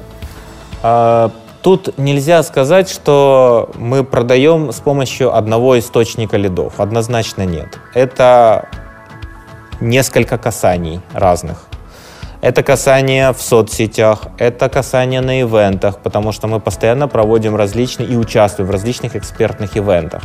Тут 1.64 1.98
нельзя 1.98 2.44
сказать, 2.44 2.90
что 2.90 3.72
мы 3.76 4.04
продаем 4.04 4.74
с 4.74 4.82
помощью 4.82 5.34
одного 5.34 5.80
источника 5.80 6.36
лидов. 6.36 6.82
Однозначно 6.82 7.46
нет. 7.46 7.80
Это 7.94 8.68
несколько 9.80 10.38
касаний 10.38 11.00
разных. 11.14 11.64
Это 12.42 12.62
касание 12.62 13.32
в 13.32 13.42
соцсетях, 13.42 14.24
это 14.38 14.68
касание 14.68 15.22
на 15.22 15.42
ивентах, 15.42 16.00
потому 16.00 16.34
что 16.34 16.48
мы 16.48 16.60
постоянно 16.60 17.08
проводим 17.08 17.56
различные 17.56 18.10
и 18.10 18.18
участвуем 18.18 18.68
в 18.68 18.72
различных 18.72 19.16
экспертных 19.16 19.78
ивентах. 19.78 20.24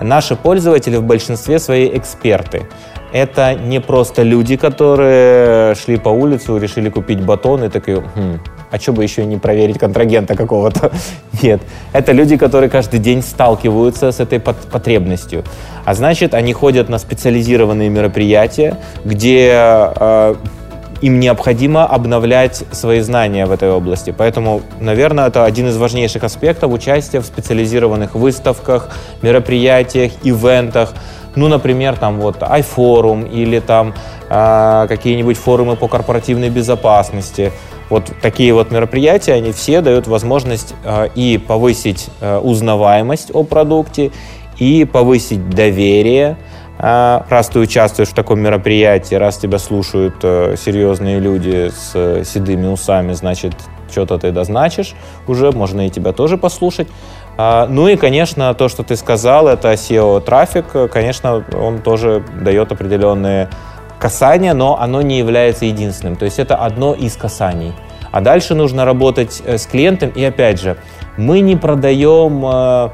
Наши 0.00 0.36
пользователи 0.36 0.94
в 0.94 1.02
большинстве 1.02 1.58
свои 1.58 1.88
эксперты. 1.98 2.68
Это 3.12 3.54
не 3.54 3.80
просто 3.80 4.22
люди, 4.22 4.56
которые 4.56 5.74
шли 5.74 5.96
по 5.96 6.10
улице, 6.10 6.56
решили 6.56 6.88
купить 6.88 7.20
батон 7.20 7.64
и 7.64 7.68
такие, 7.68 7.96
хм, 7.96 8.38
а 8.76 8.78
что 8.78 8.92
бы 8.92 9.02
еще 9.02 9.24
не 9.24 9.38
проверить 9.38 9.78
контрагента 9.78 10.36
какого-то? 10.36 10.92
Нет. 11.42 11.62
Это 11.92 12.12
люди, 12.12 12.36
которые 12.36 12.68
каждый 12.68 13.00
день 13.00 13.22
сталкиваются 13.22 14.12
с 14.12 14.20
этой 14.20 14.38
потребностью. 14.38 15.44
А 15.84 15.94
значит, 15.94 16.34
они 16.34 16.52
ходят 16.52 16.88
на 16.88 16.98
специализированные 16.98 17.88
мероприятия, 17.88 18.76
где 19.04 19.50
э, 19.54 20.34
им 21.00 21.20
необходимо 21.20 21.86
обновлять 21.86 22.64
свои 22.72 23.00
знания 23.00 23.46
в 23.46 23.52
этой 23.52 23.70
области. 23.70 24.14
Поэтому, 24.16 24.60
наверное, 24.78 25.28
это 25.28 25.44
один 25.44 25.68
из 25.68 25.76
важнейших 25.78 26.24
аспектов 26.24 26.72
участия 26.72 27.20
в 27.20 27.24
специализированных 27.24 28.14
выставках, 28.14 28.90
мероприятиях, 29.22 30.12
ивентах. 30.22 30.92
Ну, 31.34 31.48
например, 31.48 31.96
там 31.96 32.20
вот 32.20 32.42
iForum 32.42 33.30
или 33.30 33.60
там 33.60 33.94
э, 34.28 34.86
какие-нибудь 34.88 35.38
форумы 35.38 35.76
по 35.76 35.88
корпоративной 35.88 36.50
безопасности. 36.50 37.52
Вот 37.88 38.10
такие 38.20 38.52
вот 38.52 38.70
мероприятия, 38.70 39.34
они 39.34 39.52
все 39.52 39.80
дают 39.80 40.06
возможность 40.06 40.74
э, 40.84 41.08
и 41.14 41.38
повысить 41.38 42.08
э, 42.20 42.38
узнаваемость 42.38 43.30
о 43.32 43.44
продукте, 43.44 44.10
и 44.58 44.84
повысить 44.84 45.50
доверие, 45.50 46.38
а, 46.78 47.26
раз 47.28 47.48
ты 47.48 47.58
участвуешь 47.58 48.08
в 48.08 48.14
таком 48.14 48.40
мероприятии, 48.40 49.14
раз 49.14 49.36
тебя 49.36 49.58
слушают 49.58 50.16
серьезные 50.20 51.20
люди 51.20 51.70
с 51.70 52.24
седыми 52.24 52.66
усами, 52.66 53.12
значит, 53.12 53.54
что-то 53.90 54.18
ты 54.18 54.32
дозначишь 54.32 54.94
уже, 55.26 55.52
можно 55.52 55.86
и 55.86 55.90
тебя 55.90 56.12
тоже 56.12 56.38
послушать. 56.38 56.88
А, 57.38 57.66
ну 57.66 57.88
и, 57.88 57.96
конечно, 57.96 58.52
то, 58.54 58.68
что 58.68 58.82
ты 58.82 58.96
сказал, 58.96 59.46
это 59.46 59.72
SEO-трафик, 59.72 60.90
конечно, 60.90 61.44
он 61.54 61.80
тоже 61.80 62.24
дает 62.40 62.72
определенные 62.72 63.50
касания, 64.06 64.54
но 64.54 64.80
оно 64.80 65.02
не 65.02 65.18
является 65.18 65.64
единственным. 65.64 66.14
То 66.14 66.26
есть 66.26 66.38
это 66.38 66.54
одно 66.54 66.94
из 66.94 67.16
касаний. 67.16 67.72
А 68.12 68.20
дальше 68.20 68.54
нужно 68.54 68.84
работать 68.84 69.42
э, 69.44 69.58
с 69.58 69.66
клиентом. 69.66 70.10
И 70.10 70.22
опять 70.22 70.60
же, 70.60 70.76
мы 71.16 71.40
не 71.40 71.56
продаем 71.56 72.44
э, 72.46 72.90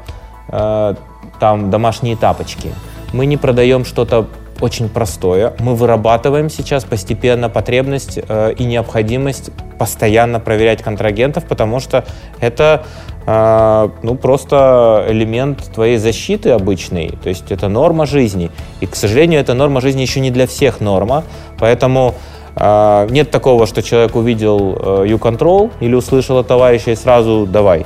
э, 0.47 0.95
там 1.39 1.69
домашние 1.69 2.15
тапочки. 2.15 2.73
Мы 3.13 3.27
не 3.27 3.37
продаем 3.37 3.85
что-то 3.85 4.25
очень 4.59 4.89
простое. 4.89 5.53
Мы 5.59 5.75
вырабатываем 5.75 6.49
сейчас 6.49 6.83
постепенно 6.83 7.47
потребность 7.47 8.17
э, 8.17 8.53
и 8.57 8.63
необходимость 8.63 9.51
постоянно 9.77 10.39
проверять 10.39 10.81
контрагентов, 10.81 11.43
потому 11.45 11.79
что 11.79 12.05
это 12.39 12.85
э, 13.25 13.89
ну, 14.01 14.15
просто 14.15 15.05
элемент 15.09 15.63
твоей 15.73 15.97
защиты 15.97 16.51
обычный. 16.51 17.17
То 17.23 17.29
есть 17.29 17.51
это 17.51 17.67
норма 17.67 18.05
жизни. 18.05 18.51
И, 18.81 18.85
к 18.85 18.95
сожалению, 18.95 19.39
эта 19.39 19.53
норма 19.53 19.81
жизни 19.81 20.01
еще 20.01 20.19
не 20.19 20.31
для 20.31 20.47
всех 20.47 20.81
норма. 20.81 21.23
Поэтому 21.59 22.15
э, 22.55 23.07
нет 23.09 23.31
такого, 23.31 23.67
что 23.67 23.81
человек 23.81 24.15
увидел 24.15 24.77
э, 24.79 25.05
U-Control 25.07 25.71
или 25.79 25.95
услышал 25.95 26.37
от 26.37 26.47
товарища 26.47 26.91
и 26.91 26.95
сразу 26.95 27.45
«давай». 27.45 27.85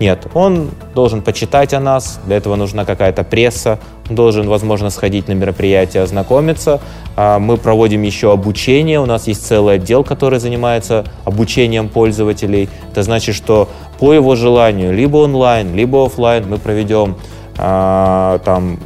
Нет, 0.00 0.28
он 0.32 0.70
должен 0.94 1.20
почитать 1.20 1.74
о 1.74 1.80
нас, 1.80 2.20
для 2.24 2.38
этого 2.38 2.56
нужна 2.56 2.86
какая-то 2.86 3.22
пресса, 3.22 3.78
он 4.08 4.16
должен, 4.16 4.48
возможно, 4.48 4.88
сходить 4.88 5.28
на 5.28 5.32
мероприятие, 5.32 6.02
ознакомиться. 6.02 6.80
А, 7.16 7.38
мы 7.38 7.58
проводим 7.58 8.00
еще 8.00 8.32
обучение, 8.32 8.98
у 8.98 9.04
нас 9.04 9.26
есть 9.26 9.46
целый 9.46 9.74
отдел, 9.74 10.02
который 10.02 10.38
занимается 10.38 11.04
обучением 11.26 11.90
пользователей. 11.90 12.70
Это 12.90 13.02
значит, 13.02 13.34
что 13.34 13.68
по 13.98 14.14
его 14.14 14.36
желанию, 14.36 14.94
либо 14.94 15.18
онлайн, 15.18 15.74
либо 15.74 16.06
офлайн, 16.06 16.48
мы 16.48 16.56
проведем 16.56 17.16
а, 17.58 18.38
там 18.38 18.78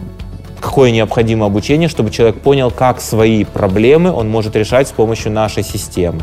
какое 0.61 0.91
необходимо 0.91 1.47
обучение, 1.47 1.89
чтобы 1.89 2.11
человек 2.11 2.41
понял, 2.41 2.73
как 2.73 3.01
свои 3.01 3.45
проблемы 3.45 4.11
он 4.11 4.29
может 4.29 4.57
решать 4.57 4.89
с 4.89 4.93
помощью 4.93 5.31
нашей 5.31 5.63
системы. 5.63 6.23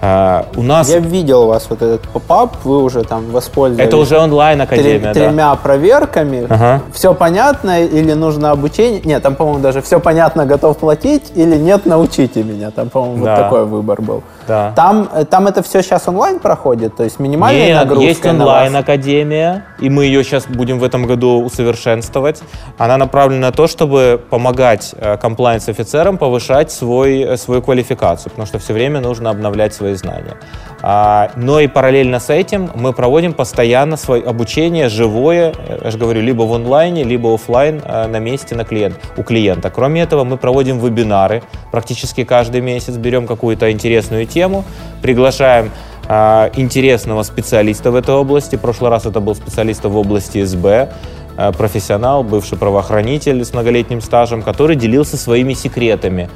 Uh, 0.00 0.44
у 0.56 0.62
нас... 0.62 0.88
Я 0.88 1.00
видел 1.00 1.42
у 1.42 1.46
вас 1.48 1.66
вот 1.68 1.82
этот 1.82 2.02
поп-ап, 2.02 2.56
вы 2.64 2.82
уже 2.82 3.02
там 3.02 3.30
воспользовались... 3.30 3.88
Это 3.88 3.96
уже 3.96 4.18
онлайн-академия, 4.18 5.12
три, 5.12 5.24
Тремя 5.24 5.54
проверками. 5.56 6.46
Ага. 6.48 6.82
Все 6.92 7.14
понятно 7.14 7.82
или 7.82 8.12
нужно 8.12 8.52
обучение? 8.52 9.00
Нет, 9.02 9.22
там, 9.22 9.34
по-моему, 9.34 9.60
даже 9.60 9.82
все 9.82 9.98
понятно, 9.98 10.46
готов 10.46 10.78
платить 10.78 11.32
или 11.34 11.56
нет, 11.56 11.84
научите 11.84 12.44
меня. 12.44 12.70
Там, 12.70 12.90
по-моему, 12.90 13.24
да. 13.24 13.34
вот 13.34 13.42
такой 13.42 13.64
выбор 13.64 14.00
был. 14.00 14.22
Да. 14.46 14.72
Там, 14.76 15.08
э, 15.12 15.24
там 15.24 15.46
это 15.46 15.62
все 15.62 15.82
сейчас 15.82 16.06
онлайн 16.08 16.38
проходит? 16.38 16.96
То 16.96 17.04
есть 17.04 17.18
минимальная 17.18 17.66
Нет, 17.66 17.76
нагрузка 17.76 18.06
есть 18.06 18.24
онлайн-академия, 18.24 19.64
и 19.80 19.90
мы 19.90 20.04
ее 20.04 20.22
сейчас 20.24 20.46
будем 20.46 20.78
в 20.78 20.84
этом 20.84 21.06
году 21.06 21.42
усовершенствовать. 21.42 22.40
Она 22.78 22.96
направлена 22.96 23.48
на 23.48 23.52
то, 23.52 23.66
чтобы 23.66 24.20
помогать 24.30 24.94
комплайнс-офицерам 25.20 26.14
э, 26.14 26.18
повышать 26.18 26.70
свой, 26.70 27.20
э, 27.22 27.36
свою 27.36 27.62
квалификацию, 27.62 28.30
потому 28.30 28.46
что 28.46 28.58
все 28.58 28.72
время 28.72 29.00
нужно 29.00 29.30
обновлять 29.30 29.74
свои 29.74 29.87
знания. 29.96 30.36
А, 30.80 31.30
но 31.36 31.60
и 31.60 31.66
параллельно 31.66 32.20
с 32.20 32.30
этим 32.30 32.70
мы 32.74 32.92
проводим 32.92 33.32
постоянно 33.32 33.96
свое 33.96 34.22
обучение 34.22 34.88
живое, 34.88 35.52
я 35.82 35.90
же 35.90 35.98
говорю, 35.98 36.20
либо 36.20 36.42
в 36.42 36.54
онлайне, 36.54 37.04
либо 37.04 37.34
офлайн 37.34 37.82
на 37.84 38.18
месте 38.18 38.54
на 38.54 38.64
клиент, 38.64 38.96
у 39.16 39.22
клиента. 39.22 39.70
Кроме 39.70 40.02
этого, 40.02 40.24
мы 40.24 40.36
проводим 40.36 40.78
вебинары 40.78 41.42
практически 41.70 42.24
каждый 42.24 42.60
месяц, 42.60 42.96
берем 42.96 43.26
какую-то 43.26 43.70
интересную 43.70 44.26
тему, 44.26 44.64
приглашаем 45.02 45.70
э, 46.08 46.50
интересного 46.56 47.22
специалиста 47.22 47.90
в 47.90 47.96
этой 47.96 48.14
области. 48.14 48.56
В 48.56 48.60
прошлый 48.60 48.90
раз 48.90 49.06
это 49.06 49.20
был 49.20 49.34
специалист 49.34 49.84
в 49.84 49.96
области 49.96 50.44
СБ, 50.44 50.90
э, 51.36 51.52
профессионал, 51.52 52.24
бывший 52.24 52.58
правоохранитель 52.58 53.44
с 53.44 53.52
многолетним 53.52 54.00
стажем, 54.00 54.42
который 54.42 54.76
делился 54.76 55.16
своими 55.16 55.54
секретами. 55.54 56.28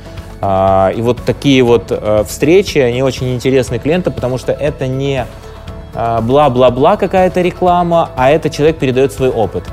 Э, 0.43 0.93
и 0.95 1.01
вот 1.01 1.23
такие 1.25 1.63
вот 1.63 1.87
э, 1.91 2.25
встречи, 2.29 2.79
они 2.79 3.03
очень 3.03 3.33
интересны 3.35 3.79
клиенту, 3.79 4.11
потому 4.11 4.37
что 4.37 4.53
это 4.53 4.87
не 4.87 5.27
бла-бла-бла 5.95 6.97
какая-то 6.97 7.43
реклама, 7.43 8.09
а 8.17 8.31
это 8.31 8.49
человек 8.49 8.79
передает 8.79 9.13
свой 9.13 9.29
опыт. 9.29 9.65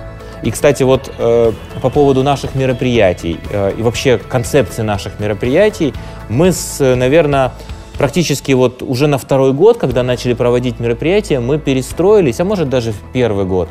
И, 0.41 0.51
кстати, 0.51 0.83
вот 0.83 1.11
э, 1.17 1.51
по 1.81 1.89
поводу 1.89 2.23
наших 2.23 2.55
мероприятий 2.55 3.39
э, 3.51 3.73
и 3.77 3.81
вообще 3.81 4.17
концепции 4.17 4.83
наших 4.83 5.19
мероприятий, 5.19 5.93
мы, 6.29 6.53
с, 6.53 6.79
наверное, 6.79 7.51
практически 7.97 8.53
вот 8.53 8.81
уже 8.81 9.07
на 9.07 9.17
второй 9.17 9.51
год, 9.51 9.77
когда 9.77 10.01
начали 10.01 10.33
проводить 10.33 10.79
мероприятия, 10.79 11.39
мы 11.39 11.57
перестроились, 11.57 12.39
а 12.39 12.45
может 12.45 12.69
даже 12.69 12.93
в 12.93 12.99
первый 13.11 13.45
год, 13.45 13.67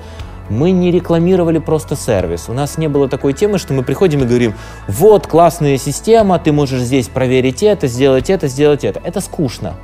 мы 0.50 0.70
не 0.70 0.90
рекламировали 0.90 1.58
просто 1.58 1.96
сервис. 1.96 2.48
У 2.48 2.52
нас 2.52 2.78
не 2.78 2.88
было 2.88 3.08
такой 3.08 3.32
темы, 3.32 3.58
что 3.58 3.72
мы 3.74 3.82
приходим 3.82 4.22
и 4.22 4.26
говорим, 4.26 4.54
вот 4.86 5.26
классная 5.26 5.78
система, 5.78 6.38
ты 6.38 6.52
можешь 6.52 6.80
здесь 6.80 7.08
проверить 7.08 7.62
это, 7.62 7.86
сделать 7.86 8.30
это, 8.30 8.48
сделать 8.48 8.84
это. 8.84 9.00
Это 9.04 9.20
скучно. 9.20 9.74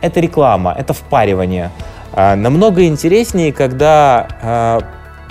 Это 0.00 0.20
реклама, 0.20 0.74
это 0.76 0.92
впаривание. 0.92 1.70
А, 2.12 2.36
намного 2.36 2.84
интереснее, 2.86 3.52
когда 3.52 4.28
а, 4.42 4.80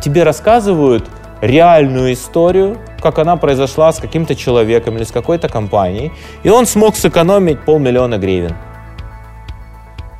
тебе 0.01 0.23
рассказывают 0.23 1.09
реальную 1.41 2.13
историю, 2.13 2.77
как 3.01 3.19
она 3.19 3.35
произошла 3.37 3.91
с 3.91 3.99
каким-то 3.99 4.35
человеком 4.35 4.97
или 4.97 5.03
с 5.03 5.11
какой-то 5.11 5.49
компанией, 5.49 6.11
и 6.43 6.49
он 6.49 6.65
смог 6.65 6.95
сэкономить 6.95 7.61
полмиллиона 7.61 8.17
гривен. 8.17 8.55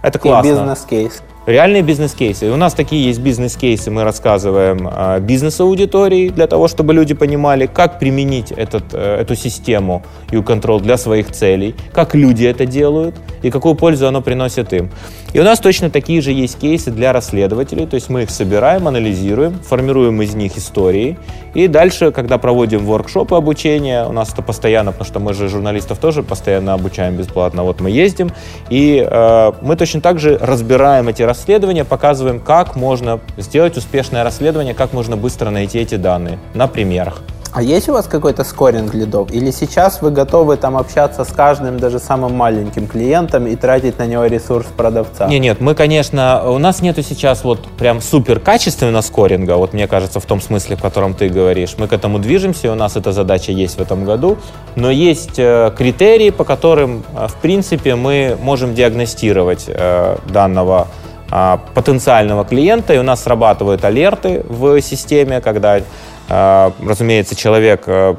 Это 0.02 0.20
классно. 0.20 0.48
И 0.48 0.52
бизнес-кейс. 0.52 1.22
Реальные 1.48 1.82
бизнес-кейсы. 1.82 2.48
И 2.48 2.49
у 2.49 2.57
нас 2.57 2.74
такие 2.74 3.06
есть 3.06 3.19
бизнес-кейсы, 3.19 3.90
мы 3.90 4.03
рассказываем 4.03 4.88
э, 4.88 5.19
бизнес-аудитории 5.22 6.30
для 6.30 6.45
того, 6.45 6.68
чтобы 6.68 6.94
люди 6.94 7.14
понимали, 7.14 7.65
как 7.65 7.99
применить 7.99 8.52
этот, 8.52 8.94
э, 8.94 9.22
эту 9.22 9.36
систему 9.36 10.03
U-Control 10.32 10.82
для 10.82 10.98
своих 10.98 11.32
целей, 11.32 11.74
как 11.94 12.14
люди 12.14 12.45
это 12.45 12.65
делают 12.65 13.15
и 13.41 13.49
какую 13.49 13.76
пользу 13.76 14.07
оно 14.07 14.22
приносит 14.22 14.74
им. 14.74 14.91
И 15.34 15.40
у 15.40 15.44
нас 15.44 15.60
точно 15.60 15.90
такие 15.90 16.22
же 16.22 16.32
есть 16.32 16.60
кейсы 16.60 16.91
для 16.91 17.14
расследователей, 17.14 17.86
то 17.86 17.95
есть 17.95 18.10
мы 18.10 18.24
их 18.24 18.30
собираем, 18.30 18.88
анализируем, 18.88 19.60
формируем 19.60 20.22
из 20.22 20.36
них 20.36 20.57
истории, 20.57 21.18
и 21.53 21.68
дальше, 21.68 22.11
когда 22.11 22.38
проводим 22.38 22.86
воркшопы 22.86 23.36
обучения, 23.36 24.06
у 24.06 24.11
нас 24.11 24.34
это 24.34 24.41
постоянно, 24.41 24.91
потому 24.91 25.07
что 25.07 25.19
мы 25.19 25.34
же 25.34 25.48
журналистов 25.48 25.98
тоже 25.98 26.24
постоянно 26.24 26.74
обучаем 26.74 27.15
бесплатно, 27.15 27.64
вот 27.64 27.82
мы 27.82 27.90
ездим, 27.90 28.32
и 28.69 29.06
э, 29.10 29.52
мы 29.61 29.76
точно 29.76 30.02
так 30.02 30.19
же 30.19 30.38
разбираем 30.38 31.07
эти 31.07 31.24
расследования, 31.24 31.36
показываем, 31.84 32.39
как 32.39 32.76
можно 32.76 33.19
сделать 33.38 33.77
успешное 33.77 34.23
расследование, 34.23 34.73
как 34.73 34.93
можно 34.93 35.18
быстро 35.18 35.49
найти 35.49 35.80
эти 35.80 35.95
данные 35.95 36.39
на 36.53 36.68
примерах. 36.68 37.22
А 37.57 37.61
есть 37.64 37.89
у 37.89 37.93
вас 37.93 38.05
какой-то 38.05 38.43
скоринг 38.43 38.93
лидов? 38.93 39.31
Или 39.31 39.49
сейчас 39.49 40.03
вы 40.03 40.11
готовы 40.11 40.57
там 40.57 40.77
общаться 40.77 41.23
с 41.23 41.30
каждым, 41.30 41.80
даже 41.80 41.97
самым 41.97 42.35
маленьким 42.35 42.88
клиентом 42.88 43.47
и 43.47 43.55
тратить 43.55 43.97
на 43.97 44.05
него 44.05 44.26
ресурс 44.26 44.68
продавца? 44.77 45.27
Нет, 45.27 45.41
нет, 45.41 45.61
мы, 45.61 45.73
конечно, 45.73 46.43
у 46.51 46.59
нас 46.59 46.81
нету 46.84 47.01
сейчас 47.01 47.43
вот 47.43 47.59
прям 47.80 47.99
супер 47.99 48.39
качественного 48.39 49.01
скоринга, 49.01 49.55
вот 49.55 49.73
мне 49.73 49.88
кажется, 49.88 50.19
в 50.19 50.26
том 50.26 50.39
смысле, 50.39 50.76
в 50.76 50.81
котором 50.81 51.15
ты 51.15 51.30
говоришь. 51.30 51.76
Мы 51.80 51.88
к 51.88 51.93
этому 51.93 52.19
движемся, 52.19 52.72
у 52.72 52.76
нас 52.76 52.95
эта 52.95 53.11
задача 53.11 53.51
есть 53.51 53.77
в 53.77 53.81
этом 53.81 54.05
году, 54.05 54.38
но 54.76 54.91
есть 54.91 55.39
э, 55.39 55.72
критерии, 55.76 56.30
по 56.30 56.43
которым, 56.43 57.03
э, 57.15 57.27
в 57.27 57.35
принципе, 57.38 57.95
мы 57.95 58.38
можем 58.39 58.76
диагностировать 58.76 59.65
э, 59.68 60.18
данного 60.30 60.88
потенциального 61.30 62.45
клиента, 62.45 62.94
и 62.94 62.98
у 62.98 63.04
нас 63.04 63.24
срабатывают 63.24 63.84
алерты 63.84 64.44
в 64.48 64.80
системе, 64.82 65.41
когда 65.41 65.82
а, 66.30 66.74
разумеется, 66.86 67.36
человек 67.36 67.84
э, 67.88 68.16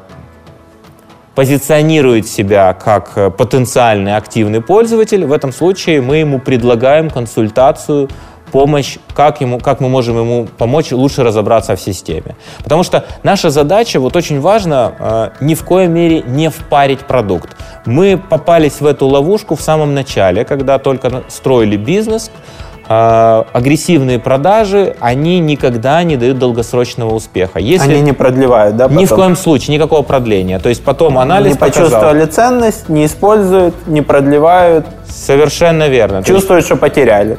позиционирует 1.35 2.27
себя 2.27 2.73
как 2.73 3.13
э, 3.17 3.31
потенциальный 3.31 4.17
активный 4.17 4.63
пользователь, 4.63 5.27
в 5.27 5.33
этом 5.33 5.53
случае 5.53 6.01
мы 6.01 6.17
ему 6.17 6.39
предлагаем 6.39 7.11
консультацию, 7.11 8.09
помощь, 8.51 8.97
как, 9.15 9.43
ему, 9.43 9.59
как 9.59 9.81
мы 9.81 9.91
можем 9.91 10.19
ему 10.19 10.49
помочь 10.57 10.91
лучше 10.91 11.23
разобраться 11.23 11.77
в 11.77 11.81
системе. 11.81 12.35
Потому 12.65 12.83
что 12.83 13.05
наша 13.23 13.51
задача, 13.51 14.01
вот 14.01 14.17
очень 14.17 14.41
важно, 14.41 14.95
э, 14.99 15.31
ни 15.45 15.55
в 15.55 15.65
коей 15.65 15.87
мере 15.89 16.23
не 16.23 16.49
впарить 16.49 17.01
продукт. 17.01 17.55
Мы 17.85 18.17
попались 18.17 18.81
в 18.81 18.87
эту 18.87 19.07
ловушку 19.07 19.55
в 19.55 19.61
самом 19.61 19.93
начале, 19.93 20.47
когда 20.47 20.79
только 20.79 21.25
строили 21.29 21.77
бизнес, 21.77 22.31
а, 22.31 22.68
агрессивные 22.89 24.19
продажи, 24.19 24.97
они 25.01 25.41
никогда 25.41 26.03
не 26.03 26.17
дают 26.17 26.39
долгосрочного 26.39 27.15
успеха. 27.15 27.59
Если 27.59 27.93
они 27.93 28.01
не 28.01 28.13
продлевают, 28.13 28.77
да? 28.77 28.85
Потом? 28.85 28.99
Ни 29.03 29.05
в 29.05 29.11
коем 29.11 29.37
случае, 29.37 29.77
никакого 29.77 30.03
продления. 30.03 30.59
То 30.59 30.71
есть 30.71 30.83
потом 30.83 31.19
анализ 31.19 31.53
Не 31.53 31.59
почувствовали 31.59 32.21
показал. 32.21 32.51
ценность, 32.51 32.89
не 32.89 33.05
используют, 33.05 33.75
не 33.87 34.01
продлевают. 34.01 34.87
Совершенно 35.07 35.89
верно. 35.89 36.23
Чувствуют, 36.23 36.65
что 36.65 36.77
потеряли. 36.77 37.39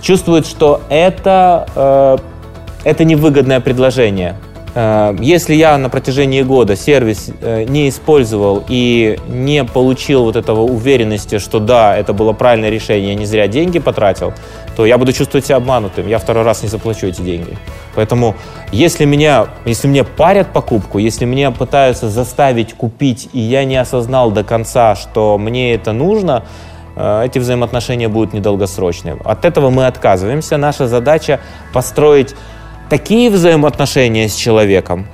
Чувствуют, 0.00 0.46
что 0.46 0.80
это, 0.88 1.66
э, 1.74 2.16
это 2.84 3.04
невыгодное 3.04 3.60
предложение. 3.60 4.36
Э, 4.76 5.16
если 5.20 5.54
я 5.54 5.78
на 5.78 5.88
протяжении 5.88 6.42
года 6.42 6.76
сервис 6.76 7.30
э, 7.40 7.64
не 7.64 7.88
использовал 7.88 8.62
и 8.68 9.18
не 9.26 9.64
получил 9.64 10.24
вот 10.24 10.36
этого 10.36 10.60
уверенности, 10.60 11.38
что 11.38 11.60
да, 11.60 11.96
это 11.96 12.12
было 12.12 12.34
правильное 12.34 12.68
решение, 12.68 13.08
я 13.08 13.14
не 13.14 13.24
зря 13.24 13.48
деньги 13.48 13.78
потратил, 13.78 14.34
то 14.76 14.84
я 14.84 14.98
буду 14.98 15.14
чувствовать 15.14 15.46
себя 15.46 15.56
обманутым, 15.56 16.06
я 16.06 16.18
второй 16.18 16.44
раз 16.44 16.62
не 16.62 16.68
заплачу 16.68 17.06
эти 17.06 17.22
деньги. 17.22 17.56
Поэтому 17.94 18.34
если, 18.70 19.06
меня, 19.06 19.46
если 19.64 19.88
мне 19.88 20.04
парят 20.04 20.52
покупку, 20.52 20.98
если 20.98 21.24
меня 21.24 21.52
пытаются 21.52 22.10
заставить 22.10 22.74
купить, 22.74 23.30
и 23.32 23.40
я 23.40 23.64
не 23.64 23.78
осознал 23.78 24.30
до 24.30 24.44
конца, 24.44 24.94
что 24.94 25.38
мне 25.38 25.72
это 25.72 25.92
нужно, 25.92 26.44
э, 26.96 27.22
эти 27.24 27.38
взаимоотношения 27.38 28.10
будут 28.10 28.34
недолгосрочные. 28.34 29.16
От 29.24 29.46
этого 29.46 29.70
мы 29.70 29.86
отказываемся. 29.86 30.58
Наша 30.58 30.86
задача 30.86 31.40
построить 31.72 32.34
такие 32.88 33.30
взаимоотношения 33.30 34.28
с 34.28 34.34
человеком, 34.34 35.06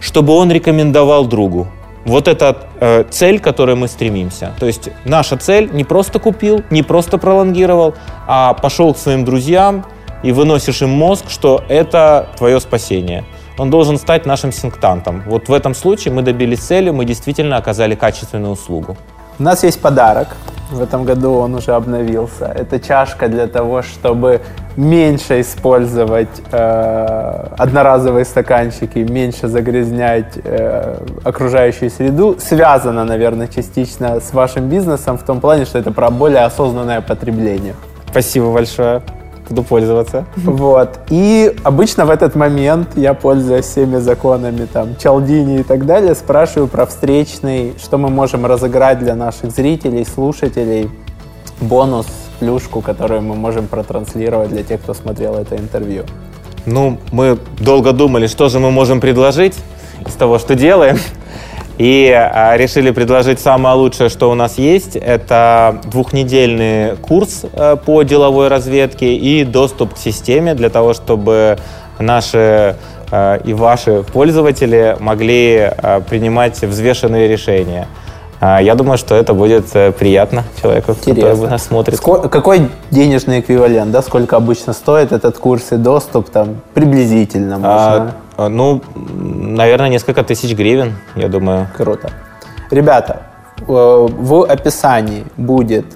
чтобы 0.00 0.32
он 0.32 0.50
рекомендовал 0.50 1.26
другу. 1.26 1.68
Вот 2.06 2.28
это 2.28 2.68
э, 2.80 3.04
цель, 3.10 3.38
к 3.40 3.44
которой 3.44 3.76
мы 3.76 3.86
стремимся. 3.86 4.54
То 4.58 4.66
есть 4.66 4.88
наша 5.04 5.36
цель 5.36 5.70
не 5.72 5.84
просто 5.84 6.18
купил, 6.18 6.62
не 6.70 6.82
просто 6.82 7.18
пролонгировал, 7.18 7.94
а 8.26 8.54
пошел 8.54 8.94
к 8.94 8.98
своим 8.98 9.24
друзьям 9.24 9.84
и 10.22 10.32
выносишь 10.32 10.80
им 10.82 10.90
мозг, 10.90 11.26
что 11.28 11.62
это 11.68 12.28
твое 12.38 12.58
спасение. 12.60 13.24
Он 13.58 13.68
должен 13.68 13.98
стать 13.98 14.24
нашим 14.24 14.52
синктантом. 14.52 15.22
Вот 15.26 15.48
в 15.48 15.52
этом 15.52 15.74
случае 15.74 16.14
мы 16.14 16.22
добились 16.22 16.60
цели, 16.60 16.88
мы 16.88 17.04
действительно 17.04 17.58
оказали 17.58 17.94
качественную 17.94 18.52
услугу. 18.52 18.96
У 19.38 19.42
нас 19.42 19.62
есть 19.62 19.80
подарок. 19.80 20.28
В 20.70 20.80
этом 20.80 21.04
году 21.04 21.32
он 21.32 21.54
уже 21.54 21.72
обновился. 21.72 22.46
Это 22.46 22.78
чашка 22.78 23.28
для 23.28 23.46
того, 23.46 23.82
чтобы 23.82 24.40
меньше 24.76 25.40
использовать 25.40 26.42
э, 26.52 27.46
одноразовые 27.58 28.24
стаканчики, 28.24 28.98
меньше 28.98 29.48
загрязнять 29.48 30.38
э, 30.42 30.96
окружающую 31.24 31.90
среду. 31.90 32.36
Связано, 32.38 33.04
наверное, 33.04 33.48
частично 33.48 34.20
с 34.20 34.32
вашим 34.32 34.68
бизнесом 34.68 35.18
в 35.18 35.24
том 35.24 35.40
плане, 35.40 35.64
что 35.64 35.78
это 35.78 35.90
про 35.90 36.10
более 36.10 36.42
осознанное 36.42 37.00
потребление. 37.00 37.74
Спасибо 38.10 38.52
большое 38.52 39.02
буду 39.50 39.62
пользоваться. 39.62 40.24
Вот. 40.36 41.00
И 41.10 41.54
обычно 41.64 42.06
в 42.06 42.10
этот 42.10 42.34
момент 42.36 42.88
я, 42.96 43.14
пользуясь 43.14 43.66
всеми 43.66 43.98
законами, 43.98 44.66
там, 44.72 44.96
Чалдини 44.96 45.60
и 45.60 45.62
так 45.62 45.86
далее, 45.86 46.14
спрашиваю 46.14 46.68
про 46.68 46.86
встречный, 46.86 47.74
что 47.82 47.98
мы 47.98 48.08
можем 48.08 48.46
разыграть 48.46 49.00
для 49.00 49.14
наших 49.14 49.50
зрителей, 49.50 50.06
слушателей, 50.06 50.88
бонус, 51.60 52.06
плюшку, 52.38 52.80
которую 52.80 53.22
мы 53.22 53.34
можем 53.34 53.66
протранслировать 53.66 54.50
для 54.50 54.62
тех, 54.62 54.80
кто 54.80 54.94
смотрел 54.94 55.34
это 55.34 55.56
интервью. 55.56 56.04
Ну, 56.66 56.98
мы 57.12 57.38
долго 57.58 57.92
думали, 57.92 58.26
что 58.26 58.48
же 58.48 58.60
мы 58.60 58.70
можем 58.70 59.00
предложить 59.00 59.56
из 60.06 60.14
того, 60.14 60.38
что 60.38 60.54
делаем. 60.54 60.98
И 61.80 62.10
а, 62.12 62.58
решили 62.58 62.90
предложить 62.90 63.40
самое 63.40 63.74
лучшее, 63.74 64.10
что 64.10 64.30
у 64.30 64.34
нас 64.34 64.58
есть. 64.58 64.96
Это 64.96 65.80
двухнедельный 65.84 66.94
курс 66.96 67.46
а, 67.54 67.76
по 67.76 68.02
деловой 68.02 68.48
разведке 68.48 69.14
и 69.14 69.44
доступ 69.44 69.94
к 69.94 69.96
системе 69.96 70.52
для 70.52 70.68
того, 70.68 70.92
чтобы 70.92 71.56
наши 71.98 72.76
а, 73.10 73.36
и 73.36 73.54
ваши 73.54 74.02
пользователи 74.02 74.94
могли 75.00 75.56
а, 75.56 76.02
принимать 76.02 76.60
взвешенные 76.60 77.26
решения. 77.28 77.88
А, 78.40 78.60
я 78.60 78.74
думаю, 78.74 78.96
что 78.96 79.14
это 79.14 79.34
будет 79.34 79.66
э, 79.74 79.92
приятно 79.92 80.44
человеку, 80.60 80.92
Интересно. 80.92 81.30
который 81.30 81.50
нас 81.50 81.62
смотрит. 81.62 81.96
Сколько, 81.96 82.30
какой 82.30 82.70
денежный 82.90 83.40
эквивалент, 83.40 83.90
да? 83.90 84.00
Сколько 84.00 84.36
обычно 84.36 84.72
стоит 84.72 85.12
этот 85.12 85.36
курс 85.36 85.72
и 85.72 85.76
доступ 85.76 86.30
там 86.30 86.62
приблизительно 86.72 87.56
можно? 87.56 87.70
А, 87.70 87.96
а, 87.98 88.12
ну, 88.48 88.82
наверное, 88.94 89.88
несколько 89.88 90.22
тысяч 90.22 90.56
гривен, 90.56 90.94
я 91.14 91.28
думаю. 91.28 91.68
Круто. 91.76 92.10
Ребята, 92.70 93.22
э, 93.58 93.62
в 93.66 94.44
описании 94.44 95.24
будет 95.36 95.86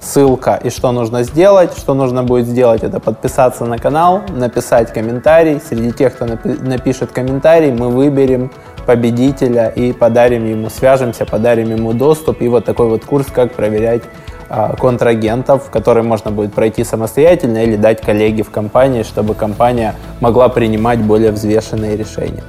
ссылка 0.00 0.58
и 0.62 0.70
что 0.70 0.92
нужно 0.92 1.22
сделать. 1.22 1.76
Что 1.76 1.94
нужно 1.94 2.24
будет 2.24 2.46
сделать, 2.46 2.82
это 2.82 3.00
подписаться 3.00 3.66
на 3.66 3.78
канал, 3.78 4.22
написать 4.28 4.92
комментарий. 4.92 5.60
Среди 5.60 5.92
тех, 5.92 6.14
кто 6.14 6.26
напишет 6.26 7.12
комментарий, 7.12 7.72
мы 7.72 7.88
выберем 7.88 8.50
победителя 8.86 9.68
и 9.68 9.92
подарим 9.92 10.46
ему, 10.46 10.70
свяжемся, 10.70 11.26
подарим 11.26 11.70
ему 11.70 11.92
доступ 11.92 12.40
и 12.42 12.48
вот 12.48 12.64
такой 12.64 12.88
вот 12.88 13.04
курс, 13.04 13.26
как 13.32 13.52
проверять 13.52 14.02
а, 14.04 14.39
контрагентов, 14.78 15.70
который 15.70 16.02
можно 16.02 16.30
будет 16.30 16.52
пройти 16.52 16.84
самостоятельно 16.84 17.62
или 17.62 17.76
дать 17.76 18.00
коллеге 18.00 18.42
в 18.42 18.50
компании, 18.50 19.02
чтобы 19.04 19.34
компания 19.34 19.94
могла 20.20 20.48
принимать 20.48 21.00
более 21.00 21.30
взвешенные 21.30 21.96
решения. 21.96 22.42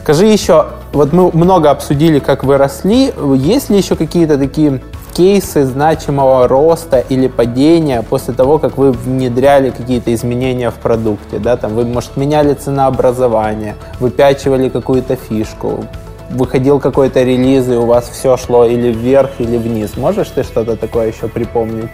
Скажи 0.00 0.26
еще, 0.26 0.66
вот 0.92 1.12
мы 1.12 1.30
много 1.32 1.70
обсудили, 1.70 2.18
как 2.18 2.44
вы 2.44 2.58
росли, 2.58 3.12
есть 3.36 3.70
ли 3.70 3.76
еще 3.76 3.96
какие-то 3.96 4.38
такие 4.38 4.80
кейсы 5.14 5.64
значимого 5.64 6.46
роста 6.46 6.98
или 6.98 7.26
падения 7.26 8.02
после 8.02 8.34
того, 8.34 8.58
как 8.58 8.76
вы 8.76 8.92
внедряли 8.92 9.70
какие-то 9.70 10.12
изменения 10.14 10.70
в 10.70 10.74
продукте, 10.74 11.38
да, 11.38 11.56
там 11.56 11.74
вы, 11.74 11.86
может, 11.86 12.16
меняли 12.16 12.54
ценообразование, 12.54 13.76
выпячивали 13.98 14.68
какую-то 14.68 15.16
фишку, 15.16 15.86
выходил 16.30 16.80
какой-то 16.80 17.22
релиз, 17.22 17.68
и 17.68 17.76
у 17.76 17.86
вас 17.86 18.08
все 18.08 18.36
шло 18.36 18.64
или 18.64 18.92
вверх, 18.92 19.30
или 19.38 19.56
вниз. 19.56 19.96
Можешь 19.96 20.28
ты 20.28 20.42
что-то 20.42 20.76
такое 20.76 21.08
еще 21.08 21.28
припомнить? 21.28 21.90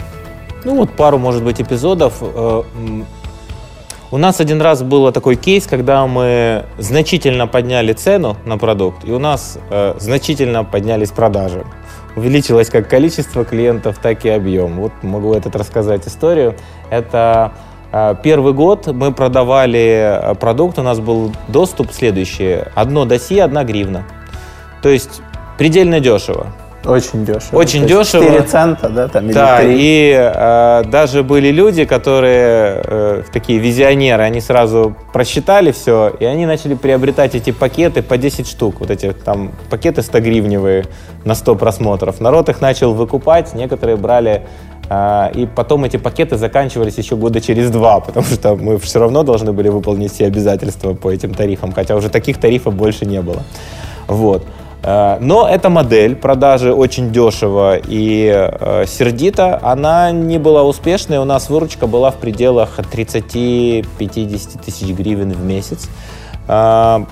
Ну 0.65 0.77
вот 0.77 0.91
пару, 0.91 1.19
может 1.19 1.43
быть, 1.43 1.61
эпизодов. 1.61 2.15
Э, 2.21 2.63
у 4.13 4.19
нас 4.19 4.41
один 4.41 4.61
раз 4.61 4.83
был 4.83 5.11
такой 5.11 5.37
кейс, 5.37 5.67
когда 5.67 6.07
мы 6.07 6.67
значительно 6.79 7.47
подняли 7.47 7.95
цену 7.95 8.37
на 8.45 8.59
продукт, 8.59 9.05
и 9.05 9.11
у 9.11 9.19
нас 9.19 9.59
э, 9.71 9.95
значительно 9.99 10.65
поднялись 10.65 11.11
продажи. 11.11 11.65
увеличилось 12.15 12.69
как 12.69 12.89
количество 12.89 13.43
клиентов, 13.45 13.97
так 14.03 14.27
и 14.27 14.29
объем. 14.29 14.81
Вот 14.81 14.93
могу 15.01 15.33
этот 15.33 15.57
рассказать 15.57 16.07
историю. 16.07 16.57
Это 16.91 17.55
э, 17.91 18.15
Первый 18.23 18.53
год 18.53 18.87
мы 18.87 19.13
продавали 19.13 20.21
э, 20.21 20.35
продукт, 20.35 20.79
у 20.79 20.83
нас 20.83 21.01
был 21.01 21.33
доступ 21.49 21.91
следующий. 21.91 22.65
Одно 22.75 23.07
досье, 23.07 23.43
одна 23.45 23.65
гривна. 23.65 24.05
То 24.83 24.89
есть 24.89 25.23
предельно 25.59 26.01
дешево. 26.01 26.49
Очень 26.85 27.25
дешево. 27.25 27.57
Очень 27.57 27.87
дешево. 27.87 28.25
4 28.25 28.43
цента, 28.43 28.89
да, 28.89 29.07
там, 29.07 29.27
или 29.27 29.33
Да, 29.33 29.61
3. 29.61 29.77
и 29.79 30.13
э, 30.13 30.83
даже 30.91 31.23
были 31.23 31.49
люди, 31.53 31.85
которые 31.85 32.83
э, 32.85 33.23
такие 33.33 33.61
визионеры, 33.61 34.25
они 34.25 34.41
сразу 34.41 34.97
просчитали 35.13 35.71
все, 35.71 36.13
и 36.19 36.25
они 36.25 36.45
начали 36.45 36.75
приобретать 36.75 37.37
эти 37.37 37.53
пакеты 37.53 38.03
по 38.03 38.17
10 38.19 38.49
штук, 38.49 38.81
вот 38.81 38.91
эти 38.91 39.13
там 39.13 39.53
пакеты 39.71 40.03
100 40.03 40.21
гривневые 40.21 40.87
на 41.25 41.37
100 41.37 41.55
просмотров. 41.55 42.21
Народ 42.21 42.49
их 42.49 42.61
начал 42.61 42.95
выкупать, 42.95 43.55
некоторые 43.55 43.97
брали 43.97 44.43
э, 44.91 45.31
и 45.35 45.47
потом 45.47 45.85
эти 45.85 45.99
пакеты 45.99 46.37
заканчивались 46.37 46.99
еще 46.99 47.15
года 47.15 47.41
через 47.41 47.71
два, 47.71 48.01
потому 48.01 48.27
что 48.27 48.57
мы 48.57 48.77
все 48.79 48.99
равно 48.99 49.23
должны 49.23 49.53
были 49.53 49.69
выполнить 49.69 50.13
все 50.13 50.27
обязательства 50.27 50.95
по 50.95 51.13
этим 51.13 51.33
тарифам, 51.33 51.71
хотя 51.71 51.95
уже 51.95 52.09
таких 52.09 52.39
тарифов 52.39 52.75
больше 52.75 53.07
не 53.07 53.23
было. 53.23 53.45
Вот. 54.09 54.45
Э, 54.83 55.19
Но 55.21 55.49
эта 55.49 55.69
модель 55.71 56.17
продажи 56.17 56.73
очень 56.75 57.13
дешево 57.13 57.77
и 57.77 58.31
э, 58.33 58.85
сердито, 58.87 59.59
она 59.63 60.11
не 60.11 60.39
была 60.39 60.63
успешной. 60.65 61.19
У 61.19 61.25
нас 61.25 61.51
выручка 61.51 61.87
была 61.87 62.11
в 62.11 62.17
пределах 62.17 62.79
30-50 62.79 64.65
тысяч 64.65 64.89
гривен 64.89 65.33
в 65.33 65.45
месяц. 65.45 65.89
Э, 66.49 67.05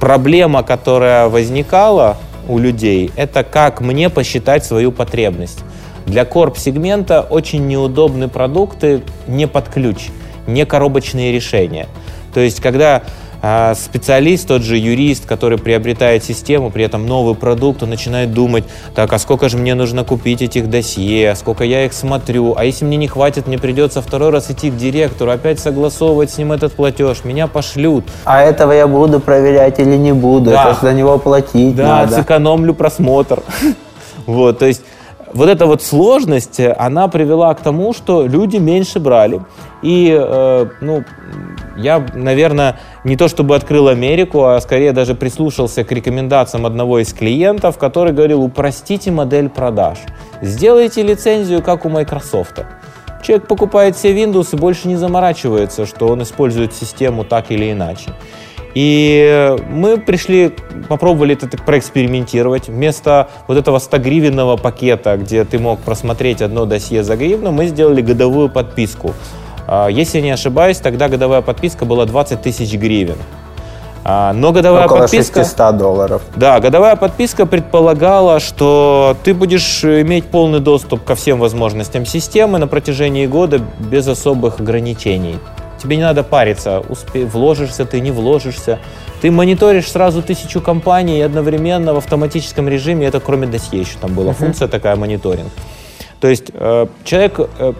Проблема, 0.00 0.62
которая 0.62 1.28
возникала 1.28 2.18
у 2.48 2.58
людей, 2.58 3.10
это 3.16 3.42
как 3.44 3.80
мне 3.80 4.10
посчитать 4.10 4.64
свою 4.64 4.92
потребность. 4.92 5.60
Для 6.04 6.24
корп-сегмента 6.24 7.22
очень 7.22 7.66
неудобны 7.66 8.28
продукты 8.28 9.02
не 9.26 9.48
под 9.48 9.68
ключ, 9.68 10.08
не 10.46 10.66
коробочные 10.66 11.32
решения. 11.32 11.88
То 12.34 12.40
есть, 12.40 12.60
когда 12.60 13.02
а, 13.42 13.74
специалист, 13.74 14.46
тот 14.48 14.62
же 14.62 14.76
юрист, 14.76 15.26
который 15.26 15.58
приобретает 15.58 16.24
систему, 16.24 16.70
при 16.70 16.84
этом 16.84 17.06
новый 17.06 17.34
продукт, 17.34 17.82
он 17.82 17.90
начинает 17.90 18.32
думать, 18.32 18.64
так, 18.94 19.12
а 19.12 19.18
сколько 19.18 19.48
же 19.48 19.56
мне 19.56 19.74
нужно 19.74 20.04
купить 20.04 20.42
этих 20.42 20.70
досье, 20.70 21.30
а 21.30 21.36
сколько 21.36 21.64
я 21.64 21.84
их 21.84 21.92
смотрю, 21.92 22.54
а 22.56 22.64
если 22.64 22.84
мне 22.84 22.96
не 22.96 23.08
хватит, 23.08 23.46
мне 23.46 23.58
придется 23.58 24.00
второй 24.02 24.30
раз 24.30 24.50
идти 24.50 24.70
к 24.70 24.76
директору, 24.76 25.30
опять 25.30 25.60
согласовывать 25.60 26.30
с 26.30 26.38
ним 26.38 26.52
этот 26.52 26.72
платеж, 26.72 27.24
меня 27.24 27.46
пошлют. 27.46 28.04
А 28.24 28.42
этого 28.42 28.72
я 28.72 28.86
буду 28.86 29.20
проверять 29.20 29.78
или 29.78 29.96
не 29.96 30.12
буду? 30.12 30.50
Да. 30.50 30.70
Это 30.70 30.86
за 30.86 30.92
него 30.92 31.18
платить 31.18 31.76
Да, 31.76 32.00
надо. 32.00 32.16
сэкономлю 32.16 32.74
просмотр. 32.74 33.42
Вот, 34.26 34.58
то 34.58 34.66
есть 34.66 34.82
вот 35.32 35.48
эта 35.48 35.66
вот 35.66 35.82
сложность, 35.82 36.60
она 36.78 37.08
привела 37.08 37.54
к 37.54 37.60
тому, 37.60 37.92
что 37.92 38.26
люди 38.26 38.56
меньше 38.56 38.98
брали. 38.98 39.40
И, 39.82 40.16
э, 40.18 40.66
ну, 40.80 41.04
я, 41.76 42.04
наверное, 42.14 42.78
не 43.06 43.16
то 43.16 43.28
чтобы 43.28 43.54
открыл 43.54 43.86
Америку, 43.86 44.46
а 44.46 44.60
скорее 44.60 44.92
даже 44.92 45.14
прислушался 45.14 45.84
к 45.84 45.92
рекомендациям 45.92 46.66
одного 46.66 46.98
из 46.98 47.12
клиентов, 47.12 47.78
который 47.78 48.12
говорил, 48.12 48.42
упростите 48.42 49.12
модель 49.12 49.48
продаж. 49.48 49.98
Сделайте 50.42 51.04
лицензию, 51.04 51.62
как 51.62 51.84
у 51.84 51.88
Microsoft. 51.88 52.64
Человек 53.22 53.46
покупает 53.46 53.94
все 53.94 54.12
Windows 54.12 54.48
и 54.52 54.56
больше 54.56 54.88
не 54.88 54.96
заморачивается, 54.96 55.86
что 55.86 56.08
он 56.08 56.24
использует 56.24 56.74
систему 56.74 57.22
так 57.22 57.52
или 57.52 57.70
иначе. 57.70 58.10
И 58.74 59.56
мы 59.70 59.98
пришли, 59.98 60.52
попробовали 60.88 61.34
это 61.34 61.56
проэкспериментировать. 61.56 62.66
Вместо 62.68 63.28
вот 63.46 63.56
этого 63.56 63.78
100-гривенного 63.78 64.60
пакета, 64.60 65.16
где 65.16 65.44
ты 65.44 65.60
мог 65.60 65.78
просмотреть 65.78 66.42
одно 66.42 66.66
досье 66.66 67.04
за 67.04 67.16
гривну, 67.16 67.52
мы 67.52 67.68
сделали 67.68 68.02
годовую 68.02 68.48
подписку. 68.48 69.14
А, 69.66 69.88
Если 69.88 70.20
не 70.20 70.30
ошибаюсь, 70.30 70.78
тогда 70.78 71.08
годовая 71.08 71.42
подписка 71.42 71.84
была 71.84 72.06
20 72.06 72.42
тысяч 72.42 72.72
гривен. 72.74 73.16
А, 74.04 74.32
Но 74.32 74.52
годовая 74.52 74.86
Около 74.86 74.98
подписка... 75.00 75.40
600 75.40 75.76
долларов. 75.76 76.22
Да, 76.36 76.60
годовая 76.60 76.94
подписка 76.94 77.44
предполагала, 77.44 78.38
что 78.38 79.16
ты 79.24 79.34
будешь 79.34 79.82
иметь 79.84 80.26
полный 80.26 80.60
доступ 80.60 81.02
ко 81.02 81.16
всем 81.16 81.40
возможностям 81.40 82.06
системы 82.06 82.58
на 82.58 82.68
протяжении 82.68 83.26
года 83.26 83.60
без 83.80 84.06
особых 84.06 84.60
ограничений. 84.60 85.38
Тебе 85.82 85.96
не 85.96 86.02
надо 86.02 86.22
париться, 86.22 86.82
успе- 86.88 87.26
вложишься 87.26 87.84
ты, 87.84 88.00
не 88.00 88.12
вложишься. 88.12 88.78
Ты 89.20 89.30
мониторишь 89.30 89.90
сразу 89.90 90.22
тысячу 90.22 90.60
компаний 90.60 91.20
одновременно 91.20 91.92
в 91.92 91.96
автоматическом 91.96 92.68
режиме. 92.68 93.06
Это 93.06 93.18
кроме 93.18 93.46
досье 93.46 93.80
еще 93.80 93.98
там 94.00 94.14
была 94.14 94.32
функция 94.32 94.68
такая 94.68 94.94
мониторинг. 94.96 95.50
То 96.20 96.28
есть 96.28 96.50
э, 96.52 96.86
человек 97.04 97.40
э, 97.58 97.72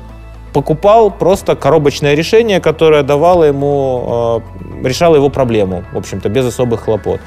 покупал 0.57 1.11
просто 1.11 1.55
коробочное 1.55 2.15
решение, 2.15 2.61
которое 2.61 3.03
давало 3.03 3.45
ему, 3.45 4.41
э, 4.83 4.89
решало 4.89 5.16
его 5.16 5.28
проблему, 5.28 5.85
в 5.93 5.99
общем-то, 5.99 6.31
без 6.31 6.47
особых 6.47 6.85
хлопот. 6.85 7.20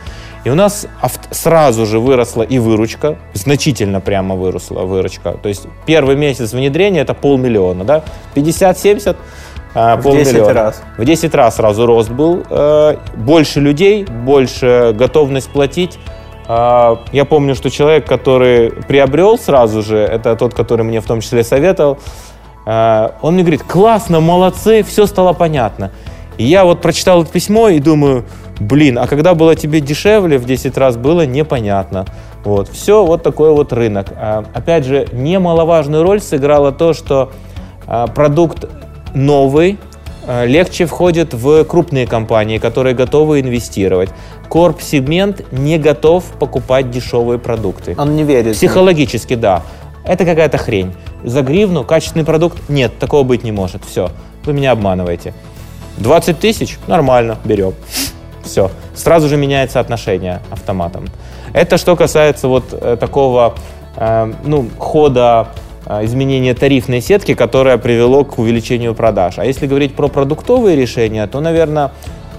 И 0.45 0.49
у 0.49 0.55
нас 0.55 0.87
сразу 1.29 1.85
же 1.85 1.99
выросла 1.99 2.41
и 2.41 2.57
выручка, 2.57 3.17
значительно 3.35 4.01
прямо 4.01 4.35
выросла 4.35 4.81
выручка. 4.81 5.33
То 5.43 5.47
есть 5.47 5.67
первый 5.85 6.15
месяц 6.15 6.53
внедрения 6.53 7.01
это 7.01 7.13
полмиллиона, 7.13 7.83
да? 7.83 8.03
50-70, 8.33 9.15
а, 9.75 9.95
В 9.97 10.01
полмиллиона. 10.01 10.39
10 10.39 10.55
раз. 10.55 10.81
В 10.97 11.05
10 11.05 11.35
раз 11.35 11.57
сразу 11.57 11.85
рост 11.85 12.09
был. 12.09 12.43
Э, 12.49 12.95
Больше 13.15 13.59
людей, 13.59 14.05
больше 14.05 14.95
готовность 14.97 15.51
платить. 15.51 15.99
А, 16.47 16.97
Я 17.11 17.25
помню, 17.25 17.53
что 17.53 17.69
человек, 17.69 18.07
который 18.07 18.71
приобрел 18.71 19.37
сразу 19.37 19.83
же, 19.83 19.97
это 19.97 20.35
тот, 20.35 20.55
который 20.55 20.81
мне 20.83 20.99
в 20.99 21.05
том 21.05 21.21
числе 21.21 21.43
советовал, 21.43 21.99
он 22.65 23.33
мне 23.33 23.43
говорит, 23.43 23.63
классно, 23.63 24.19
молодцы, 24.19 24.83
все 24.83 25.05
стало 25.05 25.33
понятно. 25.33 25.91
И 26.37 26.45
я 26.45 26.63
вот 26.63 26.81
прочитал 26.81 27.23
это 27.23 27.31
письмо 27.31 27.69
и 27.69 27.79
думаю, 27.79 28.25
блин, 28.59 28.97
а 28.97 29.07
когда 29.07 29.33
было 29.33 29.55
тебе 29.55 29.81
дешевле 29.81 30.37
в 30.37 30.45
10 30.45 30.77
раз, 30.77 30.95
было 30.95 31.25
непонятно. 31.25 32.05
Вот, 32.43 32.69
все, 32.69 33.05
вот 33.05 33.23
такой 33.23 33.51
вот 33.51 33.73
рынок. 33.73 34.07
А, 34.15 34.45
Опять 34.53 34.85
же, 34.85 35.07
немаловажную 35.11 36.03
роль 36.03 36.21
сыграло 36.21 36.71
то, 36.71 36.93
что 36.93 37.31
а, 37.85 38.07
продукт 38.07 38.65
новый, 39.13 39.77
легче 40.45 40.85
входит 40.85 41.33
в 41.33 41.63
крупные 41.63 42.05
компании, 42.05 42.59
которые 42.59 42.93
готовы 42.93 43.39
инвестировать. 43.41 44.09
Корп-сегмент 44.47 45.51
не 45.51 45.79
готов 45.79 46.23
покупать 46.39 46.91
дешевые 46.91 47.39
продукты. 47.39 47.95
Он 47.97 48.15
не 48.15 48.23
верит. 48.23 48.55
Психологически, 48.55 49.33
да. 49.35 49.63
Это 50.09 50.25
какая-то 50.25 50.57
хрень. 50.57 50.91
За 51.23 51.43
гривну 51.43 51.83
качественный 51.83 52.25
продукт? 52.25 52.57
Нет, 52.67 52.97
такого 52.97 53.21
быть 53.21 53.43
не 53.43 53.51
может. 53.51 53.85
Все, 53.85 54.09
вы 54.43 54.53
меня 54.53 54.71
обманываете. 54.71 55.35
20 55.97 56.39
тысяч? 56.39 56.79
Нормально, 56.87 57.37
берем. 57.45 57.75
Все. 58.43 58.71
Сразу 58.95 59.29
же 59.29 59.37
меняется 59.37 59.79
отношение 59.79 60.39
автоматом. 60.49 61.05
Это 61.53 61.77
что 61.77 61.95
касается 61.95 62.47
вот 62.47 62.63
э, 62.71 62.97
такого 62.99 63.53
э, 63.97 64.33
ну, 64.43 64.67
хода 64.79 65.49
э, 65.85 66.03
изменения 66.05 66.55
тарифной 66.55 67.01
сетки, 67.01 67.35
которое 67.35 67.77
привело 67.77 68.23
к 68.25 68.39
увеличению 68.39 68.95
продаж. 68.95 69.35
А 69.37 69.45
если 69.45 69.67
говорить 69.67 69.93
про 69.93 70.07
продуктовые 70.07 70.75
решения, 70.75 71.27
то, 71.27 71.39
наверное, 71.39 71.91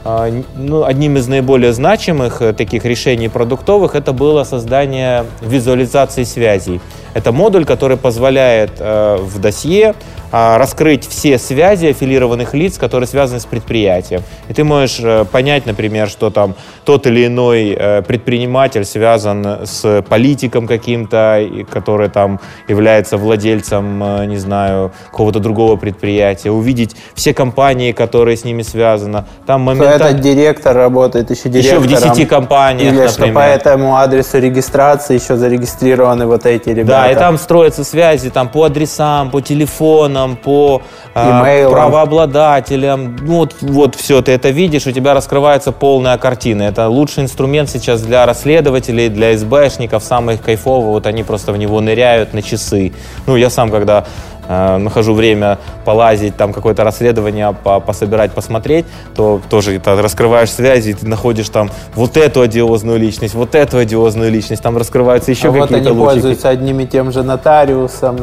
н- 0.05 0.45
ну, 0.57 0.83
одним 0.83 1.19
из 1.19 1.29
наиболее 1.29 1.73
значимых 1.73 2.43
э, 2.43 2.53
таких 2.53 2.85
решений 2.85 3.29
продуктовых 3.29 3.95
это 3.95 4.13
было 4.13 4.43
создание 4.43 5.25
визуализации 5.41 6.25
связей. 6.25 6.81
Это 7.15 7.33
модуль, 7.33 7.65
который 7.65 7.97
позволяет 7.97 8.73
э, 8.79 9.17
в 9.21 9.39
досье 9.41 9.95
раскрыть 10.31 11.07
все 11.09 11.39
связи 11.39 11.87
аффилированных 11.87 12.55
лиц, 12.55 12.79
которые 12.79 13.07
связаны 13.07 13.41
с 13.41 13.47
предприятием. 13.47 14.23
И 14.49 14.55
ты 14.55 14.65
можешь 14.65 15.01
э, 15.01 15.25
понять, 15.25 15.67
например, 15.67 16.09
что 16.09 16.31
там 16.31 16.55
тот 16.85 17.07
или 17.07 17.27
иной 17.27 17.77
э, 17.79 18.03
предприниматель 18.03 18.85
связан 18.85 19.61
с 19.65 20.03
политиком 20.09 20.67
каким-то, 20.67 21.45
который 21.71 22.09
там 22.09 22.41
является 22.69 23.17
владельцем, 23.17 24.03
э, 24.03 24.27
не 24.27 24.37
знаю, 24.37 24.93
какого-то 25.11 25.41
другого 25.41 25.77
предприятия, 25.77 26.51
увидеть 26.51 26.97
все 27.15 27.35
компании, 27.35 27.93
которые 27.93 28.37
с 28.37 28.45
ними 28.45 28.63
связаны. 28.63 29.25
Там 29.47 29.63
Что 29.63 29.75
моментально... 29.75 30.05
этот 30.05 30.21
директор 30.21 30.77
работает 30.77 31.31
еще 31.31 31.49
Еще 31.49 31.81
директором. 31.81 32.13
в 32.13 32.17
10 32.17 32.29
компаниях, 32.29 32.93
Или 32.93 33.09
что 33.09 33.21
например. 33.21 33.35
по 33.35 33.41
этому 33.41 33.97
адресу 33.97 34.39
регистрации 34.39 35.15
еще 35.15 35.37
зарегистрированы 35.37 36.27
вот 36.27 36.47
эти 36.47 36.69
ребята. 36.69 37.03
Да, 37.03 37.11
и 37.11 37.15
там 37.15 37.39
строятся 37.39 37.85
связи 37.85 38.31
там, 38.31 38.49
по 38.49 38.65
адресам, 38.65 39.31
по 39.31 39.41
телефонам, 39.41 40.20
по 40.29 40.83
а, 41.15 41.43
Имейлам. 41.43 41.73
правообладателям. 41.73 43.17
Ну, 43.21 43.39
вот, 43.39 43.57
вот 43.61 43.95
все, 43.95 44.23
ты 44.23 44.33
это 44.33 44.51
видишь, 44.51 44.87
у 44.87 44.93
тебя 44.93 45.15
раскрывается 45.15 45.73
полная 45.73 46.19
картина. 46.19 46.63
Это 46.63 46.89
лучший 46.89 47.25
инструмент 47.25 47.71
сейчас 47.71 48.03
для 48.03 48.27
расследователей, 48.27 49.09
для 49.09 49.37
СБшников, 49.37 50.03
самых 50.03 50.43
кайфово. 50.43 50.87
Вот 50.87 51.07
они 51.07 51.23
просто 51.23 51.53
в 51.53 51.57
него 51.57 51.81
ныряют 51.81 52.35
на 52.35 52.43
часы. 52.43 52.93
Ну, 53.27 53.37
я 53.37 53.51
сам, 53.51 53.71
когда 53.71 54.05
э, 54.51 54.77
нахожу 54.79 55.15
время 55.15 55.59
полазить, 55.85 56.37
там 56.37 56.53
какое-то 56.53 56.85
расследование 56.85 57.55
по, 57.65 57.81
пособирать, 57.81 58.33
посмотреть, 58.33 58.85
то 59.15 59.41
тоже 59.49 59.77
это, 59.77 60.01
раскрываешь 60.03 60.51
связи, 60.51 60.91
и 60.91 60.95
ты 60.95 61.07
находишь 61.07 61.49
там 61.49 61.71
вот 61.95 62.17
эту 62.17 62.41
одиозную 62.41 62.99
личность, 62.99 63.35
вот 63.35 63.55
эту 63.55 63.79
одиозную 63.79 64.31
личность, 64.31 64.63
там 64.63 64.77
раскрываются 64.77 65.31
еще 65.31 65.49
а 65.49 65.53
какие-то 65.53 65.75
вот 65.75 65.81
они 65.81 65.89
лучики. 65.91 66.13
пользуются 66.13 66.49
одним 66.49 66.81
и 66.81 66.87
тем 66.87 67.13
же 67.13 67.23
нотариусом. 67.23 68.17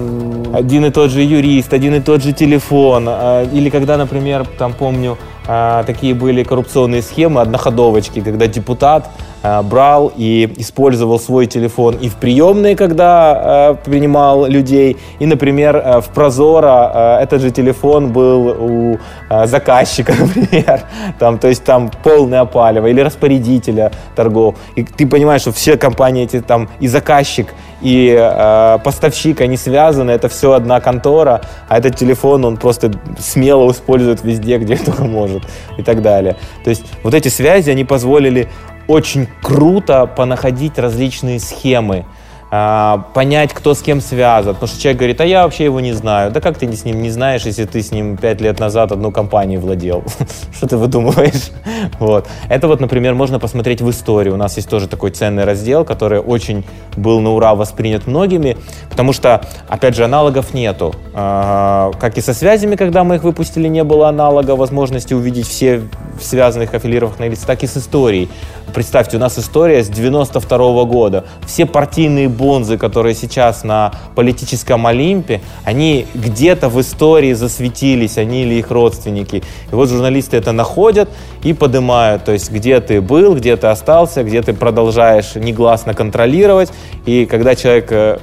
Один 0.54 0.86
и 0.86 0.90
тот 0.92 1.12
же 1.12 1.22
юрист, 1.22 1.74
один 1.74 1.96
и 1.96 2.00
тот 2.02 2.22
же 2.24 2.34
телефон. 2.34 3.06
А, 3.08 3.44
Или 3.46 3.70
когда, 3.70 3.98
например, 3.98 4.46
там 4.58 4.74
помню, 4.74 5.18
а, 5.48 5.84
такие 5.84 6.14
были 6.14 6.44
коррупционные 6.44 7.02
схемы, 7.02 7.42
одноходовочки, 7.42 8.20
когда 8.22 8.48
депутат 8.48 9.10
брал 9.44 10.12
и 10.16 10.52
использовал 10.58 11.20
свой 11.20 11.46
телефон 11.46 11.96
и 12.02 12.10
в 12.10 12.16
приемные, 12.16 12.76
когда 12.76 13.34
а, 13.36 13.74
принимал 13.76 14.46
людей, 14.46 14.98
и, 15.20 15.26
например, 15.26 15.82
а, 15.84 16.02
в 16.02 16.10
Прозоро 16.10 16.92
а, 16.94 17.22
этот 17.22 17.42
же 17.42 17.52
телефон 17.52 18.12
был 18.12 18.48
у 18.60 19.00
заказчика, 19.46 20.14
например, 20.20 20.82
там, 21.20 21.38
то 21.38 21.48
есть 21.48 21.64
там 21.64 21.92
полное 22.04 22.42
опалево, 22.42 22.88
или 22.88 23.02
распорядителя 23.02 23.92
торгов. 24.16 24.56
И 24.76 24.84
ты 24.84 25.06
понимаешь, 25.08 25.42
что 25.42 25.52
все 25.52 25.78
компании 25.78 26.24
эти 26.24 26.42
там 26.42 26.70
и 26.80 26.88
заказчик, 26.88 27.48
и 27.82 28.16
э, 28.18 28.80
поставщик, 28.84 29.42
они 29.42 29.58
связаны, 29.58 30.12
это 30.12 30.30
все 30.30 30.54
одна 30.54 30.80
контора, 30.80 31.42
а 31.70 31.78
этот 31.78 31.96
телефон 31.96 32.44
он 32.46 32.58
просто 32.58 32.92
смело 33.20 33.72
использует 33.72 34.24
везде, 34.24 34.58
где 34.58 34.76
только 34.78 35.04
может 35.04 35.44
и 35.78 35.84
так 35.84 36.02
далее. 36.02 36.36
То 36.64 36.70
есть 36.70 36.86
вот 37.04 37.14
эти 37.14 37.28
связи, 37.28 37.70
они 37.70 37.84
позволили 37.84 38.50
очень 38.88 39.28
круто 39.42 40.06
понаходить 40.06 40.78
различные 40.78 41.40
схемы, 41.40 42.06
а, 42.50 43.10
понять, 43.14 43.54
кто 43.54 43.74
с 43.74 43.82
кем 43.82 44.00
связан. 44.00 44.54
Потому 44.54 44.70
что 44.70 44.82
человек 44.82 45.00
говорит, 45.00 45.22
а 45.22 45.26
я 45.26 45.44
вообще 45.44 45.66
его 45.66 45.80
не 45.82 45.92
знаю. 45.92 46.32
Да 46.32 46.40
как 46.40 46.58
ты 46.58 46.72
с 46.72 46.86
ним 46.86 47.02
не 47.02 47.10
знаешь, 47.10 47.44
если 47.44 47.66
ты 47.66 47.82
с 47.82 47.92
ним 47.92 48.16
пять 48.16 48.40
лет 48.40 48.60
назад 48.60 48.92
одну 48.92 49.12
компанию 49.12 49.60
владел? 49.60 50.04
Что 50.56 50.68
ты 50.68 50.78
выдумываешь? 50.78 51.52
Вот. 52.00 52.28
Это 52.50 52.68
вот, 52.68 52.80
например, 52.80 53.16
можно 53.16 53.40
посмотреть 53.40 53.82
в 53.82 53.90
истории. 53.90 54.30
У 54.30 54.38
нас 54.38 54.56
есть 54.58 54.70
тоже 54.70 54.88
такой 54.88 55.12
ценный 55.12 55.46
раздел, 55.46 55.84
который 55.84 56.20
очень 56.20 56.64
был 56.96 57.20
на 57.20 57.32
ура 57.32 57.56
воспринят 57.56 58.08
многими, 58.08 58.58
потому 58.90 59.14
что, 59.14 59.42
опять 59.68 59.96
же, 59.96 60.04
аналогов 60.04 60.54
нету. 60.54 60.94
А, 61.20 61.94
Как 62.00 62.20
и 62.20 62.22
со 62.22 62.36
связями, 62.36 62.76
когда 62.76 63.04
мы 63.04 63.16
их 63.16 63.24
выпустили, 63.24 63.68
не 63.68 63.84
было 63.84 64.08
аналога, 64.08 64.52
возможности 64.52 65.16
увидеть 65.16 65.48
все 65.48 65.82
связанных 66.22 66.76
аффилированных 66.76 67.32
лиц, 67.32 67.40
так 67.40 67.64
и 67.64 67.68
с 67.68 67.76
историей. 67.76 68.30
Представьте, 68.72 69.18
у 69.18 69.20
нас 69.20 69.40
история 69.40 69.84
с 69.84 69.90
92 69.90 70.84
года. 70.84 71.26
Все 71.48 71.66
партийные 71.66 72.30
бонзы, 72.30 72.78
которые 72.78 73.16
сейчас 73.16 73.64
на 73.64 73.94
политическом 74.16 74.86
Олимпе, 74.86 75.42
они 75.64 76.06
где-то 76.14 76.70
в 76.70 76.80
истории 76.80 77.34
засветились, 77.34 78.20
они 78.20 78.44
или 78.44 78.54
их 78.54 78.70
родственники. 78.70 79.38
И 79.72 79.76
вот 79.76 79.90
журналисты 79.90 80.38
это 80.38 80.52
находят 80.52 81.10
и 81.42 81.54
поднимают, 81.54 82.26
то 82.26 82.32
есть 82.32 82.52
где 82.52 82.80
ты 82.80 83.02
был, 83.02 83.34
где 83.34 83.58
ты 83.58 83.66
остался, 83.66 84.24
где 84.24 84.44
ты 84.44 84.54
продолжаешь 84.54 85.34
негласно 85.34 85.96
контролировать. 85.96 86.72
И 87.08 87.26
когда 87.26 87.56
человек 87.56 87.88
э, 87.90 88.20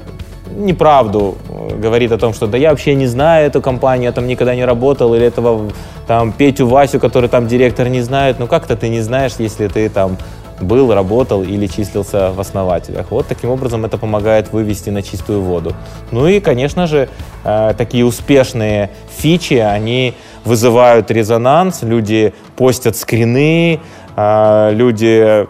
неправду 0.55 1.37
э, 1.49 1.77
говорит 1.77 2.13
о 2.13 2.19
том, 2.19 2.35
что 2.35 2.47
да 2.47 2.59
я 2.59 2.71
вообще 2.71 2.95
не 2.95 3.07
знаю 3.07 3.47
эту 3.47 3.61
компанию, 3.61 4.07
я 4.07 4.13
там 4.13 4.27
никогда 4.27 4.55
не 4.55 4.65
работал, 4.65 5.15
или 5.15 5.27
этого 5.27 5.73
там 6.07 6.33
Петю 6.33 6.67
Васю, 6.67 7.01
который 7.01 7.29
там 7.29 7.47
директор 7.47 7.89
не 7.89 8.03
знает, 8.03 8.39
ну 8.39 8.47
как-то 8.47 8.77
ты 8.77 8.89
не 8.89 9.01
знаешь, 9.01 9.33
если 9.39 9.69
ты 9.69 9.89
там 9.89 10.17
был, 10.61 10.95
работал 10.95 11.43
или 11.43 11.67
числился 11.67 12.31
в 12.31 12.41
основателях. 12.41 13.11
Вот 13.11 13.27
таким 13.27 13.51
образом 13.51 13.85
это 13.85 13.99
помогает 13.99 14.53
вывести 14.53 14.91
на 14.91 15.03
чистую 15.03 15.43
воду. 15.43 15.75
Ну 16.11 16.27
и, 16.27 16.41
конечно 16.41 16.87
же, 16.87 17.09
э, 17.45 17.75
такие 17.77 18.05
успешные 18.05 18.91
фичи, 19.17 19.55
они 19.55 20.15
вызывают 20.45 21.11
резонанс, 21.11 21.83
люди 21.83 22.35
постят 22.57 22.97
скрины, 22.97 23.81
э, 24.17 24.71
люди 24.73 25.47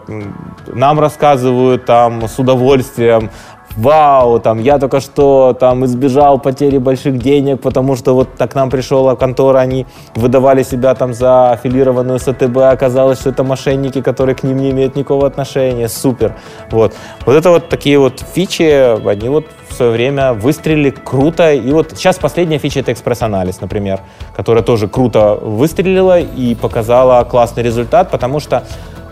нам 0.73 0.99
рассказывают 0.99 1.85
там 1.85 2.27
с 2.27 2.39
удовольствием 2.39 3.29
вау, 3.75 4.39
там, 4.39 4.59
я 4.59 4.79
только 4.79 4.99
что 4.99 5.55
там 5.59 5.85
избежал 5.85 6.39
потери 6.39 6.77
больших 6.77 7.17
денег, 7.17 7.61
потому 7.61 7.95
что 7.95 8.13
вот 8.13 8.35
так 8.35 8.51
к 8.51 8.55
нам 8.55 8.69
пришла 8.69 9.15
контора, 9.15 9.59
они 9.59 9.85
выдавали 10.15 10.63
себя 10.63 10.95
там 10.95 11.13
за 11.13 11.51
аффилированную 11.51 12.19
СТБ, 12.19 12.57
оказалось, 12.57 13.19
что 13.19 13.29
это 13.29 13.43
мошенники, 13.43 14.01
которые 14.01 14.35
к 14.35 14.43
ним 14.43 14.57
не 14.57 14.71
имеют 14.71 14.95
никакого 14.95 15.27
отношения, 15.27 15.89
супер. 15.89 16.35
Вот. 16.71 16.93
Вот 17.25 17.35
это 17.35 17.49
вот 17.49 17.69
такие 17.69 17.99
вот 17.99 18.23
фичи, 18.33 19.07
они 19.07 19.29
вот 19.29 19.45
в 19.69 19.73
свое 19.73 19.91
время 19.91 20.33
выстрелили 20.33 20.89
круто, 20.91 21.53
и 21.53 21.71
вот 21.71 21.91
сейчас 21.95 22.17
последняя 22.17 22.57
фича 22.57 22.79
это 22.79 22.93
экспресс-анализ, 22.93 23.61
например, 23.61 23.99
которая 24.35 24.63
тоже 24.63 24.87
круто 24.87 25.35
выстрелила 25.35 26.19
и 26.19 26.55
показала 26.55 27.23
классный 27.25 27.63
результат, 27.63 28.09
потому 28.11 28.39
что 28.39 28.63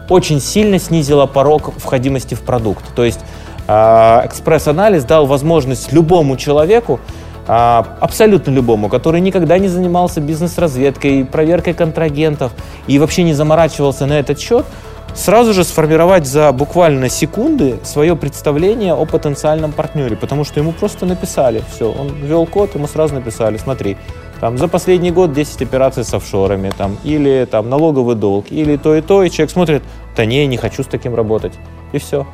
очень 0.09 0.39
сильно 0.39 0.79
снизила 0.79 1.25
порог 1.25 1.73
входимости 1.77 2.35
в 2.35 2.41
продукт. 2.41 2.83
То 2.95 3.03
есть 3.03 3.19
экспресс-анализ 3.67 5.05
дал 5.05 5.25
возможность 5.25 5.91
любому 5.93 6.37
человеку, 6.37 6.99
а, 7.47 7.85
абсолютно 7.99 8.51
любому, 8.51 8.89
который 8.89 9.19
никогда 9.19 9.57
не 9.57 9.67
занимался 9.67 10.21
бизнес-разведкой, 10.21 11.25
проверкой 11.25 11.73
контрагентов 11.73 12.53
и 12.87 12.99
вообще 12.99 13.23
не 13.23 13.33
заморачивался 13.33 14.05
на 14.05 14.13
этот 14.19 14.39
счет, 14.39 14.65
сразу 15.13 15.53
же 15.53 15.63
сформировать 15.63 16.25
за 16.25 16.51
буквально 16.51 17.09
секунды 17.09 17.79
свое 17.83 18.15
представление 18.15 18.93
о 18.93 19.05
потенциальном 19.05 19.71
партнере, 19.71 20.15
потому 20.15 20.43
что 20.43 20.59
ему 20.59 20.71
просто 20.71 21.05
написали, 21.05 21.61
все, 21.73 21.91
он 21.91 22.09
ввел 22.15 22.45
код, 22.45 22.75
ему 22.75 22.87
сразу 22.87 23.15
написали, 23.15 23.57
смотри, 23.57 23.97
там 24.39 24.57
за 24.57 24.67
последний 24.67 25.11
год 25.11 25.33
10 25.33 25.61
операций 25.61 26.03
с 26.03 26.13
офшорами, 26.13 26.71
там, 26.77 26.97
или 27.03 27.47
там 27.49 27.69
налоговый 27.69 28.15
долг, 28.15 28.47
или 28.49 28.77
то 28.77 28.95
и 28.95 29.01
то, 29.01 29.23
и 29.23 29.29
человек 29.29 29.51
смотрит, 29.51 29.83
да 30.15 30.25
не, 30.25 30.47
не 30.47 30.57
хочу 30.57 30.83
с 30.83 30.87
таким 30.87 31.15
работать, 31.15 31.53
и 31.91 31.97
все. 31.97 32.25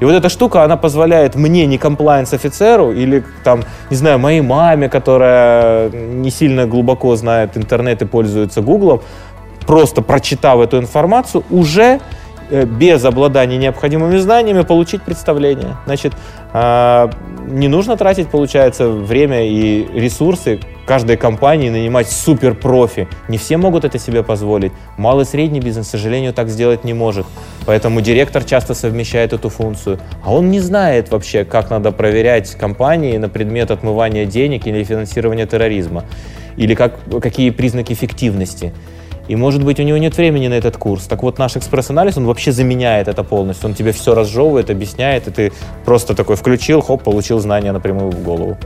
И 0.00 0.04
вот 0.04 0.14
эта 0.14 0.28
штука, 0.30 0.64
она 0.64 0.76
позволяет 0.76 1.36
мне, 1.36 1.66
не 1.66 1.76
комплайенс-офицеру, 1.76 2.92
или 2.92 3.22
там, 3.44 3.64
не 3.90 3.96
знаю, 3.96 4.18
моей 4.18 4.40
маме, 4.40 4.88
которая 4.88 5.90
не 5.90 6.30
сильно 6.30 6.66
глубоко 6.66 7.14
знает 7.16 7.56
интернет 7.56 8.02
и 8.02 8.06
пользуется 8.06 8.62
Гуглом, 8.62 9.02
просто 9.66 10.02
прочитав 10.02 10.60
эту 10.60 10.78
информацию, 10.78 11.44
уже 11.50 12.00
без 12.50 13.04
обладания 13.04 13.56
необходимыми 13.56 14.16
знаниями 14.18 14.62
получить 14.62 15.02
представление. 15.02 15.76
Значит, 15.86 16.12
э, 16.52 17.10
не 17.46 17.68
нужно 17.68 17.96
тратить, 17.96 18.28
получается, 18.28 18.88
время 18.88 19.46
и 19.46 19.86
ресурсы 19.94 20.60
каждой 20.86 21.16
компании 21.16 21.70
нанимать 21.70 22.10
супер 22.10 22.54
профи. 22.54 23.08
Не 23.28 23.38
все 23.38 23.56
могут 23.56 23.84
это 23.84 23.98
себе 23.98 24.22
позволить. 24.22 24.72
Малый 24.96 25.22
и 25.22 25.24
средний 25.24 25.60
бизнес, 25.60 25.86
к 25.86 25.90
сожалению, 25.90 26.32
так 26.32 26.48
сделать 26.48 26.84
не 26.84 26.94
может. 26.94 27.26
Поэтому 27.66 28.00
директор 28.00 28.42
часто 28.42 28.74
совмещает 28.74 29.32
эту 29.32 29.48
функцию. 29.48 30.00
А 30.24 30.32
он 30.32 30.50
не 30.50 30.60
знает 30.60 31.10
вообще, 31.10 31.44
как 31.44 31.70
надо 31.70 31.92
проверять 31.92 32.54
компании 32.56 33.16
на 33.18 33.28
предмет 33.28 33.70
отмывания 33.70 34.24
денег 34.24 34.66
или 34.66 34.82
финансирования 34.82 35.46
терроризма. 35.46 36.04
Или 36.56 36.74
как, 36.74 36.98
какие 37.22 37.50
признаки 37.50 37.92
эффективности. 37.92 38.72
И, 39.30 39.36
может 39.36 39.62
быть, 39.62 39.78
у 39.78 39.84
него 39.84 39.96
нет 39.96 40.16
времени 40.16 40.48
на 40.48 40.54
этот 40.54 40.76
курс. 40.76 41.04
Так 41.04 41.22
вот, 41.22 41.38
наш 41.38 41.56
экспресс-анализ, 41.56 42.16
он 42.16 42.26
вообще 42.26 42.50
заменяет 42.50 43.06
это 43.06 43.22
полностью. 43.22 43.68
Он 43.68 43.76
тебе 43.76 43.92
все 43.92 44.12
разжевывает, 44.12 44.70
объясняет, 44.70 45.28
и 45.28 45.30
ты 45.30 45.52
просто 45.84 46.16
такой 46.16 46.34
включил, 46.34 46.80
хоп, 46.80 47.04
получил 47.04 47.38
знания 47.38 47.70
напрямую 47.70 48.10
в 48.10 48.24
голову. 48.24 48.58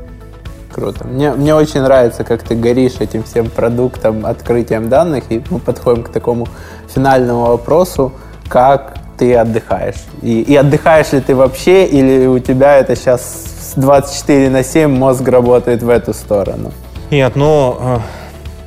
Круто. 0.73 1.07
Мне, 1.07 1.32
мне 1.32 1.55
очень 1.55 1.82
нравится, 1.82 2.24
как 2.24 2.43
ты 2.43 2.55
горишь 2.55 2.95
этим 3.01 3.24
всем 3.24 3.51
продуктом, 3.51 4.24
открытием 4.24 4.89
данных, 4.89 5.24
и 5.28 5.43
мы 5.51 5.59
подходим 5.59 6.03
к 6.03 6.09
такому 6.09 6.49
финальному 6.89 7.45
вопросу, 7.45 8.15
как 8.49 8.95
ты 9.19 9.36
отдыхаешь. 9.36 10.03
И, 10.23 10.41
и 10.41 10.57
отдыхаешь 10.57 11.12
ли 11.12 11.20
ты 11.20 11.35
вообще, 11.35 11.85
или 11.85 12.24
у 12.24 12.39
тебя 12.39 12.78
это 12.78 12.97
сейчас 12.97 13.74
24 13.77 14.49
на 14.49 14.65
7 14.65 14.91
мозг 14.91 15.28
работает 15.28 15.82
в 15.82 15.91
эту 15.91 16.15
сторону? 16.15 16.73
Нет, 17.11 17.36
ну, 17.36 17.77
э, 17.78 17.99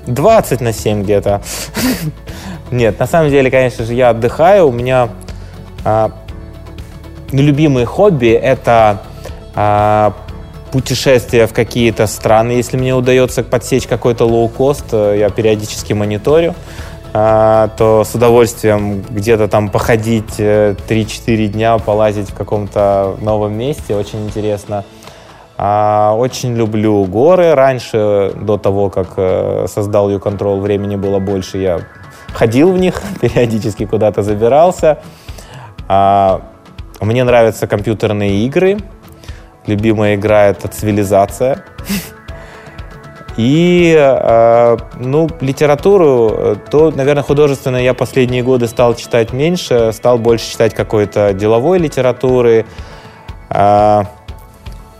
20 0.07 0.61
на 0.61 0.73
7 0.73 1.03
где-то. 1.03 1.41
Нет, 2.71 2.99
на 2.99 3.07
самом 3.07 3.29
деле, 3.29 3.51
конечно 3.51 3.85
же, 3.85 3.93
я 3.93 4.09
отдыхаю. 4.09 4.67
У 4.67 4.71
меня 4.71 5.09
а, 5.83 6.11
любимые 7.31 7.85
хобби— 7.85 8.27
это 8.31 9.01
а, 9.55 10.13
путешествия 10.71 11.47
в 11.47 11.53
какие-то 11.53 12.07
страны. 12.07 12.51
Если 12.51 12.77
мне 12.77 12.93
удается 12.93 13.43
подсечь 13.43 13.87
какой-то 13.87 14.25
лоу-кост, 14.25 14.85
э, 14.91 15.15
я 15.19 15.29
периодически 15.29 15.93
мониторю, 15.93 16.55
а, 17.13 17.69
то 17.77 18.03
с 18.03 18.13
удовольствием 18.13 19.01
где-то 19.09 19.47
там 19.47 19.69
походить 19.69 20.35
э, 20.37 20.75
3-4 20.87 21.47
дня, 21.47 21.77
полазить 21.77 22.29
в 22.29 22.35
каком-то 22.35 23.15
новом 23.21 23.57
месте. 23.57 23.95
Очень 23.95 24.25
интересно. 24.25 24.83
А, 25.57 26.13
Очень 26.15 26.55
люблю 26.55 27.03
горы. 27.05 27.55
Раньше, 27.55 28.31
до 28.35 28.57
того, 28.57 28.89
как 28.89 29.13
э, 29.17 29.65
создал 29.67 30.09
U-Control, 30.09 30.61
времени 30.61 30.95
было 30.95 31.19
больше, 31.19 31.57
я 31.57 31.79
ходил 32.33 32.71
в 32.71 32.77
них, 32.77 33.01
периодически 33.21 33.85
куда-то 33.85 34.21
забирался. 34.21 34.99
А, 35.87 36.41
Мне 37.01 37.23
нравятся 37.23 37.65
компьютерные 37.65 38.45
игры. 38.45 38.77
Любимая 39.65 40.15
игра— 40.15 40.45
это 40.45 40.67
«Цивилизация». 40.67 41.65
И, 43.37 43.95
э, 43.95 44.77
ну, 44.95 45.29
литературу, 45.41 46.31
э, 46.35 46.55
то, 46.71 46.89
наверное, 46.89 47.21
художественную 47.21 47.83
я 47.83 47.93
последние 47.93 48.41
годы 48.41 48.67
стал 48.67 48.95
читать 48.95 49.31
меньше, 49.31 49.91
стал 49.93 50.17
больше 50.17 50.51
читать 50.51 50.73
какой-то 50.73 51.33
деловой 51.33 51.77
литературы. 51.77 52.65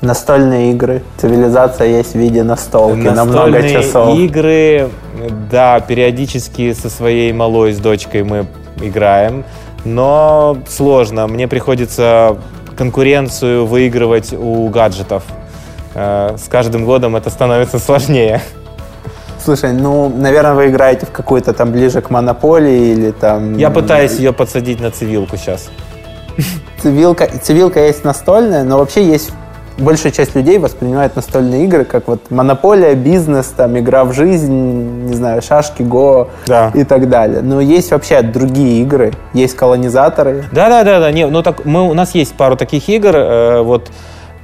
Настольные 0.02 0.72
игры. 0.72 1.02
Цивилизация 1.18 1.88
есть 1.88 2.14
в 2.14 2.16
виде 2.16 2.44
настолки 2.44 2.98
Настольные 3.00 3.16
на 3.16 3.26
много 3.26 3.70
часов. 3.70 4.18
игры, 4.18 4.90
да, 5.50 5.80
периодически 5.80 6.74
со 6.74 6.90
своей 6.90 7.34
малой, 7.34 7.74
с 7.74 7.80
дочкой 7.80 8.24
мы 8.24 8.46
играем, 8.80 9.44
но 9.86 10.58
сложно. 10.70 11.28
Мне 11.28 11.48
приходится 11.48 12.38
конкуренцию 12.76 13.66
выигрывать 13.66 14.34
у 14.34 14.68
гаджетов. 14.70 15.24
Э, 15.96 16.36
с 16.38 16.48
каждым 16.48 16.86
годом 16.86 17.16
это 17.16 17.32
становится 17.32 17.80
сложнее. 17.80 18.42
Слушай, 19.44 19.74
ну, 19.74 20.10
наверное, 20.10 20.54
вы 20.54 20.68
играете 20.68 21.06
в 21.06 21.12
какую-то 21.12 21.54
там 21.54 21.72
ближе 21.72 22.02
к 22.02 22.10
монополии 22.12 22.92
или 22.92 23.12
там... 23.12 23.58
Я 23.58 23.72
пытаюсь 23.72 24.18
ее 24.20 24.34
подсадить 24.34 24.80
на 24.80 24.92
цивилку 24.92 25.38
сейчас. 25.38 25.70
Цивилка, 26.82 27.28
цивилка 27.42 27.80
есть 27.80 28.04
настольная, 28.04 28.64
но 28.64 28.78
вообще 28.78 29.04
есть 29.04 29.32
большая 29.78 30.12
часть 30.12 30.36
людей 30.36 30.58
воспринимает 30.58 31.16
настольные 31.16 31.66
игры 31.66 31.86
как 31.86 32.08
вот 32.08 32.32
монополия, 32.32 32.96
бизнес, 32.96 33.48
там, 33.48 33.78
игра 33.78 34.06
в 34.06 34.14
жизнь, 34.14 34.52
не 34.52 35.14
знаю, 35.14 35.42
шашки, 35.42 35.84
го 35.84 36.30
да. 36.46 36.72
и 36.74 36.84
так 36.84 37.10
далее. 37.10 37.42
Но 37.42 37.62
есть 37.62 37.92
вообще 37.92 38.22
другие 38.22 38.82
игры, 38.82 39.14
есть 39.34 39.56
колонизаторы. 39.56 40.46
Да-да-да, 40.52 41.00
да. 41.00 41.12
Не, 41.12 41.28
ну 41.28 41.44
так 41.44 41.66
мы, 41.66 41.90
у 41.90 41.94
нас 41.94 42.16
есть 42.16 42.36
пару 42.36 42.56
таких 42.56 42.88
игр, 42.90 43.16
э, 43.16 43.62
вот 43.62 43.90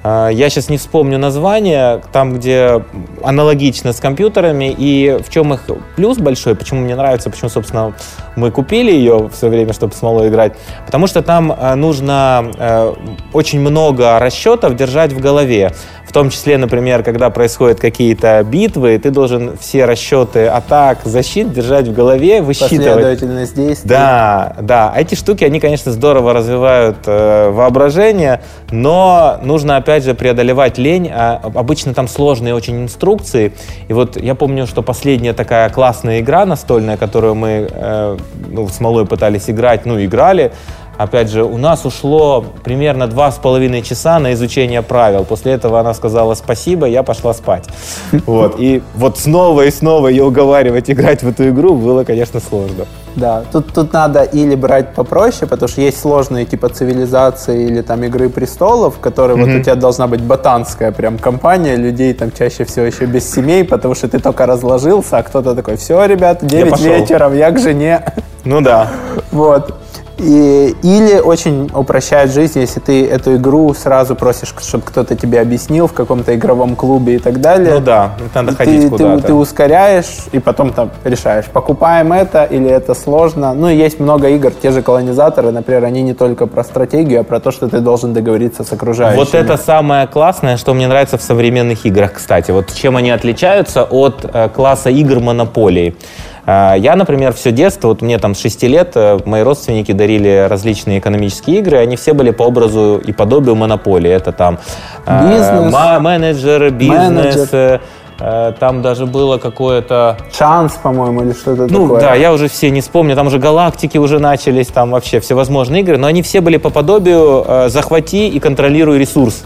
я 0.03 0.49
сейчас 0.49 0.69
не 0.69 0.77
вспомню 0.77 1.17
название, 1.17 2.01
там, 2.11 2.33
где 2.33 2.83
аналогично 3.23 3.93
с 3.93 3.99
компьютерами, 3.99 4.75
и 4.77 5.17
в 5.23 5.29
чем 5.29 5.53
их 5.53 5.61
плюс 5.95 6.17
большой, 6.17 6.55
почему 6.55 6.81
мне 6.81 6.95
нравится, 6.95 7.29
почему, 7.29 7.49
собственно, 7.49 7.93
мы 8.35 8.51
купили 8.51 8.91
ее 8.91 9.29
все 9.33 9.49
время, 9.49 9.73
чтобы 9.73 9.93
с 9.93 10.01
малой 10.01 10.29
играть, 10.29 10.53
потому 10.85 11.07
что 11.07 11.21
там 11.21 11.51
э, 11.51 11.75
нужно 11.75 12.51
э, 12.57 12.93
очень 13.31 13.59
много 13.59 14.19
расчетов 14.19 14.75
держать 14.75 15.13
в 15.13 15.19
голове. 15.19 15.71
В 16.05 16.11
том 16.13 16.29
числе, 16.29 16.57
например, 16.57 17.01
когда 17.01 17.31
происходят 17.31 17.79
какие-то 17.79 18.43
битвы, 18.43 18.99
ты 18.99 19.09
должен 19.09 19.57
все 19.57 19.85
расчеты 19.85 20.45
атак, 20.45 20.99
защит 21.05 21.51
держать 21.51 21.87
в 21.87 21.93
голове, 21.93 22.41
высчитывать. 22.41 22.85
Последовательность 22.85 23.55
действий. 23.55 23.89
Да, 23.89 24.55
да. 24.61 24.91
А 24.93 25.01
эти 25.01 25.15
штуки, 25.15 25.43
они, 25.43 25.59
конечно, 25.59 25.91
здорово 25.91 26.33
развивают 26.33 26.97
э, 27.07 27.49
воображение, 27.49 28.43
но 28.69 29.39
нужно, 29.41 29.77
опять 29.77 29.92
же, 30.01 30.15
преодолевать 30.15 30.79
лень. 30.79 31.09
А 31.13 31.39
обычно 31.43 31.93
там 31.93 32.07
сложные 32.07 32.55
очень 32.55 32.83
инструкции. 32.83 33.53
И 33.87 33.93
вот 33.93 34.17
я 34.17 34.33
помню, 34.33 34.65
что 34.65 34.81
последняя 34.81 35.33
такая 35.33 35.69
классная 35.69 36.21
игра 36.21 36.45
настольная, 36.45 36.97
которую 36.97 37.35
мы 37.35 37.67
э, 37.69 38.17
ну, 38.49 38.67
с 38.67 38.79
малой 38.79 39.05
пытались 39.05 39.49
играть, 39.49 39.85
ну, 39.85 40.03
играли, 40.03 40.51
Опять 40.97 41.29
же, 41.29 41.43
у 41.43 41.57
нас 41.57 41.85
ушло 41.85 42.45
примерно 42.63 43.07
два 43.07 43.31
с 43.31 43.37
половиной 43.37 43.81
часа 43.81 44.19
на 44.19 44.33
изучение 44.33 44.81
правил. 44.81 45.25
После 45.25 45.53
этого 45.53 45.79
она 45.79 45.93
сказала 45.93 46.35
спасибо, 46.35 46.85
я 46.85 47.03
пошла 47.03 47.33
спать. 47.33 47.67
Вот. 48.25 48.55
И 48.57 48.81
вот 48.95 49.17
снова 49.17 49.65
и 49.65 49.71
снова 49.71 50.07
ее 50.07 50.23
уговаривать 50.23 50.89
играть 50.89 51.23
в 51.23 51.27
эту 51.27 51.49
игру 51.49 51.75
было, 51.75 52.03
конечно, 52.03 52.39
сложно. 52.39 52.85
Да, 53.15 53.43
тут, 53.51 53.73
тут 53.73 53.93
надо 53.93 54.23
или 54.23 54.55
брать 54.55 54.93
попроще, 54.95 55.47
потому 55.47 55.67
что 55.67 55.81
есть 55.81 55.99
сложные 55.99 56.45
типа 56.45 56.69
цивилизации 56.69 57.65
или 57.65 57.81
там 57.81 58.03
Игры 58.03 58.29
престолов, 58.29 58.99
которые 58.99 59.37
mm-hmm. 59.37 59.53
вот 59.53 59.59
у 59.59 59.63
тебя 59.63 59.75
должна 59.75 60.07
быть 60.07 60.21
ботанская 60.21 60.91
прям 60.91 61.17
компания 61.17 61.75
людей 61.75 62.13
там 62.13 62.31
чаще 62.31 62.65
всего 62.65 62.85
еще 62.85 63.05
без 63.05 63.31
семей, 63.31 63.63
потому 63.63 63.93
что 63.93 64.07
ты 64.07 64.19
только 64.19 64.45
разложился, 64.45 65.17
а 65.17 65.23
кто-то 65.23 65.55
такой, 65.55 65.77
все, 65.77 66.03
ребят, 66.05 66.39
9 66.45 66.79
вечера, 66.81 67.31
я 67.33 67.51
к 67.51 67.59
жене. 67.59 68.13
Ну 68.43 68.61
да. 68.61 68.89
Вот. 69.31 69.82
И, 70.17 70.75
или 70.83 71.19
очень 71.19 71.69
упрощает 71.73 72.31
жизнь, 72.31 72.59
если 72.59 72.79
ты 72.79 73.07
эту 73.07 73.35
игру 73.35 73.73
сразу 73.73 74.15
просишь, 74.15 74.53
чтобы 74.61 74.83
кто-то 74.85 75.15
тебе 75.15 75.41
объяснил 75.41 75.87
в 75.87 75.93
каком-то 75.93 76.35
игровом 76.35 76.75
клубе 76.75 77.15
и 77.15 77.19
так 77.19 77.41
далее. 77.41 77.75
Ну 77.75 77.79
да, 77.79 78.11
надо 78.33 78.55
ходить 78.55 78.83
ты, 78.83 78.89
куда-то. 78.89 79.21
Ты, 79.21 79.27
ты 79.27 79.33
ускоряешь 79.33 80.25
и 80.31 80.39
потом 80.39 80.71
там 80.71 80.91
решаешь, 81.03 81.45
покупаем 81.45 82.13
это 82.13 82.43
или 82.43 82.69
это 82.69 82.93
сложно. 82.93 83.53
Ну 83.53 83.69
и 83.69 83.75
есть 83.75 83.99
много 83.99 84.29
игр, 84.29 84.51
те 84.51 84.71
же 84.71 84.81
колонизаторы, 84.81 85.51
например, 85.51 85.83
они 85.85 86.03
не 86.03 86.13
только 86.13 86.47
про 86.47 86.63
стратегию, 86.63 87.21
а 87.21 87.23
про 87.23 87.39
то, 87.39 87.51
что 87.51 87.67
ты 87.67 87.79
должен 87.79 88.13
договориться 88.13 88.63
с 88.63 88.71
окружающими. 88.71 89.19
Вот 89.19 89.33
это 89.33 89.57
самое 89.57 90.07
классное, 90.07 90.57
что 90.57 90.73
мне 90.73 90.87
нравится 90.87 91.17
в 91.17 91.23
современных 91.23 91.85
играх, 91.85 92.13
кстати. 92.13 92.51
Вот 92.51 92.71
чем 92.73 92.97
они 92.97 93.09
отличаются 93.09 93.83
от 93.83 94.25
э, 94.31 94.49
класса 94.49 94.89
игр 94.89 95.19
монополии. 95.19 95.95
А, 96.45 96.75
я, 96.75 96.95
например, 96.95 97.33
все 97.33 97.51
детство, 97.51 97.89
вот 97.89 98.01
мне 98.01 98.17
там 98.17 98.35
с 98.35 98.41
6 98.41 98.63
лет 98.63 98.91
э, 98.95 99.19
мои 99.25 99.43
родственники 99.43 99.93
дарили 99.93 100.47
различные 100.49 100.99
экономические 100.99 101.59
игры, 101.59 101.77
они 101.77 101.95
все 101.95 102.13
были 102.13 102.31
по 102.31 102.43
образу 102.43 103.01
и 103.03 103.13
подобию 103.13 103.55
монополии. 103.55 104.11
Это 104.11 104.33
там 104.33 104.59
а, 105.05 105.29
бизнес, 105.29 106.01
менеджер, 106.01 106.69
бизнес, 106.71 107.09
менеджер. 107.09 107.47
Э, 107.53 107.79
э, 108.19 108.53
там 108.59 108.81
даже 108.81 109.05
было 109.05 109.37
какое-то... 109.37 110.17
Шанс, 110.37 110.73
по-моему, 110.73 111.23
или 111.23 111.31
что-то 111.31 111.67
ну, 111.67 111.83
такое. 111.83 112.01
да, 112.01 112.15
я 112.15 112.33
уже 112.33 112.49
все 112.49 112.69
не 112.71 112.81
вспомню. 112.81 113.15
Там 113.15 113.27
уже 113.27 113.39
галактики 113.39 113.97
уже 113.97 114.19
начались, 114.19 114.67
там 114.67 114.91
вообще 114.91 115.21
всевозможные 115.21 115.81
игры. 115.81 115.97
Но 115.97 116.07
они 116.07 116.21
все 116.23 116.41
были 116.41 116.57
по 116.57 116.69
подобию 116.69 117.45
э, 117.47 117.69
«захвати 117.69 118.27
и 118.27 118.39
контролируй 118.39 118.97
ресурс». 118.97 119.43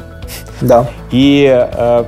Да. 0.61 0.87
И 1.11 1.47
э, 1.47 2.03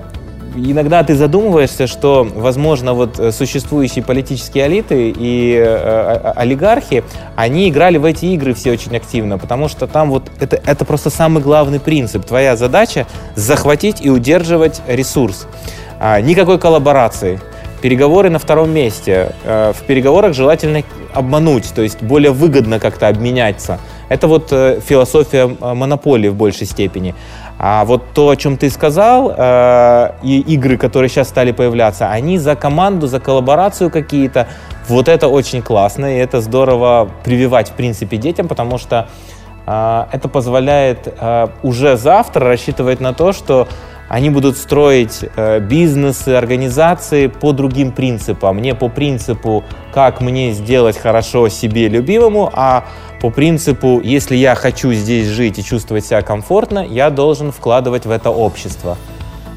иногда 0.59 1.03
ты 1.03 1.15
задумываешься, 1.15 1.87
что, 1.87 2.27
возможно, 2.35 2.93
вот 2.93 3.19
э, 3.19 3.31
существующие 3.31 4.03
политические 4.03 4.67
элиты 4.67 5.13
и 5.15 5.55
э, 5.55 6.33
олигархи, 6.35 7.03
они 7.35 7.69
играли 7.69 7.97
в 7.97 8.05
эти 8.05 8.25
игры 8.25 8.53
все 8.53 8.71
очень 8.71 8.95
активно, 8.95 9.37
потому 9.37 9.67
что 9.67 9.87
там 9.87 10.09
вот 10.09 10.29
это, 10.39 10.61
это 10.65 10.85
просто 10.85 11.09
самый 11.09 11.41
главный 11.41 11.79
принцип. 11.79 12.25
Твоя 12.25 12.55
задача 12.55 13.07
захватить 13.35 13.97
и 14.01 14.09
удерживать 14.09 14.81
ресурс. 14.87 15.47
А, 15.99 16.21
никакой 16.21 16.59
коллаборации. 16.59 17.39
Переговоры 17.81 18.29
на 18.29 18.39
втором 18.39 18.71
месте. 18.71 19.33
Э, 19.43 19.73
в 19.73 19.83
переговорах 19.85 20.33
желательно 20.33 20.83
обмануть, 21.13 21.73
то 21.73 21.81
есть 21.81 22.01
более 22.01 22.31
выгодно 22.31 22.79
как-то 22.79 23.07
обменяться. 23.07 23.79
Это 24.09 24.27
вот 24.27 24.49
э, 24.51 24.79
философия 24.85 25.47
монополии 25.47 26.29
в 26.29 26.35
большей 26.35 26.67
степени. 26.67 27.15
А 27.61 27.83
вот 27.83 28.13
то, 28.13 28.29
о 28.29 28.35
чем 28.37 28.55
ты 28.55 28.69
сказал, 28.69 29.33
э, 29.35 30.11
и 30.23 30.39
игры, 30.39 30.77
которые 30.77 31.09
сейчас 31.09 31.27
стали 31.27 31.51
появляться, 31.51 32.09
они 32.09 32.37
за 32.37 32.55
команду, 32.55 33.07
за 33.07 33.19
коллаборацию 33.19 33.89
какие-то. 33.89 34.47
Вот 34.87 35.09
это 35.09 35.27
очень 35.27 35.61
классно, 35.61 36.15
и 36.15 36.17
это 36.17 36.39
здорово 36.39 37.09
прививать, 37.25 37.69
в 37.69 37.73
принципе, 37.73 38.15
детям, 38.15 38.47
потому 38.47 38.77
что 38.77 39.09
э, 39.67 40.05
это 40.13 40.29
позволяет 40.29 41.13
э, 41.19 41.47
уже 41.61 41.97
завтра 41.97 42.47
рассчитывать 42.47 43.01
на 43.01 43.13
то, 43.13 43.33
что 43.33 43.67
они 44.09 44.31
будут 44.31 44.57
строить 44.57 45.23
э, 45.35 45.59
бизнесы, 45.59 46.29
организации 46.29 47.27
по 47.27 47.51
другим 47.53 47.91
принципам. 47.91 48.59
Не 48.59 48.73
по 48.73 48.89
принципу, 48.89 49.63
как 49.93 50.19
мне 50.19 50.51
сделать 50.51 50.97
хорошо 50.97 51.47
себе 51.47 51.87
любимому, 51.87 52.49
а 52.51 52.85
по 53.21 53.29
принципу, 53.29 54.01
если 54.03 54.35
я 54.35 54.55
хочу 54.55 54.93
здесь 54.93 55.27
жить 55.27 55.59
и 55.59 55.63
чувствовать 55.63 56.05
себя 56.05 56.23
комфортно, 56.23 56.79
я 56.79 57.11
должен 57.11 57.51
вкладывать 57.51 58.07
в 58.07 58.11
это 58.11 58.31
общество. 58.31 58.97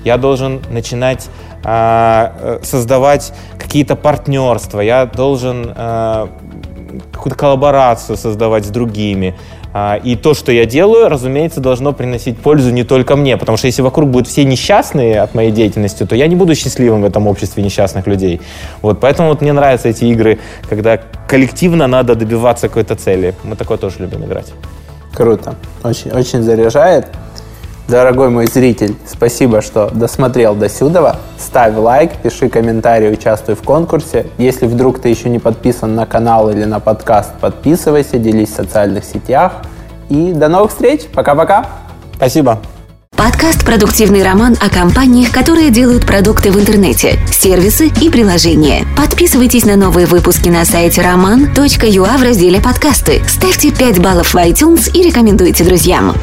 Я 0.04 0.18
должен 0.18 0.60
начинать 0.70 1.28
э, 1.64 2.58
создавать 2.62 3.32
какие-то 3.58 3.96
партнерства, 3.96 4.80
я 4.80 5.06
должен 5.06 5.72
э, 5.74 6.26
какую-то 7.10 7.38
коллаборацию 7.38 8.18
создавать 8.18 8.66
с 8.66 8.68
другими. 8.68 9.34
А, 9.74 9.96
и 9.96 10.16
то, 10.16 10.34
что 10.34 10.52
я 10.52 10.66
делаю, 10.66 11.08
разумеется, 11.08 11.60
должно 11.60 11.92
приносить 11.92 12.38
пользу 12.38 12.70
не 12.70 12.84
только 12.84 13.16
мне, 13.16 13.36
потому 13.36 13.56
что 13.56 13.66
если 13.66 13.82
вокруг 13.82 14.10
будут 14.10 14.28
все 14.28 14.44
несчастные 14.44 15.20
от 15.20 15.34
моей 15.34 15.50
деятельности, 15.50 16.04
то 16.04 16.14
я 16.14 16.26
не 16.26 16.36
буду 16.36 16.54
счастливым 16.54 17.02
в 17.02 17.04
этом 17.04 17.26
обществе 17.26 17.62
несчастных 17.62 18.06
людей. 18.06 18.40
Вот, 18.82 19.00
поэтому 19.00 19.30
вот 19.30 19.40
мне 19.40 19.52
нравятся 19.52 19.88
эти 19.88 20.04
игры, 20.04 20.38
когда 20.68 21.00
коллективно 21.26 21.86
надо 21.86 22.14
добиваться 22.14 22.68
какой-то 22.68 22.96
цели. 22.96 23.34
Мы 23.44 23.56
такое 23.56 23.78
тоже 23.78 23.96
любим 24.00 24.24
играть. 24.24 24.52
Круто. 25.14 25.54
Очень, 25.82 26.10
очень 26.10 26.42
заряжает. 26.42 27.06
Дорогой 27.88 28.30
мой 28.30 28.46
зритель, 28.46 28.96
спасибо, 29.06 29.60
что 29.60 29.90
досмотрел 29.92 30.54
до 30.54 30.68
сюда. 30.68 31.16
Ставь 31.38 31.76
лайк, 31.76 32.12
пиши 32.22 32.48
комментарий, 32.48 33.12
участвуй 33.12 33.54
в 33.54 33.62
конкурсе. 33.62 34.26
Если 34.38 34.66
вдруг 34.66 35.00
ты 35.00 35.08
еще 35.08 35.28
не 35.28 35.38
подписан 35.38 35.94
на 35.94 36.06
канал 36.06 36.50
или 36.50 36.64
на 36.64 36.80
подкаст, 36.80 37.32
подписывайся, 37.40 38.18
делись 38.18 38.50
в 38.50 38.54
социальных 38.54 39.04
сетях. 39.04 39.52
И 40.08 40.32
до 40.32 40.48
новых 40.48 40.70
встреч. 40.70 41.02
Пока-пока. 41.12 41.66
Спасибо. 42.16 42.60
Подкаст 43.16 43.64
«Продуктивный 43.64 44.24
роман» 44.24 44.56
о 44.60 44.68
компаниях, 44.68 45.30
которые 45.30 45.70
делают 45.70 46.06
продукты 46.06 46.50
в 46.50 46.58
интернете, 46.58 47.18
сервисы 47.30 47.90
и 48.00 48.10
приложения. 48.10 48.84
Подписывайтесь 48.96 49.64
на 49.64 49.76
новые 49.76 50.06
выпуски 50.06 50.48
на 50.48 50.64
сайте 50.64 51.02
roman.ua 51.02 52.18
в 52.18 52.22
разделе 52.22 52.60
«Подкасты». 52.60 53.22
Ставьте 53.28 53.70
5 53.70 54.00
баллов 54.00 54.34
в 54.34 54.36
iTunes 54.36 54.90
и 54.92 55.02
рекомендуйте 55.02 55.62
друзьям. 55.62 56.14